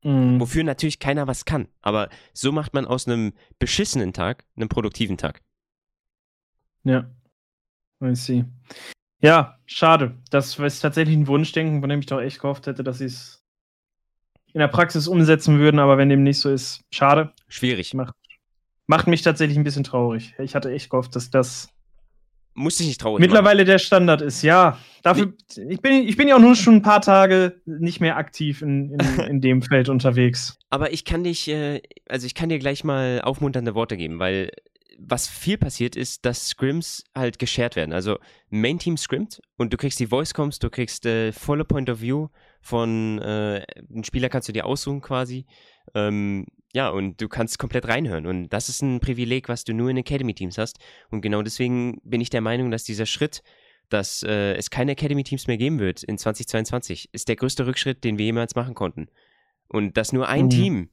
Mhm. 0.03 0.40
Wofür 0.40 0.65
natürlich 0.65 0.99
keiner 0.99 1.27
was 1.27 1.44
kann. 1.44 1.69
Aber 1.81 2.09
so 2.32 2.51
macht 2.53 2.74
man 2.74 2.86
aus 2.86 3.07
einem 3.07 3.32
beschissenen 3.59 4.12
Tag 4.12 4.44
einen 4.57 4.69
produktiven 4.69 5.16
Tag. 5.16 5.43
Ja. 6.85 7.11
I 8.03 8.15
see. 8.16 8.44
Ja, 9.23 9.59
schade. 9.66 10.16
Das 10.31 10.59
ist 10.59 10.81
tatsächlich 10.81 11.16
ein 11.16 11.28
Wunschdenken, 11.28 11.81
von 11.81 11.89
dem 11.89 12.01
ich 12.01 12.07
doch 12.07 12.20
echt 12.20 12.40
gehofft 12.40 12.66
hätte, 12.66 12.82
dass 12.82 12.99
sie 12.99 13.07
es 13.07 13.43
in 14.53 14.59
der 14.59 14.69
Praxis 14.69 15.09
umsetzen 15.09 15.59
würden, 15.59 15.78
aber 15.78 15.97
wenn 15.97 16.09
dem 16.09 16.23
nicht 16.23 16.40
so 16.40 16.51
ist, 16.51 16.82
schade. 16.90 17.32
Schwierig. 17.49 17.94
Macht, 17.94 18.15
macht 18.86 19.07
mich 19.07 19.23
tatsächlich 19.23 19.57
ein 19.57 19.65
bisschen 19.65 19.85
traurig. 19.85 20.35
Ich 20.39 20.55
hatte 20.55 20.70
echt 20.70 20.90
gehofft, 20.90 21.16
dass 21.16 21.31
das 21.31 21.69
muss 22.55 22.78
ich 22.81 22.86
nicht 22.86 23.01
traurig 23.01 23.20
mittlerweile 23.20 23.62
machen. 23.62 23.69
der 23.69 23.78
Standard 23.78 24.20
ist. 24.20 24.43
Ja, 24.43 24.78
dafür 25.03 25.32
ich 25.57 25.81
bin 25.81 26.07
ich 26.07 26.16
bin 26.19 26.28
ja 26.28 26.36
auch 26.36 26.40
nur 26.40 26.55
schon 26.55 26.77
ein 26.77 26.82
paar 26.82 27.01
Tage 27.01 27.62
nicht 27.65 28.01
mehr 28.01 28.19
aktiv 28.19 28.61
in, 28.61 28.90
in, 28.90 29.20
in 29.27 29.40
dem 29.40 29.62
Feld 29.62 29.89
unterwegs. 29.89 30.59
Aber 30.69 30.93
ich 30.93 31.07
kann 31.07 31.24
dich, 31.24 31.49
äh, 31.49 31.81
also 32.09 32.27
ich 32.27 32.35
kann 32.35 32.51
dir 32.51 32.59
gleich 32.59 32.85
mal 32.85 33.23
aufmunternde 33.23 33.74
Worte 33.74 33.97
geben, 33.97 34.19
weil 34.19 34.51
was 35.09 35.29
viel 35.29 35.59
passiert 35.59 35.97
ist, 35.97 36.24
dass 36.24 36.49
Scrims 36.49 37.05
halt 37.15 37.39
geshared 37.39 37.77
werden. 37.77 37.93
Also 37.93 38.19
Main 38.51 38.79
Team 38.79 38.97
scrimmt 38.97 39.41
und 39.57 39.73
du 39.73 39.77
kriegst 39.77 39.99
die 40.01 40.07
Voice 40.07 40.35
Comms, 40.35 40.59
du 40.59 40.70
kriegst 40.70 41.07
äh, 41.07 41.33
volle 41.33 41.65
Point 41.65 41.91
of 41.91 42.01
View 42.01 42.29
von 42.61 43.19
äh, 43.19 43.65
einem 43.91 44.05
Spieler 44.05 44.29
kannst 44.29 44.49
du 44.49 44.53
dir 44.53 44.66
aussuchen 44.66 45.01
quasi. 45.01 45.47
Ähm, 45.95 46.47
ja, 46.74 46.89
und 46.89 47.20
du 47.20 47.29
kannst 47.29 47.59
komplett 47.59 47.87
reinhören. 47.89 48.27
Und 48.27 48.49
das 48.49 48.69
ist 48.69 48.83
ein 48.83 49.01
Privileg, 49.01 49.49
was 49.49 49.65
du 49.65 49.74
nur 49.74 49.91
in 49.91 49.97
Academy-Teams 49.97 50.57
hast. 50.59 50.79
Und 51.11 51.20
genau 51.20 51.43
deswegen 51.43 52.01
bin 52.05 52.20
ich 52.20 52.31
der 52.31 52.41
Meinung, 52.41 52.70
dass 52.70 52.85
dieser 52.85 53.05
Schritt, 53.07 53.43
dass 53.89 54.23
äh, 54.23 54.55
es 54.55 54.70
keine 54.70 54.93
Academy-Teams 54.93 55.49
mehr 55.49 55.59
geben 55.59 55.81
wird 55.81 56.03
in 56.03 56.16
2022, 56.16 57.11
ist 57.12 57.29
der 57.29 57.37
größte 57.37 57.66
Rückschritt, 57.66 58.05
den 58.05 58.16
wir 58.16 58.24
jemals 58.24 58.55
machen 58.55 58.74
konnten. 58.74 59.09
Und 59.69 59.97
dass 59.97 60.12
nur 60.12 60.29
ein 60.29 60.47
Mhm. 60.47 60.51
Team 60.51 60.89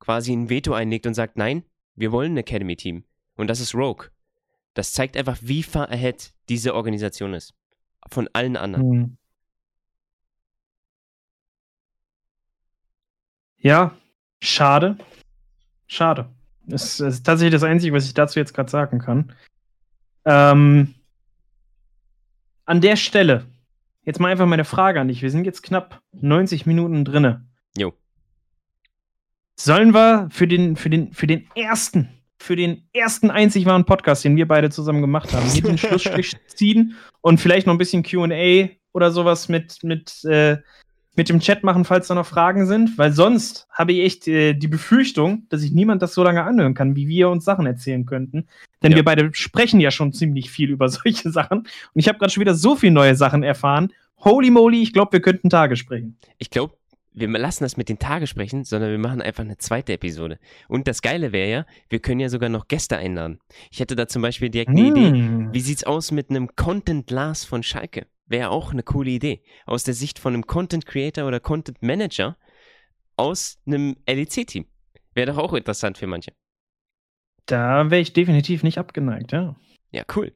quasi 0.00 0.32
ein 0.32 0.48
Veto 0.48 0.72
einlegt 0.72 1.06
und 1.06 1.14
sagt, 1.14 1.36
nein, 1.36 1.64
wir 1.94 2.10
wollen 2.10 2.34
ein 2.34 2.38
Academy-Team. 2.38 3.04
Und 3.40 3.46
das 3.46 3.60
ist 3.60 3.74
Rogue. 3.74 4.08
Das 4.74 4.92
zeigt 4.92 5.16
einfach, 5.16 5.38
wie 5.40 5.62
far 5.62 5.90
ahead 5.90 6.32
diese 6.48 6.74
Organisation 6.74 7.34
ist. 7.34 7.54
Von 8.08 8.28
allen 8.32 8.56
anderen. 8.56 8.90
Hm. 8.92 9.16
Ja, 13.58 13.96
schade. 14.40 14.96
Schade. 15.86 16.28
Das, 16.66 16.98
das 16.98 17.14
ist 17.14 17.26
tatsächlich 17.26 17.52
das 17.52 17.64
Einzige, 17.64 17.94
was 17.94 18.04
ich 18.04 18.14
dazu 18.14 18.38
jetzt 18.38 18.54
gerade 18.54 18.70
sagen 18.70 18.98
kann. 18.98 19.32
Ähm, 20.24 20.94
an 22.64 22.80
der 22.80 22.96
Stelle, 22.96 23.46
jetzt 24.02 24.20
mal 24.20 24.30
einfach 24.30 24.46
meine 24.46 24.64
Frage 24.64 25.00
an 25.00 25.08
dich. 25.08 25.22
Wir 25.22 25.30
sind 25.30 25.44
jetzt 25.44 25.62
knapp 25.62 26.02
90 26.12 26.66
Minuten 26.66 27.04
drinne. 27.04 27.46
Jo. 27.76 27.94
Sollen 29.56 29.92
wir 29.92 30.28
für 30.30 30.46
den, 30.46 30.76
für 30.76 30.90
den, 30.90 31.12
für 31.12 31.26
den 31.26 31.50
ersten, 31.54 32.19
für 32.40 32.56
den 32.56 32.82
ersten 32.94 33.30
einzig 33.30 33.66
wahren 33.66 33.84
Podcast, 33.84 34.24
den 34.24 34.34
wir 34.34 34.48
beide 34.48 34.70
zusammen 34.70 35.02
gemacht 35.02 35.32
haben, 35.32 35.46
hier 35.50 35.62
den 35.62 35.76
Schlussstrich 35.78 36.34
ziehen 36.46 36.94
und 37.20 37.38
vielleicht 37.38 37.66
noch 37.66 37.74
ein 37.74 37.78
bisschen 37.78 38.02
QA 38.02 38.70
oder 38.92 39.10
sowas 39.10 39.48
mit, 39.50 39.84
mit, 39.84 40.24
äh, 40.24 40.56
mit 41.16 41.28
dem 41.28 41.40
Chat 41.40 41.62
machen, 41.64 41.84
falls 41.84 42.08
da 42.08 42.14
noch 42.14 42.24
Fragen 42.24 42.66
sind? 42.66 42.96
Weil 42.96 43.12
sonst 43.12 43.68
habe 43.70 43.92
ich 43.92 44.00
echt 44.00 44.26
äh, 44.26 44.54
die 44.54 44.68
Befürchtung, 44.68 45.46
dass 45.50 45.60
sich 45.60 45.72
niemand 45.72 46.00
das 46.00 46.14
so 46.14 46.24
lange 46.24 46.42
anhören 46.42 46.72
kann, 46.74 46.96
wie 46.96 47.08
wir 47.08 47.28
uns 47.28 47.44
Sachen 47.44 47.66
erzählen 47.66 48.06
könnten. 48.06 48.46
Denn 48.82 48.92
Ja. 48.92 48.96
wir 48.96 49.04
beide 49.04 49.30
sprechen 49.34 49.78
ja 49.78 49.90
schon 49.90 50.14
ziemlich 50.14 50.50
viel 50.50 50.70
über 50.70 50.88
solche 50.88 51.30
Sachen. 51.30 51.58
Und 51.58 51.68
ich 51.94 52.08
habe 52.08 52.18
gerade 52.18 52.32
schon 52.32 52.40
wieder 52.40 52.54
so 52.54 52.74
viele 52.74 52.92
neue 52.92 53.16
Sachen 53.16 53.42
erfahren. 53.42 53.92
Holy 54.24 54.50
moly, 54.50 54.82
ich 54.82 54.92
glaube, 54.94 55.12
wir 55.12 55.20
könnten 55.20 55.50
Tage 55.50 55.76
sprechen. 55.76 56.16
Ich 56.38 56.48
glaube, 56.50 56.74
wir 57.12 57.28
lassen 57.28 57.64
das 57.64 57.76
mit 57.76 57.88
den 57.88 57.98
Tagen 57.98 58.26
sprechen, 58.26 58.64
sondern 58.64 58.90
wir 58.90 58.98
machen 58.98 59.20
einfach 59.20 59.42
eine 59.42 59.58
zweite 59.58 59.92
Episode. 59.92 60.38
Und 60.68 60.86
das 60.86 61.02
Geile 61.02 61.32
wäre 61.32 61.50
ja, 61.50 61.66
wir 61.88 62.00
können 62.00 62.20
ja 62.20 62.28
sogar 62.28 62.48
noch 62.48 62.68
Gäste 62.68 62.96
einladen. 62.96 63.40
Ich 63.70 63.80
hätte 63.80 63.96
da 63.96 64.06
zum 64.06 64.22
Beispiel 64.22 64.50
direkt 64.50 64.70
eine 64.70 64.88
Idee. 64.88 65.08
Hm. 65.08 65.52
Wie 65.52 65.60
sieht's 65.60 65.84
aus 65.84 66.12
mit 66.12 66.30
einem 66.30 66.54
Content 66.54 67.10
Lars 67.10 67.44
von 67.44 67.62
Schalke? 67.62 68.06
Wäre 68.26 68.50
auch 68.50 68.72
eine 68.72 68.84
coole 68.84 69.10
Idee. 69.10 69.42
Aus 69.66 69.82
der 69.82 69.94
Sicht 69.94 70.18
von 70.18 70.34
einem 70.34 70.46
Content 70.46 70.86
Creator 70.86 71.26
oder 71.26 71.40
Content 71.40 71.82
Manager 71.82 72.36
aus 73.16 73.58
einem 73.66 73.96
LEC-Team. 74.06 74.66
Wäre 75.14 75.32
doch 75.32 75.38
auch 75.38 75.52
interessant 75.52 75.98
für 75.98 76.06
manche. 76.06 76.32
Da 77.46 77.90
wäre 77.90 78.00
ich 78.00 78.12
definitiv 78.12 78.62
nicht 78.62 78.78
abgeneigt, 78.78 79.32
ja. 79.32 79.56
Ja, 79.90 80.04
cool. 80.14 80.32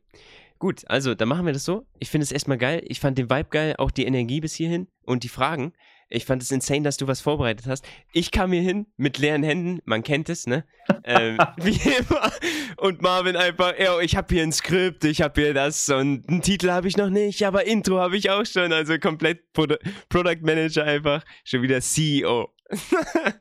Gut, 0.59 0.83
also 0.89 1.15
dann 1.15 1.29
machen 1.29 1.47
wir 1.47 1.53
das 1.53 1.65
so. 1.65 1.87
Ich 1.99 2.11
finde 2.11 2.25
es 2.25 2.33
erstmal 2.33 2.59
geil. 2.59 2.83
Ich 2.87 2.99
fand 2.99 3.19
den 3.19 3.31
Vibe 3.31 3.51
geil, 3.51 3.75
auch 3.79 3.91
die 3.91 4.05
Energie 4.05 4.41
bis 4.41 4.55
hierhin 4.55 4.89
und 5.05 5.23
die 5.23 5.29
Fragen. 5.29 5.73
Ich 6.11 6.25
fand 6.27 6.43
es 6.43 6.51
insane, 6.51 6.83
dass 6.83 6.97
du 6.97 7.07
was 7.07 7.21
vorbereitet 7.21 7.67
hast. 7.67 7.85
Ich 8.13 8.31
kam 8.31 8.53
hier 8.53 8.63
hin 8.63 8.87
mit 8.97 9.19
leeren 9.19 9.43
Händen, 9.43 9.81
man 9.85 10.03
kennt 10.03 10.29
es, 10.29 10.47
ne? 10.47 10.65
ähm, 11.05 11.39
wie 11.57 11.81
immer. 11.99 12.31
Und 12.77 13.03
Marvin 13.03 13.37
einfach, 13.37 13.73
ja, 13.79 13.99
ich 14.01 14.15
habe 14.17 14.33
hier 14.35 14.43
ein 14.45 14.53
Skript, 14.53 15.05
ich 15.05 15.23
habe 15.23 15.41
hier 15.41 15.55
das 15.55 15.89
und 15.89 16.29
einen 16.29 16.43
Titel 16.43 16.71
habe 16.71 16.87
ich 16.89 16.97
noch 16.97 17.11
nicht, 17.11 17.43
aber 17.45 17.67
Intro 17.67 17.99
habe 17.99 18.17
ich 18.17 18.31
auch 18.31 18.45
schon. 18.47 18.73
Also 18.73 18.99
komplett 18.99 19.53
Produ 19.53 19.77
Product 20.09 20.41
Manager 20.43 20.85
einfach, 20.85 21.25
schon 21.45 21.63
wieder 21.63 21.81
CEO. 21.81 22.51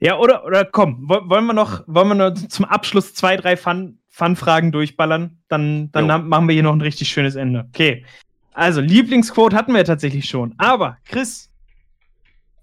Ja, 0.00 0.18
oder, 0.18 0.44
oder 0.44 0.64
komm, 0.64 1.04
wo- 1.08 1.28
wollen 1.28 1.46
wir 1.46 1.52
noch, 1.52 1.84
wollen 1.86 2.08
wir 2.08 2.14
noch 2.16 2.34
zum 2.48 2.64
Abschluss 2.64 3.14
zwei, 3.14 3.36
drei 3.36 3.56
Fun- 3.56 3.98
Fun-Fragen 4.08 4.72
durchballern? 4.72 5.38
Dann, 5.46 5.92
dann 5.92 6.08
Jo. 6.08 6.18
machen 6.18 6.48
wir 6.48 6.54
hier 6.54 6.64
noch 6.64 6.72
ein 6.72 6.80
richtig 6.80 7.08
schönes 7.08 7.36
Ende. 7.36 7.66
Okay. 7.68 8.04
Also, 8.52 8.80
Lieblingsquote 8.80 9.54
hatten 9.54 9.70
wir 9.70 9.78
ja 9.78 9.84
tatsächlich 9.84 10.24
schon. 10.28 10.54
Aber, 10.58 10.98
Chris, 11.04 11.51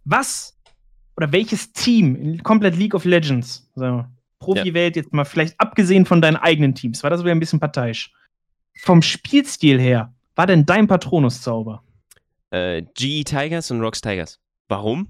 was 0.10 0.58
oder 1.18 1.32
welches 1.32 1.74
Team 1.74 2.16
in 2.16 2.44
komplett 2.44 2.76
League 2.76 2.96
of 2.96 3.06
Legends, 3.06 3.70
wir, 3.76 4.10
Profi-Welt 4.40 4.96
jetzt 4.96 5.14
mal 5.14 5.26
vielleicht 5.26 5.60
abgesehen 5.60 6.06
von 6.06 6.22
deinen 6.22 6.38
eigenen 6.38 6.76
Teams, 6.76 7.04
war 7.04 7.10
das 7.10 7.22
wieder 7.22 7.32
ein 7.32 7.40
bisschen 7.40 7.60
parteiisch. 7.60 8.14
Vom 8.82 9.02
Spielstil 9.02 9.80
her, 9.80 10.14
war 10.36 10.48
denn 10.48 10.66
dein 10.66 10.88
Patronus-Zauber? 10.88 11.84
äh, 12.52 12.84
GE 12.94 13.24
Tigers 13.24 13.72
und 13.72 13.82
Rocks 13.82 14.02
Tigers. 14.02 14.40
Warum? 14.68 15.08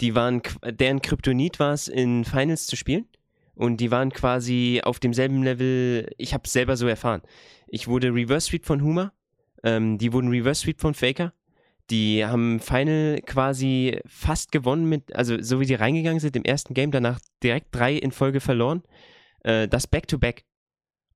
Die 0.00 0.14
waren, 0.14 0.42
deren 0.64 1.02
Kryptonit 1.02 1.58
war 1.58 1.72
es, 1.72 1.88
in 1.88 2.24
Finals 2.24 2.66
zu 2.66 2.76
spielen. 2.76 3.06
Und 3.54 3.78
die 3.78 3.90
waren 3.90 4.10
quasi 4.10 4.80
auf 4.82 5.00
demselben 5.00 5.42
Level, 5.42 6.10
ich 6.16 6.32
habe 6.32 6.44
es 6.46 6.52
selber 6.52 6.76
so 6.76 6.86
erfahren. 6.86 7.20
Ich 7.68 7.88
wurde 7.88 8.08
Reverse 8.08 8.48
Sweep 8.48 8.64
von 8.64 8.82
Huma, 8.82 9.12
ähm, 9.62 9.98
die 9.98 10.12
wurden 10.12 10.30
Reverse 10.30 10.62
Sweep 10.62 10.80
von 10.80 10.94
Faker. 10.94 11.34
Die 11.90 12.24
haben 12.24 12.60
Final 12.60 13.20
quasi 13.26 14.00
fast 14.06 14.52
gewonnen 14.52 14.88
mit, 14.88 15.14
also 15.14 15.40
so 15.42 15.60
wie 15.60 15.66
die 15.66 15.74
reingegangen 15.74 16.20
sind 16.20 16.36
im 16.36 16.44
ersten 16.44 16.74
Game, 16.74 16.92
danach 16.92 17.18
direkt 17.42 17.74
drei 17.74 17.94
in 17.94 18.12
Folge 18.12 18.40
verloren. 18.40 18.82
Äh, 19.42 19.66
das 19.68 19.86
Back-to-Back. 19.86 20.44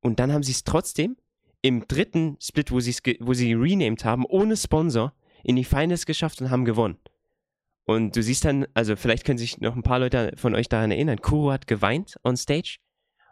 Und 0.00 0.18
dann 0.18 0.32
haben 0.32 0.42
sie 0.42 0.52
es 0.52 0.64
trotzdem 0.64 1.16
im 1.62 1.86
dritten 1.86 2.36
Split, 2.40 2.72
wo, 2.72 2.76
wo 2.76 3.34
sie 3.34 3.54
renamed 3.54 4.04
haben, 4.04 4.26
ohne 4.26 4.56
Sponsor, 4.56 5.14
in 5.44 5.56
die 5.56 5.64
Finals 5.64 6.06
geschafft 6.06 6.40
und 6.42 6.50
haben 6.50 6.64
gewonnen. 6.64 6.98
Und 7.84 8.16
du 8.16 8.22
siehst 8.22 8.44
dann, 8.44 8.66
also 8.74 8.96
vielleicht 8.96 9.24
können 9.24 9.38
sich 9.38 9.60
noch 9.60 9.76
ein 9.76 9.82
paar 9.82 9.98
Leute 9.98 10.32
von 10.36 10.54
euch 10.54 10.68
daran 10.68 10.90
erinnern, 10.90 11.20
Kuro 11.20 11.52
hat 11.52 11.66
geweint 11.66 12.16
on 12.24 12.36
stage 12.36 12.78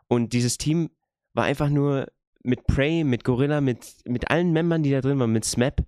und 0.08 0.32
dieses 0.32 0.58
Team 0.58 0.90
war 1.32 1.44
einfach 1.44 1.70
nur 1.70 2.06
mit 2.42 2.66
Prey, 2.66 3.04
mit 3.04 3.24
Gorilla, 3.24 3.60
mit, 3.60 3.96
mit 4.04 4.30
allen 4.30 4.52
Membern, 4.52 4.82
die 4.82 4.90
da 4.90 5.00
drin 5.00 5.18
waren, 5.18 5.32
mit 5.32 5.44
Smap. 5.44 5.82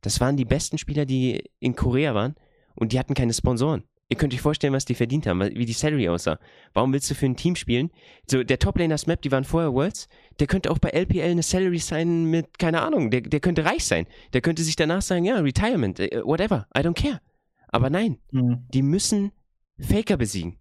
Das 0.00 0.20
waren 0.20 0.36
die 0.36 0.44
besten 0.44 0.78
Spieler, 0.78 1.06
die 1.06 1.44
in 1.58 1.76
Korea 1.76 2.14
waren 2.14 2.34
und 2.74 2.92
die 2.92 2.98
hatten 2.98 3.14
keine 3.14 3.32
Sponsoren. 3.34 3.84
Ihr 4.08 4.16
könnt 4.16 4.34
euch 4.34 4.40
vorstellen, 4.40 4.72
was 4.72 4.84
die 4.84 4.96
verdient 4.96 5.28
haben, 5.28 5.40
wie 5.40 5.64
die 5.64 5.72
Salary 5.72 6.08
aussah. 6.08 6.40
Warum 6.72 6.92
willst 6.92 7.08
du 7.10 7.14
für 7.14 7.26
ein 7.26 7.36
Team 7.36 7.54
spielen? 7.54 7.90
So, 8.28 8.42
der 8.42 8.58
Toplaner 8.58 8.98
Smap, 8.98 9.22
die 9.22 9.30
waren 9.30 9.44
vorher 9.44 9.72
Worlds, 9.72 10.08
der 10.40 10.48
könnte 10.48 10.72
auch 10.72 10.78
bei 10.78 10.90
LPL 10.90 11.30
eine 11.30 11.44
Salary 11.44 11.78
sein 11.78 12.24
mit, 12.24 12.58
keine 12.58 12.82
Ahnung, 12.82 13.12
der, 13.12 13.20
der 13.20 13.38
könnte 13.38 13.64
reich 13.64 13.84
sein. 13.84 14.06
Der 14.32 14.40
könnte 14.40 14.64
sich 14.64 14.74
danach 14.74 15.02
sagen, 15.02 15.24
ja, 15.24 15.36
Retirement, 15.36 16.00
äh, 16.00 16.22
whatever, 16.24 16.66
I 16.76 16.80
don't 16.80 17.00
care. 17.00 17.20
Aber 17.68 17.88
nein, 17.88 18.18
Hm. 18.32 18.66
die 18.74 18.82
müssen 18.82 19.30
Faker 19.78 20.16
besiegen. 20.16 20.58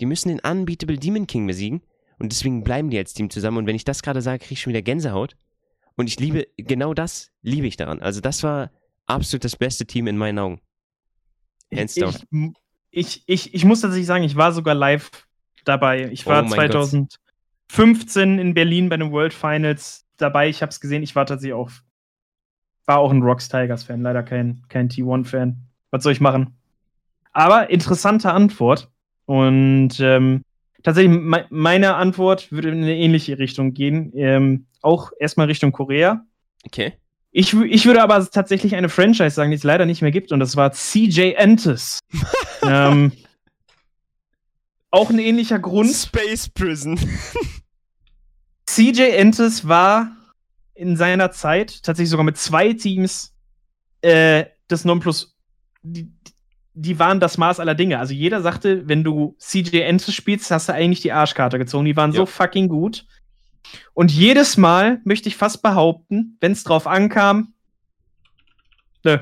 Die 0.00 0.06
müssen 0.06 0.28
den 0.28 0.40
Unbeatable 0.40 0.98
Demon 0.98 1.28
King 1.28 1.46
besiegen. 1.46 1.82
Und 2.18 2.32
deswegen 2.32 2.64
bleiben 2.64 2.90
die 2.90 2.98
als 2.98 3.14
Team 3.14 3.30
zusammen. 3.30 3.58
Und 3.58 3.66
wenn 3.68 3.76
ich 3.76 3.84
das 3.84 4.02
gerade 4.02 4.22
sage, 4.22 4.40
kriege 4.40 4.54
ich 4.54 4.60
schon 4.60 4.72
wieder 4.72 4.82
Gänsehaut. 4.82 5.36
Und 5.96 6.08
ich 6.08 6.18
liebe, 6.18 6.48
genau 6.56 6.94
das 6.94 7.30
liebe 7.42 7.68
ich 7.68 7.76
daran. 7.76 8.02
Also 8.02 8.20
das 8.20 8.42
war 8.42 8.72
absolut 9.08 9.44
das 9.44 9.56
beste 9.56 9.86
Team 9.86 10.06
in 10.06 10.16
meinen 10.16 10.38
Augen. 10.38 10.60
Hands 11.74 11.94
down. 11.94 12.14
Ich, 12.90 12.90
ich, 12.90 13.22
ich, 13.26 13.54
ich 13.54 13.64
muss 13.64 13.80
tatsächlich 13.80 14.06
sagen, 14.06 14.24
ich 14.24 14.36
war 14.36 14.52
sogar 14.52 14.74
live 14.74 15.10
dabei. 15.64 16.08
Ich 16.10 16.26
war 16.26 16.42
Oh 16.42 16.46
mein 16.46 16.70
Gott. 16.70 16.88
2015 17.68 18.38
in 18.38 18.54
Berlin 18.54 18.88
bei 18.88 18.96
den 18.96 19.12
World 19.12 19.34
Finals 19.34 20.06
dabei. 20.16 20.48
Ich 20.48 20.62
habe 20.62 20.70
es 20.70 20.80
gesehen. 20.80 21.02
Ich 21.02 21.14
war 21.14 21.26
tatsächlich 21.26 21.54
auch, 21.54 21.70
war 22.86 22.98
auch 22.98 23.10
ein 23.10 23.22
Rocks 23.22 23.48
Tigers 23.48 23.84
Fan, 23.84 24.02
leider 24.02 24.22
kein, 24.22 24.62
kein 24.68 24.88
T1 24.88 25.26
Fan. 25.26 25.56
Was 25.90 26.02
soll 26.02 26.12
ich 26.12 26.20
machen? 26.20 26.58
Aber 27.32 27.70
interessante 27.70 28.32
Antwort. 28.32 28.90
Und 29.26 30.00
ähm, 30.00 30.42
tatsächlich, 30.82 31.16
me 31.18 31.46
meine 31.50 31.96
Antwort 31.96 32.50
würde 32.50 32.70
in 32.70 32.82
eine 32.82 32.96
ähnliche 32.96 33.38
Richtung 33.38 33.74
gehen. 33.74 34.12
Ähm, 34.14 34.66
auch 34.80 35.12
erstmal 35.18 35.46
Richtung 35.46 35.72
Korea. 35.72 36.24
Okay. 36.64 36.94
Ich, 37.38 37.54
ich 37.54 37.86
würde 37.86 38.02
aber 38.02 38.28
tatsächlich 38.28 38.74
eine 38.74 38.88
Franchise 38.88 39.30
sagen, 39.30 39.52
die 39.52 39.56
es 39.56 39.62
leider 39.62 39.86
nicht 39.86 40.02
mehr 40.02 40.10
gibt, 40.10 40.32
und 40.32 40.40
das 40.40 40.56
war 40.56 40.72
CJ 40.72 41.34
Entis. 41.36 42.00
ähm, 42.62 43.12
auch 44.90 45.08
ein 45.10 45.20
ähnlicher 45.20 45.60
Grund. 45.60 45.94
Space 45.94 46.48
Prison. 46.48 46.98
CJ 48.66 49.02
Entis 49.02 49.68
war 49.68 50.10
in 50.74 50.96
seiner 50.96 51.30
Zeit 51.30 51.84
tatsächlich 51.84 52.10
sogar 52.10 52.24
mit 52.24 52.38
zwei 52.38 52.72
Teams 52.72 53.32
äh, 54.00 54.46
das 54.66 54.84
Nonplus. 54.84 55.36
Die, 55.82 56.12
die 56.74 56.98
waren 56.98 57.20
das 57.20 57.38
Maß 57.38 57.60
aller 57.60 57.76
Dinge. 57.76 58.00
Also 58.00 58.14
jeder 58.14 58.42
sagte, 58.42 58.88
wenn 58.88 59.04
du 59.04 59.36
CJ 59.38 59.82
Entis 59.82 60.12
spielst, 60.12 60.50
hast 60.50 60.68
du 60.68 60.72
eigentlich 60.72 61.02
die 61.02 61.12
Arschkarte 61.12 61.58
gezogen. 61.60 61.84
Die 61.84 61.96
waren 61.96 62.10
so 62.10 62.22
Ja. 62.22 62.26
fucking 62.26 62.66
gut. 62.66 63.06
Und 63.94 64.10
jedes 64.10 64.56
Mal 64.56 65.00
möchte 65.04 65.28
ich 65.28 65.36
fast 65.36 65.62
behaupten, 65.62 66.36
wenn 66.40 66.52
es 66.52 66.64
drauf 66.64 66.86
ankam, 66.86 67.52
nö, 69.04 69.18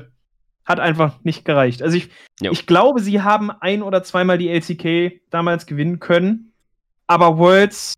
hat 0.65 0.79
einfach 0.79 1.23
nicht 1.23 1.45
gereicht. 1.45 1.81
Also 1.81 1.97
ich, 1.97 2.09
Jo. 2.41 2.51
ich 2.51 2.65
glaube, 2.67 3.01
sie 3.01 3.21
haben 3.21 3.51
ein 3.51 3.81
oder 3.81 4.03
zweimal 4.03 4.37
die 4.37 4.49
LCK 4.49 5.21
damals 5.29 5.65
gewinnen 5.65 5.99
können, 5.99 6.51
aber 7.07 7.37
Worlds 7.37 7.93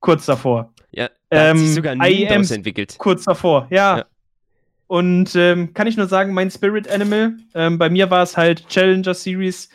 kurz 0.00 0.26
davor. 0.26 0.72
Ja, 0.92 1.10
da 1.30 1.50
hat 1.50 1.58
sich 1.58 1.68
Ähm, 1.68 1.74
sogar 1.74 1.92
ein 1.92 2.00
IEMs 2.00 2.50
entwickelt. 2.50 2.94
Kurz 2.98 3.24
davor, 3.24 3.66
ja. 3.70 3.98
Ja. 3.98 4.04
Und 4.86 5.34
ähm, 5.34 5.74
kann 5.74 5.88
ich 5.88 5.96
nur 5.96 6.06
sagen, 6.06 6.32
mein 6.32 6.50
Spirit 6.50 6.88
Animal, 6.88 7.36
ähm, 7.54 7.76
bei 7.76 7.90
mir 7.90 8.08
war 8.08 8.22
es 8.22 8.36
halt 8.36 8.68
Challenger 8.68 9.14
Series, 9.14 9.68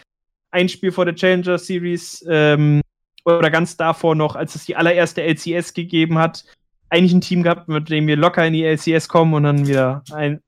ein 0.51 0.69
Spiel 0.69 0.91
vor 0.91 1.03
der 1.03 1.15
Challenger 1.15 1.57
Series, 1.57 2.25
ähm, 2.29 2.80
oder 3.25 3.51
ganz 3.51 3.77
davor 3.77 4.15
noch, 4.15 4.35
als 4.35 4.55
es 4.55 4.65
die 4.65 4.75
allererste 4.75 5.21
LCS 5.21 5.73
gegeben 5.73 6.17
hat, 6.17 6.45
eigentlich 6.89 7.13
ein 7.13 7.21
Team 7.21 7.43
gehabt, 7.43 7.67
mit 7.67 7.89
dem 7.89 8.07
wir 8.07 8.17
locker 8.17 8.45
in 8.45 8.53
die 8.53 8.63
LCS 8.63 9.07
kommen 9.07 9.33
und 9.33 9.43
dann 9.43 9.67
wieder 9.67 10.03
ein, 10.11 10.41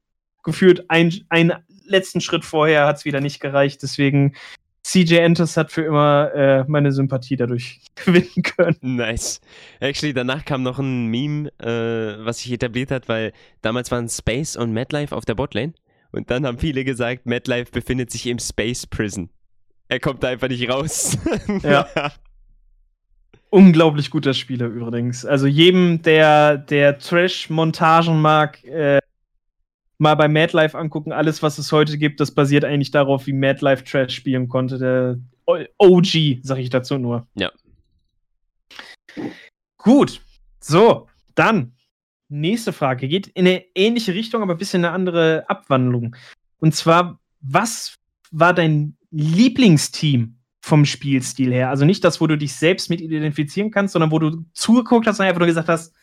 gefühlt 0.43 0.89
ein, 0.89 1.13
einen 1.29 1.53
letzten 1.85 2.21
Schritt 2.21 2.45
vorher 2.45 2.85
hat 2.85 2.97
es 2.97 3.05
wieder 3.05 3.21
nicht 3.21 3.39
gereicht. 3.39 3.81
Deswegen 3.81 4.33
CJ 4.83 5.15
Enters 5.15 5.55
hat 5.55 5.71
für 5.71 5.83
immer 5.83 6.31
äh, 6.33 6.65
meine 6.67 6.91
Sympathie 6.91 7.37
dadurch 7.37 7.79
gewinnen 8.05 8.43
können. 8.43 8.77
Nice. 8.81 9.39
Actually, 9.79 10.13
danach 10.13 10.43
kam 10.43 10.63
noch 10.63 10.79
ein 10.79 11.07
Meme, 11.07 11.49
äh, 11.59 12.25
was 12.25 12.39
sich 12.39 12.51
etabliert 12.51 12.91
hat, 12.91 13.07
weil 13.07 13.31
damals 13.61 13.91
waren 13.91 14.09
Space 14.09 14.57
und 14.57 14.73
MadLife 14.73 15.15
auf 15.15 15.25
der 15.25 15.35
Botlane. 15.35 15.73
Und 16.11 16.29
dann 16.29 16.45
haben 16.45 16.59
viele 16.59 16.83
gesagt, 16.83 17.25
MadLife 17.25 17.71
befindet 17.71 18.11
sich 18.11 18.27
im 18.27 18.39
Space 18.39 18.85
Prison. 18.85 19.29
Er 19.87 19.99
kommt 19.99 20.23
da 20.23 20.27
einfach 20.27 20.49
nicht 20.49 20.69
raus. 20.69 21.17
Ja. 21.63 21.87
Unglaublich 23.53 24.09
guter 24.09 24.33
Spieler 24.33 24.65
übrigens. 24.65 25.27
Also 25.27 25.45
jedem, 25.45 26.01
der, 26.01 26.57
der 26.57 26.97
Trash-Montagen 26.97 28.19
mag, 28.19 28.63
äh, 28.63 28.99
mal 29.99 30.15
bei 30.15 30.27
MadLife 30.27 30.75
angucken. 30.75 31.11
Alles, 31.11 31.43
was 31.43 31.59
es 31.59 31.71
heute 31.71 31.99
gibt, 31.99 32.19
das 32.19 32.31
basiert 32.31 32.65
eigentlich 32.65 32.89
darauf, 32.89 33.27
wie 33.27 33.33
MadLife 33.33 33.83
Trash 33.83 34.15
spielen 34.15 34.49
konnte. 34.49 34.79
Der 34.79 35.19
OG, 35.77 36.39
sag 36.41 36.57
ich 36.57 36.71
dazu 36.71 36.97
nur. 36.97 37.27
Ja. 37.35 37.51
Gut. 39.77 40.19
So, 40.59 41.07
dann 41.35 41.73
nächste 42.29 42.73
Frage. 42.73 43.07
Geht 43.07 43.27
in 43.27 43.45
eine 43.45 43.63
ähnliche 43.75 44.15
Richtung, 44.15 44.41
aber 44.41 44.55
ein 44.55 44.57
bisschen 44.57 44.83
eine 44.83 44.95
andere 44.95 45.47
Abwandlung. 45.47 46.15
Und 46.57 46.73
zwar, 46.73 47.19
was 47.41 47.99
war 48.31 48.55
dein 48.55 48.97
Lieblingsteam 49.11 50.39
vom 50.63 50.85
Spielstil 50.85 51.51
her? 51.51 51.69
Also 51.69 51.83
nicht 51.83 52.05
das, 52.05 52.21
wo 52.21 52.27
du 52.27 52.37
dich 52.37 52.55
selbst 52.55 52.89
mit 52.89 53.01
identifizieren 53.01 53.69
kannst, 53.69 53.91
sondern 53.91 54.11
wo 54.11 54.19
du 54.19 54.45
zugeguckt 54.53 55.05
hast 55.05 55.19
und 55.19 55.25
einfach 55.25 55.39
nur 55.39 55.47
gesagt 55.47 55.67
hast, 55.67 55.93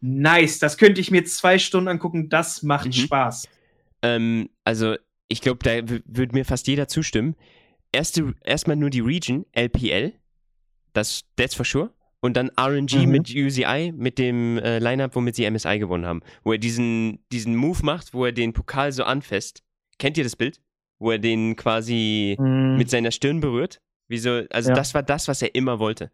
nice, 0.00 0.60
das 0.60 0.78
könnte 0.78 1.00
ich 1.00 1.10
mir 1.10 1.24
zwei 1.24 1.58
Stunden 1.58 1.88
angucken, 1.88 2.28
das 2.28 2.62
macht 2.62 2.86
mhm. 2.86 2.92
Spaß. 2.92 3.48
Ähm, 4.02 4.48
also, 4.62 4.94
ich 5.26 5.40
glaube, 5.40 5.58
da 5.64 5.88
würde 6.06 6.34
mir 6.36 6.44
fast 6.44 6.68
jeder 6.68 6.86
zustimmen. 6.86 7.34
Erste, 7.90 8.34
erstmal 8.44 8.76
nur 8.76 8.90
die 8.90 9.00
Region, 9.00 9.44
LPL, 9.52 10.12
das, 10.92 11.24
that's 11.34 11.56
for 11.56 11.66
sure. 11.66 11.90
Und 12.20 12.36
dann 12.36 12.52
RNG 12.56 13.06
mhm. 13.06 13.10
mit 13.10 13.34
UCI, 13.34 13.92
mit 13.96 14.18
dem 14.18 14.58
äh, 14.58 14.78
Lineup, 14.78 15.16
womit 15.16 15.34
sie 15.34 15.50
MSI 15.50 15.80
gewonnen 15.80 16.06
haben. 16.06 16.22
Wo 16.44 16.52
er 16.52 16.58
diesen, 16.58 17.18
diesen 17.32 17.56
Move 17.56 17.80
macht, 17.82 18.14
wo 18.14 18.24
er 18.24 18.32
den 18.32 18.52
Pokal 18.52 18.92
so 18.92 19.02
anfasst. 19.02 19.64
Kennt 19.98 20.16
ihr 20.16 20.24
das 20.24 20.36
Bild? 20.36 20.60
Wo 20.98 21.10
er 21.10 21.18
den 21.18 21.56
quasi 21.56 22.36
mhm. 22.38 22.76
mit 22.76 22.90
seiner 22.90 23.10
Stirn 23.10 23.40
berührt? 23.40 23.80
Wieso? 24.08 24.42
Also, 24.50 24.70
ja. 24.70 24.76
das 24.76 24.94
war 24.94 25.02
das, 25.02 25.28
was 25.28 25.42
er 25.42 25.54
immer 25.54 25.78
wollte. 25.78 26.10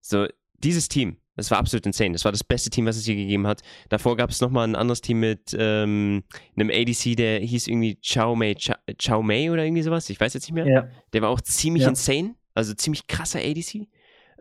So, 0.00 0.26
dieses 0.54 0.88
Team, 0.88 1.18
das 1.36 1.50
war 1.50 1.58
absolut 1.58 1.84
insane. 1.84 2.12
Das 2.12 2.24
war 2.24 2.32
das 2.32 2.44
beste 2.44 2.70
Team, 2.70 2.86
was 2.86 2.96
es 2.96 3.04
hier 3.04 3.16
gegeben 3.16 3.46
hat. 3.46 3.62
Davor 3.88 4.16
gab 4.16 4.30
es 4.30 4.40
nochmal 4.40 4.66
ein 4.66 4.74
anderes 4.74 5.02
Team 5.02 5.20
mit 5.20 5.54
ähm, 5.58 6.24
einem 6.56 6.70
ADC, 6.70 7.16
der 7.16 7.40
hieß 7.40 7.68
irgendwie 7.68 7.98
Chow 8.00 8.36
Mei, 8.36 8.54
Chow 8.54 9.22
Mei 9.22 9.50
oder 9.50 9.64
irgendwie 9.64 9.82
sowas. 9.82 10.08
Ich 10.08 10.18
weiß 10.18 10.34
jetzt 10.34 10.44
nicht 10.44 10.54
mehr. 10.54 10.66
Ja. 10.66 10.88
Der 11.12 11.22
war 11.22 11.28
auch 11.28 11.40
ziemlich 11.40 11.82
ja. 11.82 11.90
insane. 11.90 12.34
Also 12.54 12.72
ziemlich 12.72 13.06
krasser 13.06 13.40
ADC. 13.40 13.86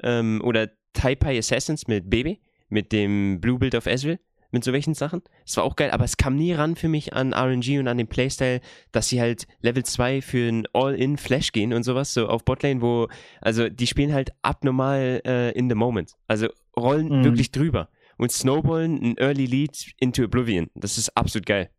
Ähm, 0.04 0.42
oder 0.44 0.70
Taipei 0.94 1.38
Assassins 1.38 1.88
mit 1.88 2.10
Baby, 2.10 2.40
mit 2.70 2.94
dem 2.94 3.42
Blue 3.42 3.60
Build 3.60 3.76
of 3.76 3.88
Ezreal 3.88 4.20
mit 4.56 4.64
so 4.64 4.72
welchen 4.72 4.94
Sachen. 4.94 5.22
Das 5.46 5.58
war 5.58 5.66
auch 5.66 5.76
geil, 5.76 5.92
aber 5.92 6.06
es 6.06 6.16
kam 6.16 6.38
nie 6.38 6.54
ran 6.54 6.78
für 6.78 6.88
mich 6.88 7.12
an 7.12 7.34
RNG 7.34 7.78
und 7.78 7.90
an 7.90 7.98
den 7.98 8.08
Playstyle, 8.08 8.62
dass 8.94 9.10
sie 9.10 9.20
halt 9.20 9.48
Level 9.60 9.84
2 9.84 10.22
für 10.22 10.48
ein 10.48 10.66
All-In-Flash 10.72 11.52
gehen 11.52 11.74
und 11.74 11.84
sowas, 11.84 12.14
so 12.14 12.30
auf 12.30 12.46
Botlane, 12.46 12.82
wo, 12.82 13.10
also 13.42 13.68
die 13.68 13.86
spielen 13.86 14.14
halt 14.14 14.32
abnormal 14.44 15.22
äh, 15.26 15.52
in 15.52 15.70
the 15.70 15.76
moment. 15.76 16.14
Also 16.30 16.48
rollen 16.78 17.20
mhm. 17.20 17.24
wirklich 17.26 17.52
drüber 17.52 17.90
und 18.18 18.32
snowballen 18.32 18.98
ein 19.04 19.18
Early 19.18 19.46
Lead 19.46 19.94
into 20.00 20.24
Oblivion. 20.24 20.70
Das 20.74 20.98
ist 20.98 21.10
absolut 21.18 21.46
geil. 21.46 21.70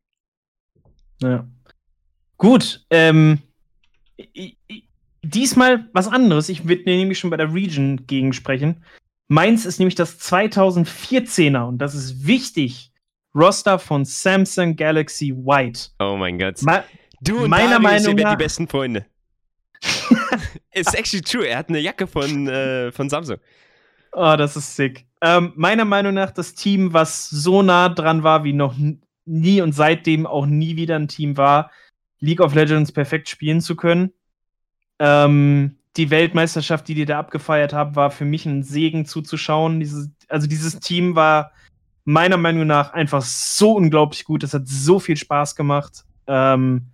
Ja. 1.22 1.48
Gut, 2.36 2.84
ähm, 2.90 3.38
diesmal 5.22 5.88
was 5.94 6.08
anderes. 6.08 6.50
Ich 6.50 6.68
würde 6.68 6.84
nämlich 6.84 7.18
schon 7.18 7.30
bei 7.30 7.38
der 7.38 7.54
Region 7.54 8.06
gegen 8.06 8.34
sprechen. 8.34 8.84
Meins 9.28 9.66
ist 9.66 9.78
nämlich 9.78 9.96
das 9.96 10.20
2014er 10.20 11.66
und 11.66 11.78
das 11.78 11.94
ist 11.94 12.26
wichtig. 12.26 12.92
Roster 13.34 13.78
von 13.78 14.04
Samsung 14.04 14.76
Galaxy 14.76 15.34
White. 15.34 15.90
Oh 15.98 16.16
mein 16.16 16.38
Gott. 16.38 16.62
Ma 16.62 16.84
du 17.20 17.44
und 17.44 17.50
meiner 17.50 17.80
Darius, 17.80 18.04
Meinung 18.04 18.16
nach 18.16 18.30
die 18.30 18.42
besten 18.42 18.68
Freunde. 18.68 19.04
It's 20.72 20.94
actually 20.94 21.22
true. 21.22 21.46
Er 21.46 21.58
hat 21.58 21.68
eine 21.68 21.80
Jacke 21.80 22.06
von, 22.06 22.48
äh, 22.48 22.92
von 22.92 23.10
Samsung. 23.10 23.38
Oh, 24.12 24.34
das 24.38 24.56
ist 24.56 24.76
sick. 24.76 25.06
Ähm, 25.20 25.52
meiner 25.56 25.84
Meinung 25.84 26.14
nach 26.14 26.30
das 26.30 26.54
Team, 26.54 26.92
was 26.92 27.28
so 27.28 27.62
nah 27.62 27.88
dran 27.88 28.22
war 28.22 28.44
wie 28.44 28.52
noch 28.52 28.74
nie 29.26 29.60
und 29.60 29.72
seitdem 29.72 30.26
auch 30.26 30.46
nie 30.46 30.76
wieder 30.76 30.96
ein 30.96 31.08
Team 31.08 31.36
war, 31.36 31.70
League 32.20 32.40
of 32.40 32.54
Legends 32.54 32.92
perfekt 32.92 33.28
spielen 33.28 33.60
zu 33.60 33.76
können. 33.76 34.12
Ähm, 34.98 35.76
die 35.96 36.10
Weltmeisterschaft, 36.10 36.86
die 36.88 36.94
die 36.94 37.04
da 37.04 37.18
abgefeiert 37.18 37.72
haben, 37.72 37.96
war 37.96 38.10
für 38.10 38.24
mich 38.24 38.46
ein 38.46 38.62
Segen 38.62 39.06
zuzuschauen. 39.06 39.80
Dieses, 39.80 40.10
also 40.28 40.46
dieses 40.46 40.78
Team 40.80 41.14
war 41.14 41.52
meiner 42.04 42.36
Meinung 42.36 42.66
nach 42.66 42.92
einfach 42.92 43.22
so 43.22 43.72
unglaublich 43.72 44.24
gut. 44.24 44.44
Es 44.44 44.54
hat 44.54 44.68
so 44.68 45.00
viel 45.00 45.16
Spaß 45.16 45.56
gemacht. 45.56 46.04
Ähm, 46.26 46.86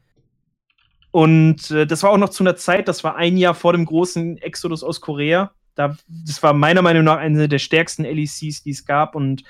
und 1.10 1.70
äh, 1.70 1.86
das 1.86 2.02
war 2.02 2.10
auch 2.10 2.18
noch 2.18 2.30
zu 2.30 2.42
einer 2.42 2.56
Zeit, 2.56 2.88
das 2.88 3.04
war 3.04 3.16
ein 3.16 3.36
Jahr 3.36 3.54
vor 3.54 3.72
dem 3.72 3.84
großen 3.84 4.38
Exodus 4.38 4.82
aus 4.82 5.00
Korea. 5.00 5.52
Da, 5.74 5.96
das 6.08 6.42
war 6.42 6.52
meiner 6.52 6.82
Meinung 6.82 7.04
nach 7.04 7.18
eine 7.18 7.48
der 7.48 7.58
stärksten 7.58 8.04
LECs, 8.04 8.62
die 8.62 8.70
es 8.70 8.84
gab. 8.84 9.14
Und 9.14 9.42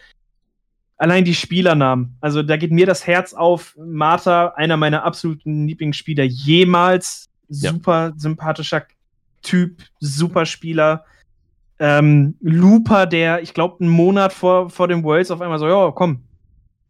allein 0.96 1.24
die 1.24 1.34
Spielernamen. 1.34 2.16
Also 2.20 2.42
da 2.42 2.56
geht 2.56 2.72
mir 2.72 2.86
das 2.86 3.06
Herz 3.06 3.34
auf. 3.34 3.76
Martha, 3.76 4.48
einer 4.56 4.76
meiner 4.76 5.04
absoluten 5.04 5.66
Lieblingsspieler 5.66 6.24
jemals. 6.24 7.28
Super 7.48 8.08
ja. 8.08 8.12
sympathischer 8.16 8.86
Typ, 9.42 9.82
super 10.00 10.46
Spieler. 10.46 11.04
Ähm, 11.78 12.36
Looper, 12.40 13.06
der, 13.06 13.42
ich 13.42 13.54
glaube, 13.54 13.80
einen 13.80 13.90
Monat 13.90 14.32
vor, 14.32 14.70
vor 14.70 14.88
dem 14.88 15.02
Worlds 15.02 15.30
auf 15.30 15.40
einmal 15.40 15.58
so, 15.58 15.66
ja, 15.66 15.90
komm, 15.90 16.22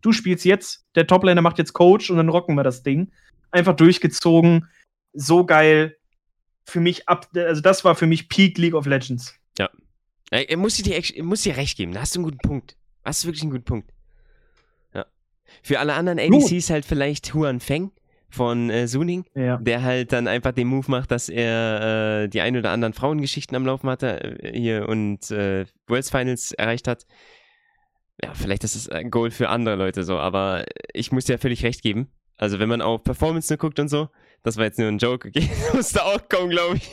du 0.03 0.12
spielst 0.12 0.45
jetzt, 0.45 0.85
der 0.95 1.07
Toplaner 1.07 1.41
macht 1.41 1.59
jetzt 1.59 1.73
Coach 1.73 2.11
und 2.11 2.19
dann 2.19 2.29
rocken 2.29 2.57
wir 2.57 2.65
das 2.65 2.83
Ding. 2.83 3.11
Einfach 3.51 3.74
durchgezogen, 3.74 4.69
so 5.12 5.47
geil. 5.47 5.97
Für 6.65 6.81
mich 6.81 7.09
ab, 7.09 7.29
also 7.35 7.61
das 7.61 7.85
war 7.85 7.95
für 7.95 8.07
mich 8.07 8.29
Peak 8.29 8.59
League 8.59 8.74
of 8.74 8.87
Legends. 8.87 9.35
Ja. 9.59 9.70
Er 10.31 10.57
muss 10.57 10.77
dir, 10.77 11.03
muss 11.23 11.43
dir 11.43 11.57
recht 11.57 11.77
geben, 11.77 11.93
da 11.93 12.01
hast 12.01 12.15
du 12.15 12.20
einen 12.20 12.24
guten 12.24 12.39
Punkt. 12.39 12.77
Hast 13.05 13.24
du 13.24 13.29
wirklich 13.29 13.43
einen 13.43 13.51
guten 13.51 13.65
Punkt. 13.65 13.91
Ja. 14.95 15.07
Für 15.62 15.81
alle 15.81 15.95
anderen 15.95 16.19
ADCs 16.19 16.70
halt 16.70 16.85
vielleicht 16.85 17.35
Huan 17.35 17.61
Feng, 17.61 17.91
von 18.33 18.71
äh, 18.71 18.89
Suning, 18.89 19.25
ja. 19.35 19.59
der 19.59 19.83
halt 19.83 20.13
dann 20.13 20.27
einfach 20.27 20.53
den 20.53 20.69
Move 20.69 20.91
macht, 20.91 21.11
dass 21.11 21.29
er 21.29 22.23
äh, 22.23 22.29
die 22.29 22.41
ein 22.41 22.57
oder 22.57 22.71
anderen 22.71 22.95
Frauengeschichten 22.95 23.57
am 23.57 23.67
Laufen 23.67 23.89
hatte 23.89 24.43
äh, 24.43 24.59
hier 24.59 24.89
und 24.89 25.31
äh, 25.31 25.67
Worlds 25.87 26.11
Finals 26.11 26.53
erreicht 26.53 26.89
hat. 26.89 27.07
Ja, 28.23 28.35
vielleicht 28.35 28.65
ist 28.65 28.77
es 28.77 28.89
ein 28.89 29.11
Goal 29.11 29.31
für 29.31 29.49
andere 29.49 29.77
Leute 29.77 30.05
so, 30.05 30.19
aber 30.19 30.65
ich 30.93 31.13
muss 31.13 31.25
dir 31.25 31.33
ja 31.35 31.39
völlig 31.39 31.65
recht 31.65 31.83
geben. 31.83 32.11
Also 32.37 32.59
wenn 32.59 32.69
man 32.69 32.81
auf 32.81 33.05
Performance 33.05 33.53
nur 33.53 33.59
guckt 33.59 33.79
und 33.79 33.89
so, 33.89 34.09
das 34.43 34.57
war 34.57 34.65
jetzt 34.65 34.79
nur 34.79 34.89
ein 34.89 34.99
Joke, 34.99 35.29
okay, 35.29 35.49
musste 35.75 36.05
auch 36.05 36.29
kommen, 36.29 36.51
glaube 36.51 36.77
ich. 36.77 36.91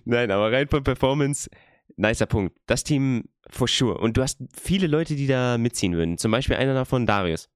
Nein, 0.04 0.30
aber 0.30 0.50
rein 0.50 0.68
von 0.68 0.82
Performance, 0.82 1.48
nicer 1.96 2.26
Punkt. 2.26 2.56
Das 2.66 2.84
Team 2.84 3.24
for 3.48 3.68
sure. 3.68 3.98
Und 3.98 4.16
du 4.16 4.22
hast 4.22 4.38
viele 4.60 4.86
Leute, 4.86 5.14
die 5.14 5.26
da 5.26 5.58
mitziehen 5.58 5.94
würden. 5.94 6.18
Zum 6.18 6.30
Beispiel 6.30 6.56
einer 6.56 6.74
davon, 6.74 7.06
Darius. 7.06 7.48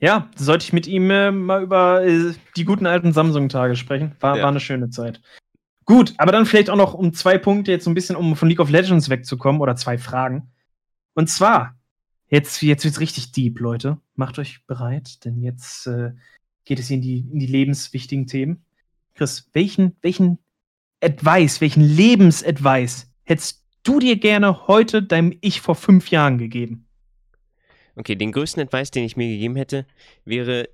Ja, 0.00 0.30
sollte 0.34 0.64
ich 0.64 0.72
mit 0.72 0.86
ihm 0.86 1.10
äh, 1.10 1.30
mal 1.30 1.62
über 1.62 2.04
äh, 2.04 2.32
die 2.56 2.64
guten 2.64 2.86
alten 2.86 3.12
Samsung-Tage 3.12 3.76
sprechen. 3.76 4.16
War, 4.20 4.36
ja. 4.36 4.42
war 4.42 4.50
eine 4.50 4.60
schöne 4.60 4.88
Zeit. 4.88 5.20
Gut, 5.84 6.14
aber 6.16 6.32
dann 6.32 6.46
vielleicht 6.46 6.70
auch 6.70 6.76
noch 6.76 6.94
um 6.94 7.12
zwei 7.12 7.36
Punkte, 7.36 7.70
jetzt 7.70 7.84
so 7.84 7.90
ein 7.90 7.94
bisschen, 7.94 8.16
um 8.16 8.34
von 8.34 8.48
League 8.48 8.60
of 8.60 8.70
Legends 8.70 9.10
wegzukommen, 9.10 9.60
oder 9.60 9.76
zwei 9.76 9.98
Fragen. 9.98 10.50
Und 11.14 11.28
zwar, 11.28 11.76
jetzt, 12.28 12.62
jetzt 12.62 12.84
es 12.84 13.00
richtig 13.00 13.32
deep, 13.32 13.60
Leute. 13.60 13.98
Macht 14.14 14.38
euch 14.38 14.64
bereit, 14.66 15.24
denn 15.24 15.42
jetzt 15.42 15.86
äh, 15.86 16.12
geht 16.64 16.78
es 16.78 16.90
in 16.90 17.02
die, 17.02 17.18
in 17.18 17.38
die 17.38 17.46
lebenswichtigen 17.46 18.26
Themen. 18.26 18.64
Chris, 19.14 19.50
welchen, 19.52 19.96
welchen 20.00 20.38
Advice, 21.02 21.60
welchen 21.60 21.82
Lebensadvice 21.82 23.10
hättest 23.24 23.64
du 23.82 23.98
dir 23.98 24.16
gerne 24.16 24.66
heute 24.66 25.02
deinem 25.02 25.36
Ich 25.40 25.60
vor 25.60 25.74
fünf 25.74 26.10
Jahren 26.10 26.38
gegeben? 26.38 26.86
Okay, 27.96 28.16
den 28.16 28.32
größten 28.32 28.62
Advice, 28.62 28.90
den 28.90 29.04
ich 29.04 29.16
mir 29.16 29.28
gegeben 29.28 29.56
hätte, 29.56 29.86
wäre, 30.24 30.68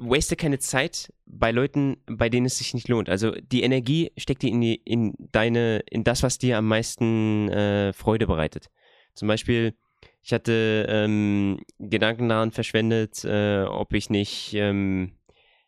waste 0.00 0.36
keine 0.36 0.58
Zeit 0.58 1.12
bei 1.26 1.52
Leuten, 1.52 1.98
bei 2.06 2.28
denen 2.28 2.46
es 2.46 2.58
sich 2.58 2.74
nicht 2.74 2.88
lohnt. 2.88 3.08
Also 3.08 3.32
die 3.32 3.62
Energie 3.62 4.12
steckt 4.16 4.42
die 4.42 4.48
in, 4.48 4.60
die, 4.60 4.74
in 4.84 5.14
deine, 5.32 5.82
in 5.90 6.04
das, 6.04 6.22
was 6.22 6.38
dir 6.38 6.58
am 6.58 6.66
meisten 6.66 7.48
äh, 7.50 7.92
Freude 7.92 8.26
bereitet. 8.26 8.70
Zum 9.14 9.28
Beispiel, 9.28 9.74
ich 10.22 10.32
hatte 10.32 10.86
ähm, 10.88 11.60
Gedanken 11.78 12.28
daran 12.28 12.50
verschwendet, 12.50 13.24
äh, 13.24 13.62
ob 13.62 13.92
ich 13.92 14.10
nicht 14.10 14.54
ähm, 14.54 15.12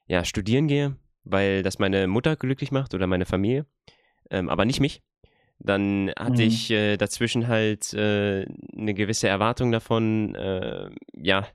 ja, 0.06 0.24
studieren 0.24 0.66
gehe, 0.66 0.96
weil 1.24 1.62
das 1.62 1.78
meine 1.78 2.06
Mutter 2.06 2.36
glücklich 2.36 2.72
macht 2.72 2.94
oder 2.94 3.06
meine 3.06 3.26
Familie, 3.26 3.66
ähm, 4.30 4.48
aber 4.48 4.64
nicht 4.64 4.80
mich. 4.80 5.02
Dann 5.64 6.10
hatte 6.18 6.42
mhm. 6.42 6.48
ich 6.48 6.70
äh, 6.70 6.96
dazwischen 6.96 7.48
halt 7.48 7.94
äh, 7.94 8.46
eine 8.76 8.94
gewisse 8.94 9.28
Erwartung 9.28 9.70
davon, 9.70 10.34
äh, 10.34 10.90
ja, 11.14 11.46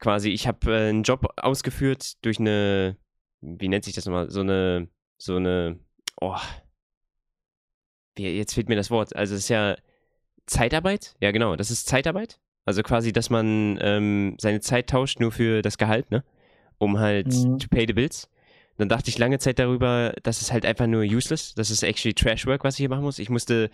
quasi, 0.00 0.30
ich 0.30 0.46
habe 0.48 0.72
äh, 0.72 0.88
einen 0.88 1.04
Job 1.04 1.26
ausgeführt 1.36 2.24
durch 2.24 2.40
eine 2.40 2.96
wie 3.44 3.68
nennt 3.68 3.84
sich 3.84 3.94
das 3.94 4.06
nochmal? 4.06 4.30
So 4.30 4.40
eine, 4.40 4.88
so 5.18 5.36
eine, 5.36 5.78
oh, 6.20 6.36
wie, 8.16 8.28
jetzt 8.28 8.54
fehlt 8.54 8.68
mir 8.68 8.76
das 8.76 8.90
Wort. 8.90 9.14
Also 9.14 9.34
es 9.34 9.42
ist 9.42 9.48
ja 9.48 9.76
Zeitarbeit? 10.46 11.14
Ja, 11.20 11.30
genau, 11.30 11.56
das 11.56 11.70
ist 11.70 11.86
Zeitarbeit. 11.86 12.40
Also 12.64 12.82
quasi, 12.82 13.12
dass 13.12 13.28
man 13.28 13.78
ähm, 13.82 14.36
seine 14.40 14.60
Zeit 14.60 14.88
tauscht 14.88 15.20
nur 15.20 15.32
für 15.32 15.62
das 15.62 15.76
Gehalt, 15.76 16.10
ne? 16.10 16.24
Um 16.78 16.98
halt 16.98 17.28
mhm. 17.28 17.58
to 17.58 17.68
pay 17.68 17.86
the 17.86 17.92
bills. 17.92 18.30
Dann 18.76 18.88
dachte 18.88 19.08
ich 19.08 19.18
lange 19.18 19.38
Zeit 19.38 19.58
darüber, 19.58 20.14
das 20.22 20.42
ist 20.42 20.52
halt 20.52 20.66
einfach 20.66 20.86
nur 20.86 21.02
useless. 21.02 21.54
Das 21.54 21.70
ist 21.70 21.82
actually 21.82 22.14
Trashwork, 22.14 22.64
was 22.64 22.74
ich 22.74 22.78
hier 22.78 22.88
machen 22.88 23.04
muss. 23.04 23.18
Ich 23.18 23.30
musste, 23.30 23.70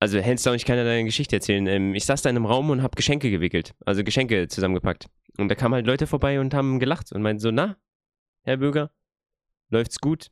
also 0.00 0.20
hands 0.20 0.42
down, 0.42 0.54
ich 0.54 0.64
kann 0.64 0.76
ja 0.76 0.84
deine 0.84 1.04
Geschichte 1.04 1.36
erzählen. 1.36 1.66
Ähm, 1.66 1.94
ich 1.94 2.04
saß 2.04 2.22
da 2.22 2.30
in 2.30 2.36
einem 2.36 2.46
Raum 2.46 2.70
und 2.70 2.82
habe 2.82 2.96
Geschenke 2.96 3.30
gewickelt, 3.30 3.74
also 3.86 4.02
Geschenke 4.02 4.48
zusammengepackt. 4.48 5.06
Und 5.38 5.48
da 5.48 5.54
kamen 5.54 5.74
halt 5.74 5.86
Leute 5.86 6.06
vorbei 6.06 6.40
und 6.40 6.52
haben 6.52 6.80
gelacht 6.80 7.12
und 7.12 7.22
meinten 7.22 7.40
so, 7.40 7.50
na, 7.50 7.76
Herr 8.42 8.56
Bürger, 8.56 8.90
läuft's 9.70 10.00
gut? 10.00 10.30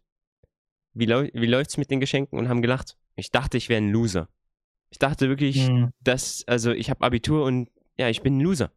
Wie, 0.95 1.07
lau 1.07 1.25
wie 1.33 1.47
läuft's 1.47 1.77
mit 1.77 1.91
den 1.91 2.01
Geschenken? 2.01 2.39
Und 2.39 2.49
haben 2.49 2.63
gelacht. 2.63 2.97
Ich 3.15 3.31
dachte, 3.31 3.57
ich 3.57 3.69
wäre 3.69 3.81
ein 3.81 3.91
Loser. 3.91 4.29
Ich 4.91 4.99
dachte 4.99 5.29
wirklich, 5.29 5.69
mhm. 5.69 5.93
dass, 6.01 6.45
also 6.47 6.73
ich 6.73 6.91
habe 6.91 7.05
Abitur 7.05 7.45
und 7.45 7.69
ja, 7.99 8.09
ich 8.09 8.23
bin 8.23 8.39
ein 8.39 8.41
Loser. 8.41 8.73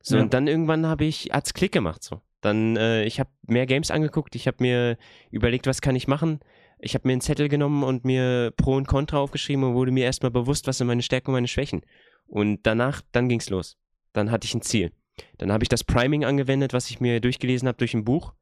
So, 0.00 0.16
ja. 0.16 0.22
und 0.22 0.34
dann 0.34 0.46
irgendwann 0.46 0.86
habe 0.86 1.04
ich, 1.04 1.30
hat's 1.32 1.54
Klick 1.54 1.72
gemacht, 1.72 2.02
so. 2.02 2.20
Dann, 2.44 2.76
äh, 2.76 3.04
ich 3.04 3.20
habe 3.20 3.30
mehr 3.46 3.64
Games 3.64 3.90
angeguckt, 3.90 4.34
ich 4.34 4.46
habe 4.46 4.58
mir 4.60 4.98
überlegt, 5.30 5.66
was 5.66 5.80
kann 5.80 5.96
ich 5.96 6.08
machen. 6.08 6.40
Ich 6.78 6.92
habe 6.94 7.08
mir 7.08 7.12
einen 7.12 7.22
Zettel 7.22 7.48
genommen 7.48 7.82
und 7.82 8.04
mir 8.04 8.52
Pro 8.58 8.74
und 8.74 8.86
Contra 8.86 9.16
aufgeschrieben 9.16 9.64
und 9.64 9.72
wurde 9.72 9.92
mir 9.92 10.04
erstmal 10.04 10.30
bewusst, 10.30 10.66
was 10.66 10.76
sind 10.76 10.86
meine 10.86 11.00
Stärken 11.00 11.28
und 11.30 11.36
meine 11.36 11.48
Schwächen. 11.48 11.80
Und 12.26 12.60
danach, 12.64 13.00
dann 13.12 13.30
ging's 13.30 13.48
los. 13.48 13.78
Dann 14.12 14.30
hatte 14.30 14.44
ich 14.44 14.52
ein 14.52 14.60
Ziel. 14.60 14.92
Dann 15.38 15.52
habe 15.52 15.64
ich 15.64 15.70
das 15.70 15.84
Priming 15.84 16.26
angewendet, 16.26 16.74
was 16.74 16.90
ich 16.90 17.00
mir 17.00 17.18
durchgelesen 17.18 17.66
habe 17.66 17.78
durch 17.78 17.94
ein 17.94 18.04
Buch. 18.04 18.34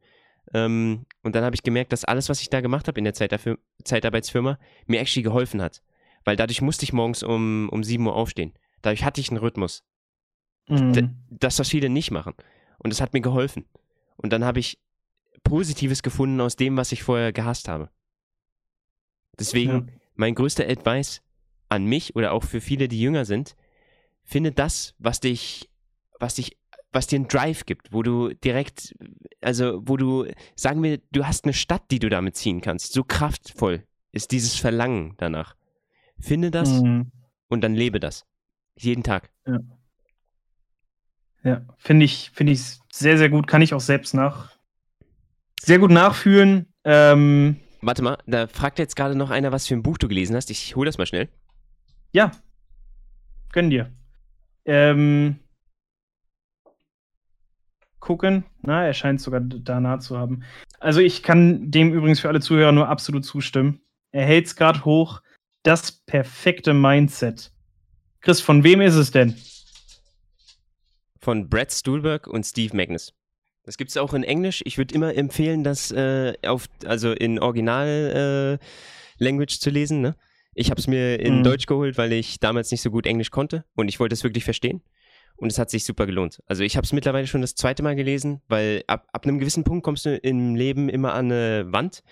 Ähm, 0.52 1.06
und 1.22 1.36
dann 1.36 1.44
habe 1.44 1.54
ich 1.54 1.62
gemerkt, 1.62 1.92
dass 1.92 2.04
alles, 2.04 2.28
was 2.28 2.40
ich 2.40 2.50
da 2.50 2.60
gemacht 2.60 2.88
habe 2.88 2.98
in 2.98 3.04
der 3.04 3.14
Zeitarbeitsfirma, 3.14 4.58
mir 4.86 4.98
actually 4.98 5.22
geholfen 5.22 5.62
hat. 5.62 5.80
Weil 6.24 6.34
dadurch 6.34 6.60
musste 6.60 6.82
ich 6.82 6.92
morgens 6.92 7.22
um, 7.22 7.68
um 7.68 7.84
7 7.84 8.04
Uhr 8.04 8.16
aufstehen. 8.16 8.52
Dadurch 8.80 9.04
hatte 9.04 9.20
ich 9.20 9.30
einen 9.30 9.38
Rhythmus. 9.38 9.84
Mhm. 10.66 11.18
Das, 11.30 11.60
was 11.60 11.68
viele 11.68 11.88
nicht 11.88 12.10
machen. 12.10 12.34
Und 12.78 12.92
das 12.92 13.00
hat 13.00 13.12
mir 13.12 13.20
geholfen. 13.20 13.64
Und 14.22 14.32
dann 14.32 14.44
habe 14.44 14.60
ich 14.60 14.78
Positives 15.44 16.02
gefunden 16.02 16.40
aus 16.40 16.56
dem, 16.56 16.76
was 16.76 16.92
ich 16.92 17.02
vorher 17.02 17.32
gehasst 17.32 17.68
habe. 17.68 17.90
Deswegen 19.38 19.72
ja. 19.72 19.86
mein 20.14 20.34
größter 20.34 20.68
Advice 20.68 21.22
an 21.68 21.84
mich 21.84 22.14
oder 22.16 22.32
auch 22.32 22.44
für 22.44 22.60
viele, 22.60 22.88
die 22.88 23.00
jünger 23.00 23.24
sind, 23.24 23.56
finde 24.22 24.52
das, 24.52 24.94
was 24.98 25.20
dich, 25.20 25.70
was 26.20 26.34
dich, 26.34 26.56
was 26.92 27.06
dir 27.06 27.16
einen 27.16 27.28
Drive 27.28 27.64
gibt, 27.64 27.92
wo 27.92 28.02
du 28.02 28.34
direkt, 28.34 28.94
also 29.40 29.80
wo 29.84 29.96
du, 29.96 30.26
sagen 30.54 30.82
wir, 30.82 30.98
du 31.10 31.26
hast 31.26 31.44
eine 31.44 31.54
Stadt, 31.54 31.82
die 31.90 31.98
du 31.98 32.08
damit 32.08 32.36
ziehen 32.36 32.60
kannst. 32.60 32.92
So 32.92 33.02
kraftvoll 33.02 33.84
ist 34.12 34.30
dieses 34.30 34.56
Verlangen 34.56 35.14
danach. 35.16 35.56
Finde 36.18 36.50
das 36.50 36.68
mhm. 36.82 37.10
und 37.48 37.62
dann 37.62 37.74
lebe 37.74 37.98
das. 37.98 38.26
Jeden 38.76 39.02
Tag. 39.02 39.30
Ja. 39.46 39.58
Ja, 41.44 41.62
finde 41.78 42.04
ich, 42.04 42.30
finde 42.34 42.52
ich 42.52 42.78
sehr, 42.92 43.18
sehr 43.18 43.28
gut. 43.28 43.46
Kann 43.46 43.62
ich 43.62 43.74
auch 43.74 43.80
selbst 43.80 44.14
nach. 44.14 44.52
Sehr 45.60 45.78
gut 45.78 45.90
nachfühlen. 45.90 46.66
Ähm, 46.84 47.56
Warte 47.80 48.02
mal, 48.02 48.18
da 48.26 48.46
fragt 48.46 48.78
jetzt 48.78 48.94
gerade 48.94 49.16
noch 49.16 49.30
einer, 49.30 49.50
was 49.50 49.66
für 49.66 49.74
ein 49.74 49.82
Buch 49.82 49.98
du 49.98 50.06
gelesen 50.06 50.36
hast. 50.36 50.50
Ich 50.50 50.76
hole 50.76 50.86
das 50.86 50.98
mal 50.98 51.06
schnell. 51.06 51.28
Ja. 52.12 52.30
Gönn 53.52 53.70
dir. 53.70 53.90
Ähm, 54.64 55.40
gucken. 57.98 58.44
Na, 58.60 58.86
er 58.86 58.94
scheint 58.94 59.20
sogar 59.20 59.40
da 59.40 59.80
nah 59.80 59.98
zu 59.98 60.16
haben. 60.16 60.44
Also 60.78 61.00
ich 61.00 61.24
kann 61.24 61.70
dem 61.70 61.92
übrigens 61.92 62.20
für 62.20 62.28
alle 62.28 62.40
Zuhörer 62.40 62.72
nur 62.72 62.88
absolut 62.88 63.24
zustimmen. 63.24 63.80
Er 64.12 64.26
hält 64.26 64.46
es 64.46 64.56
gerade 64.56 64.84
hoch 64.84 65.20
das 65.64 65.92
perfekte 65.92 66.74
Mindset. 66.74 67.52
Chris, 68.20 68.40
von 68.40 68.62
wem 68.64 68.80
ist 68.80 68.94
es 68.94 69.10
denn? 69.10 69.36
Von 71.22 71.48
Brad 71.48 71.72
Stuhlberg 71.72 72.26
und 72.26 72.44
Steve 72.44 72.76
Magnus. 72.76 73.14
Das 73.62 73.76
gibt 73.76 73.90
es 73.90 73.96
auch 73.96 74.12
in 74.12 74.24
Englisch. 74.24 74.60
Ich 74.64 74.76
würde 74.76 74.92
immer 74.92 75.14
empfehlen, 75.14 75.62
das 75.62 75.92
äh, 75.92 76.32
auf, 76.44 76.66
also 76.84 77.12
in 77.12 77.38
Original-Language 77.38 79.54
äh, 79.54 79.60
zu 79.60 79.70
lesen. 79.70 80.00
Ne? 80.00 80.16
Ich 80.54 80.70
habe 80.70 80.80
es 80.80 80.88
mir 80.88 81.20
in 81.20 81.38
mhm. 81.38 81.44
Deutsch 81.44 81.66
geholt, 81.66 81.96
weil 81.96 82.12
ich 82.12 82.40
damals 82.40 82.72
nicht 82.72 82.82
so 82.82 82.90
gut 82.90 83.06
Englisch 83.06 83.30
konnte 83.30 83.64
und 83.76 83.86
ich 83.86 84.00
wollte 84.00 84.14
es 84.14 84.24
wirklich 84.24 84.42
verstehen. 84.42 84.82
Und 85.36 85.52
es 85.52 85.60
hat 85.60 85.70
sich 85.70 85.84
super 85.84 86.06
gelohnt. 86.06 86.42
Also 86.46 86.64
ich 86.64 86.76
habe 86.76 86.84
es 86.84 86.92
mittlerweile 86.92 87.28
schon 87.28 87.40
das 87.40 87.54
zweite 87.54 87.84
Mal 87.84 87.94
gelesen, 87.94 88.42
weil 88.48 88.82
ab, 88.88 89.06
ab 89.12 89.24
einem 89.24 89.38
gewissen 89.38 89.62
Punkt 89.62 89.84
kommst 89.84 90.04
du 90.04 90.16
im 90.16 90.56
Leben 90.56 90.88
immer 90.88 91.14
an 91.14 91.26
eine 91.26 91.72
Wand 91.72 92.02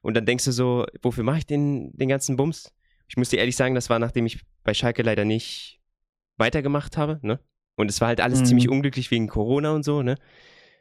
und 0.00 0.14
dann 0.14 0.24
denkst 0.24 0.46
du 0.46 0.52
so, 0.52 0.86
wofür 1.02 1.24
mache 1.24 1.38
ich 1.38 1.46
den, 1.46 1.94
den 1.94 2.08
ganzen 2.08 2.36
Bums? 2.36 2.72
Ich 3.06 3.18
muss 3.18 3.28
dir 3.28 3.38
ehrlich 3.38 3.56
sagen, 3.56 3.74
das 3.74 3.90
war, 3.90 3.98
nachdem 3.98 4.24
ich 4.24 4.40
bei 4.64 4.72
Schalke 4.72 5.02
leider 5.02 5.26
nicht 5.26 5.82
weitergemacht 6.38 6.96
habe, 6.96 7.20
ne? 7.22 7.38
Und 7.76 7.90
es 7.90 8.00
war 8.00 8.08
halt 8.08 8.20
alles 8.20 8.40
mhm. 8.40 8.44
ziemlich 8.46 8.68
unglücklich 8.68 9.10
wegen 9.10 9.28
Corona 9.28 9.72
und 9.72 9.84
so, 9.84 10.02
ne? 10.02 10.16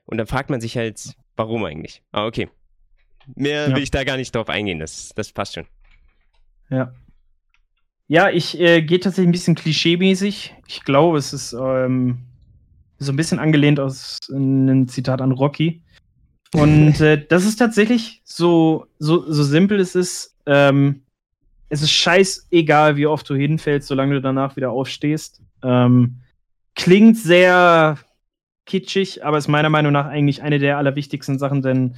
Und 0.06 0.18
dann 0.18 0.28
fragt 0.28 0.50
man 0.50 0.62
sich 0.62 0.78
halt, 0.78 1.16
warum 1.36 1.64
eigentlich? 1.66 2.02
Ah, 2.12 2.26
okay. 2.26 2.50
Mehr 3.36 3.70
ja. 3.70 3.76
will 3.76 3.84
ich 3.84 3.92
da 3.92 4.04
gar 4.04 4.18
nicht 4.18 4.34
drauf 4.36 4.50
eingehen, 4.50 4.80
das, 4.80 5.12
das 5.16 5.32
passt 5.32 5.56
schon. 5.56 5.66
Ja. 6.70 6.94
Ja, 8.08 8.30
ich 8.30 8.60
äh, 8.60 8.84
gehe 8.84 9.00
tatsächlich 9.00 9.30
ein 9.30 9.32
bisschen 9.32 9.56
klischeemäßig. 9.56 10.54
Ich 10.68 10.84
glaube, 10.84 11.18
es 11.18 11.34
ist 11.34 11.54
ähm, 11.54 12.20
so 13.00 13.12
ein 13.12 13.16
bisschen 13.16 13.40
angelehnt 13.40 13.80
aus 13.80 14.20
einem 14.32 14.88
Zitat 14.88 15.22
an 15.22 15.32
Rocky. 15.32 15.82
Und 16.54 17.00
äh, 17.02 17.26
das 17.26 17.46
ist 17.46 17.58
tatsächlich 17.58 18.22
so, 18.24 18.86
so, 19.00 19.30
so 19.32 19.44
simpel 19.44 19.80
es 19.80 19.96
ist. 19.96 20.38
Ähm, 20.46 21.02
es 21.70 21.82
ist 21.82 21.92
scheißegal, 21.92 22.96
wie 22.96 23.08
oft 23.08 23.28
du 23.28 23.34
hinfällst, 23.34 23.88
solange 23.88 24.14
du 24.14 24.22
danach 24.22 24.56
wieder 24.56 24.70
aufstehst. 24.70 25.42
Ähm, 25.64 26.22
klingt 26.76 27.18
sehr 27.18 27.98
kitschig, 28.66 29.26
aber 29.26 29.38
ist 29.38 29.48
meiner 29.48 29.70
Meinung 29.70 29.92
nach 29.92 30.06
eigentlich 30.06 30.42
eine 30.42 30.60
der 30.60 30.78
allerwichtigsten 30.78 31.40
Sachen, 31.40 31.62
denn 31.62 31.96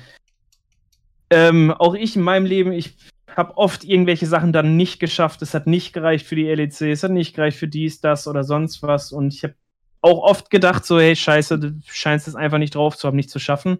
ähm, 1.29 1.71
auch 1.71 1.93
ich 1.93 2.15
in 2.15 2.21
meinem 2.21 2.45
Leben, 2.45 2.71
ich 2.71 2.95
habe 3.35 3.57
oft 3.57 3.83
irgendwelche 3.83 4.25
Sachen 4.25 4.53
dann 4.53 4.77
nicht 4.77 4.99
geschafft. 4.99 5.41
Es 5.41 5.53
hat 5.53 5.67
nicht 5.67 5.93
gereicht 5.93 6.25
für 6.25 6.35
die 6.35 6.45
LEC, 6.45 6.81
es 6.81 7.03
hat 7.03 7.11
nicht 7.11 7.35
gereicht 7.35 7.57
für 7.57 7.67
dies, 7.67 8.01
das 8.01 8.27
oder 8.27 8.43
sonst 8.43 8.81
was. 8.81 9.11
Und 9.11 9.33
ich 9.33 9.43
habe 9.43 9.55
auch 10.01 10.23
oft 10.23 10.49
gedacht, 10.49 10.85
so, 10.85 10.99
hey, 10.99 11.15
scheiße, 11.15 11.59
du 11.59 11.79
scheinst 11.85 12.27
es 12.27 12.35
einfach 12.35 12.57
nicht 12.57 12.75
drauf 12.75 12.97
zu 12.97 13.07
haben, 13.07 13.15
nicht 13.15 13.29
zu 13.29 13.39
schaffen. 13.39 13.79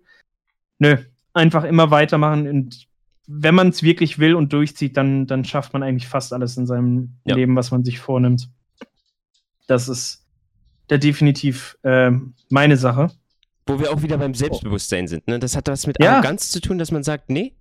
Nö, 0.80 0.98
einfach 1.34 1.64
immer 1.64 1.90
weitermachen 1.90 2.48
und 2.48 2.88
wenn 3.28 3.56
man 3.56 3.70
es 3.70 3.84
wirklich 3.84 4.20
will 4.20 4.36
und 4.36 4.54
durchzieht, 4.54 4.96
dann, 4.96 5.28
dann 5.28 5.44
schafft 5.44 5.74
man 5.74 5.84
eigentlich 5.84 6.08
fast 6.08 6.32
alles 6.32 6.56
in 6.56 6.66
seinem 6.66 7.18
ja. 7.26 7.36
Leben, 7.36 7.56
was 7.58 7.72
man 7.72 7.84
sich 7.84 8.00
vornimmt. 8.00 8.50
Das 9.68 9.90
ist 9.90 10.26
da 10.88 10.98
definitiv 10.98 11.78
äh, 11.84 12.12
meine 12.50 12.78
Sache. 12.78 13.12
Wo 13.66 13.80
wir 13.80 13.92
auch 13.92 14.02
wieder 14.02 14.18
beim 14.18 14.34
Selbstbewusstsein 14.34 15.08
sind. 15.08 15.28
Ne? 15.28 15.40
Das 15.40 15.56
hat 15.56 15.68
was 15.68 15.88
mit 15.88 16.02
ja. 16.02 16.14
Arroganz 16.14 16.52
zu 16.52 16.62
tun, 16.62 16.78
dass 16.78 16.92
man 16.92 17.04
sagt, 17.04 17.30
nee, 17.30 17.54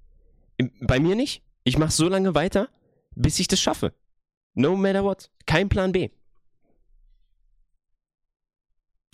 bei 0.81 1.01
mir 1.01 1.17
nicht. 1.17 1.43
Ich 1.65 1.79
mache 1.79 1.91
so 1.91 2.09
lange 2.09 2.35
weiter, 2.35 2.69
bis 3.17 3.41
ich 3.41 3.49
das 3.49 3.61
schaffe. 3.61 3.93
No 4.55 4.77
matter 4.77 5.03
what. 5.03 5.31
Kein 5.47 5.69
Plan 5.69 5.93
B. 5.93 6.11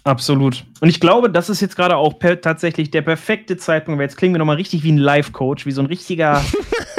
Absolut. 0.04 0.66
Und 0.80 0.88
ich 0.88 1.00
glaube, 1.00 1.30
das 1.30 1.48
ist 1.48 1.60
jetzt 1.60 1.76
gerade 1.76 1.96
auch 1.96 2.14
tatsächlich 2.18 2.90
der 2.90 3.02
perfekte 3.02 3.56
Zeitpunkt, 3.56 3.98
weil 3.98 4.06
jetzt 4.06 4.16
klingen 4.16 4.34
wir 4.34 4.38
nochmal 4.38 4.56
richtig 4.56 4.82
wie 4.82 4.92
ein 4.92 4.98
Live-Coach, 4.98 5.64
wie 5.64 5.70
so 5.70 5.80
ein 5.80 5.86
richtiger, 5.86 6.44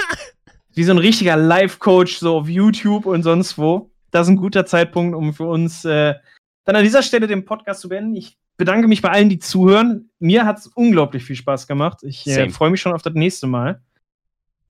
wie 0.73 0.83
so 0.83 0.91
ein 0.91 0.97
richtiger 0.97 1.35
Live-Coach, 1.35 2.17
so 2.17 2.37
auf 2.37 2.47
YouTube 2.47 3.05
und 3.05 3.23
sonst 3.23 3.57
wo. 3.57 3.91
Das 4.11 4.27
ist 4.27 4.31
ein 4.31 4.37
guter 4.37 4.65
Zeitpunkt, 4.65 5.15
um 5.15 5.33
für 5.33 5.45
uns 5.45 5.83
äh, 5.85 6.15
dann 6.63 6.75
an 6.75 6.83
dieser 6.83 7.03
Stelle 7.03 7.27
den 7.27 7.45
Podcast 7.45 7.81
zu 7.81 7.89
beenden. 7.89 8.15
Ich 8.15 8.37
bedanke 8.57 8.87
mich 8.87 9.01
bei 9.01 9.09
allen, 9.09 9.29
die 9.29 9.39
zuhören. 9.39 10.09
Mir 10.19 10.45
hat 10.45 10.59
es 10.59 10.67
unglaublich 10.67 11.23
viel 11.23 11.35
Spaß 11.35 11.67
gemacht. 11.67 11.99
Ich 12.03 12.25
äh, 12.27 12.49
freue 12.49 12.69
mich 12.69 12.81
schon 12.81 12.93
auf 12.93 13.01
das 13.01 13.13
nächste 13.13 13.47
Mal. 13.47 13.81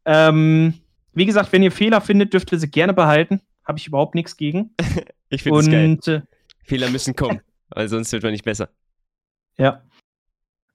Ähm, 0.05 0.73
wie 1.13 1.25
gesagt, 1.25 1.51
wenn 1.51 1.63
ihr 1.63 1.71
Fehler 1.71 2.01
findet, 2.01 2.33
dürft 2.33 2.51
ihr 2.51 2.59
sie 2.59 2.69
gerne 2.69 2.93
behalten. 2.93 3.41
Habe 3.65 3.77
ich 3.77 3.87
überhaupt 3.87 4.15
nichts 4.15 4.35
gegen. 4.35 4.71
ich 5.29 5.43
finde 5.43 5.59
es 5.59 5.69
geil. 5.69 5.99
Äh, 6.07 6.21
Fehler 6.65 6.89
müssen 6.89 7.15
kommen. 7.15 7.41
weil 7.69 7.87
sonst 7.87 8.11
wird 8.11 8.23
man 8.23 8.31
nicht 8.31 8.45
besser. 8.45 8.69
Ja. 9.57 9.83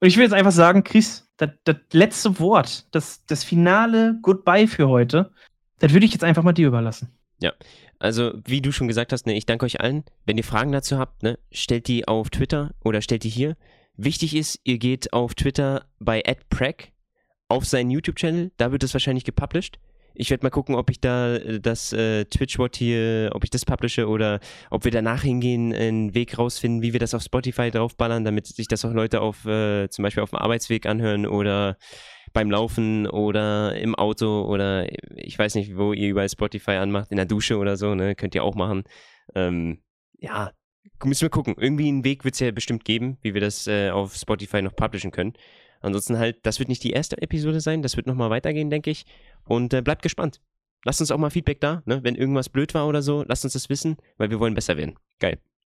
Und 0.01 0.07
ich 0.07 0.17
will 0.17 0.25
jetzt 0.25 0.33
einfach 0.33 0.53
sagen, 0.53 0.85
Chris, 0.85 1.29
das, 1.37 1.51
das 1.65 1.77
letzte 1.93 2.39
Wort, 2.39 2.87
das, 2.95 3.25
das 3.27 3.43
finale 3.43 4.19
Goodbye 4.23 4.69
für 4.69 4.89
heute, 4.89 5.33
das 5.81 5.93
würde 5.93 6.07
ich 6.07 6.13
jetzt 6.13 6.25
einfach 6.25 6.43
mal 6.43 6.53
dir 6.53 6.69
überlassen. 6.69 7.13
Ja, 7.41 7.53
also 7.99 8.33
wie 8.45 8.61
du 8.61 8.73
schon 8.73 8.89
gesagt 8.89 9.13
hast, 9.13 9.27
ne, 9.27 9.37
ich 9.37 9.47
danke 9.47 9.67
euch 9.67 9.81
allen. 9.81 10.05
Wenn 10.25 10.37
ihr 10.37 10.45
Fragen 10.45 10.73
dazu 10.73 10.99
habt, 10.99 11.23
ne, 11.23 11.39
stellt 11.51 11.89
die 11.89 12.07
auf 12.07 12.31
Twitter 12.31 12.75
oder 12.85 13.01
stellt 13.01 13.25
die 13.25 13.29
hier. 13.29 13.57
Wichtig 13.97 14.37
ist, 14.37 14.61
ihr 14.65 14.79
geht 14.79 15.13
auf 15.13 15.35
Twitter 15.35 15.87
bei 15.99 16.23
@preg 16.51 16.93
auf 17.49 17.65
seinen 17.65 17.91
YouTube-Channel, 17.91 18.53
da 18.59 18.73
wird 18.73 18.85
es 18.85 18.95
wahrscheinlich 18.95 19.25
gepublished. 19.25 19.79
Ich 20.15 20.31
werde 20.31 20.45
mal 20.45 20.51
gucken, 20.51 20.75
ob 20.75 20.91
ich 20.91 21.01
da 21.01 21.37
äh, 21.37 21.61
das 21.61 21.93
äh, 21.93 22.25
Twitch-Wort 22.25 22.77
hier, 22.77 23.31
ob 23.35 23.45
ich 23.45 23.51
das 23.51 23.65
publische 23.65 24.09
oder 24.09 24.41
ob 24.71 24.85
wir 24.85 24.91
danach 24.91 25.23
hingehen, 25.23 25.73
einen 25.73 26.15
Weg 26.15 26.37
rausfinden, 26.39 26.83
wie 26.83 26.93
wir 26.93 27.01
das 27.01 27.15
auf 27.15 27.23
Spotify 27.23 27.71
draufballern, 27.71 28.25
damit 28.25 28.47
sich 28.47 28.69
das 28.69 28.85
auch 28.85 28.93
Leute 28.93 29.21
auf, 29.21 29.47
äh, 29.47 29.89
zum 29.89 30.03
Beispiel 30.03 30.23
auf 30.23 30.31
dem 30.31 30.39
Arbeitsweg 30.39 30.87
anhören 30.87 31.27
oder 31.27 31.79
beim 32.39 32.53
Laufen 32.53 33.09
oder 33.09 33.77
im 33.77 33.97
Auto 33.97 34.43
oder 34.43 34.87
ich 35.17 35.37
weiß 35.37 35.57
nicht, 35.57 35.77
wo 35.77 35.93
ihr 35.93 36.11
überall 36.11 36.29
Spotify 36.29 36.73
anmacht, 36.73 37.11
in 37.11 37.17
der 37.17 37.27
Dusche 37.27 37.59
oder 37.59 37.77
so, 37.77 37.97
ne? 37.97 38.15
Könnt 38.15 38.37
ihr 38.37 38.45
auch 38.45 38.55
machen. 38.55 38.85
Ähm, 39.35 39.83
ja, 40.21 40.53
müssen 41.03 41.23
wir 41.23 41.31
gucken. 41.31 41.57
Irgendwie 41.59 41.89
einen 41.89 42.05
Weg 42.05 42.25
wird 42.25 42.35
es 42.35 42.41
ja 42.41 42.53
bestimmt 42.53 42.85
geben, 42.85 43.19
wie 43.23 43.35
wir 43.35 43.41
das 43.41 43.67
äh, 43.67 43.91
auf 43.91 44.15
Spotify 44.15 44.63
noch 44.63 44.77
publishen 44.77 45.11
können. 45.11 45.33
Ansonsten 45.81 46.17
halt, 46.17 46.39
das 46.45 46.61
wird 46.61 46.69
nicht 46.69 46.85
die 46.85 46.93
erste 46.93 47.21
Episode 47.21 47.61
sein, 47.61 47.83
das 47.83 47.97
wird 47.97 48.07
nochmal 48.07 48.31
weitergehen, 48.31 48.71
denke 48.71 48.91
ich. 48.91 49.05
Und 49.45 49.75
äh, 49.75 49.83
bleibt 49.83 50.03
gespannt. 50.03 50.41
Lasst 50.85 51.01
uns 51.01 51.11
auch 51.11 51.19
mal 51.19 51.31
Feedback 51.31 51.61
da, 51.61 51.83
ne? 51.87 52.05
Wenn 52.05 52.15
irgendwas 52.15 52.49
blöd 52.49 52.73
war 52.73 52.87
oder 52.87 53.03
so, 53.03 53.25
lasst 53.27 53.43
uns 53.43 53.55
das 53.55 53.69
wissen, 53.69 53.97
weil 54.17 54.31
wir 54.31 54.39
wollen 54.39 54.55
besser 54.55 54.77
werden. 54.77 54.95
Geil. 55.19 55.41